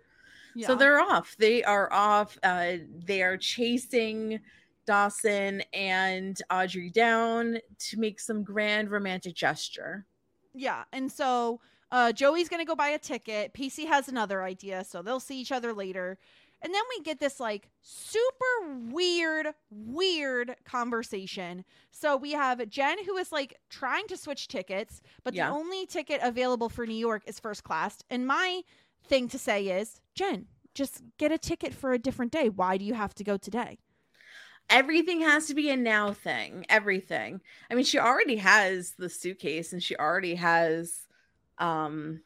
So 0.67 0.75
they're 0.75 1.01
off. 1.01 1.37
They 1.39 1.63
are 1.63 1.91
off. 1.93 2.37
Uh, 2.43 2.79
they 3.07 3.23
are 3.23 3.37
chasing 3.37 4.41
Dawson 4.85 5.63
and 5.73 6.37
Audrey 6.51 6.91
down 6.91 7.59
to 7.79 7.99
make 7.99 8.19
some 8.19 8.43
grand 8.43 8.91
romantic 8.91 9.35
gesture. 9.35 10.05
Yeah, 10.53 10.83
and 10.93 11.11
so 11.11 11.61
uh, 11.93 12.13
Joey's 12.13 12.49
gonna 12.49 12.65
go 12.65 12.75
buy 12.77 12.89
a 12.89 12.99
ticket. 12.99 13.53
Pacey 13.53 13.87
has 13.87 14.09
another 14.09 14.43
idea, 14.43 14.85
so 14.85 15.03
they'll 15.03 15.21
see 15.21 15.41
each 15.41 15.53
other 15.53 15.73
later. 15.73 16.19
And 16.63 16.75
then 16.75 16.83
we 16.91 17.03
get 17.03 17.19
this 17.21 17.41
like 17.41 17.71
super 17.81 18.45
weird, 18.91 19.55
weird 19.71 20.57
conversation. 20.65 21.65
So 21.91 22.17
we 22.19 22.33
have 22.33 22.69
Jen 22.69 23.03
who 23.05 23.17
is 23.17 23.33
like 23.33 23.57
trying 23.71 24.07
to 24.09 24.17
switch 24.17 24.47
tickets, 24.49 25.01
but 25.25 25.33
Yeah. 25.35 25.49
the 25.49 25.55
only 25.55 25.87
ticket 25.87 26.21
available 26.23 26.69
for 26.69 26.87
New 26.87 26.95
York 26.95 27.23
is 27.27 27.41
first 27.41 27.65
class. 27.65 28.03
And 28.11 28.27
my 28.27 28.63
thing 29.07 29.27
to 29.29 29.39
say 29.39 29.69
is, 29.69 30.01
Jen, 30.15 30.49
just 30.75 31.03
get 31.17 31.33
a 31.33 31.39
ticket 31.39 31.73
for 31.75 31.93
a 31.93 31.99
different 31.99 32.31
day. 32.31 32.51
Why 32.51 32.77
do 32.77 32.85
you 32.85 32.95
have 32.95 33.15
to 33.15 33.25
go 33.25 33.39
today? 33.39 33.79
Everything 34.69 35.23
has 35.23 35.47
to 35.47 35.55
be 35.55 35.71
a 35.71 35.77
now 35.77 36.13
thing. 36.13 36.65
Everything. 36.69 37.41
I 37.71 37.75
mean, 37.75 37.85
she 37.85 37.99
already 37.99 38.37
has 38.37 38.93
the 38.99 39.09
suitcase 39.09 39.73
and 39.73 39.83
she 39.83 39.97
already 39.97 40.37
has 40.37 41.09
um 41.61 42.23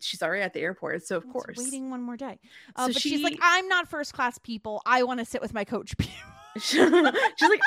she's 0.00 0.22
already 0.22 0.42
at 0.42 0.52
the 0.52 0.60
airport, 0.60 1.04
so 1.06 1.16
of 1.16 1.28
course. 1.28 1.56
waiting 1.58 1.90
one 1.90 2.02
more 2.02 2.16
day. 2.16 2.38
Uh, 2.76 2.86
So 2.86 2.92
but 2.92 3.02
she's 3.02 3.22
like, 3.22 3.38
I'm 3.42 3.66
not 3.68 3.88
first 3.88 4.12
class 4.14 4.38
people. 4.38 4.80
I 4.86 5.02
want 5.02 5.18
to 5.20 5.26
sit 5.26 5.40
with 5.42 5.52
my 5.54 5.64
coach. 5.64 5.94
she's 6.60 6.78
like, 6.80 7.14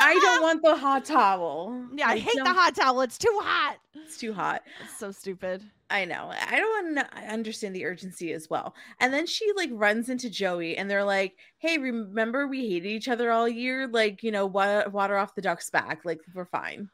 I 0.02 0.20
don't 0.22 0.42
want 0.42 0.62
the 0.64 0.76
hot 0.78 1.06
towel. 1.06 1.86
Yeah, 1.96 2.08
I 2.08 2.14
Like, 2.14 2.22
hate 2.24 2.38
the 2.44 2.54
hot 2.54 2.76
towel. 2.76 3.02
It's 3.02 3.18
too 3.18 3.38
hot. 3.42 3.78
It's 3.94 4.18
too 4.18 4.34
hot. 4.34 4.62
It's 4.84 4.98
so 4.98 5.12
stupid. 5.12 5.64
I 5.90 6.06
know. 6.06 6.32
I 6.32 6.56
don't 6.58 6.98
un- 6.98 7.06
understand 7.30 7.76
the 7.76 7.86
urgency 7.86 8.32
as 8.32 8.50
well. 8.50 8.76
And 9.02 9.14
then 9.14 9.28
she 9.28 9.52
like 9.58 9.70
runs 9.74 10.08
into 10.10 10.30
Joey 10.30 10.78
and 10.78 10.90
they're 10.90 11.04
like, 11.04 11.36
"Hey, 11.58 11.78
remember 11.80 12.48
we 12.48 12.70
hated 12.70 12.88
each 12.88 13.10
other 13.10 13.30
all 13.32 13.48
year? 13.50 13.88
Like, 13.88 14.24
you 14.24 14.32
know, 14.32 14.46
wa- 14.46 14.88
water 14.90 15.18
off 15.18 15.36
the 15.36 15.42
duck's 15.42 15.70
back. 15.70 16.06
Like, 16.06 16.20
we're 16.34 16.46
fine." 16.46 16.90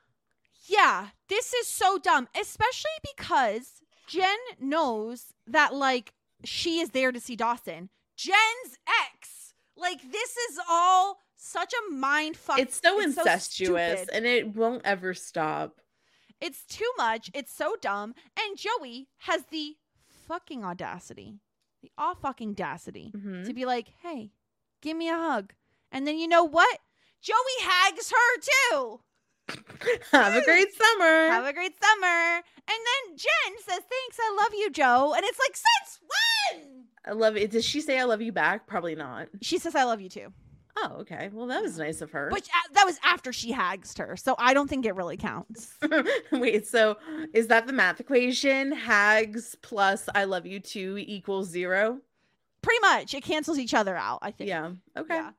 Yeah, 0.67 1.09
this 1.29 1.53
is 1.53 1.67
so 1.67 1.99
dumb, 1.99 2.27
especially 2.39 2.89
because 3.15 3.81
Jen 4.07 4.37
knows 4.59 5.33
that 5.45 5.73
like 5.73 6.13
she 6.43 6.79
is 6.79 6.89
there 6.91 7.11
to 7.11 7.19
see 7.19 7.35
Dawson. 7.35 7.89
Jen's 8.15 8.77
ex. 9.13 9.53
Like 9.75 10.01
this 10.11 10.35
is 10.37 10.59
all 10.69 11.19
such 11.35 11.71
a 11.73 11.93
mind 11.93 12.35
fuck. 12.35 12.57
it's 12.59 12.81
so 12.81 12.99
It's 12.99 13.17
incestuous 13.17 13.99
stupid. 14.01 14.15
and 14.15 14.25
it 14.25 14.55
won't 14.55 14.81
ever 14.85 15.13
stop. 15.13 15.81
It's 16.41 16.65
too 16.65 16.89
much. 16.97 17.29
It's 17.33 17.53
so 17.53 17.75
dumb. 17.81 18.13
And 18.39 18.57
Joey 18.57 19.07
has 19.19 19.43
the 19.51 19.75
fucking 20.27 20.63
audacity, 20.63 21.39
the 21.81 21.91
all 21.97 22.15
fucking 22.15 22.51
audacity 22.51 23.11
Mhm. 23.15 23.45
to 23.45 23.53
be 23.53 23.65
like, 23.65 23.89
hey, 24.01 24.31
give 24.81 24.97
me 24.97 25.09
a 25.09 25.15
hug. 25.17 25.53
And 25.91 26.05
then 26.07 26.17
you 26.17 26.27
know 26.27 26.43
what? 26.43 26.79
Joey 27.21 27.35
hags 27.61 28.11
her 28.11 28.41
too. 28.71 29.01
Have 30.11 30.35
a 30.35 30.43
great 30.43 30.73
summer. 30.73 31.29
Have 31.29 31.45
a 31.45 31.53
great 31.53 31.73
summer. 31.81 32.35
And 32.37 32.43
then 32.67 33.17
Jen 33.17 33.57
says, 33.59 33.79
thanks, 33.89 34.17
I 34.19 34.37
love 34.41 34.53
you, 34.53 34.69
Joe. 34.69 35.13
And 35.15 35.23
it's 35.25 35.39
like, 35.39 35.55
since 35.55 35.99
when? 36.01 36.83
I 37.05 37.11
love 37.11 37.37
it. 37.37 37.51
Does 37.51 37.63
she 37.63 37.79
say 37.79 37.99
I 37.99 38.03
love 38.03 38.21
you 38.21 38.31
back? 38.31 38.67
Probably 38.67 38.95
not. 38.95 39.29
She 39.41 39.57
says, 39.57 39.75
I 39.75 39.83
love 39.83 40.01
you 40.01 40.09
too. 40.09 40.33
Oh, 40.79 40.97
okay. 40.99 41.29
Well, 41.33 41.47
that 41.47 41.63
was 41.63 41.79
nice 41.79 42.01
of 42.01 42.11
her. 42.11 42.29
But 42.29 42.43
uh, 42.43 42.73
that 42.73 42.85
was 42.85 42.99
after 43.03 43.33
she 43.33 43.51
hags 43.51 43.97
her. 43.97 44.15
So 44.15 44.35
I 44.37 44.53
don't 44.53 44.69
think 44.69 44.85
it 44.85 44.95
really 44.95 45.17
counts. 45.17 45.75
Wait, 46.31 46.67
so 46.67 46.97
is 47.33 47.47
that 47.47 47.65
the 47.65 47.73
math 47.73 47.99
equation? 47.99 48.73
Hags 48.73 49.55
plus 49.61 50.07
I 50.13 50.25
love 50.25 50.45
you 50.45 50.59
two 50.59 50.97
equals 50.99 51.49
zero? 51.49 51.99
Pretty 52.61 52.79
much. 52.81 53.13
It 53.13 53.23
cancels 53.23 53.57
each 53.57 53.73
other 53.73 53.95
out, 53.95 54.19
I 54.21 54.31
think. 54.31 54.49
Yeah. 54.49 54.71
Okay. 54.95 55.15
Yeah. 55.15 55.31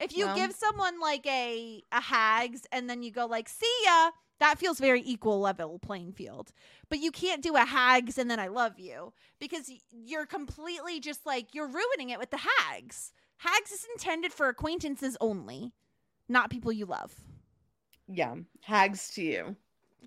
If 0.00 0.16
you 0.16 0.26
Well- 0.26 0.36
give 0.36 0.52
someone 0.52 1.00
like 1.00 1.26
a 1.26 1.82
a 1.92 2.00
hags 2.00 2.62
and 2.72 2.88
then 2.88 3.02
you 3.02 3.10
go 3.10 3.26
like 3.26 3.48
see 3.48 3.72
ya, 3.84 4.10
that 4.38 4.58
feels 4.58 4.78
very 4.80 5.00
equal 5.02 5.40
level 5.40 5.78
playing 5.78 6.12
field. 6.12 6.52
But 6.88 6.98
you 6.98 7.10
can't 7.12 7.42
do 7.42 7.54
a 7.56 7.64
hags 7.64 8.18
and 8.18 8.30
then 8.30 8.40
I 8.40 8.48
love 8.48 8.78
you 8.78 9.12
because 9.38 9.70
you're 9.90 10.26
completely 10.26 11.00
just 11.00 11.24
like 11.26 11.54
you're 11.54 11.68
ruining 11.68 12.10
it 12.10 12.18
with 12.18 12.30
the 12.30 12.40
hags. 12.58 13.12
Hags 13.38 13.72
is 13.72 13.86
intended 13.94 14.32
for 14.32 14.48
acquaintances 14.48 15.16
only, 15.20 15.72
not 16.28 16.50
people 16.50 16.72
you 16.72 16.86
love. 16.86 17.14
Yeah. 18.08 18.36
Hags 18.62 19.10
to 19.14 19.22
you. 19.22 19.56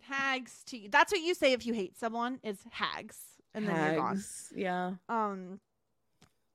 Hags 0.02 0.64
to 0.66 0.78
you. 0.78 0.90
That's 0.90 1.12
what 1.12 1.22
you 1.22 1.34
say 1.34 1.54
if 1.54 1.66
you 1.66 1.74
hate 1.74 1.98
someone 1.98 2.40
is 2.44 2.58
hags 2.72 3.18
and 3.54 3.68
then 3.68 3.76
you're 3.94 4.02
gone. 4.02 4.24
Yeah. 4.54 4.94
Um 5.09 5.59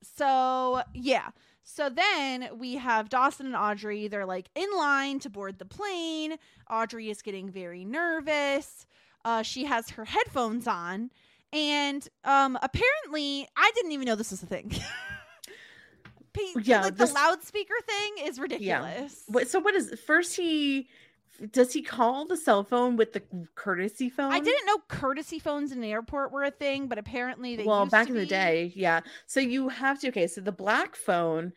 so 0.03 0.83
yeah. 0.95 1.31
So 1.73 1.89
then 1.89 2.49
we 2.59 2.75
have 2.77 3.09
Dawson 3.09 3.47
and 3.47 3.55
Audrey. 3.57 4.09
They're 4.09 4.27
like 4.27 4.49
in 4.55 4.69
line 4.77 5.21
to 5.21 5.31
board 5.31 5.59
the 5.59 5.65
plane. 5.65 6.37
Audrey 6.69 7.11
is 7.11 7.23
getting 7.23 7.49
very 7.51 7.85
nervous. 7.85 8.87
Uh 9.25 9.43
she 9.43 9.65
has 9.67 9.91
her 9.91 10.05
headphones 10.05 10.67
on 10.67 11.11
and 11.53 12.07
um 12.25 12.59
apparently 12.63 13.49
I 13.57 13.71
didn't 13.75 13.93
even 13.93 14.07
know 14.07 14.15
this 14.17 14.31
was 14.31 14.43
a 14.43 14.47
thing. 14.47 14.73
Yeah, 16.63 16.83
like 16.83 16.97
this- 16.97 17.11
the 17.11 17.15
loudspeaker 17.15 17.75
thing 17.87 18.27
is 18.27 18.39
ridiculous. 18.39 19.25
What, 19.27 19.49
so 19.49 19.59
what 19.59 19.75
is 19.75 19.99
first 20.07 20.37
he 20.37 20.89
does 21.53 21.73
he 21.73 21.83
call 21.83 22.27
the 22.27 22.37
cell 22.37 22.65
phone 22.65 22.97
with 22.97 23.13
the 23.13 23.23
courtesy 23.55 24.11
phone? 24.11 24.33
I 24.33 24.41
didn't 24.41 24.67
know 24.67 24.79
courtesy 24.89 25.39
phones 25.39 25.73
in 25.73 25.81
the 25.81 25.93
airport 25.93 26.33
were 26.33 26.45
a 26.45 26.51
thing, 26.51 26.87
but 26.87 26.99
apparently 26.99 27.57
they 27.57 27.65
well 27.65 27.87
back 27.87 28.09
in 28.09 28.15
the 28.15 28.27
day, 28.27 28.73
yeah. 28.77 29.01
So 29.27 29.41
you 29.41 29.69
have 29.69 30.01
to 30.01 30.09
okay, 30.09 30.27
so 30.27 30.41
the 30.41 30.53
black 30.53 30.97
phone 30.97 31.53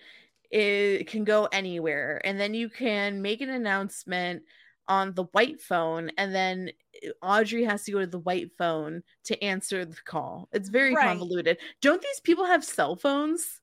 it 0.52 1.08
can 1.08 1.24
go 1.24 1.48
anywhere 1.52 2.22
and 2.24 2.40
then 2.40 2.54
you 2.54 2.70
can 2.70 3.22
make 3.24 3.42
an 3.42 3.50
announcement 3.50 4.44
on 4.88 5.14
the 5.16 5.24
white 5.32 5.60
phone 5.60 6.12
and 6.18 6.34
then 6.34 6.70
eh, 7.02 7.10
Audrey 7.24 7.64
has 7.64 7.84
to 7.86 7.92
go 7.92 8.00
to 8.00 8.06
the 8.08 8.20
white 8.20 8.52
phone 8.58 9.02
to 9.24 9.44
answer 9.44 9.84
the 9.84 9.98
call. 10.06 10.50
It's 10.52 10.70
very 10.70 10.94
Right. 10.94 11.08
convoluted. 11.08 11.58
Don't 11.82 12.02
these 12.02 12.20
people 12.20 12.46
have 12.46 12.64
cell 12.64 12.96
phones? 12.96 13.62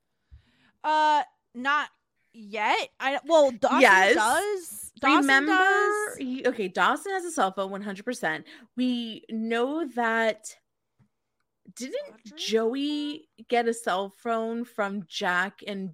Uh, 0.82 1.22
not 1.54 1.90
yet. 2.32 2.88
I 2.98 3.18
well, 3.24 3.50
Dawson 3.50 3.80
Yes. 3.80 4.14
does. 4.14 4.92
Dawson 5.00 5.20
Remember, 5.20 5.52
does. 5.52 6.16
he- 6.18 6.46
okay, 6.46 6.68
Dawson 6.68 7.12
has 7.12 7.24
a 7.24 7.30
cell 7.30 7.52
phone 7.52 7.70
100%. 7.70 8.44
We 8.76 9.24
know 9.30 9.86
that 9.94 10.56
didn't 11.76 11.96
Audrey? 12.08 12.36
Joey 12.36 13.28
get 13.48 13.68
a 13.68 13.74
cell 13.74 14.10
phone 14.10 14.64
from 14.64 15.04
Jack 15.08 15.60
and 15.66 15.90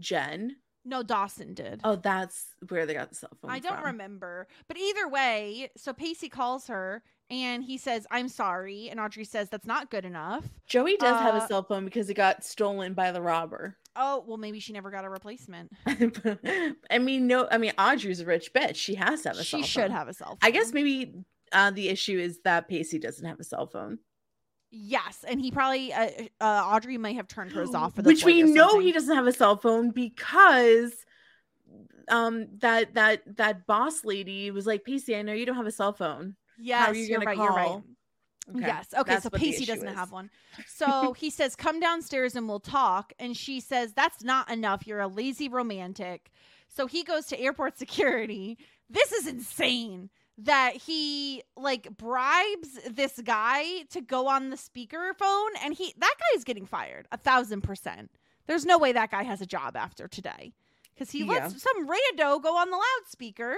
Jen? 0.00 0.56
No, 0.84 1.02
Dawson 1.02 1.52
did. 1.54 1.80
Oh, 1.84 1.96
that's 1.96 2.54
where 2.68 2.86
they 2.86 2.94
got 2.94 3.10
the 3.10 3.14
cell 3.14 3.30
phone. 3.40 3.50
I 3.50 3.58
don't 3.58 3.76
from. 3.76 3.84
remember, 3.86 4.46
but 4.68 4.78
either 4.78 5.06
way, 5.06 5.70
so 5.76 5.92
Pacey 5.92 6.28
calls 6.30 6.66
her 6.68 7.02
and 7.30 7.62
he 7.62 7.76
says, 7.76 8.06
"I'm 8.10 8.28
sorry," 8.28 8.88
and 8.88 8.98
Audrey 8.98 9.24
says, 9.24 9.50
"That's 9.50 9.66
not 9.66 9.90
good 9.90 10.06
enough." 10.06 10.46
Joey 10.66 10.96
does 10.96 11.20
have 11.20 11.34
Uh, 11.34 11.38
a 11.44 11.46
cell 11.46 11.62
phone 11.62 11.84
because 11.84 12.08
it 12.08 12.14
got 12.14 12.42
stolen 12.42 12.94
by 12.94 13.12
the 13.12 13.20
robber. 13.20 13.76
Oh, 14.00 14.24
well, 14.26 14.36
maybe 14.38 14.60
she 14.60 14.72
never 14.72 14.90
got 14.90 15.04
a 15.04 15.10
replacement. 15.10 15.72
I 16.90 16.98
mean, 16.98 17.26
no, 17.26 17.48
I 17.50 17.58
mean 17.58 17.72
Audrey's 17.76 18.20
a 18.20 18.24
rich 18.24 18.52
bitch. 18.54 18.76
She 18.76 18.94
has 18.94 19.22
to 19.22 19.30
have 19.30 19.38
a 19.38 19.44
She 19.44 19.58
cell 19.58 19.62
should 19.62 19.90
have 19.90 20.08
a 20.08 20.14
cell 20.14 20.28
phone. 20.28 20.38
I 20.42 20.50
guess 20.50 20.72
maybe 20.72 21.14
uh, 21.52 21.72
the 21.72 21.88
issue 21.88 22.18
is 22.18 22.40
that 22.44 22.68
Pacey 22.68 22.98
doesn't 22.98 23.26
have 23.26 23.40
a 23.40 23.44
cell 23.44 23.66
phone, 23.66 23.98
Yes, 24.70 25.24
and 25.26 25.40
he 25.40 25.50
probably 25.50 25.92
uh, 25.94 26.10
uh, 26.40 26.44
Audrey 26.44 26.98
might 26.98 27.16
have 27.16 27.26
turned 27.26 27.52
hers 27.52 27.74
off 27.74 27.94
for 27.94 28.02
the 28.02 28.08
which 28.08 28.24
we 28.24 28.42
know 28.42 28.78
he 28.80 28.92
doesn't 28.92 29.14
have 29.14 29.26
a 29.26 29.32
cell 29.32 29.56
phone 29.56 29.90
because 29.90 30.92
um 32.08 32.48
that 32.58 32.92
that 32.94 33.22
that 33.36 33.66
boss 33.66 34.04
lady 34.04 34.50
was 34.50 34.66
like 34.66 34.84
Pacey, 34.84 35.16
I 35.16 35.22
know 35.22 35.32
you 35.32 35.46
don't 35.46 35.56
have 35.56 35.66
a 35.66 35.72
cell 35.72 35.94
phone. 35.94 36.36
Yes, 36.58 36.88
are 36.90 36.94
you 36.94 37.04
you're 37.04 37.20
gonna 37.20 37.30
right. 37.30 37.38
You're 37.38 37.52
right. 37.52 37.82
Okay, 38.50 38.60
Yes. 38.66 38.86
Okay. 38.96 39.12
that's 39.12 39.22
So 39.24 39.30
Pacey 39.30 39.64
doesn't 39.66 39.88
is. 39.88 39.94
have 39.94 40.10
one. 40.12 40.30
So 40.66 41.12
he 41.18 41.30
says, 41.30 41.54
"Come 41.56 41.80
downstairs 41.80 42.34
and 42.34 42.48
we'll 42.48 42.60
talk." 42.60 43.12
And 43.18 43.36
she 43.36 43.60
says, 43.60 43.92
"That's 43.92 44.22
not 44.24 44.50
enough. 44.50 44.86
You're 44.86 45.00
a 45.00 45.08
lazy 45.08 45.48
romantic." 45.48 46.30
So 46.68 46.86
he 46.86 47.02
goes 47.04 47.26
to 47.26 47.38
airport 47.40 47.78
security. 47.84 48.56
This 48.88 49.12
is 49.12 49.26
insane 49.26 50.10
that 50.38 50.74
he 50.76 51.42
like 51.56 51.88
bribes 51.96 52.78
this 52.90 53.20
guy 53.24 53.82
to 53.90 54.00
go 54.00 54.28
on 54.28 54.50
the 54.50 54.56
speakerphone, 54.56 55.48
and 55.62 55.74
he 55.74 55.92
that 55.98 56.14
guy 56.18 56.36
is 56.36 56.44
getting 56.44 56.64
fired 56.66 57.06
a 57.12 57.16
thousand 57.18 57.62
percent. 57.62 58.10
There's 58.46 58.64
no 58.64 58.78
way 58.78 58.92
that 58.92 59.10
guy 59.10 59.24
has 59.24 59.40
a 59.42 59.46
job 59.46 59.76
after 59.76 60.08
today 60.08 60.54
because 60.94 61.10
he 61.10 61.24
lets 61.24 61.52
Yeah. 61.52 61.58
some 61.58 61.86
rando 61.86 62.42
go 62.42 62.56
on 62.56 62.70
the 62.70 62.78
loudspeaker. 62.78 63.56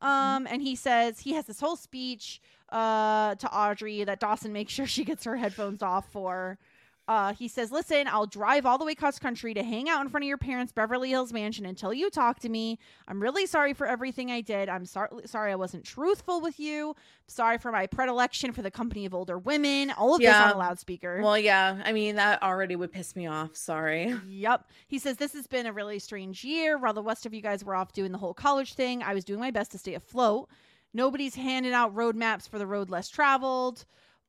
Um, 0.00 0.46
and 0.48 0.62
he 0.62 0.76
says 0.76 1.18
he 1.20 1.32
has 1.32 1.46
this 1.46 1.58
whole 1.60 1.74
speech 1.76 2.40
uh 2.70 3.34
to 3.36 3.50
Audrey 3.54 4.04
that 4.04 4.20
Dawson 4.20 4.52
makes 4.52 4.72
sure 4.72 4.86
she 4.86 5.04
gets 5.04 5.24
her 5.24 5.36
headphones 5.36 5.82
off 5.82 6.10
for. 6.10 6.58
Uh, 7.06 7.32
he 7.32 7.48
says, 7.48 7.72
"Listen, 7.72 8.06
I'll 8.06 8.26
drive 8.26 8.66
all 8.66 8.76
the 8.76 8.84
way 8.84 8.92
across 8.92 9.18
country 9.18 9.54
to 9.54 9.62
hang 9.62 9.88
out 9.88 10.02
in 10.02 10.10
front 10.10 10.24
of 10.24 10.28
your 10.28 10.36
parents' 10.36 10.72
Beverly 10.72 11.08
Hills 11.08 11.32
mansion 11.32 11.64
until 11.64 11.94
you 11.94 12.10
talk 12.10 12.38
to 12.40 12.50
me. 12.50 12.78
I'm 13.06 13.18
really 13.22 13.46
sorry 13.46 13.72
for 13.72 13.86
everything 13.86 14.30
I 14.30 14.42
did. 14.42 14.68
I'm 14.68 14.84
sorry, 14.84 15.08
sorry 15.24 15.50
I 15.52 15.54
wasn't 15.54 15.84
truthful 15.84 16.42
with 16.42 16.60
you. 16.60 16.94
Sorry 17.26 17.56
for 17.56 17.72
my 17.72 17.86
predilection 17.86 18.52
for 18.52 18.60
the 18.60 18.70
company 18.70 19.06
of 19.06 19.14
older 19.14 19.38
women. 19.38 19.90
All 19.92 20.14
of 20.14 20.20
Yeah. 20.20 20.32
this 20.32 20.50
on 20.52 20.56
a 20.56 20.58
loudspeaker. 20.58 21.22
Well, 21.22 21.38
yeah, 21.38 21.80
I 21.82 21.92
mean 21.92 22.16
that 22.16 22.42
already 22.42 22.76
would 22.76 22.92
piss 22.92 23.16
me 23.16 23.26
off. 23.26 23.56
Sorry. 23.56 24.14
Yep. 24.28 24.68
He 24.86 24.98
says, 24.98 25.16
This 25.16 25.32
has 25.32 25.46
been 25.46 25.64
a 25.64 25.72
really 25.72 25.98
strange 26.00 26.44
year. 26.44 26.76
While 26.76 26.92
the 26.92 27.02
rest 27.02 27.24
of 27.24 27.32
you 27.32 27.40
guys 27.40 27.64
were 27.64 27.74
off 27.74 27.94
doing 27.94 28.12
the 28.12 28.18
whole 28.18 28.34
college 28.34 28.74
thing, 28.74 29.02
I 29.02 29.14
was 29.14 29.24
doing 29.24 29.40
my 29.40 29.50
best 29.50 29.70
to 29.72 29.78
stay 29.78 29.94
afloat. 29.94 30.50
Nobody's 30.94 31.34
handing 31.34 31.72
out 31.72 31.94
roadmaps 31.94 32.48
for 32.48 32.58
the 32.58 32.66
road 32.66 32.90
less 32.90 33.08
traveled. 33.08 33.84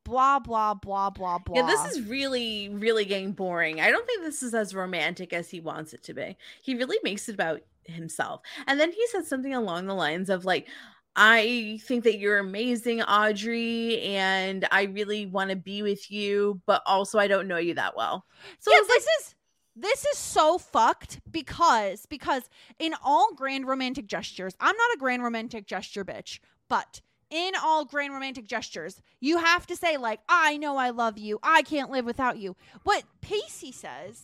Blah, 0.05 0.39
blah, 0.39 0.73
blah, 0.73 1.09
blah, 1.09 1.39
blah. 1.39 1.55
Yeah, 1.55 1.67
this 1.67 1.93
is 1.93 2.07
really, 2.07 2.69
really 2.69 3.05
getting 3.05 3.33
boring. 3.33 3.81
I 3.81 3.91
don't 3.91 4.07
think 4.07 4.23
this 4.23 4.41
is 4.41 4.55
as 4.55 4.73
romantic 4.73 5.33
as 5.33 5.49
he 5.49 5.59
wants 5.59 5.93
it 5.93 6.03
to 6.03 6.13
be. 6.13 6.37
He 6.61 6.75
really 6.75 6.97
makes 7.03 7.29
it 7.29 7.35
about 7.35 7.61
himself. 7.83 8.41
And 8.65 8.79
then 8.79 8.91
he 8.91 9.05
said 9.07 9.25
something 9.25 9.53
along 9.53 9.85
the 9.85 9.93
lines 9.93 10.29
of 10.29 10.45
like, 10.45 10.67
I 11.15 11.79
think 11.83 12.05
that 12.05 12.17
you're 12.17 12.37
amazing, 12.37 13.01
Audrey, 13.01 14.01
and 14.01 14.65
I 14.71 14.83
really 14.83 15.25
want 15.25 15.49
to 15.49 15.55
be 15.55 15.81
with 15.81 16.09
you, 16.09 16.61
but 16.65 16.81
also 16.85 17.19
I 17.19 17.27
don't 17.27 17.47
know 17.47 17.57
you 17.57 17.73
that 17.73 17.97
well. 17.97 18.25
So 18.59 18.71
yeah, 18.71 18.77
it's 18.79 18.89
like, 18.89 18.99
this 18.99 19.27
is 19.27 19.35
this 19.81 20.05
is 20.05 20.17
so 20.17 20.57
fucked 20.57 21.19
because 21.31 22.05
because 22.05 22.49
in 22.79 22.93
all 23.03 23.33
grand 23.33 23.67
romantic 23.67 24.07
gestures, 24.07 24.55
I'm 24.59 24.75
not 24.75 24.95
a 24.95 24.97
grand 24.97 25.23
romantic 25.23 25.65
gesture 25.65 26.03
bitch, 26.03 26.39
but 26.67 27.01
in 27.29 27.53
all 27.61 27.85
grand 27.85 28.13
romantic 28.13 28.47
gestures, 28.47 29.01
you 29.19 29.37
have 29.37 29.67
to 29.67 29.75
say 29.75 29.97
like, 29.97 30.19
"I 30.27 30.57
know 30.57 30.77
I 30.77 30.89
love 30.89 31.17
you. 31.17 31.39
I 31.43 31.61
can't 31.61 31.91
live 31.91 32.05
without 32.05 32.37
you." 32.37 32.55
What 32.83 33.03
Pacey 33.21 33.71
says 33.71 34.23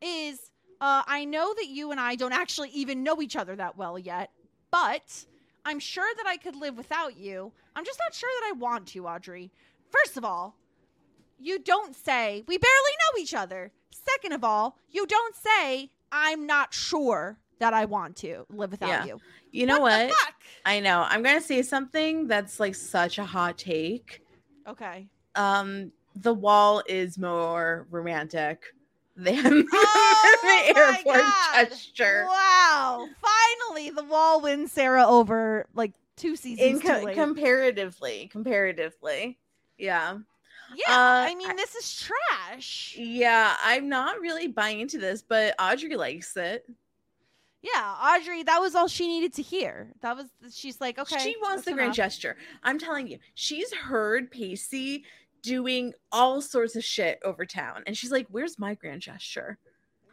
is, 0.00 0.50
uh, 0.80 1.02
"I 1.06 1.24
know 1.24 1.54
that 1.54 1.68
you 1.68 1.90
and 1.90 2.00
I 2.00 2.16
don't 2.16 2.32
actually 2.32 2.70
even 2.70 3.02
know 3.02 3.20
each 3.22 3.36
other 3.36 3.54
that 3.56 3.76
well 3.76 3.98
yet, 3.98 4.30
but 4.70 5.26
I'm 5.64 5.78
sure 5.78 6.08
that 6.16 6.26
I 6.26 6.36
could 6.36 6.56
live 6.56 6.76
without 6.76 7.16
you. 7.16 7.52
I'm 7.74 7.84
just 7.84 7.98
not 7.98 8.14
sure 8.14 8.30
that 8.40 8.48
I 8.48 8.52
want 8.52 8.86
to, 8.88 9.06
Audrey. 9.06 9.50
First 9.90 10.16
of 10.16 10.24
all, 10.24 10.56
you 11.38 11.58
don't 11.58 11.94
say 11.94 12.44
we 12.46 12.58
barely 12.58 12.92
know 13.16 13.22
each 13.22 13.34
other. 13.34 13.72
Second 13.90 14.32
of 14.32 14.44
all, 14.44 14.76
you 14.90 15.06
don't 15.06 15.34
say 15.34 15.90
I'm 16.12 16.46
not 16.46 16.72
sure 16.74 17.38
that 17.58 17.72
I 17.74 17.84
want 17.86 18.16
to 18.16 18.44
live 18.50 18.70
without 18.70 18.88
Yeah. 18.88 19.04
you. 19.04 19.20
you 19.50 19.66
know 19.66 19.80
what? 19.80 20.08
what? 20.08 20.34
I 20.64 20.80
know. 20.80 21.04
I'm 21.08 21.22
going 21.22 21.36
to 21.40 21.44
say 21.46 21.62
something 21.62 22.26
that's 22.28 22.60
like 22.60 22.74
such 22.74 23.18
a 23.18 23.24
hot 23.24 23.56
take. 23.58 24.20
Okay. 24.68 25.08
Um, 25.34 25.92
the 26.14 26.34
wall 26.34 26.82
is 26.86 27.18
more 27.18 27.86
romantic 27.90 28.62
than 29.16 29.66
Oh 29.72 30.38
the 30.42 30.78
airport 30.78 31.16
God. 31.16 31.68
gesture. 31.70 32.26
Wow. 32.28 33.08
Finally, 33.70 33.90
the 33.90 34.04
wall 34.04 34.40
wins 34.42 34.72
Sara 34.72 35.06
over 35.06 35.66
like 35.74 35.92
two 36.16 36.36
seasons 36.36 36.60
In 36.60 36.80
co- 36.80 37.12
comparatively, 37.14 38.28
comparatively, 38.30 39.38
yeah, 39.78 40.18
yeah, 40.74 40.92
uh, 40.92 41.26
I 41.28 41.34
mean, 41.34 41.54
this 41.56 41.74
is 41.74 42.00
trash. 42.00 42.94
yeah. 42.98 43.56
I'm 43.62 43.88
not 43.88 44.20
really 44.20 44.48
buying 44.48 44.80
into 44.80 44.98
this, 44.98 45.22
but 45.22 45.54
Audrey 45.60 45.96
likes 45.96 46.36
it. 46.36 46.66
Yeah, 47.62 47.94
Audrey, 48.00 48.42
that 48.44 48.60
was 48.60 48.74
all 48.74 48.86
she 48.86 49.08
needed 49.08 49.32
to 49.34 49.42
hear. 49.42 49.92
That 50.00 50.16
was 50.16 50.26
she's 50.54 50.80
like, 50.80 50.98
okay. 50.98 51.18
she 51.18 51.36
wants 51.42 51.64
the 51.64 51.72
grand 51.72 51.94
gesture. 51.94 52.36
I'm 52.62 52.78
telling 52.78 53.08
you, 53.08 53.18
she's 53.34 53.72
heard 53.72 54.30
Pacey 54.30 55.04
doing 55.42 55.92
all 56.12 56.40
sorts 56.40 56.76
of 56.76 56.84
shit 56.84 57.18
over 57.24 57.44
town, 57.44 57.82
and 57.86 57.96
she's 57.96 58.12
like, 58.12 58.26
"Where's 58.30 58.58
my 58.58 58.74
grand 58.74 59.00
gesture? 59.02 59.58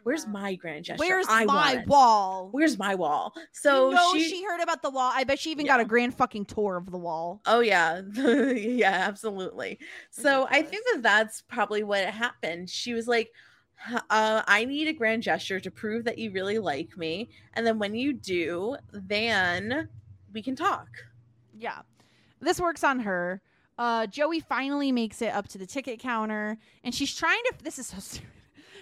Where's 0.04 0.26
my 0.26 0.54
grand 0.54 0.84
gesture? 0.84 1.00
Where's 1.00 1.26
I 1.28 1.44
my 1.44 1.78
it. 1.80 1.88
wall? 1.88 2.48
Where's 2.52 2.78
my 2.78 2.94
wall?" 2.94 3.34
So 3.52 3.88
you 3.88 3.96
know 3.96 4.12
she, 4.12 4.28
she, 4.28 4.44
heard 4.44 4.60
about 4.60 4.82
the 4.82 4.90
wall. 4.90 5.10
I 5.12 5.24
bet 5.24 5.38
she 5.38 5.50
even 5.50 5.66
got 5.66 5.80
a 5.80 5.84
grand 5.84 6.14
fucking 6.14 6.44
tour 6.44 6.76
of 6.76 6.90
the 6.90 6.98
wall. 6.98 7.40
Oh 7.46 7.60
yeah, 7.60 8.02
yeah, 8.14 8.92
absolutely. 8.92 9.78
So 10.10 10.46
I 10.48 10.62
think 10.62 10.84
that 10.92 11.02
that's 11.02 11.42
probably 11.42 11.82
what 11.82 12.04
happened. 12.04 12.70
She 12.70 12.94
was 12.94 13.08
like, 13.08 13.32
uh, 14.10 14.42
"I 14.46 14.64
need 14.64 14.88
a 14.88 14.92
grand 14.92 15.22
gesture 15.22 15.58
to 15.58 15.70
prove 15.70 16.04
that 16.04 16.18
you 16.18 16.30
really 16.30 16.58
like 16.58 16.96
me, 16.96 17.30
and 17.54 17.66
then 17.66 17.78
when 17.78 17.94
you 17.94 18.12
do, 18.12 18.76
then 18.92 19.88
we 20.32 20.42
can 20.42 20.54
talk." 20.54 20.88
Yeah. 21.58 21.80
This 22.40 22.60
works 22.60 22.84
on 22.84 23.00
her. 23.00 23.40
Uh, 23.76 24.06
Joey 24.06 24.40
finally 24.40 24.92
makes 24.92 25.20
it 25.20 25.32
up 25.32 25.48
to 25.48 25.58
the 25.58 25.66
ticket 25.66 25.98
counter 25.98 26.58
and 26.84 26.94
she's 26.94 27.14
trying 27.14 27.42
to. 27.50 27.64
This 27.64 27.78
is 27.78 27.86
so 27.88 27.98
stupid. 28.00 28.28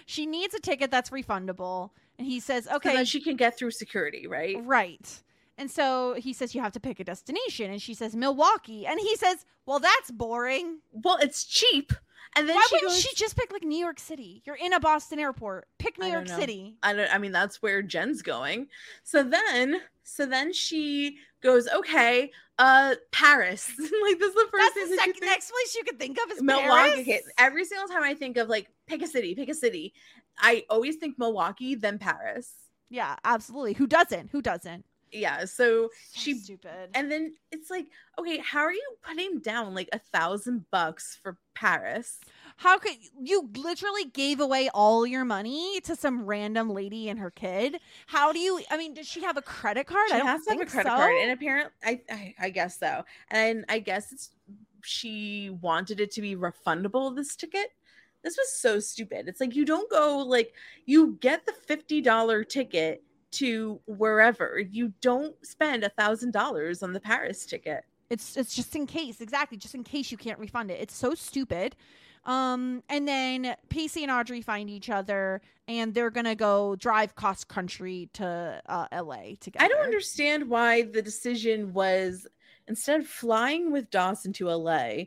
She 0.05 0.25
needs 0.25 0.53
a 0.53 0.59
ticket 0.59 0.91
that's 0.91 1.09
refundable. 1.09 1.91
And 2.17 2.27
he 2.27 2.39
says, 2.39 2.65
So 2.65 2.75
okay, 2.75 2.95
that 2.95 3.07
she 3.07 3.21
can 3.21 3.35
get 3.35 3.57
through 3.57 3.71
security, 3.71 4.27
right? 4.27 4.57
right. 4.63 5.23
And 5.57 5.69
so 5.69 6.15
he 6.15 6.33
says, 6.33 6.55
you 6.55 6.61
have 6.61 6.71
to 6.73 6.79
pick 6.79 6.99
a 6.99 7.03
destination. 7.03 7.71
And 7.71 7.81
she 7.81 7.93
says, 7.93 8.15
Milwaukee. 8.15 8.87
And 8.87 8.99
he 8.99 9.15
says, 9.15 9.45
well, 9.65 9.79
that's 9.79 10.09
boring. 10.09 10.79
Well, 10.91 11.17
it's 11.21 11.43
cheap, 11.43 11.93
and 12.35 12.49
then 12.49 12.55
Why 12.55 12.65
she 12.67 12.75
wouldn't 12.75 12.91
goes. 12.91 13.01
she 13.01 13.15
just 13.15 13.35
pick 13.35 13.51
like 13.51 13.63
New 13.63 13.77
York 13.77 13.99
City? 13.99 14.41
You're 14.45 14.55
in 14.55 14.73
a 14.73 14.79
Boston 14.79 15.19
airport. 15.19 15.67
Pick 15.77 15.99
New 15.99 16.07
York 16.07 16.27
know. 16.27 16.37
City. 16.37 16.75
I 16.81 16.93
don't. 16.93 17.13
I 17.13 17.17
mean, 17.17 17.31
that's 17.31 17.61
where 17.61 17.81
Jen's 17.81 18.21
going. 18.21 18.67
So 19.03 19.23
then, 19.23 19.81
so 20.03 20.25
then 20.25 20.51
she 20.51 21.17
goes, 21.41 21.67
"Okay, 21.67 22.31
uh, 22.57 22.95
Paris." 23.11 23.69
like 23.79 24.19
this 24.19 24.29
is 24.29 24.35
the 24.35 24.47
first 24.51 24.53
That's 24.53 24.73
thing 24.73 24.89
the 24.89 24.97
second, 24.97 25.15
next 25.21 25.51
place 25.51 25.75
you 25.75 25.83
could 25.83 25.99
think 25.99 26.17
of 26.25 26.31
is 26.31 26.41
Milwaukee. 26.41 27.03
Paris. 27.03 27.23
Every 27.37 27.65
single 27.65 27.87
time 27.87 28.03
I 28.03 28.15
think 28.15 28.37
of 28.37 28.49
like 28.49 28.67
pick 28.87 29.01
a 29.01 29.07
city, 29.07 29.35
pick 29.35 29.49
a 29.49 29.53
city, 29.55 29.93
I 30.37 30.65
always 30.69 30.95
think 30.97 31.17
Milwaukee, 31.19 31.75
then 31.75 31.99
Paris. 31.99 32.51
Yeah, 32.89 33.15
absolutely. 33.23 33.73
Who 33.73 33.87
doesn't? 33.87 34.29
Who 34.31 34.41
doesn't? 34.41 34.85
Yeah. 35.11 35.45
So 35.45 35.89
So 36.11 36.19
she 36.19 36.33
stupid. 36.33 36.89
and 36.95 37.11
then 37.11 37.33
it's 37.51 37.69
like, 37.69 37.85
okay, 38.17 38.37
how 38.39 38.61
are 38.61 38.71
you 38.73 38.95
putting 39.03 39.39
down 39.39 39.75
like 39.75 39.89
a 39.93 39.99
thousand 39.99 40.65
bucks 40.71 41.19
for 41.21 41.37
Paris? 41.53 42.19
How 42.57 42.79
could 42.79 42.95
you 43.21 43.49
literally 43.55 44.05
gave 44.05 44.39
away 44.39 44.69
all 44.73 45.05
your 45.05 45.23
money 45.25 45.79
to 45.81 45.95
some 45.95 46.25
random 46.25 46.69
lady 46.71 47.09
and 47.09 47.19
her 47.19 47.29
kid? 47.31 47.77
How 48.07 48.31
do 48.31 48.39
you? 48.39 48.61
I 48.71 48.77
mean, 48.77 48.95
does 48.95 49.07
she 49.07 49.21
have 49.23 49.37
a 49.37 49.41
credit 49.43 49.85
card? 49.85 50.09
She 50.09 50.15
I 50.15 50.17
don't 50.19 50.27
has 50.27 50.43
to 50.45 50.51
have 50.51 50.61
a 50.61 50.65
credit 50.65 50.89
so. 50.89 50.95
card, 50.95 51.15
and 51.15 51.31
apparently, 51.31 51.71
I, 51.83 52.01
I 52.09 52.35
I 52.39 52.49
guess 52.49 52.79
so. 52.79 53.03
And 53.29 53.65
I 53.69 53.79
guess 53.79 54.11
it's 54.11 54.31
she 54.83 55.49
wanted 55.61 55.99
it 55.99 56.11
to 56.11 56.21
be 56.21 56.35
refundable. 56.35 57.15
This 57.15 57.35
ticket. 57.35 57.69
This 58.23 58.37
was 58.37 58.51
so 58.53 58.79
stupid. 58.79 59.27
It's 59.27 59.41
like 59.41 59.55
you 59.55 59.65
don't 59.65 59.89
go 59.89 60.17
like 60.19 60.53
you 60.85 61.17
get 61.19 61.45
the 61.45 61.53
fifty 61.53 62.01
dollar 62.01 62.43
ticket 62.43 63.03
to 63.31 63.79
wherever. 63.85 64.59
You 64.59 64.93
don't 65.01 65.35
spend 65.45 65.83
a 65.83 65.89
thousand 65.89 66.31
dollars 66.31 66.83
on 66.83 66.93
the 66.93 66.99
Paris 66.99 67.45
ticket. 67.45 67.83
It's 68.09 68.37
it's 68.37 68.55
just 68.55 68.75
in 68.75 68.85
case, 68.85 69.21
exactly, 69.21 69.57
just 69.57 69.75
in 69.75 69.83
case 69.83 70.11
you 70.11 70.17
can't 70.17 70.39
refund 70.39 70.71
it. 70.71 70.79
It's 70.79 70.95
so 70.95 71.13
stupid. 71.15 71.75
Um, 72.25 72.83
and 72.87 73.05
then 73.05 73.55
Pacey 73.67 74.03
and 74.03 74.11
Audrey 74.11 74.41
find 74.41 74.69
each 74.69 74.89
other, 74.89 75.41
and 75.67 75.93
they're 75.93 76.11
gonna 76.11 76.35
go 76.35 76.75
drive 76.77 77.15
cross 77.15 77.43
country 77.43 78.09
to 78.13 78.61
uh, 78.65 78.87
L.A. 78.91 79.35
together. 79.41 79.65
I 79.65 79.67
don't 79.67 79.83
understand 79.83 80.47
why 80.47 80.83
the 80.83 81.01
decision 81.01 81.73
was 81.73 82.27
instead 82.67 83.01
of 83.01 83.07
flying 83.07 83.71
with 83.71 83.89
Dawson 83.89 84.31
to 84.33 84.49
LA, 84.49 85.05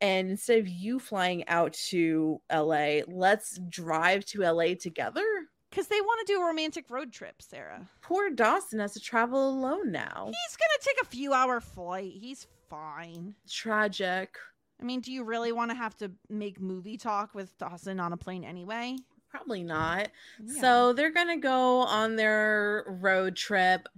and 0.00 0.30
instead 0.30 0.58
of 0.58 0.68
you 0.68 0.98
flying 0.98 1.46
out 1.48 1.72
to 1.90 2.40
LA, 2.52 3.00
let's 3.06 3.58
drive 3.68 4.24
to 4.26 4.42
LA 4.42 4.74
together. 4.74 5.24
Because 5.70 5.88
they 5.88 6.00
want 6.00 6.24
to 6.24 6.32
do 6.32 6.40
a 6.40 6.46
romantic 6.46 6.88
road 6.88 7.12
trip, 7.12 7.42
Sara. 7.42 7.88
Poor 8.00 8.30
Dawson 8.30 8.78
has 8.78 8.92
to 8.92 9.00
travel 9.00 9.48
alone 9.48 9.90
now. 9.90 10.26
He's 10.26 10.56
gonna 10.56 10.80
take 10.80 11.02
a 11.02 11.06
few 11.06 11.32
hour 11.32 11.60
flight. 11.60 12.12
He's 12.14 12.46
fine. 12.70 13.34
Tragic. 13.50 14.36
I 14.80 14.84
mean, 14.84 15.00
do 15.00 15.12
you 15.12 15.24
really 15.24 15.52
want 15.52 15.70
to 15.70 15.76
have 15.76 15.96
to 15.96 16.12
make 16.28 16.60
movie 16.60 16.96
talk 16.96 17.34
with 17.34 17.56
Dawson 17.58 17.98
on 17.98 18.12
a 18.12 18.16
plane 18.16 18.44
anyway? 18.44 18.96
Probably 19.30 19.64
not. 19.64 20.10
Yeah. 20.40 20.60
So 20.60 20.92
they're 20.92 21.12
gonna 21.12 21.38
go 21.38 21.78
on 21.80 22.14
their 22.14 22.84
road 22.86 23.34
trip. 23.34 23.88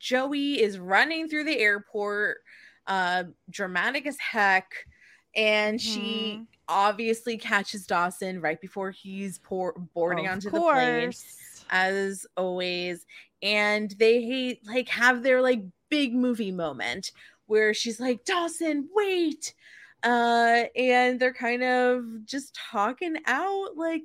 Joey 0.00 0.60
is 0.60 0.78
running 0.78 1.28
through 1.28 1.44
the 1.44 1.58
airport, 1.58 2.38
uh, 2.86 3.24
dramatic 3.50 4.06
as 4.06 4.18
heck, 4.18 4.72
and 5.34 5.80
she 5.80 6.38
Mhm. 6.40 6.46
obviously 6.68 7.36
catches 7.38 7.86
Dawson 7.86 8.40
right 8.40 8.60
before 8.60 8.90
he's 8.90 9.38
pour- 9.38 9.72
boarding 9.72 10.28
onto 10.28 10.50
the 10.50 10.60
plane, 10.60 11.12
as 11.70 12.26
always. 12.36 13.06
And 13.42 13.90
they 13.92 14.60
like 14.64 14.88
have 14.88 15.22
their 15.22 15.40
like 15.42 15.62
big 15.88 16.14
movie 16.14 16.52
moment 16.52 17.12
where 17.46 17.74
she's 17.74 17.98
like, 18.00 18.24
Dawson, 18.24 18.88
wait. 18.94 19.54
Uh, 20.02 20.64
and 20.76 21.18
they're 21.20 21.34
kind 21.34 21.62
of 21.62 22.24
just 22.24 22.54
talking 22.54 23.16
out 23.26 23.76
like 23.76 24.02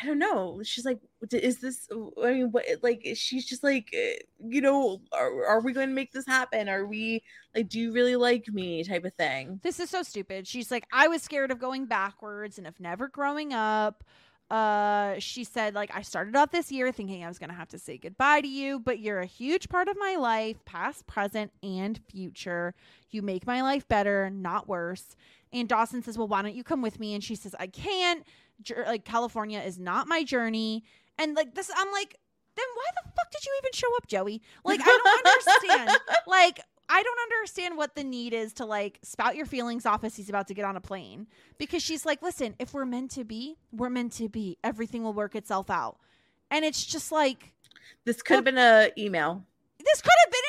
I 0.00 0.06
don't 0.06 0.18
know. 0.18 0.60
She's 0.64 0.84
like, 0.84 0.98
is 1.32 1.60
this? 1.60 1.88
I 2.22 2.32
mean, 2.32 2.50
what? 2.50 2.64
Like, 2.82 3.06
she's 3.14 3.46
just 3.46 3.62
like, 3.62 3.94
uh, 3.94 4.22
you 4.48 4.60
know, 4.60 5.00
are, 5.12 5.46
are 5.46 5.60
we 5.60 5.72
going 5.72 5.88
to 5.88 5.94
make 5.94 6.12
this 6.12 6.26
happen? 6.26 6.68
Are 6.68 6.86
we 6.86 7.22
like, 7.54 7.68
do 7.68 7.78
you 7.78 7.92
really 7.92 8.16
like 8.16 8.48
me? 8.48 8.82
Type 8.84 9.04
of 9.04 9.14
thing. 9.14 9.60
This 9.62 9.80
is 9.80 9.90
so 9.90 10.02
stupid. 10.02 10.46
She's 10.46 10.70
like, 10.70 10.86
I 10.92 11.08
was 11.08 11.22
scared 11.22 11.50
of 11.50 11.58
going 11.58 11.86
backwards 11.86 12.58
and 12.58 12.66
of 12.66 12.80
never 12.80 13.08
growing 13.08 13.52
up. 13.52 14.04
Uh, 14.50 15.18
she 15.18 15.44
said, 15.44 15.74
like, 15.74 15.90
I 15.94 16.02
started 16.02 16.36
off 16.36 16.50
this 16.50 16.70
year 16.70 16.92
thinking 16.92 17.24
I 17.24 17.28
was 17.28 17.38
gonna 17.38 17.54
have 17.54 17.68
to 17.68 17.78
say 17.78 17.96
goodbye 17.96 18.42
to 18.42 18.48
you, 18.48 18.78
but 18.78 18.98
you're 18.98 19.20
a 19.20 19.26
huge 19.26 19.70
part 19.70 19.88
of 19.88 19.96
my 19.98 20.16
life, 20.16 20.62
past, 20.66 21.06
present, 21.06 21.52
and 21.62 21.98
future. 22.10 22.74
You 23.10 23.22
make 23.22 23.46
my 23.46 23.62
life 23.62 23.88
better, 23.88 24.28
not 24.28 24.68
worse. 24.68 25.16
And 25.54 25.68
Dawson 25.68 26.02
says, 26.02 26.18
Well, 26.18 26.28
why 26.28 26.42
don't 26.42 26.54
you 26.54 26.64
come 26.64 26.82
with 26.82 27.00
me? 27.00 27.14
And 27.14 27.24
she 27.24 27.34
says, 27.34 27.54
I 27.58 27.66
can't. 27.66 28.24
Like, 28.70 29.04
California 29.04 29.60
is 29.60 29.78
not 29.78 30.06
my 30.08 30.22
journey. 30.24 30.84
And 31.18 31.34
like 31.34 31.54
this, 31.54 31.70
I'm 31.74 31.90
like, 31.92 32.16
then 32.56 32.66
why 32.74 32.84
the 33.02 33.10
fuck 33.16 33.30
did 33.32 33.44
you 33.44 33.52
even 33.62 33.72
show 33.72 33.96
up, 33.96 34.06
Joey? 34.06 34.42
Like, 34.64 34.80
I 34.82 34.84
don't 34.84 35.26
understand. 35.68 35.98
like, 36.26 36.60
I 36.88 37.02
don't 37.02 37.18
understand 37.32 37.76
what 37.78 37.94
the 37.94 38.04
need 38.04 38.34
is 38.34 38.52
to 38.54 38.66
like 38.66 38.98
spout 39.02 39.34
your 39.36 39.46
feelings 39.46 39.86
off 39.86 40.04
as 40.04 40.14
he's 40.16 40.28
about 40.28 40.48
to 40.48 40.54
get 40.54 40.64
on 40.66 40.76
a 40.76 40.80
plane. 40.80 41.26
Because 41.56 41.82
she's 41.82 42.04
like, 42.04 42.20
listen, 42.22 42.54
if 42.58 42.74
we're 42.74 42.84
meant 42.84 43.10
to 43.12 43.24
be, 43.24 43.56
we're 43.72 43.88
meant 43.88 44.12
to 44.14 44.28
be. 44.28 44.58
Everything 44.62 45.02
will 45.02 45.14
work 45.14 45.34
itself 45.34 45.70
out. 45.70 45.98
And 46.50 46.64
it's 46.66 46.84
just 46.84 47.10
like, 47.10 47.54
This 48.04 48.20
could 48.20 48.34
have 48.34 48.44
been 48.44 48.58
a 48.58 48.90
email. 48.98 49.42
this 49.78 50.02
could 50.02 50.10
have 50.24 50.32
been 50.32 50.41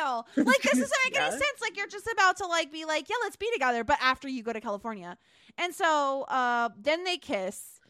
email. 0.00 0.26
Like 0.36 0.62
this 0.62 0.72
doesn't 0.72 0.90
make 1.04 1.14
Yeah. 1.14 1.26
any 1.26 1.30
sense. 1.32 1.60
Like 1.60 1.76
you're 1.76 1.86
just 1.88 2.06
about 2.12 2.36
to 2.38 2.46
like 2.46 2.72
be 2.72 2.84
like, 2.84 3.08
yeah, 3.08 3.16
let's 3.22 3.36
be 3.36 3.50
together, 3.52 3.84
but 3.84 3.98
after 4.00 4.28
you 4.28 4.42
go 4.42 4.52
to 4.52 4.60
California. 4.60 5.16
And 5.58 5.74
so 5.74 6.22
uh 6.28 6.70
then 6.80 7.04
they 7.04 7.16
kiss. 7.18 7.80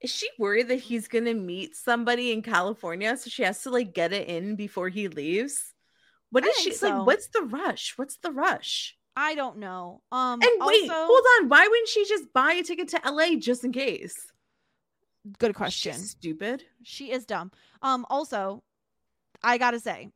Is 0.00 0.10
she 0.10 0.28
worried 0.38 0.68
that 0.68 0.80
he's 0.80 1.06
gonna 1.08 1.34
meet 1.34 1.76
somebody 1.76 2.32
in 2.32 2.42
California, 2.42 3.16
so 3.16 3.30
she 3.30 3.44
has 3.44 3.62
to 3.62 3.70
like 3.70 3.94
get 3.94 4.12
it 4.12 4.28
in 4.28 4.56
before 4.56 4.88
he 4.88 5.08
leaves? 5.08 5.74
What 6.30 6.44
is 6.46 6.56
she 6.56 6.72
so. 6.72 6.88
like? 6.88 7.06
What's 7.06 7.28
the 7.28 7.42
rush? 7.42 7.92
What's 7.96 8.16
the 8.16 8.32
rush? 8.32 8.96
I 9.14 9.34
don't 9.34 9.58
know. 9.58 10.02
Um 10.10 10.40
And 10.42 10.52
wait, 10.66 10.90
also, 10.90 11.06
hold 11.06 11.24
on. 11.38 11.48
Why 11.48 11.68
wouldn't 11.68 11.88
she 11.88 12.04
just 12.06 12.32
buy 12.32 12.54
a 12.54 12.62
ticket 12.62 12.88
to 12.88 13.00
LA 13.04 13.36
just 13.38 13.64
in 13.64 13.72
case? 13.72 14.16
good 15.38 15.54
question. 15.54 15.92
She's 15.92 16.10
stupid. 16.10 16.64
She 16.82 17.12
is 17.12 17.24
dumb. 17.26 17.52
Um 17.82 18.06
also, 18.10 18.62
I 19.42 19.58
gotta 19.58 19.78
say, 19.78 20.08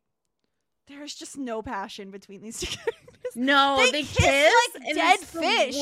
there's 0.87 1.13
just 1.15 1.37
no 1.37 1.61
passion 1.61 2.11
between 2.11 2.41
these 2.41 2.59
two 2.61 2.67
characters. 2.67 3.03
No, 3.35 3.77
They 3.77 3.91
they, 3.91 4.03
kiss 4.03 4.15
kiss, 4.15 4.53
like 4.75 4.95
dead 4.95 5.19
the 5.19 5.25
fish. 5.25 5.75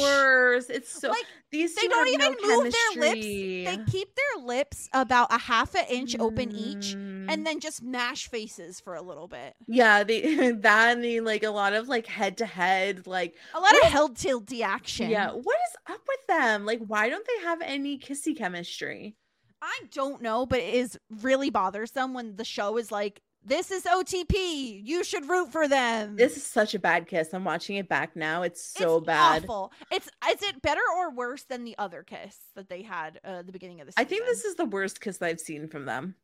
It's 0.69 0.99
so 0.99 1.10
like 1.10 1.26
these 1.52 1.76
they 1.76 1.88
don't 1.88 2.07
even 2.07 2.36
no 2.41 2.64
move 2.64 2.73
their 2.73 3.02
lips. 3.02 3.22
They 3.26 3.77
keep 3.90 4.10
their 4.15 4.44
lips 4.44 4.90
about 4.94 5.32
a 5.32 5.38
half 5.38 5.76
an 5.76 5.86
inch 5.90 6.18
open 6.19 6.53
each 6.56 6.95
Mm. 6.95 7.32
and 7.32 7.45
then 7.48 7.60
just 7.60 7.82
mash 7.84 8.27
faces 8.30 8.80
for 8.80 8.95
a 8.95 9.02
little 9.02 9.27
bit. 9.27 9.56
yeah, 9.68 10.03
they 10.03 10.52
that 10.52 10.94
and 10.95 11.03
they, 11.03 11.19
like 11.22 11.44
a 11.44 11.49
lot 11.49 11.73
of 11.73 11.88
like 11.88 12.07
head 12.07 12.38
to 12.38 12.45
head, 12.45 13.06
like 13.07 13.36
A 13.53 13.60
lot 13.60 13.72
What? 13.72 13.86
of 13.86 13.91
held 13.91 14.15
tilty 14.18 14.61
action. 14.61 15.10
yeah. 15.10 15.32
What 15.32 15.56
is 15.56 15.94
up 15.94 16.02
with 16.07 16.27
them? 16.27 16.65
Like, 16.65 16.80
why 16.86 17.10
don't 17.10 17.26
they 17.26 17.44
have 17.45 17.61
any 17.61 17.98
kissy 17.99 18.36
chemistry? 18.38 19.15
I 19.61 19.80
don't 19.94 20.22
know, 20.22 20.45
but 20.45 20.60
it 20.60 20.73
is 20.73 20.98
really 21.22 21.49
bothersome 21.49 22.14
when 22.14 22.36
the 22.36 22.44
show 22.45 22.77
is 22.77 22.91
like, 22.91 23.22
this 23.45 23.72
is 23.72 23.84
OTP. 23.84 24.81
You 24.84 25.03
should 25.03 25.30
root 25.30 25.51
for 25.51 25.67
them. 25.67 26.15
This 26.15 26.38
is 26.38 26.43
such 26.43 26.73
a 26.73 26.80
bad 26.80 27.07
kiss. 27.07 27.34
I'm 27.34 27.43
watching 27.43 27.76
it 27.77 27.88
back 27.88 28.15
now. 28.15 28.41
It's 28.41 28.63
so 28.63 28.97
It's 28.97 29.05
bad. 29.07 29.43
Awful. 29.43 29.72
It's 29.91 30.07
is 30.07 30.41
it 30.43 30.61
better 30.61 30.81
or 30.97 31.11
worse 31.11 31.43
than 31.43 31.63
the 31.63 31.76
other 31.77 32.03
kiss 32.03 32.38
that 32.55 32.69
they 32.69 32.81
had 32.81 33.19
uh, 33.23 33.39
at 33.39 33.45
the 33.45 33.51
beginning 33.51 33.81
of 33.81 33.88
the 33.88 33.93
I 33.97 34.03
think 34.03 34.26
this 34.26 34.45
is 34.45 34.55
the 34.55 34.65
worst 34.65 34.99
kiss 35.01 35.22
I've 35.22 35.39
seen 35.39 35.67
from 35.67 35.85
them. 35.85 36.15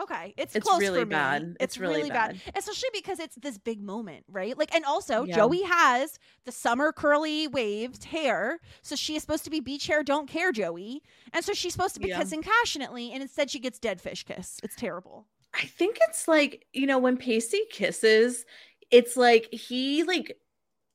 Okay, 0.00 0.34
it's, 0.36 0.54
It's 0.54 0.64
close 0.64 0.80
really 0.80 1.00
for 1.00 1.06
me. 1.06 1.10
bad. 1.10 1.42
It's, 1.58 1.74
It's 1.74 1.78
really 1.78 2.08
bad. 2.10 2.38
bad. 2.44 2.54
especially 2.56 2.90
because 2.92 3.18
it's 3.18 3.34
this 3.34 3.58
big 3.58 3.82
moment, 3.82 4.24
right? 4.28 4.56
Like, 4.56 4.72
and 4.72 4.84
also 4.84 5.24
Yeah. 5.24 5.34
Joey 5.34 5.62
has 5.62 6.16
the 6.44 6.52
summer 6.52 6.92
curly 6.92 7.48
waved 7.48 8.04
hair, 8.04 8.60
so 8.82 8.94
she 8.94 9.16
is 9.16 9.22
supposed 9.22 9.42
to 9.44 9.50
be 9.50 9.58
beach 9.58 9.88
hair, 9.88 10.04
don't 10.04 10.28
care, 10.28 10.52
Joey, 10.52 11.02
and 11.32 11.44
so 11.44 11.52
she's 11.54 11.72
supposed 11.72 11.94
to 11.94 12.00
be 12.00 12.10
Yeah. 12.10 12.20
kissing 12.20 12.40
passionately, 12.40 13.10
and 13.10 13.20
instead 13.20 13.50
she 13.50 13.58
gets 13.58 13.80
dead 13.80 14.00
fish 14.00 14.22
kiss. 14.22 14.60
It's 14.62 14.76
terrible. 14.76 15.26
I 15.54 15.62
think 15.66 15.98
it's 16.08 16.28
like, 16.28 16.66
you 16.72 16.86
know, 16.86 16.98
when 16.98 17.16
Pacey 17.16 17.62
kisses, 17.70 18.44
it's 18.90 19.16
like 19.16 19.52
he 19.52 20.02
like 20.04 20.36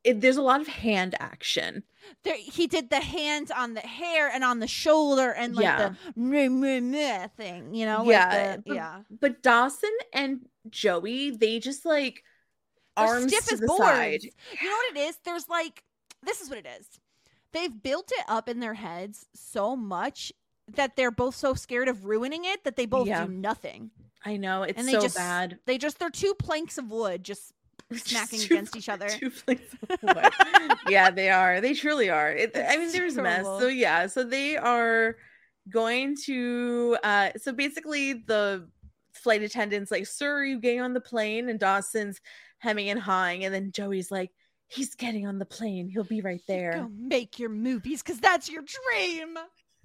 it, 0.04 0.22
there's 0.22 0.38
a 0.38 0.42
lot 0.42 0.62
of 0.62 0.68
hand 0.68 1.16
action. 1.20 1.84
There, 2.24 2.36
he 2.38 2.68
did 2.68 2.90
the 2.92 3.00
hands 3.02 3.50
on 3.50 3.74
the 3.74 3.80
hair 3.82 4.30
and 4.30 4.44
on 4.44 4.60
the 4.60 4.68
shoulder 4.68 5.32
and 5.32 5.56
like 5.56 5.64
Yeah. 5.64 5.90
the 5.90 6.20
meh, 6.22 6.48
meh, 6.48 6.80
meh 6.80 7.28
thing, 7.36 7.74
you 7.74 7.86
know? 7.88 8.00
like 8.00 8.08
Yeah, 8.10 8.56
the- 8.58 8.64
but- 8.68 8.76
yeah. 8.76 9.02
But 9.20 9.42
Dawson 9.42 9.90
and 10.14 10.48
Joey, 10.70 11.32
they 11.32 11.60
just 11.60 11.86
like 11.86 12.24
They're 12.96 13.08
arms 13.08 13.32
stiff 13.34 13.46
to 13.48 13.54
as 13.56 13.60
the 13.62 13.68
boards. 13.68 13.82
side. 13.84 14.24
You 14.24 14.70
know 14.70 14.76
what 14.76 14.96
it 14.96 15.00
is? 15.10 15.18
There's 15.26 15.50
like 15.50 15.84
this 16.24 16.42
is 16.42 16.50
what 16.50 16.60
it 16.60 16.68
is. 16.80 16.88
They've 17.52 17.82
built 17.84 18.12
it 18.12 18.26
up 18.28 18.48
in 18.50 18.60
their 18.60 18.74
heads 18.76 19.26
so 19.34 19.76
much 19.76 20.32
that 20.68 20.96
they're 20.96 21.12
both 21.12 21.36
so 21.36 21.54
scared 21.54 21.88
of 21.88 22.06
ruining 22.06 22.46
it 22.46 22.64
that 22.64 22.76
they 22.76 22.86
both 22.86 23.08
Yeah. 23.08 23.26
do 23.26 23.32
nothing. 23.32 23.92
I 24.24 24.38
know 24.38 24.64
it's 24.64 24.78
And 24.78 24.88
they 24.88 24.94
so 24.94 25.02
just 25.02 25.16
bad. 25.16 25.60
They 25.66 25.78
just 25.78 26.00
they're 26.00 26.10
two 26.10 26.34
planks 26.40 26.78
of 26.80 26.90
wood 26.90 27.24
just 27.24 27.54
smacking 27.94 28.40
two- 28.40 28.54
against 28.56 28.76
each 28.76 28.90
other. 28.90 29.08
two 29.08 29.30
flakes 29.30 29.72
of 29.90 30.00
wood. 30.04 30.78
yeah, 30.90 31.12
they 31.12 31.30
are. 31.30 31.62
They 31.62 31.74
truly 31.76 32.10
are. 32.10 32.32
It, 32.32 32.52
I 32.58 32.78
mean, 32.78 32.92
there's 32.92 33.18
a 33.18 33.22
mess. 33.22 33.46
So 33.46 33.68
yeah, 33.68 34.08
so 34.08 34.24
they 34.24 34.58
are 34.58 35.18
going 35.70 36.16
to. 36.26 36.98
uh 37.04 37.30
So 37.38 37.52
basically, 37.54 38.14
the 38.14 38.68
flight 39.14 39.44
attendant's 39.44 39.92
like, 39.92 40.08
"Sir, 40.08 40.38
are 40.40 40.44
you 40.46 40.60
getting 40.60 40.82
on 40.82 40.94
the 40.94 41.02
plane?" 41.02 41.48
And 41.50 41.60
Dawson's 41.60 42.20
hemming 42.58 42.90
and 42.90 43.00
hawing, 43.00 43.46
and 43.46 43.54
then 43.54 43.72
Joey's 43.72 44.10
like, 44.10 44.32
"He's 44.68 44.96
getting 44.96 45.28
on 45.28 45.38
the 45.38 45.46
plane. 45.46 45.88
He'll 45.88 46.04
be 46.04 46.22
right 46.22 46.42
there. 46.48 46.72
Go 46.74 46.80
there. 46.80 46.90
make 46.90 47.38
your 47.38 47.50
movies 47.50 48.02
because 48.02 48.20
that's 48.20 48.50
your 48.50 48.64
dream. 48.64 49.38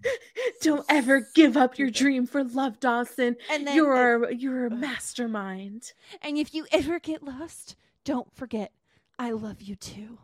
Don't 0.63 0.85
ever 0.89 1.29
give 1.35 1.57
up 1.57 1.79
your 1.79 1.91
dream 1.91 2.27
for 2.27 2.45
love, 2.45 2.81
Dawson. 2.81 3.37
And 3.51 3.67
then 3.67 3.77
You're 3.77 4.25
a, 4.25 4.35
you're 4.35 4.67
a 4.67 4.71
mastermind." 4.71 5.93
and 6.23 6.37
if 6.39 6.55
you 6.55 6.67
ever 6.73 6.99
get 6.99 7.23
lost, 7.23 7.77
don't 8.05 8.33
forget 8.35 8.73
I 9.19 9.31
love 9.33 9.61
you 9.63 9.77
too. 9.77 10.19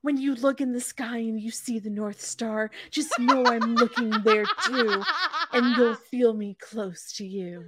When 0.00 0.16
you 0.16 0.34
look 0.34 0.60
in 0.60 0.72
the 0.72 0.80
sky 0.80 1.18
and 1.18 1.40
you 1.40 1.50
see 1.50 1.78
the 1.78 1.90
North 1.90 2.20
Star, 2.20 2.70
just 2.90 3.18
know 3.18 3.44
I'm 3.44 3.74
looking 3.74 4.10
there 4.24 4.44
too. 4.64 5.02
and 5.52 5.76
you'll 5.76 5.94
feel 6.10 6.32
me 6.34 6.56
close 6.60 7.12
to 7.16 7.26
you. 7.26 7.64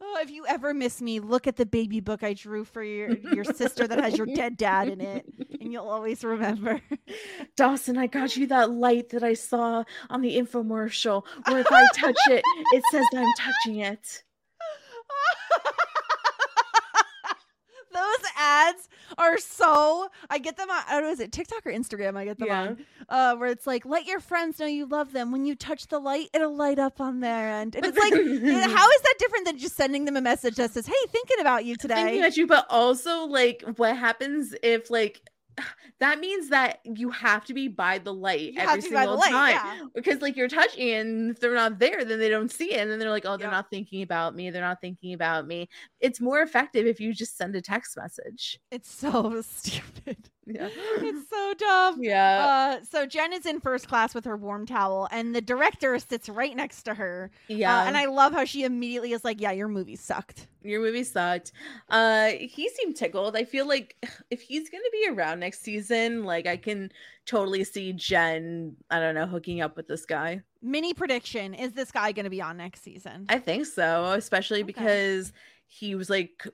Oh, 0.00 0.18
if 0.20 0.30
you 0.30 0.44
ever 0.46 0.74
miss 0.74 1.00
me, 1.00 1.20
look 1.20 1.46
at 1.46 1.56
the 1.56 1.64
baby 1.66 2.00
book 2.00 2.22
I 2.22 2.34
drew 2.34 2.64
for 2.64 2.82
your 2.82 3.10
your 3.32 3.44
sister 3.44 3.86
that 3.88 3.98
has 3.98 4.16
your 4.18 4.26
dead 4.26 4.56
dad 4.56 4.88
in 4.88 5.00
it, 5.00 5.24
and 5.66 5.72
you'll 5.72 5.88
always 5.88 6.22
remember. 6.24 6.80
Dawson, 7.56 7.98
I 7.98 8.06
got 8.06 8.36
you 8.36 8.46
that 8.46 8.70
light 8.70 9.08
that 9.10 9.24
I 9.24 9.34
saw 9.34 9.82
on 10.08 10.20
the 10.22 10.36
infomercial 10.36 11.24
where 11.44 11.58
if 11.58 11.66
I 11.72 11.84
touch 11.92 12.16
it, 12.30 12.42
it 12.72 12.84
says 12.92 13.04
I'm 13.14 13.26
touching 13.36 13.80
it. 13.80 14.22
Those 17.92 18.30
ads 18.38 18.88
are 19.16 19.38
so. 19.38 20.08
I 20.28 20.36
get 20.38 20.58
them 20.58 20.68
on. 20.70 20.82
I 20.86 20.92
don't 20.92 21.04
know, 21.04 21.10
is 21.10 21.20
it 21.20 21.32
TikTok 21.32 21.66
or 21.66 21.72
Instagram? 21.72 22.14
I 22.16 22.26
get 22.26 22.38
them 22.38 22.48
Yeah. 22.48 22.60
on. 22.60 22.86
Uh, 23.08 23.36
where 23.36 23.48
it's 23.48 23.66
like, 23.66 23.86
let 23.86 24.04
your 24.06 24.20
friends 24.20 24.58
know 24.58 24.66
you 24.66 24.84
love 24.84 25.12
them. 25.12 25.32
When 25.32 25.46
you 25.46 25.54
touch 25.54 25.86
the 25.86 25.98
light, 25.98 26.28
it'll 26.34 26.54
light 26.54 26.78
up 26.78 27.00
on 27.00 27.20
their 27.20 27.48
end. 27.48 27.74
And 27.74 27.86
it's 27.86 27.96
like, 27.96 28.12
how 28.12 28.18
is 28.90 29.00
that 29.02 29.14
different 29.18 29.46
than 29.46 29.56
just 29.58 29.76
sending 29.76 30.04
them 30.04 30.14
a 30.16 30.20
message 30.20 30.56
that 30.56 30.72
says, 30.72 30.86
"Hey, 30.86 30.92
thinking 31.08 31.40
about 31.40 31.64
you 31.64 31.74
today"? 31.76 31.94
Thinking 31.94 32.22
at 32.22 32.36
you, 32.36 32.46
but 32.46 32.66
also 32.68 33.24
like 33.24 33.64
what 33.76 33.96
happens 33.96 34.54
if 34.62 34.90
like 34.90 35.22
that 36.00 36.18
means 36.20 36.48
that 36.50 36.80
you 36.84 37.10
have 37.10 37.44
to 37.46 37.54
be 37.54 37.68
by 37.68 37.98
the 37.98 38.12
light 38.12 38.52
You 38.54 38.60
every 38.60 38.66
have 38.66 38.80
to 38.84 38.88
be 38.88 38.94
by 38.94 39.06
the 39.06 39.12
single 39.12 39.18
light, 39.18 39.54
time 39.54 39.78
yeah. 39.78 39.86
because 39.94 40.20
like 40.20 40.36
you're 40.36 40.48
touching 40.48 40.90
and 40.92 41.30
if 41.30 41.40
they're 41.40 41.54
not 41.54 41.78
there 41.78 42.04
then 42.04 42.18
they 42.18 42.28
don't 42.28 42.50
see 42.50 42.74
it 42.74 42.80
and 42.80 42.90
then 42.90 42.98
they're 42.98 43.10
like 43.10 43.24
oh 43.26 43.36
they're 43.36 43.46
Yep. 43.46 43.52
not 43.52 43.70
thinking 43.70 44.02
about 44.02 44.34
me 44.34 44.50
they're 44.50 44.60
not 44.62 44.80
thinking 44.80 45.14
about 45.14 45.46
me 45.46 45.68
it's 46.00 46.20
more 46.20 46.40
effective 46.42 46.86
if 46.86 47.00
you 47.00 47.12
just 47.14 47.36
send 47.38 47.54
a 47.56 47.62
text 47.62 47.96
message 47.96 48.58
It's 48.70 48.90
so 48.90 49.40
stupid. 49.46 50.30
Yeah 50.46 50.68
It's 50.98 51.28
so 51.28 51.54
dumb. 51.58 52.02
yeah 52.02 52.78
Uh, 52.80 52.84
so 52.84 53.04
Jen 53.06 53.32
is 53.32 53.46
in 53.46 53.60
first 53.60 53.88
class 53.88 54.14
with 54.14 54.24
her 54.24 54.36
warm 54.36 54.64
towel, 54.66 55.08
and 55.10 55.34
the 55.34 55.40
director 55.40 55.98
sits 55.98 56.28
right 56.28 56.54
next 56.56 56.84
to 56.84 56.94
her. 56.94 57.30
Uh, 57.50 57.54
yeah 57.54 57.86
and 57.86 57.96
I 57.96 58.06
love 58.06 58.32
how 58.32 58.44
she 58.44 58.64
immediately 58.64 59.12
is 59.12 59.24
like, 59.24 59.40
"Yeah, 59.40 59.50
your 59.52 59.68
movie 59.68 59.96
sucked." 59.96 60.46
your 60.62 60.80
movie 60.80 61.04
sucked 61.04 61.52
uh 61.90 62.26
he 62.40 62.68
seemed 62.68 62.96
tickled 62.96 63.36
i 63.36 63.44
feel 63.44 63.68
like 63.68 63.94
if 64.32 64.40
he's 64.40 64.68
gonna 64.68 64.82
be 64.90 65.06
around 65.08 65.38
next 65.38 65.62
season 65.62 66.24
like 66.24 66.44
i 66.48 66.56
can 66.56 66.90
totally 67.24 67.62
see 67.62 67.92
jen 67.92 68.74
i 68.90 68.98
don't 68.98 69.14
know 69.14 69.26
hooking 69.26 69.60
up 69.60 69.76
with 69.76 69.86
this 69.86 70.04
guy 70.04 70.42
Mini 70.62 70.92
prediction: 70.92 71.54
Is 71.54 71.72
this 71.74 71.92
guy 71.92 72.10
going 72.10 72.24
to 72.24 72.30
be 72.30 72.42
on 72.42 72.56
next 72.56 72.82
season? 72.82 73.26
I 73.28 73.38
think 73.38 73.66
so, 73.66 74.06
especially 74.14 74.62
Okay. 74.62 74.72
because 74.72 75.32
he 75.68 75.94
was 75.94 76.10
like, 76.10 76.44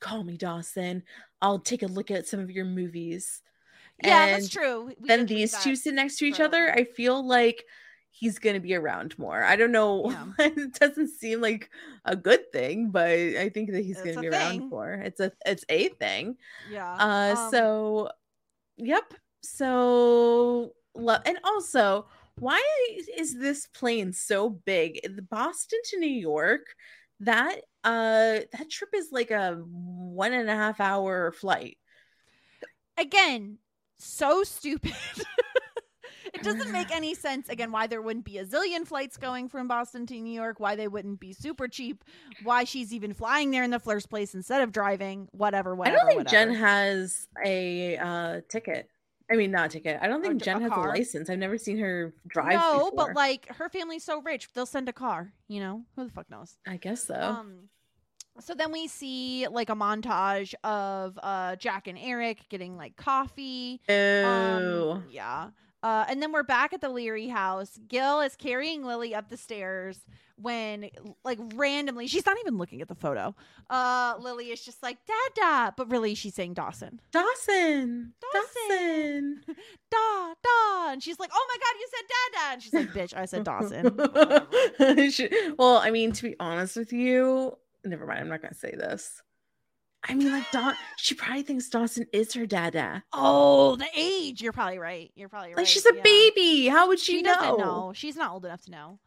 "Call 0.00 0.24
me 0.24 0.36
Dawson. 0.36 1.02
I'll 1.40 1.58
take 1.58 1.82
a 1.82 1.86
look 1.86 2.10
at 2.10 2.26
some 2.26 2.40
of 2.40 2.50
your 2.50 2.64
movies." 2.64 3.42
yeah, 4.04 4.26
that's 4.26 4.48
true. 4.48 4.86
We 4.86 4.94
Then 5.00 5.26
these 5.26 5.56
two 5.62 5.76
sit 5.76 5.94
next 5.94 6.18
to 6.18 6.26
each 6.26 6.40
other. 6.40 6.70
I 6.70 6.84
feel 6.84 7.26
like 7.26 7.64
he's 8.10 8.38
gonna 8.38 8.60
be 8.60 8.74
around 8.74 9.18
more. 9.18 9.42
I 9.42 9.56
don't 9.56 9.72
know. 9.72 10.10
Yeah. 10.10 10.26
it 10.46 10.72
doesn't 10.74 11.08
seem 11.08 11.40
like 11.40 11.70
a 12.04 12.16
good 12.16 12.50
thing, 12.52 12.90
but 12.90 13.08
I 13.08 13.50
think 13.50 13.70
that 13.72 13.84
he's 13.84 13.98
It's 13.98 14.14
gonna 14.14 14.20
be 14.20 14.28
around 14.28 14.58
thing. 14.58 14.68
more. 14.70 14.92
It's 14.92 15.20
a 15.20 15.32
it's 15.44 15.64
a 15.68 15.88
thing. 15.88 16.36
Yeah. 16.70 16.92
Uh, 16.94 17.34
um, 17.38 17.50
so, 17.50 18.08
yep. 18.76 19.12
So, 19.42 20.72
love 20.94 21.22
and 21.24 21.38
also, 21.44 22.06
why 22.38 22.62
is 23.16 23.38
this 23.38 23.66
plane 23.66 24.12
so 24.12 24.50
big? 24.50 25.00
The 25.04 25.22
Boston 25.22 25.78
to 25.90 25.98
New 25.98 26.06
York, 26.06 26.66
that 27.20 27.56
uh, 27.84 28.40
that 28.52 28.70
trip 28.70 28.90
is 28.94 29.08
like 29.12 29.30
a 29.30 29.54
one 29.54 30.32
and 30.32 30.50
a 30.50 30.54
half 30.54 30.80
hour 30.80 31.32
flight. 31.32 31.78
again, 32.98 33.58
so 33.98 34.42
stupid. 34.42 34.94
it 36.34 36.42
doesn't 36.42 36.72
make 36.72 36.90
any 36.94 37.14
sense 37.14 37.48
again 37.48 37.72
why 37.72 37.86
there 37.86 38.02
wouldn't 38.02 38.24
be 38.24 38.38
a 38.38 38.44
zillion 38.44 38.86
flights 38.86 39.16
going 39.16 39.48
from 39.48 39.68
Boston 39.68 40.06
to 40.06 40.20
New 40.20 40.32
York, 40.32 40.60
why 40.60 40.76
they 40.76 40.88
wouldn't 40.88 41.20
be 41.20 41.32
super 41.32 41.68
cheap, 41.68 42.04
why 42.42 42.64
she's 42.64 42.92
even 42.92 43.14
flying 43.14 43.50
there 43.50 43.64
in 43.64 43.70
the 43.70 43.78
first 43.78 44.10
place 44.10 44.34
instead 44.34 44.62
of 44.62 44.72
driving, 44.72 45.28
whatever, 45.32 45.74
whatever. 45.74 45.96
I 45.96 46.00
don't 46.00 46.08
think 46.08 46.18
whatever. 46.18 46.46
Jen 46.46 46.54
has 46.54 47.28
a 47.44 47.96
uh, 47.96 48.40
ticket. 48.48 48.90
I 49.30 49.36
mean, 49.36 49.50
not 49.50 49.66
a 49.66 49.68
ticket. 49.70 49.98
I 50.00 50.06
don't 50.08 50.22
think 50.22 50.40
Jen 50.42 50.58
a 50.58 50.60
has 50.60 50.70
car? 50.70 50.86
a 50.86 50.90
license. 50.90 51.28
I've 51.30 51.38
never 51.38 51.58
seen 51.58 51.78
her 51.78 52.14
drive. 52.28 52.54
No, 52.60 52.90
before. 52.90 53.08
but 53.08 53.16
like 53.16 53.48
her 53.56 53.68
family's 53.68 54.04
so 54.04 54.20
rich, 54.22 54.48
they'll 54.54 54.66
send 54.66 54.88
a 54.88 54.92
car, 54.92 55.32
you 55.48 55.60
know? 55.60 55.82
Who 55.96 56.04
the 56.04 56.10
fuck 56.10 56.30
knows? 56.30 56.56
I 56.66 56.76
guess 56.76 57.04
so. 57.04 57.14
Um 57.20 57.68
so 58.38 58.54
then 58.54 58.70
we 58.70 58.86
see 58.86 59.48
like 59.48 59.70
a 59.70 59.74
montage 59.74 60.54
of 60.62 61.18
uh 61.22 61.56
Jack 61.56 61.88
and 61.88 61.98
Eric 61.98 62.48
getting 62.50 62.76
like 62.76 62.94
coffee. 62.96 63.80
oh, 63.88 64.92
Um, 64.92 65.04
yeah. 65.10 65.48
Uh, 65.82 66.04
and 66.08 66.20
then 66.22 66.32
we're 66.32 66.42
back 66.42 66.72
at 66.72 66.80
the 66.80 66.88
Leery 66.88 67.28
house. 67.28 67.78
Gil 67.88 68.20
is 68.20 68.34
carrying 68.34 68.84
Lily 68.84 69.14
up 69.14 69.28
the 69.28 69.36
stairs 69.36 70.00
when, 70.36 70.90
like, 71.24 71.38
randomly, 71.54 72.06
she's 72.08 72.26
not 72.26 72.36
even 72.40 72.58
looking 72.58 72.82
at 72.82 72.88
the 72.88 72.94
photo. 72.94 73.34
Uh, 73.70 74.14
Lily 74.18 74.46
is 74.50 74.64
just 74.64 74.82
like, 74.82 74.98
Dada. 75.36 75.72
But 75.76 75.90
really, 75.90 76.14
she's 76.14 76.34
saying 76.34 76.54
Dawson. 76.54 77.00
Dawson, 77.12 78.14
Dawson. 78.20 79.42
Dawson. 79.44 79.44
Da, 79.90 80.34
da. 80.42 80.90
And 80.92 81.02
she's 81.02 81.18
like, 81.20 81.30
oh 81.32 81.46
my 81.48 81.56
God, 81.62 81.80
you 81.80 81.88
said 81.94 82.04
Dada. 82.32 82.52
And 82.52 82.62
she's 82.62 82.74
like, 82.74 82.88
bitch, 82.92 83.16
I 83.16 83.24
said 83.24 83.44
Dawson. 83.44 85.10
She- 85.12 85.52
well, 85.58 85.76
I 85.78 85.90
mean, 85.90 86.12
to 86.12 86.22
be 86.24 86.36
honest 86.40 86.76
with 86.76 86.92
you, 86.92 87.56
never 87.84 88.04
mind. 88.06 88.20
I'm 88.20 88.28
not 88.28 88.42
gonna 88.42 88.54
say 88.54 88.72
this. 88.76 89.22
I 90.08 90.14
mean, 90.14 90.30
like, 90.30 90.76
she 90.96 91.14
probably 91.14 91.42
thinks 91.42 91.68
Dawson 91.68 92.06
is 92.12 92.32
her 92.34 92.46
dada. 92.46 93.02
oh, 93.12 93.76
the 93.76 93.88
age. 93.94 94.40
You're 94.40 94.52
probably 94.52 94.78
right. 94.78 95.10
You're 95.14 95.28
probably 95.28 95.48
right. 95.48 95.58
Like, 95.58 95.66
she's 95.66 95.86
a 95.86 95.94
yeah. 95.94 96.02
baby. 96.02 96.66
How 96.68 96.88
would 96.88 96.98
she, 97.00 97.16
she 97.18 97.22
know? 97.22 97.34
doesn't 97.34 97.58
know. 97.58 97.92
She's 97.94 98.16
not 98.16 98.32
old 98.32 98.44
enough 98.44 98.62
to 98.62 98.70
know. 98.70 98.98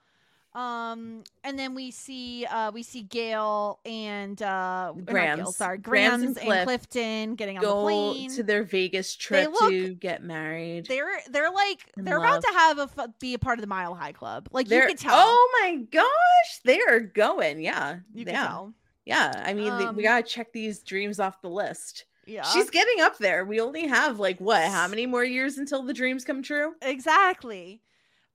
Um, 0.54 1.24
and 1.44 1.60
then 1.60 1.76
we 1.76 1.92
see 1.92 2.44
uh 2.46 2.72
we 2.72 2.82
see 2.82 3.04
Gale 3.04 3.80
and 3.86 4.42
uh 4.42 4.94
not 4.96 5.38
Gale, 5.38 5.52
sorry, 5.52 5.78
Grams 5.78 6.24
Grams, 6.24 6.38
and 6.38 6.50
and, 6.50 6.64
Clifton 6.66 7.36
getting 7.36 7.60
on 7.60 7.64
the 7.64 7.72
plane. 7.72 8.32
to 8.32 8.42
their 8.42 8.64
Vegas 8.64 9.16
trip 9.16 9.52
look- 9.52 9.70
to 9.70 9.94
get 9.94 10.24
married. 10.24 10.88
they're 10.88 11.22
they're 11.30 11.52
like 11.52 11.92
they're 11.96 12.18
about 12.18 12.42
to 12.42 12.52
have 12.52 12.80
a 12.80 13.14
be 13.20 13.36
a 13.36 13.40
part 13.40 13.60
of 13.60 13.62
the 13.62 13.68
Mile 13.68 13.94
High 13.94 14.12
Club. 14.12 14.50
Like 14.52 14.68
They're- 14.68 14.82
you 14.82 14.88
could 14.88 14.98
tell. 14.98 15.14
Oh 15.16 15.60
my 15.62 15.76
gosh, 15.92 16.60
they 16.66 16.82
are 16.82 17.00
going. 17.00 17.62
Yeah, 17.62 18.00
you 18.12 18.26
could 18.26 18.34
yeah, 18.34 18.48
tell. 18.48 18.74
Yeah. 19.10 19.44
I 19.46 19.54
mean, 19.54 19.72
Um, 19.72 19.96
we 19.96 20.04
gotta 20.04 20.24
check 20.24 20.54
these 20.54 20.82
dreams 20.84 21.20
off 21.20 21.42
the 21.42 21.50
list. 21.50 22.06
Yeah. 22.26 22.44
She's 22.44 22.70
getting 22.70 23.02
up 23.02 23.18
there. 23.18 23.44
We 23.44 23.60
only 23.60 23.88
have 23.88 24.20
like 24.20 24.40
what? 24.40 24.64
How 24.70 24.88
many 24.88 25.06
more 25.08 25.24
years 25.24 25.58
until 25.58 25.82
the 25.84 25.94
dreams 25.94 26.24
come 26.24 26.44
true? 26.44 26.76
Exactly. 26.82 27.82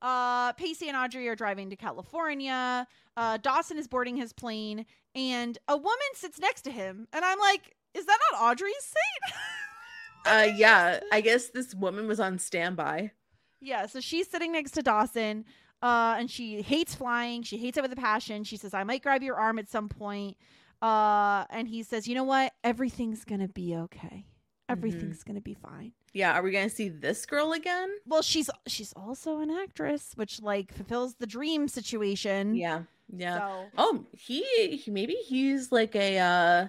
Uh, 0.02 0.52
Pacey 0.54 0.88
and 0.88 0.96
Audrey 0.96 1.28
are 1.28 1.36
driving 1.36 1.70
to 1.70 1.76
California. 1.76 2.86
Uh, 3.16 3.36
Dawson 3.38 3.78
is 3.78 3.86
boarding 3.88 4.16
his 4.16 4.32
plane, 4.32 4.84
and 5.14 5.56
a 5.68 5.76
woman 5.76 6.10
sits 6.14 6.38
next 6.38 6.62
to 6.62 6.70
him. 6.70 7.06
And 7.12 7.24
I'm 7.24 7.38
like, 7.38 7.76
is 7.94 8.04
that 8.06 8.18
not 8.32 8.42
Audrey's 8.50 8.74
seat? 8.82 9.34
Uh, 10.26 10.48
yeah. 10.56 11.00
I 11.12 11.20
guess 11.28 11.50
this 11.50 11.74
woman 11.74 12.06
was 12.08 12.18
on 12.18 12.38
standby. 12.38 13.10
yeah, 13.60 13.84
so 13.84 14.00
she's 14.00 14.26
sitting 14.30 14.52
next 14.52 14.70
to 14.72 14.82
Dawson. 14.82 15.44
Uh, 15.82 16.16
and 16.18 16.30
she 16.30 16.62
hates 16.62 16.94
flying. 16.94 17.42
She 17.42 17.58
hates 17.58 17.76
it 17.76 17.82
with 17.82 17.92
a 17.92 17.96
passion. 17.96 18.42
She 18.42 18.56
says, 18.56 18.72
I 18.72 18.84
might 18.84 19.02
grab 19.02 19.22
your 19.22 19.36
arm 19.36 19.58
at 19.58 19.68
some 19.68 19.90
point. 19.90 20.38
Uh, 20.82 21.44
and 21.50 21.66
he 21.68 21.82
says, 21.82 22.06
You 22.08 22.14
know 22.14 22.24
what? 22.24 22.52
Everything's 22.62 23.24
going 23.24 23.40
to 23.40 23.48
be 23.48 23.76
okay. 23.76 24.26
Everything's 24.68 25.22
going 25.22 25.34
to 25.36 25.42
be 25.42 25.54
fine. 25.54 25.92
Yeah. 26.14 26.32
Are 26.32 26.42
we 26.42 26.52
gonna 26.52 26.70
see 26.70 26.88
this 26.88 27.26
girl 27.26 27.52
again? 27.52 27.90
Well, 28.06 28.22
she's 28.22 28.48
she's 28.68 28.92
also 28.94 29.40
an 29.40 29.50
actress, 29.50 30.12
which 30.14 30.40
like 30.40 30.72
fulfills 30.72 31.16
the 31.16 31.26
dream 31.26 31.66
situation. 31.68 32.54
Yeah. 32.54 32.82
Yeah. 33.12 33.38
So 33.40 33.64
Oh, 33.76 34.06
he, 34.12 34.42
he 34.76 34.90
maybe 34.90 35.14
he's 35.14 35.70
like 35.72 35.94
a 35.96 36.18
uh 36.18 36.68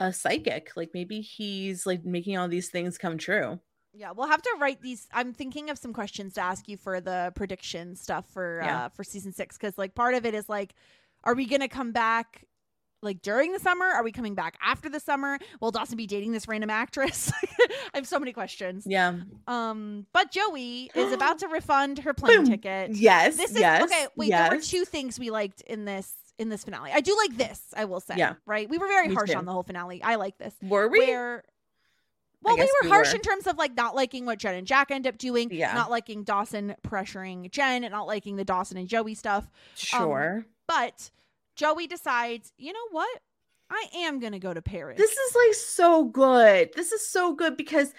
a 0.00 0.12
psychic. 0.12 0.72
Like 0.76 0.90
maybe 0.94 1.20
he's 1.20 1.86
like 1.86 2.04
making 2.06 2.36
all 2.38 2.48
these 2.48 2.68
things 2.70 2.96
come 2.98 3.18
true. 3.18 3.60
yeah, 3.94 4.12
we'll 4.12 4.28
have 4.28 4.42
to 4.42 4.56
write 4.58 4.80
these. 4.80 5.06
I'm 5.12 5.32
thinking 5.34 5.70
of 5.70 5.78
some 5.78 5.92
questions 5.92 6.34
to 6.34 6.40
ask 6.40 6.68
you 6.68 6.76
for 6.78 7.00
the 7.00 7.32
prediction 7.36 7.96
stuff 7.96 8.26
for 8.32 8.60
Yeah. 8.64 8.84
uh 8.86 8.88
for 8.88 9.04
season 9.04 9.32
six 9.32 9.56
because 9.58 9.76
like 9.78 9.94
part 9.94 10.14
of 10.14 10.24
it 10.26 10.34
is 10.34 10.48
like, 10.48 10.74
are 11.22 11.34
we 11.34 11.46
gonna 11.46 11.68
come 11.68 11.92
back? 11.92 12.44
Like 13.00 13.22
during 13.22 13.52
the 13.52 13.60
summer? 13.60 13.86
Are 13.86 14.02
we 14.02 14.10
coming 14.10 14.34
back 14.34 14.56
after 14.62 14.88
the 14.88 14.98
summer? 14.98 15.38
Will 15.60 15.70
Dawson 15.70 15.96
be 15.96 16.06
dating 16.06 16.32
this 16.32 16.48
random 16.48 16.70
actress? 16.70 17.32
I 17.94 17.96
have 17.98 18.06
so 18.08 18.18
many 18.18 18.32
questions. 18.32 18.84
Yeah. 18.86 19.14
Um, 19.46 20.06
but 20.12 20.32
Joey 20.32 20.90
is 20.94 21.12
about 21.14 21.38
to 21.40 21.48
refund 21.48 22.00
her 22.00 22.12
plane 22.12 22.44
ticket. 22.44 22.96
Yes. 22.96 23.36
This 23.36 23.52
is 23.52 23.60
yes. 23.60 23.82
okay. 23.84 24.06
Wait, 24.16 24.30
there 24.30 24.50
were 24.50 24.60
two 24.60 24.84
things 24.84 25.18
we 25.18 25.30
liked 25.30 25.60
in 25.62 25.84
this 25.84 26.12
in 26.38 26.48
this 26.48 26.64
finale. 26.64 26.90
I 26.92 27.00
do 27.00 27.16
like 27.16 27.36
this. 27.36 27.60
I 27.76 27.84
will 27.84 28.00
say. 28.00 28.14
Yeah. 28.16 28.34
Right. 28.46 28.68
We 28.68 28.78
were 28.78 28.88
very 28.88 29.08
Me 29.08 29.14
harsh 29.14 29.30
too. 29.30 29.36
on 29.38 29.44
the 29.44 29.52
whole 29.52 29.62
finale. 29.64 30.02
I 30.02 30.16
like 30.16 30.38
this. 30.38 30.54
Were 30.62 30.88
we? 30.88 31.00
Where. 31.00 31.44
Well, 32.40 32.56
we 32.56 32.62
were 32.62 32.68
we 32.84 32.88
harsh 32.88 33.10
were. 33.10 33.16
in 33.16 33.20
terms 33.22 33.46
of 33.48 33.58
like 33.58 33.74
not 33.76 33.96
liking 33.96 34.24
what 34.24 34.38
Jen 34.38 34.54
and 34.54 34.66
Jack 34.66 34.92
end 34.92 35.06
up 35.08 35.18
doing, 35.18 35.50
Yeah. 35.52 35.74
not 35.74 35.90
liking 35.90 36.22
Dawson 36.22 36.76
pressuring 36.86 37.50
Jen, 37.50 37.82
and 37.82 37.90
not 37.92 38.06
liking 38.06 38.36
the 38.36 38.44
Dawson 38.44 38.76
and 38.76 38.88
Joey 38.88 39.14
stuff. 39.14 39.50
Sure. 39.74 40.46
But 40.68 41.10
Joey 41.58 41.88
decides, 41.88 42.52
you 42.56 42.72
know 42.72 42.88
what? 42.92 43.20
I 43.68 43.86
am 43.96 44.20
gonna 44.20 44.38
go 44.38 44.54
to 44.54 44.62
Paris. 44.62 44.96
This 44.96 45.10
is 45.10 45.34
like 45.34 45.54
so 45.54 46.04
good. 46.04 46.70
This 46.74 46.92
is 46.92 47.06
so 47.06 47.34
good 47.34 47.56
because 47.56 47.92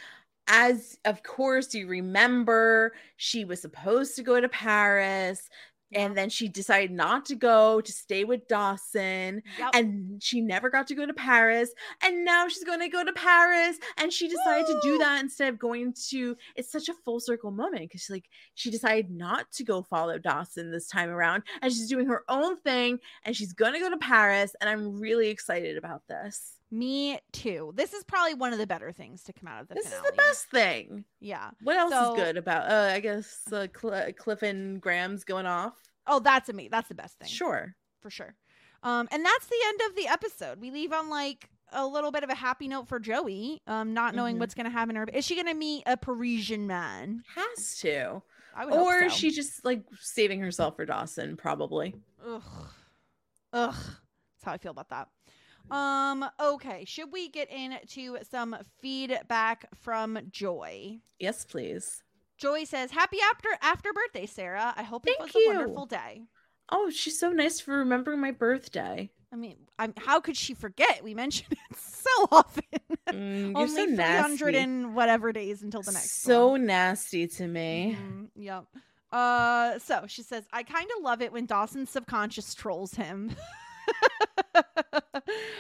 as 0.48 0.98
of 1.06 1.22
course 1.22 1.76
you 1.76 1.86
remember 1.86 2.94
she 3.18 3.46
was 3.46 3.62
supposed 3.62 4.16
to 4.16 4.24
go 4.24 4.42
to 4.42 4.50
Paris 4.50 5.48
and 5.94 6.16
then 6.16 6.30
she 6.30 6.48
decided 6.48 6.92
not 6.92 7.26
to 7.26 7.36
go 7.36 7.82
to 7.82 7.92
stay 7.92 8.24
with 8.24 8.48
Dawson 8.48 9.42
Yep. 9.58 9.70
and 9.74 10.22
she 10.24 10.42
never 10.42 10.70
got 10.70 10.88
to 10.88 10.96
go 10.96 11.06
to 11.06 11.14
Paris 11.14 11.72
and 12.04 12.24
now 12.24 12.48
she's 12.48 12.64
going 12.64 12.80
to 12.80 12.90
go 12.90 13.04
to 13.04 13.14
Paris 13.14 13.78
and 13.98 14.12
she 14.14 14.28
decided 14.28 14.68
to 14.68 14.80
do 14.84 14.98
that 15.00 15.22
instead 15.22 15.50
of 15.50 15.60
going 15.60 15.94
to 16.10 16.36
it's 16.56 16.72
such 16.72 16.90
a 16.90 16.94
full 17.06 17.20
circle 17.20 17.52
moment 17.52 17.92
cuz 17.92 18.08
like 18.10 18.26
she 18.56 18.70
decided 18.70 19.10
not 19.10 19.52
to 19.52 19.64
go 19.64 19.82
follow 19.82 20.18
Dawson 20.18 20.72
this 20.72 20.88
time 20.88 21.10
around 21.10 21.44
and 21.62 21.72
she's 21.72 21.90
doing 21.90 22.08
her 22.08 22.24
own 22.30 22.58
thing 22.62 23.00
and 23.24 23.36
she's 23.36 23.54
going 23.54 23.74
to 23.74 23.80
go 23.80 23.90
to 23.90 23.98
Paris 23.98 24.56
and 24.62 24.70
I'm 24.70 25.00
really 25.00 25.30
excited 25.30 25.78
about 25.78 26.08
this. 26.08 26.56
Me 26.72 27.20
too. 27.32 27.74
This 27.76 27.94
is 27.94 28.04
probably 28.04 28.36
one 28.36 28.54
of 28.54 28.60
the 28.60 28.68
better 28.68 28.92
things 28.92 29.24
to 29.24 29.34
come 29.34 29.48
out 29.48 29.64
of 29.64 29.68
the 29.70 29.74
this 29.74 29.86
finale. 29.88 30.04
is 30.06 30.12
the 30.12 30.16
best 30.18 30.46
thing. 30.52 31.04
Yeah. 31.20 31.50
What 31.64 31.78
else 31.78 31.92
So- 31.92 32.14
is 32.14 32.22
good 32.24 32.38
about? 32.38 32.70
Uh, 32.70 32.92
I 32.94 33.00
guess 33.00 33.42
uh, 33.52 33.66
Cl- 33.76 34.14
Cliff 34.14 34.44
and 34.44 34.80
Grams 34.80 35.24
going 35.24 35.48
off. 35.48 35.74
Oh, 36.10 36.20
that's 36.20 36.50
a 36.50 36.54
me. 36.54 36.68
That's 36.68 36.90
the 36.90 36.96
best 36.96 37.18
thing. 37.20 37.30
Sure. 37.30 37.76
for 38.02 38.10
sure. 38.10 38.34
Um, 38.84 39.08
and 39.12 39.24
that's 39.26 39.46
the 39.48 39.58
end 39.68 39.82
of 39.90 39.96
the 39.98 40.08
episode. 40.08 40.60
We 40.62 40.72
leave 40.72 40.92
on 40.94 41.10
like 41.10 41.50
a 41.74 41.86
little 41.86 42.12
bit 42.12 42.24
of 42.24 42.30
a 42.30 42.36
happy 42.36 42.68
note 42.68 42.88
for 42.88 42.98
Joey, 43.00 43.62
um, 43.68 43.94
not 43.94 44.16
knowing 44.16 44.38
Mhm. 44.38 44.40
what's 44.40 44.56
going 44.56 44.66
to 44.66 44.72
happen. 44.72 44.96
Her 44.96 45.06
is 45.14 45.26
she 45.26 45.36
going 45.36 45.48
to 45.48 45.54
meet 45.54 45.84
a 45.86 45.98
Parisian 45.98 46.66
man? 46.66 47.24
Has 47.36 47.78
to. 47.80 48.22
I 48.56 48.66
would 48.66 48.74
hope 48.74 48.88
Or 48.88 49.10
so. 49.10 49.16
she 49.16 49.32
just 49.32 49.64
like 49.66 49.84
saving 50.00 50.40
herself 50.40 50.78
for 50.78 50.86
Dawson, 50.86 51.36
probably. 51.38 51.94
Ugh. 52.26 52.42
Ugh. 53.54 53.76
That's 53.76 54.44
how 54.46 54.54
I 54.54 54.58
feel 54.58 54.72
about 54.72 54.90
that. 54.90 55.10
Um, 55.70 56.26
okay. 56.40 56.86
Should 56.86 57.12
we 57.12 57.30
get 57.30 57.50
into 57.52 58.18
some 58.30 58.56
feedback 58.82 59.66
from 59.76 60.18
Joy? 60.32 61.00
Yes, 61.20 61.46
please. 61.46 62.02
Joy 62.40 62.64
says, 62.64 62.92
Happy 62.92 63.18
after 63.30 63.50
after 63.62 63.92
birthday, 63.94 64.26
Sara. 64.26 64.74
I 64.76 64.84
hope 64.84 65.06
it 65.08 65.16
was 65.20 65.34
you. 65.36 65.52
a 65.52 65.56
wonderful 65.56 65.86
day. 65.86 66.24
Oh, 66.72 66.90
she's 66.90 67.20
so 67.20 67.32
nice 67.32 67.60
for 67.60 67.78
remembering 67.78 68.20
my 68.22 68.32
birthday. 68.32 69.10
I 69.32 69.36
mean, 69.36 69.58
I'm 69.78 69.94
how 69.98 70.20
could 70.20 70.38
she 70.38 70.54
forget? 70.54 71.04
We 71.04 71.14
mention 71.14 71.48
it 71.52 71.58
so 71.78 72.28
often. 72.32 72.64
Mm, 73.10 73.52
you're 73.52 73.58
Only 73.58 73.68
so 73.88 73.96
300 73.96 74.56
and 74.56 74.96
whatever 74.96 75.32
days 75.32 75.62
until 75.62 75.82
the 75.82 75.92
next 75.92 76.22
so 76.24 76.50
one. 76.50 76.66
nasty 76.66 77.28
to 77.28 77.48
me. 77.48 77.98
Mhm, 78.00 78.28
yep. 78.36 78.66
Uh, 79.12 79.80
so 79.80 80.06
she 80.08 80.22
says, 80.22 80.46
I 80.54 80.62
kind 80.64 80.88
of 80.98 81.04
love 81.04 81.22
it 81.24 81.32
when 81.34 81.46
Dawson's 81.48 81.90
subconscious 81.90 82.54
trolls 82.54 82.94
him. 82.94 83.36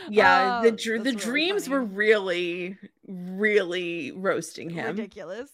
Yeah, 0.09 0.61
the 0.63 0.69
Uh, 0.69 0.71
dr- 0.71 1.03
the 1.03 1.11
really 1.11 1.15
dreams 1.15 1.67
funny. 1.67 1.73
were 1.79 1.83
really, 1.85 2.77
really 3.07 4.11
roasting 4.11 4.69
him. 4.71 4.95
ridiculous. 4.95 5.51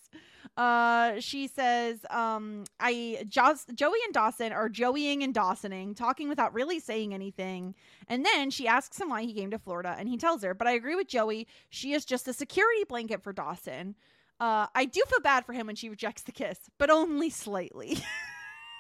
Uh, 0.58 1.20
she 1.20 1.48
says, 1.48 2.06
um, 2.10 2.64
I 2.80 3.26
Joey 3.28 4.00
and 4.06 4.14
Dawson 4.14 4.54
are 4.54 4.70
Joeying 4.70 5.22
and 5.22 5.34
Dawsoning, 5.34 5.96
talking 5.96 6.30
without 6.30 6.54
really 6.54 6.80
saying 6.80 7.14
anything. 7.14 7.76
And 8.08 8.26
then 8.26 8.50
she 8.52 8.68
asks 8.68 9.00
him 9.00 9.10
why 9.10 9.24
he 9.24 9.34
came 9.34 9.52
to 9.52 9.60
Florida, 9.60 9.96
and 10.00 10.08
he 10.08 10.18
tells 10.18 10.44
her. 10.44 10.54
But 10.54 10.68
I 10.68 10.72
agree 10.72 10.96
with 10.96 11.08
Joey; 11.10 11.48
she 11.70 11.92
is 11.92 12.06
just 12.06 12.28
a 12.30 12.34
security 12.34 12.86
blanket 12.88 13.22
for 13.22 13.34
Dawson. 13.34 13.96
Uh, 14.40 14.68
I 14.74 14.86
do 14.86 15.02
feel 15.08 15.20
bad 15.22 15.46
for 15.46 15.54
him 15.54 15.68
when 15.68 15.76
she 15.76 15.90
rejects 15.90 16.24
the 16.24 16.32
kiss, 16.32 16.60
but 16.78 16.90
only 16.90 17.30
slightly. 17.30 17.98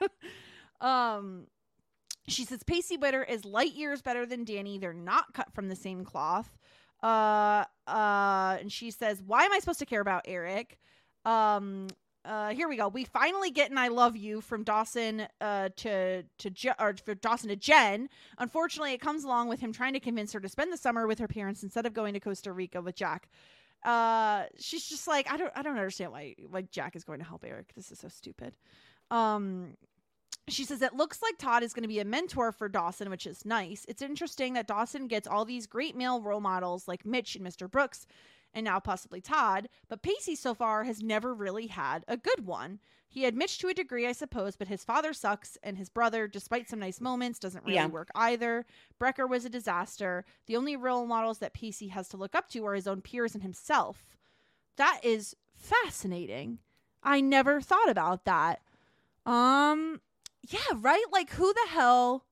um, 0.81 1.47
she 2.27 2.45
says 2.45 2.63
Pacey 2.63 2.97
Witter 2.97 3.23
is 3.23 3.43
light 3.45 3.73
years 3.73 4.01
better 4.01 4.25
than 4.25 4.45
Danny. 4.45 4.77
They're 4.77 4.93
not 4.93 5.33
cut 5.33 5.53
from 5.53 5.67
the 5.67 5.75
same 5.75 6.05
cloth. 6.05 6.57
Uh, 7.03 7.65
uh, 7.85 8.57
and 8.59 8.71
she 8.71 8.91
says, 8.91 9.21
"Why 9.21 9.43
am 9.43 9.51
I 9.51 9.59
supposed 9.59 9.79
to 9.79 9.85
care 9.85 10.01
about 10.01 10.23
Eric?" 10.25 10.79
Um, 11.25 11.87
uh, 12.23 12.49
here 12.49 12.67
we 12.67 12.75
go. 12.75 12.87
We 12.87 13.03
finally 13.05 13.51
get 13.51 13.69
an 13.71 13.77
"I 13.77 13.89
love 13.89 14.15
you" 14.17 14.41
from 14.41 14.63
Dawson 14.63 15.27
uh, 15.41 15.69
to 15.77 16.23
to 16.23 16.49
Je- 16.49 16.71
or 16.79 16.95
for 17.03 17.13
Dawson 17.15 17.49
to 17.49 17.55
Jen. 17.55 18.09
Unfortunately, 18.39 18.93
it 18.93 19.01
comes 19.01 19.23
along 19.23 19.47
with 19.47 19.59
him 19.59 19.71
trying 19.71 19.93
to 19.93 19.99
convince 19.99 20.33
her 20.33 20.39
to 20.39 20.49
spend 20.49 20.73
the 20.73 20.77
summer 20.77 21.05
with 21.07 21.19
her 21.19 21.27
parents 21.27 21.61
instead 21.61 21.85
of 21.85 21.93
going 21.93 22.13
to 22.15 22.19
Costa 22.19 22.51
Rica 22.51 22.81
with 22.81 22.95
Jack. 22.95 23.29
Uh, 23.83 24.45
she's 24.57 24.87
just 24.89 25.07
like, 25.07 25.31
I 25.31 25.37
don't, 25.37 25.51
I 25.55 25.61
don't 25.61 25.77
understand 25.77 26.11
why 26.11 26.35
why 26.49 26.63
Jack 26.63 26.95
is 26.95 27.03
going 27.03 27.19
to 27.19 27.25
help 27.25 27.45
Eric. 27.45 27.73
This 27.75 27.91
is 27.91 27.99
so 27.99 28.07
stupid. 28.07 28.55
Um, 29.11 29.75
she 30.47 30.63
says 30.63 30.81
it 30.81 30.95
looks 30.95 31.21
like 31.21 31.37
Todd 31.37 31.63
is 31.63 31.73
going 31.73 31.83
to 31.83 31.87
be 31.87 31.99
a 31.99 32.05
mentor 32.05 32.51
for 32.51 32.69
Dawson, 32.69 33.09
which 33.09 33.25
is 33.25 33.45
nice. 33.45 33.85
It's 33.87 34.01
interesting 34.01 34.53
that 34.53 34.67
Dawson 34.67 35.07
gets 35.07 35.27
all 35.27 35.45
these 35.45 35.65
great 35.67 35.95
male 35.95 36.21
role 36.21 36.41
models 36.41 36.87
like 36.87 37.05
Mitch 37.05 37.35
and 37.35 37.45
Mr. 37.45 37.69
Brooks, 37.69 38.05
and 38.55 38.63
now 38.65 38.79
possibly 38.79 39.21
Todd, 39.21 39.69
but 39.89 40.01
Pacey 40.01 40.33
so 40.35 40.55
far 40.55 40.85
has 40.85 41.03
never 41.03 41.33
really 41.35 41.67
had 41.67 42.03
a 42.07 42.17
good 42.17 42.45
one. 42.47 42.79
He 43.07 43.25
admits 43.25 43.57
to 43.59 43.67
a 43.67 43.73
degree, 43.73 44.07
I 44.07 44.11
suppose, 44.13 44.55
but 44.55 44.67
his 44.67 44.83
father 44.83 45.13
sucks, 45.13 45.57
and 45.61 45.77
his 45.77 45.89
brother, 45.89 46.27
despite 46.27 46.67
some 46.69 46.79
nice 46.79 46.99
moments, 46.99 47.37
doesn't 47.39 47.63
really 47.63 47.75
Yeah. 47.75 47.87
work 47.87 48.09
either. 48.15 48.65
Brecker 48.99 49.29
was 49.29 49.45
a 49.45 49.49
disaster. 49.49 50.25
The 50.47 50.57
only 50.57 50.75
role 50.75 51.05
models 51.05 51.37
that 51.39 51.53
Pacey 51.53 51.89
has 51.89 52.09
to 52.09 52.17
look 52.17 52.33
up 52.33 52.49
to 52.49 52.65
are 52.65 52.73
his 52.73 52.87
own 52.87 53.01
peers 53.01 53.33
and 53.35 53.43
himself. 53.43 54.17
That 54.77 54.99
is 55.03 55.35
fascinating. 55.53 56.59
I 57.03 57.21
never 57.21 57.61
thought 57.61 57.89
about 57.89 58.25
that. 58.25 58.61
Um, 59.25 60.01
yeah, 60.47 60.59
right? 60.75 61.05
Like, 61.11 61.31
who 61.31 61.53
the 61.53 61.67
hell? 61.69 62.25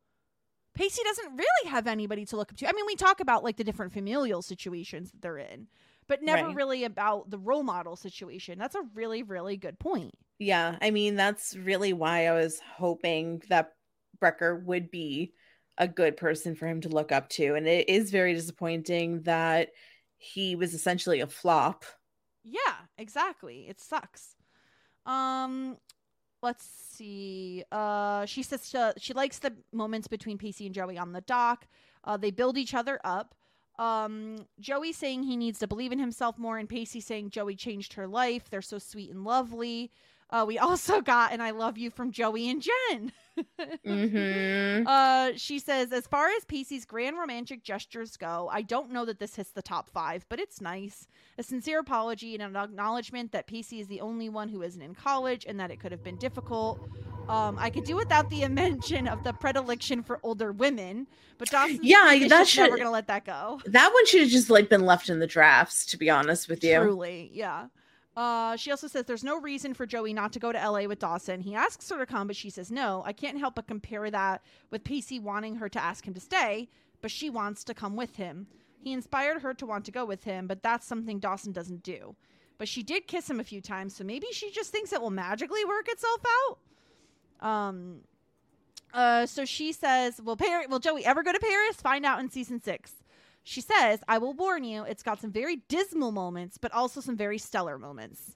Pacey 0.74 1.04
doesn't 1.04 1.38
really 1.38 1.70
have 1.70 1.86
anybody 1.88 2.26
to 2.26 2.36
look 2.36 2.52
up 2.52 2.58
to. 2.58 2.68
I 2.68 2.72
mean, 2.74 2.86
we 2.88 2.96
talk 2.96 3.20
about 3.20 3.44
like 3.44 3.58
the 3.58 3.64
different 3.64 3.94
familial 3.94 4.42
situations 4.42 5.12
that 5.12 5.22
they're 5.22 5.38
in, 5.38 5.68
but 6.08 6.22
never 6.22 6.50
Right. 6.50 6.56
really 6.56 6.84
about 6.84 7.30
the 7.30 7.38
role 7.40 7.64
model 7.64 7.96
situation. 7.96 8.58
That's 8.60 8.76
a 8.76 8.84
really, 8.94 9.24
really 9.24 9.58
good 9.58 9.80
point. 9.80 10.16
Yeah, 10.40 10.78
I 10.82 10.92
mean 10.92 11.16
that's 11.16 11.56
really 11.56 11.94
why 11.94 12.28
I 12.28 12.34
was 12.34 12.60
hoping 12.60 13.42
that 13.50 13.74
Brecker 14.22 14.64
would 14.64 14.92
be 14.92 15.34
a 15.78 15.88
good 15.88 16.18
person 16.18 16.56
for 16.56 16.68
him 16.68 16.82
to 16.82 16.90
look 16.90 17.12
up 17.12 17.30
to, 17.30 17.56
and 17.56 17.68
it 17.68 17.90
is 17.90 18.12
very 18.12 18.34
disappointing 18.34 19.24
that 19.24 19.70
he 20.18 20.56
was 20.56 20.74
essentially 20.74 21.22
a 21.22 21.28
flop. 21.28 21.86
Yeah, 22.44 22.76
exactly. 22.98 23.68
It 23.70 23.80
sucks. 23.80 24.36
Um, 25.06 25.78
let's 26.42 26.66
see. 26.66 27.64
Uh, 27.72 28.26
she 28.26 28.44
says 28.44 28.70
she, 28.70 28.92
she 29.00 29.14
likes 29.14 29.40
the 29.40 29.56
moments 29.74 30.08
between 30.08 30.38
Pacey 30.38 30.66
and 30.68 30.76
Joey 30.76 30.98
on 30.98 31.14
the 31.14 31.22
dock. 31.22 31.68
Uh, 32.04 32.18
they 32.18 32.32
build 32.32 32.58
each 32.58 32.74
other 32.74 33.00
up. 33.04 33.36
Um, 33.80 34.46
Joey 34.60 34.94
saying 34.94 35.24
he 35.24 35.36
needs 35.36 35.60
to 35.60 35.68
believe 35.68 35.92
in 35.92 36.00
himself 36.00 36.38
more, 36.38 36.58
and 36.58 36.70
Pacey 36.70 37.02
saying 37.02 37.32
Joey 37.32 37.56
changed 37.56 37.94
her 37.94 38.08
life. 38.08 38.50
They're 38.50 38.62
so 38.62 38.78
sweet 38.78 39.10
and 39.10 39.24
lovely. 39.24 39.92
Uh, 40.34 40.44
we 40.46 40.58
also 40.58 41.00
got 41.14 41.32
an 41.32 41.40
"I 41.40 41.52
love 41.52 41.78
you" 41.78 41.92
from 41.92 42.12
Joey 42.12 42.50
and 42.50 42.62
Jen. 42.62 43.12
Mm-hmm. 43.86 44.88
Uh, 44.94 45.32
she 45.36 45.60
says, 45.60 45.92
as 45.92 46.08
far 46.08 46.30
as 46.30 46.44
Pacey's 46.46 46.86
grand 46.86 47.18
romantic 47.18 47.64
gestures 47.64 48.18
go, 48.18 48.50
I 48.52 48.62
don't 48.62 48.92
know 48.92 49.06
that 49.06 49.20
this 49.20 49.36
hits 49.36 49.52
the 49.52 49.62
top 49.62 49.90
five, 49.90 50.26
but 50.30 50.40
it's 50.40 50.62
nice. 50.62 51.08
A 51.38 51.44
sincere 51.44 51.80
apology 51.80 52.34
and 52.34 52.44
an 52.44 52.56
acknowledgement 52.56 53.32
that 53.32 53.48
Pacey 53.48 53.80
is 53.80 53.88
the 53.88 54.02
only 54.02 54.30
one 54.30 54.50
who 54.50 54.62
isn't 54.62 54.82
in 54.82 54.94
college 54.94 55.46
and 55.48 55.60
that 55.60 55.72
it 55.72 55.80
could 55.80 55.92
have 55.92 56.04
been 56.04 56.18
difficult. 56.18 56.80
Um, 57.30 57.58
I 57.60 57.70
could 57.70 57.86
do 57.86 57.96
without 57.96 58.30
the 58.30 58.48
mention 58.50 59.08
of 59.08 59.24
the 59.24 59.34
predilection 59.34 60.04
for 60.04 60.20
older 60.24 60.52
women, 60.52 61.08
but 61.38 61.50
Dawson 61.50 61.80
Yeah, 61.82 62.18
that 62.20 62.30
just 62.30 62.58
never 62.58 62.78
gonna 62.78 62.92
let 62.92 63.08
that 63.08 63.26
go. 63.26 63.60
That 63.66 63.92
one 63.94 64.06
should 64.08 64.22
have 64.22 64.30
just 64.30 64.50
like 64.50 64.70
been 64.70 64.86
left 64.86 65.10
in 65.10 65.20
the 65.20 65.28
drafts, 65.28 65.86
to 65.88 65.98
be 65.98 66.10
honest 66.10 66.50
with 66.50 66.64
you. 66.64 66.80
Truly, 66.80 67.32
yeah. 67.34 67.68
Uh, 68.16 68.56
she 68.56 68.70
also 68.70 68.88
says 68.88 69.06
there's 69.06 69.24
no 69.24 69.40
reason 69.40 69.74
for 69.74 69.86
Joey 69.86 70.14
not 70.14 70.34
to 70.34 70.40
go 70.40 70.52
to 70.52 70.70
LA 70.70 70.84
with 70.84 71.00
Dawson. 71.00 71.42
He 71.42 71.56
asks 71.56 71.90
her 71.90 71.98
to 71.98 72.06
come, 72.06 72.28
but 72.28 72.36
she 72.36 72.50
says 72.50 72.70
no. 72.70 73.02
I 73.06 73.14
can't 73.14 73.40
help 73.40 73.56
but 73.56 73.68
compare 73.68 74.10
that 74.12 74.44
with 74.70 74.84
Pacey 74.84 75.20
wanting 75.20 75.56
her 75.56 75.68
to 75.70 75.84
ask 75.84 76.08
him 76.08 76.14
to 76.14 76.20
stay, 76.20 76.70
but 77.02 77.10
she 77.10 77.30
wants 77.30 77.64
to 77.64 77.74
come 77.74 77.96
with 77.96 78.18
him. 78.18 78.48
He 78.84 78.94
inspired 78.94 79.42
her 79.42 79.54
to 79.56 79.66
want 79.66 79.86
to 79.86 79.92
go 79.92 80.06
with 80.06 80.26
him, 80.26 80.46
but 80.46 80.62
that's 80.62 80.86
something 80.86 81.20
Dawson 81.20 81.54
doesn't 81.54 81.82
do. 81.84 82.16
But 82.58 82.68
she 82.68 82.84
did 82.84 83.08
kiss 83.08 83.30
him 83.30 83.40
a 83.40 83.44
few 83.44 83.62
times, 83.62 83.96
so 83.96 84.04
maybe 84.04 84.28
she 84.32 84.52
just 84.52 84.72
thinks 84.72 84.94
it 84.94 85.02
will 85.02 85.10
magically 85.10 85.66
work 85.66 85.88
itself 85.88 86.22
out. 87.42 87.48
Um. 87.48 88.02
Uh. 88.94 89.26
So 89.26 89.44
she 89.44 89.74
says, 89.74 90.22
"Will 90.22 90.38
Paris? 90.38 90.68
Will 90.70 90.80
Joey 90.80 91.04
ever 91.04 91.24
go 91.24 91.32
to 91.32 91.40
Paris? 91.40 91.78
Find 91.78 92.06
out 92.06 92.20
in 92.20 92.30
season 92.30 92.62
six. 92.62 92.94
She 93.44 93.62
says, 93.62 94.00
I 94.08 94.18
will 94.20 94.34
warn 94.34 94.64
you, 94.64 94.84
it's 94.84 95.04
got 95.04 95.20
some 95.20 95.32
very 95.32 95.58
dismal 95.68 96.12
moments, 96.12 96.58
but 96.58 96.72
also 96.72 97.02
some 97.02 97.18
very 97.18 97.38
stellar 97.38 97.78
moments. 97.78 98.36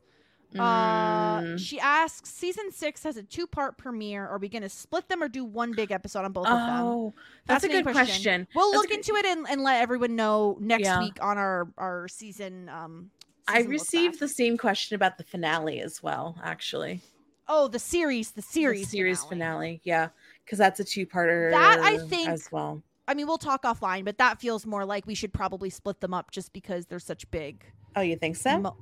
Uh, 0.57 1.41
Mm. 1.41 1.59
she 1.59 1.79
asks, 1.79 2.29
season 2.29 2.71
six 2.71 3.03
has 3.03 3.17
a 3.17 3.23
two 3.23 3.47
part 3.47 3.77
premiere. 3.77 4.25
Are 4.27 4.37
we 4.37 4.47
going 4.49 4.61
to 4.63 4.69
split 4.69 5.07
them 5.09 5.21
or 5.21 5.27
do 5.27 5.43
one 5.43 5.73
big 5.73 5.91
episode 5.91 6.23
on 6.25 6.31
both 6.31 6.47
of 6.47 6.57
them? 6.57 6.79
Oh, 6.81 7.13
that's 7.45 7.63
a 7.63 7.67
good 7.67 7.85
question. 7.85 8.47
We'll 8.55 8.71
That's 8.71 8.83
look 8.83 8.91
into 8.91 9.15
it 9.15 9.25
and, 9.25 9.45
and 9.49 9.61
let 9.61 9.81
everyone 9.81 10.15
know 10.15 10.57
next 10.59 10.85
Yeah. 10.85 10.99
week 10.99 11.17
on 11.21 11.37
our, 11.37 11.67
our 11.77 12.07
season. 12.07 12.69
Um, 12.69 13.11
I 13.47 13.57
season 13.57 13.71
look 13.71 13.81
received 13.81 14.19
the 14.19 14.27
same 14.29 14.57
question 14.57 14.95
about 14.95 15.17
the 15.17 15.23
finale 15.25 15.81
as 15.81 16.01
well, 16.01 16.37
actually. 16.41 17.01
Oh, 17.49 17.67
the 17.67 17.79
series, 17.79 18.31
the 18.31 18.41
series, 18.41 18.81
The 18.85 18.97
series, 18.97 19.19
series 19.19 19.29
finale. 19.29 19.81
Yeah, 19.83 20.09
because 20.45 20.57
that's 20.59 20.79
a 20.79 20.83
two-parter. 20.85 21.51
That, 21.51 21.79
I 21.79 21.97
think- 22.07 22.29
as 22.29 22.49
well. 22.51 22.81
I 23.07 23.13
mean, 23.13 23.25
we'll 23.27 23.37
talk 23.37 23.63
offline, 23.63 24.03
but 24.05 24.17
that 24.17 24.39
feels 24.41 24.65
more 24.65 24.85
like 24.85 25.07
we 25.07 25.15
should 25.15 25.33
probably 25.33 25.69
split 25.69 26.01
them 26.01 26.13
up 26.13 26.31
just 26.31 26.51
because 26.53 26.85
they're 26.87 26.99
such 26.99 27.29
big 27.31 27.63
Oh, 27.95 28.01
you 28.01 28.15
think 28.15 28.35
so? 28.35 28.59
Mo- 28.59 28.77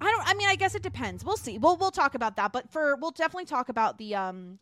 I 0.00 0.10
don't. 0.10 0.28
I 0.28 0.34
mean, 0.34 0.48
I 0.48 0.54
guess 0.56 0.74
it 0.74 0.82
depends. 0.82 1.24
We'll 1.24 1.36
see. 1.38 1.58
We'll 1.58 1.76
we'll 1.76 1.90
talk 1.90 2.14
about 2.14 2.36
that. 2.36 2.52
But 2.52 2.70
for 2.70 2.96
we'll 2.96 3.10
definitely 3.12 3.46
talk 3.46 3.68
about 3.68 3.98
the 3.98 4.14
um 4.14 4.58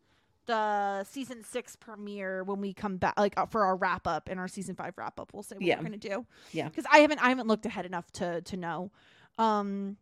the 0.46 1.02
season 1.04 1.42
six 1.42 1.74
premiere 1.74 2.44
when 2.44 2.60
we 2.60 2.72
come 2.72 2.98
back, 2.98 3.14
like 3.18 3.34
uh, 3.36 3.46
for 3.46 3.64
our 3.64 3.76
wrap 3.76 4.06
up 4.06 4.28
and 4.28 4.38
our 4.38 4.46
season 4.48 4.76
five 4.76 4.94
wrap 4.96 5.18
up. 5.18 5.32
We'll 5.34 5.42
say 5.42 5.56
what 5.56 5.64
Yeah. 5.64 5.76
we're 5.78 5.82
gonna 5.82 5.96
do. 5.96 6.24
Yeah. 6.52 6.68
Because 6.68 6.84
I 6.92 6.98
haven't 6.98 7.18
I 7.18 7.28
haven't 7.30 7.48
looked 7.48 7.66
ahead 7.66 7.84
enough 7.84 8.10
to 8.12 8.40
to 8.42 8.56
know. 8.56 8.92
Um. 9.38 9.96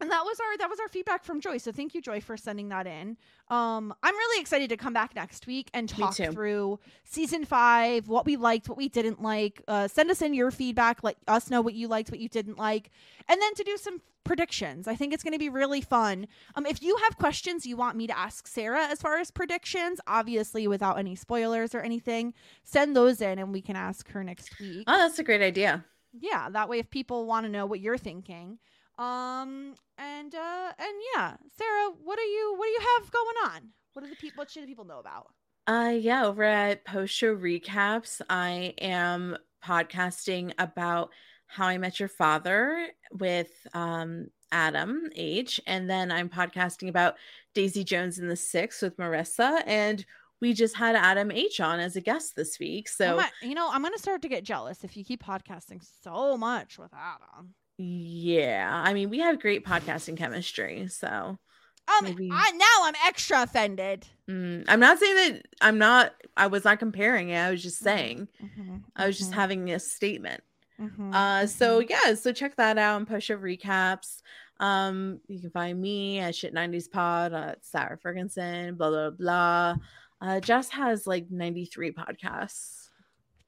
And 0.00 0.10
that 0.10 0.22
was 0.24 0.38
our 0.38 0.56
that 0.58 0.70
was 0.70 0.78
our 0.80 0.88
feedback 0.88 1.24
from 1.24 1.40
Joy. 1.40 1.58
So 1.58 1.72
thank 1.72 1.94
you, 1.94 2.00
Joy, 2.00 2.20
for 2.20 2.36
sending 2.36 2.68
that 2.68 2.86
in. 2.86 3.16
Um, 3.48 3.92
I'm 4.02 4.14
really 4.14 4.40
excited 4.40 4.68
to 4.70 4.76
come 4.76 4.92
back 4.92 5.14
next 5.16 5.46
week 5.46 5.70
and 5.74 5.88
talk 5.88 6.14
through 6.32 6.78
season 7.04 7.44
five, 7.44 8.06
what 8.08 8.24
we 8.24 8.36
liked, 8.36 8.68
what 8.68 8.78
we 8.78 8.88
didn't 8.88 9.20
like. 9.22 9.62
Uh, 9.66 9.88
send 9.88 10.10
us 10.10 10.22
in 10.22 10.34
your 10.34 10.50
feedback, 10.50 11.02
let 11.02 11.16
us 11.26 11.50
know 11.50 11.60
what 11.60 11.74
you 11.74 11.88
liked, 11.88 12.10
what 12.10 12.20
you 12.20 12.28
didn't 12.28 12.58
like, 12.58 12.90
and 13.28 13.40
then 13.42 13.54
to 13.54 13.64
do 13.64 13.76
some 13.76 14.00
predictions. 14.24 14.86
I 14.86 14.94
think 14.94 15.14
it's 15.14 15.24
going 15.24 15.32
to 15.32 15.38
be 15.38 15.48
really 15.48 15.80
fun. 15.80 16.28
Um, 16.54 16.66
if 16.66 16.82
you 16.82 16.96
have 17.04 17.16
questions 17.16 17.66
you 17.66 17.76
want 17.76 17.96
me 17.96 18.06
to 18.06 18.16
ask 18.16 18.46
Sara 18.46 18.84
as 18.84 19.00
far 19.00 19.18
as 19.18 19.30
predictions, 19.30 20.00
obviously 20.06 20.68
without 20.68 20.98
any 20.98 21.16
spoilers 21.16 21.74
or 21.74 21.80
anything, 21.80 22.34
send 22.62 22.94
those 22.94 23.20
in 23.22 23.38
and 23.38 23.52
we 23.52 23.62
can 23.62 23.74
ask 23.74 24.08
her 24.10 24.22
next 24.22 24.60
week. 24.60 24.84
Oh, 24.86 24.98
that's 24.98 25.18
a 25.18 25.24
great 25.24 25.40
idea. 25.42 25.84
yeah, 26.12 26.50
that 26.50 26.68
way 26.68 26.78
if 26.78 26.90
people 26.90 27.24
want 27.26 27.46
to 27.46 27.50
know 27.50 27.64
what 27.66 27.80
you're 27.80 27.98
thinking. 27.98 28.58
Um 28.98 29.74
and 29.98 30.34
uh 30.34 30.72
and 30.78 30.94
yeah, 31.14 31.36
Sara, 31.56 31.90
what 32.02 32.16
do 32.16 32.24
you 32.24 32.54
what 32.56 32.66
do 32.66 32.70
you 32.70 32.80
have 32.98 33.10
going 33.10 33.36
on? 33.54 33.68
What 33.92 34.04
do 34.04 34.10
the 34.10 34.16
people 34.16 34.42
what 34.42 34.50
should 34.50 34.62
the 34.62 34.66
people 34.66 34.84
know 34.84 35.00
about? 35.00 35.28
Uh 35.66 35.92
yeah, 35.98 36.24
over 36.24 36.44
at 36.44 36.84
post 36.84 37.14
show 37.14 37.36
recaps, 37.36 38.20
I 38.30 38.74
am 38.80 39.36
podcasting 39.64 40.52
about 40.58 41.10
how 41.46 41.66
I 41.66 41.78
met 41.78 41.98
your 41.98 42.08
father 42.08 42.88
with 43.12 43.50
um 43.74 44.28
Adam 44.52 45.10
H. 45.14 45.60
And 45.66 45.88
then 45.88 46.10
I'm 46.10 46.28
podcasting 46.28 46.88
about 46.88 47.16
Daisy 47.54 47.84
Jones 47.84 48.18
and 48.18 48.30
the 48.30 48.36
Six 48.36 48.82
with 48.82 48.96
Marissa. 48.96 49.62
And 49.66 50.04
we 50.40 50.52
just 50.52 50.76
had 50.76 50.94
Adam 50.94 51.30
H 51.30 51.60
on 51.60 51.80
as 51.80 51.96
a 51.96 52.00
guest 52.00 52.36
this 52.36 52.58
week. 52.58 52.88
So, 52.88 53.16
might, 53.16 53.32
you 53.42 53.54
know, 53.54 53.68
I'm 53.70 53.82
going 53.82 53.92
to 53.92 53.98
start 53.98 54.22
to 54.22 54.28
get 54.28 54.44
jealous 54.44 54.84
if 54.84 54.96
you 54.96 55.04
keep 55.04 55.22
podcasting 55.22 55.84
so 56.02 56.36
much 56.36 56.78
with 56.78 56.92
Adam. 56.94 57.54
Yeah. 57.78 58.68
I 58.70 58.92
mean, 58.92 59.08
we 59.08 59.20
have 59.20 59.40
great 59.40 59.64
podcasting 59.64 60.16
chemistry. 60.16 60.88
So, 60.88 61.06
um, 61.08 62.04
maybe... 62.04 62.28
I 62.32 62.50
now 62.52 62.86
I'm 62.86 62.94
extra 63.06 63.42
offended. 63.42 64.06
Mm, 64.28 64.64
I'm 64.68 64.80
not 64.80 64.98
saying 64.98 65.14
that 65.14 65.46
I'm 65.60 65.78
not, 65.78 66.12
I 66.36 66.48
was 66.48 66.64
not 66.64 66.80
comparing 66.80 67.30
it. 67.30 67.38
I 67.38 67.50
was 67.50 67.62
just 67.62 67.78
mm-hmm, 67.78 67.96
saying, 67.96 68.28
mm-hmm, 68.42 68.76
I 68.96 69.06
was 69.06 69.16
just 69.16 69.30
mm-hmm. 69.30 69.40
having 69.40 69.70
a 69.70 69.78
statement. 69.78 70.42
Mm-hmm, 70.80 71.14
uh, 71.14 71.46
so 71.46 71.80
mm-hmm. 71.80 71.90
yeah, 71.90 72.14
so 72.14 72.32
check 72.32 72.56
that 72.56 72.78
out 72.78 72.98
and 72.98 73.06
post 73.06 73.26
show 73.26 73.36
recaps. 73.36 74.22
Um, 74.60 75.20
you 75.28 75.40
can 75.40 75.50
find 75.50 75.80
me 75.80 76.18
at 76.18 76.34
Shit 76.34 76.54
90s 76.54 76.90
Pod, 76.90 77.32
uh, 77.32 77.54
Sara 77.62 77.96
Fergenson, 77.96 78.76
blah 78.76 78.90
blah 78.90 79.10
blah. 79.10 79.76
Uh, 80.20 80.40
Jess 80.40 80.68
has 80.70 81.06
like 81.06 81.30
93 81.30 81.92
podcasts. 81.92 82.88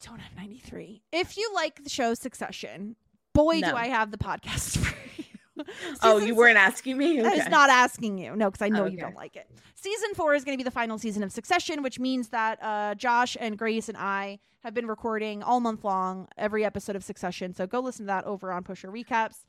I 0.03 0.07
don't 0.07 0.21
have 0.21 0.37
93. 0.37 1.03
If 1.13 1.37
you 1.37 1.51
like 1.55 1.83
the 1.83 1.91
show 1.91 2.15
Succession, 2.15 2.97
boy, 3.33 3.61
no. 3.61 3.71
do 3.71 3.77
I 3.77 3.87
have 3.89 4.11
the 4.11 4.19
podcast 4.19 4.79
for 4.85 4.97
you. 5.17 5.65
oh, 6.03 6.19
you 6.19 6.35
weren't 6.35 6.57
asking 6.57 6.97
me? 6.99 7.21
Okay. 7.21 7.29
I 7.29 7.37
was 7.37 7.49
not 7.49 7.71
asking 7.71 8.19
you. 8.19 8.35
No, 8.37 8.51
because 8.51 8.65
I 8.65 8.69
know 8.69 8.85
okay. 8.85 8.95
you 8.95 9.01
don't 9.01 9.17
like 9.17 9.37
it. 9.37 9.49
Season 9.75 10.15
four 10.15 10.35
is 10.35 10.45
going 10.45 10.57
to 10.57 10.63
be 10.63 10.65
the 10.65 10.71
final 10.71 10.99
season 10.99 11.23
of 11.23 11.33
Succession, 11.33 11.83
which 11.83 11.99
means 11.99 12.29
that 12.29 12.63
uh, 12.63 12.95
Josh 12.95 13.37
and 13.41 13.57
Grace 13.57 13.89
and 13.89 13.97
I 13.97 14.39
have 14.63 14.75
been 14.75 14.87
recording 14.87 15.43
all 15.43 15.61
month 15.61 15.85
long 15.85 16.29
every 16.37 16.65
episode 16.65 16.97
of 16.97 17.05
Succession. 17.05 17.55
So 17.55 17.67
go 17.67 17.81
listen 17.81 18.05
to 18.05 18.09
that 18.09 18.25
over 18.25 18.53
on 18.53 18.63
Post 18.63 18.83
Show 18.83 18.91
Recaps. 18.91 19.45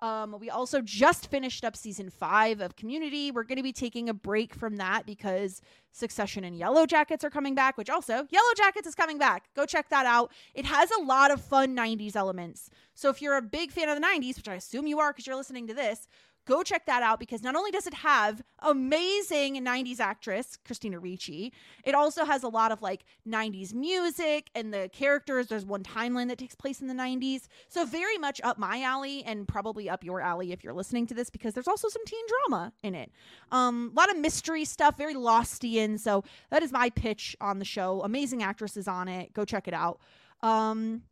Um, 0.00 0.36
we 0.38 0.50
also 0.50 0.82
just 0.82 1.30
finished 1.30 1.64
up 1.64 1.74
season 1.74 2.10
five 2.10 2.60
of 2.60 2.76
Community. 2.76 3.30
We're 3.30 3.44
going 3.44 3.56
to 3.56 3.62
be 3.62 3.72
taking 3.72 4.08
a 4.08 4.14
break 4.14 4.54
from 4.54 4.76
that 4.76 5.06
because 5.06 5.62
Succession 5.92 6.44
and 6.44 6.56
Yellow 6.56 6.84
Jackets 6.84 7.24
are 7.24 7.30
coming 7.30 7.54
back, 7.54 7.78
which 7.78 7.88
also 7.88 8.26
Yellow 8.30 8.54
Jackets 8.56 8.86
is 8.86 8.94
coming 8.94 9.18
back. 9.18 9.44
Go 9.54 9.64
check 9.64 9.88
that 9.88 10.04
out. 10.04 10.30
It 10.54 10.66
has 10.66 10.90
a 10.90 11.02
lot 11.02 11.30
of 11.30 11.40
fun 11.40 11.74
90s 11.74 12.14
elements. 12.14 12.68
So 12.94 13.08
if 13.08 13.22
you're 13.22 13.36
a 13.36 13.42
big 13.42 13.70
fan 13.70 13.88
of 13.88 13.98
the 13.98 14.06
90s, 14.06 14.36
which 14.36 14.48
I 14.48 14.54
assume 14.54 14.86
you 14.86 15.00
are 15.00 15.12
because 15.12 15.26
you're 15.26 15.36
listening 15.36 15.66
to 15.68 15.74
this, 15.74 16.06
go 16.46 16.62
check 16.62 16.86
that 16.86 17.02
out 17.02 17.18
because 17.18 17.42
not 17.42 17.56
only 17.56 17.70
does 17.70 17.86
it 17.86 17.94
have 17.94 18.42
amazing 18.60 19.56
90s 19.56 20.00
actress 20.00 20.56
Christina 20.64 20.98
Ricci, 20.98 21.52
it 21.84 21.94
also 21.94 22.24
has 22.24 22.42
a 22.42 22.48
lot 22.48 22.72
of 22.72 22.80
like 22.80 23.04
90s 23.28 23.74
music 23.74 24.48
and 24.54 24.72
the 24.72 24.88
characters. 24.92 25.48
There's 25.48 25.66
one 25.66 25.82
timeline 25.82 26.28
that 26.28 26.38
takes 26.38 26.54
place 26.54 26.80
in 26.80 26.86
the 26.86 26.94
90s. 26.94 27.48
So 27.68 27.84
very 27.84 28.16
much 28.16 28.40
up 28.42 28.58
my 28.58 28.82
alley 28.82 29.24
and 29.24 29.46
probably 29.46 29.90
up 29.90 30.04
your 30.04 30.20
alley 30.20 30.52
if 30.52 30.62
you're 30.62 30.72
listening 30.72 31.06
to 31.08 31.14
this 31.14 31.28
because 31.28 31.52
there's 31.54 31.68
also 31.68 31.88
some 31.88 32.04
teen 32.06 32.24
drama 32.48 32.72
in 32.82 32.94
it. 32.94 33.10
Um, 33.50 33.90
a 33.92 33.98
lot 33.98 34.10
of 34.10 34.18
mystery 34.18 34.64
stuff, 34.64 34.96
very 34.96 35.14
Lostian. 35.14 35.98
So 35.98 36.24
that 36.50 36.62
is 36.62 36.72
my 36.72 36.90
pitch 36.90 37.36
on 37.40 37.58
the 37.58 37.64
show. 37.64 38.02
Amazing 38.02 38.42
actresses 38.42 38.86
on 38.88 39.08
it. 39.08 39.32
Go 39.32 39.44
check 39.44 39.66
it 39.66 39.74
out. 39.74 40.00
Um, 40.42 41.02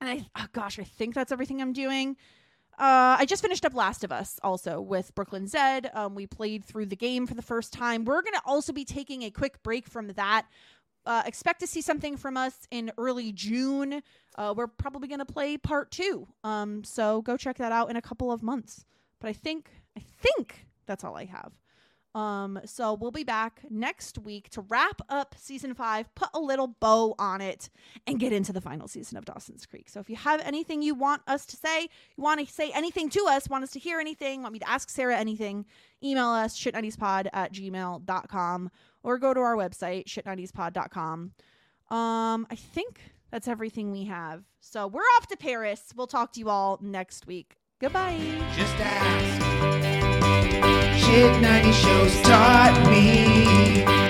and 0.00 0.10
I, 0.10 0.26
oh 0.36 0.46
gosh, 0.52 0.78
I 0.78 0.84
think 0.84 1.14
that's 1.14 1.30
everything 1.30 1.60
I'm 1.60 1.72
doing. 1.72 2.16
Uh, 2.80 3.14
I 3.18 3.26
just 3.26 3.42
finished 3.42 3.66
up 3.66 3.74
Last 3.74 4.04
of 4.04 4.10
Us 4.10 4.40
also 4.42 4.80
with 4.80 5.14
Brooklyn 5.14 5.46
Zed. 5.46 5.90
Um, 5.92 6.14
we 6.14 6.26
played 6.26 6.64
through 6.64 6.86
the 6.86 6.96
game 6.96 7.26
for 7.26 7.34
the 7.34 7.42
first 7.42 7.74
time. 7.74 8.06
We're 8.06 8.22
going 8.22 8.32
to 8.32 8.42
also 8.46 8.72
be 8.72 8.86
taking 8.86 9.22
a 9.22 9.30
quick 9.30 9.62
break 9.62 9.86
from 9.86 10.08
that. 10.14 10.46
Uh, 11.04 11.22
expect 11.26 11.60
to 11.60 11.66
see 11.66 11.82
something 11.82 12.16
from 12.16 12.38
us 12.38 12.54
in 12.70 12.90
early 12.96 13.32
June. 13.32 14.02
Uh, 14.36 14.54
we're 14.56 14.66
probably 14.66 15.08
going 15.08 15.18
to 15.18 15.26
play 15.26 15.58
part 15.58 15.90
two. 15.90 16.26
Um, 16.42 16.82
so 16.82 17.20
go 17.20 17.36
check 17.36 17.58
that 17.58 17.70
out 17.70 17.90
in 17.90 17.96
a 17.96 18.02
couple 18.02 18.32
of 18.32 18.42
months. 18.42 18.86
But 19.20 19.28
I 19.28 19.34
think, 19.34 19.68
I 19.94 20.00
think 20.00 20.66
that's 20.86 21.04
all 21.04 21.16
I 21.18 21.26
have. 21.26 21.52
Um, 22.14 22.58
so 22.64 22.94
we'll 22.94 23.12
be 23.12 23.22
back 23.22 23.62
next 23.70 24.18
week 24.18 24.50
to 24.50 24.62
wrap 24.62 25.00
up 25.08 25.34
season 25.38 25.74
five, 25.74 26.12
put 26.14 26.28
a 26.34 26.40
little 26.40 26.66
bow 26.66 27.14
on 27.18 27.40
it, 27.40 27.70
and 28.06 28.18
get 28.18 28.32
into 28.32 28.52
the 28.52 28.60
final 28.60 28.88
season 28.88 29.16
of 29.16 29.24
Dawson's 29.24 29.64
Creek. 29.64 29.88
So 29.88 30.00
if 30.00 30.10
you 30.10 30.16
have 30.16 30.40
anything 30.44 30.82
you 30.82 30.94
want 30.94 31.22
us 31.28 31.46
to 31.46 31.56
say, 31.56 31.82
you 31.82 32.22
want 32.22 32.44
to 32.44 32.52
say 32.52 32.72
anything 32.74 33.10
to 33.10 33.26
us, 33.28 33.48
want 33.48 33.62
us 33.62 33.70
to 33.72 33.78
hear 33.78 34.00
anything, 34.00 34.42
want 34.42 34.52
me 34.54 34.58
to 34.58 34.68
ask 34.68 34.90
Sara 34.90 35.16
anything, 35.16 35.66
email 36.02 36.28
us 36.28 36.58
shit90spod 36.58 37.28
at 37.32 37.52
gmail.com 37.52 38.70
or 39.02 39.18
go 39.18 39.32
to 39.32 39.40
our 39.40 39.56
website, 39.56 40.06
shit90spod.com. 40.06 41.32
Um, 41.90 42.46
I 42.50 42.54
think 42.56 43.00
that's 43.30 43.48
everything 43.48 43.92
we 43.92 44.04
have. 44.04 44.44
So 44.60 44.88
we're 44.88 45.00
off 45.00 45.28
to 45.28 45.36
Paris. 45.36 45.92
We'll 45.94 46.06
talk 46.06 46.32
to 46.32 46.40
you 46.40 46.48
all 46.48 46.78
next 46.82 47.26
week. 47.26 47.56
Goodbye. 47.80 48.18
Just 48.56 48.74
ask. 48.78 49.89
Shit 50.96 51.40
90 51.40 51.72
shows 51.72 52.20
taught 52.22 52.88
me. 52.90 54.09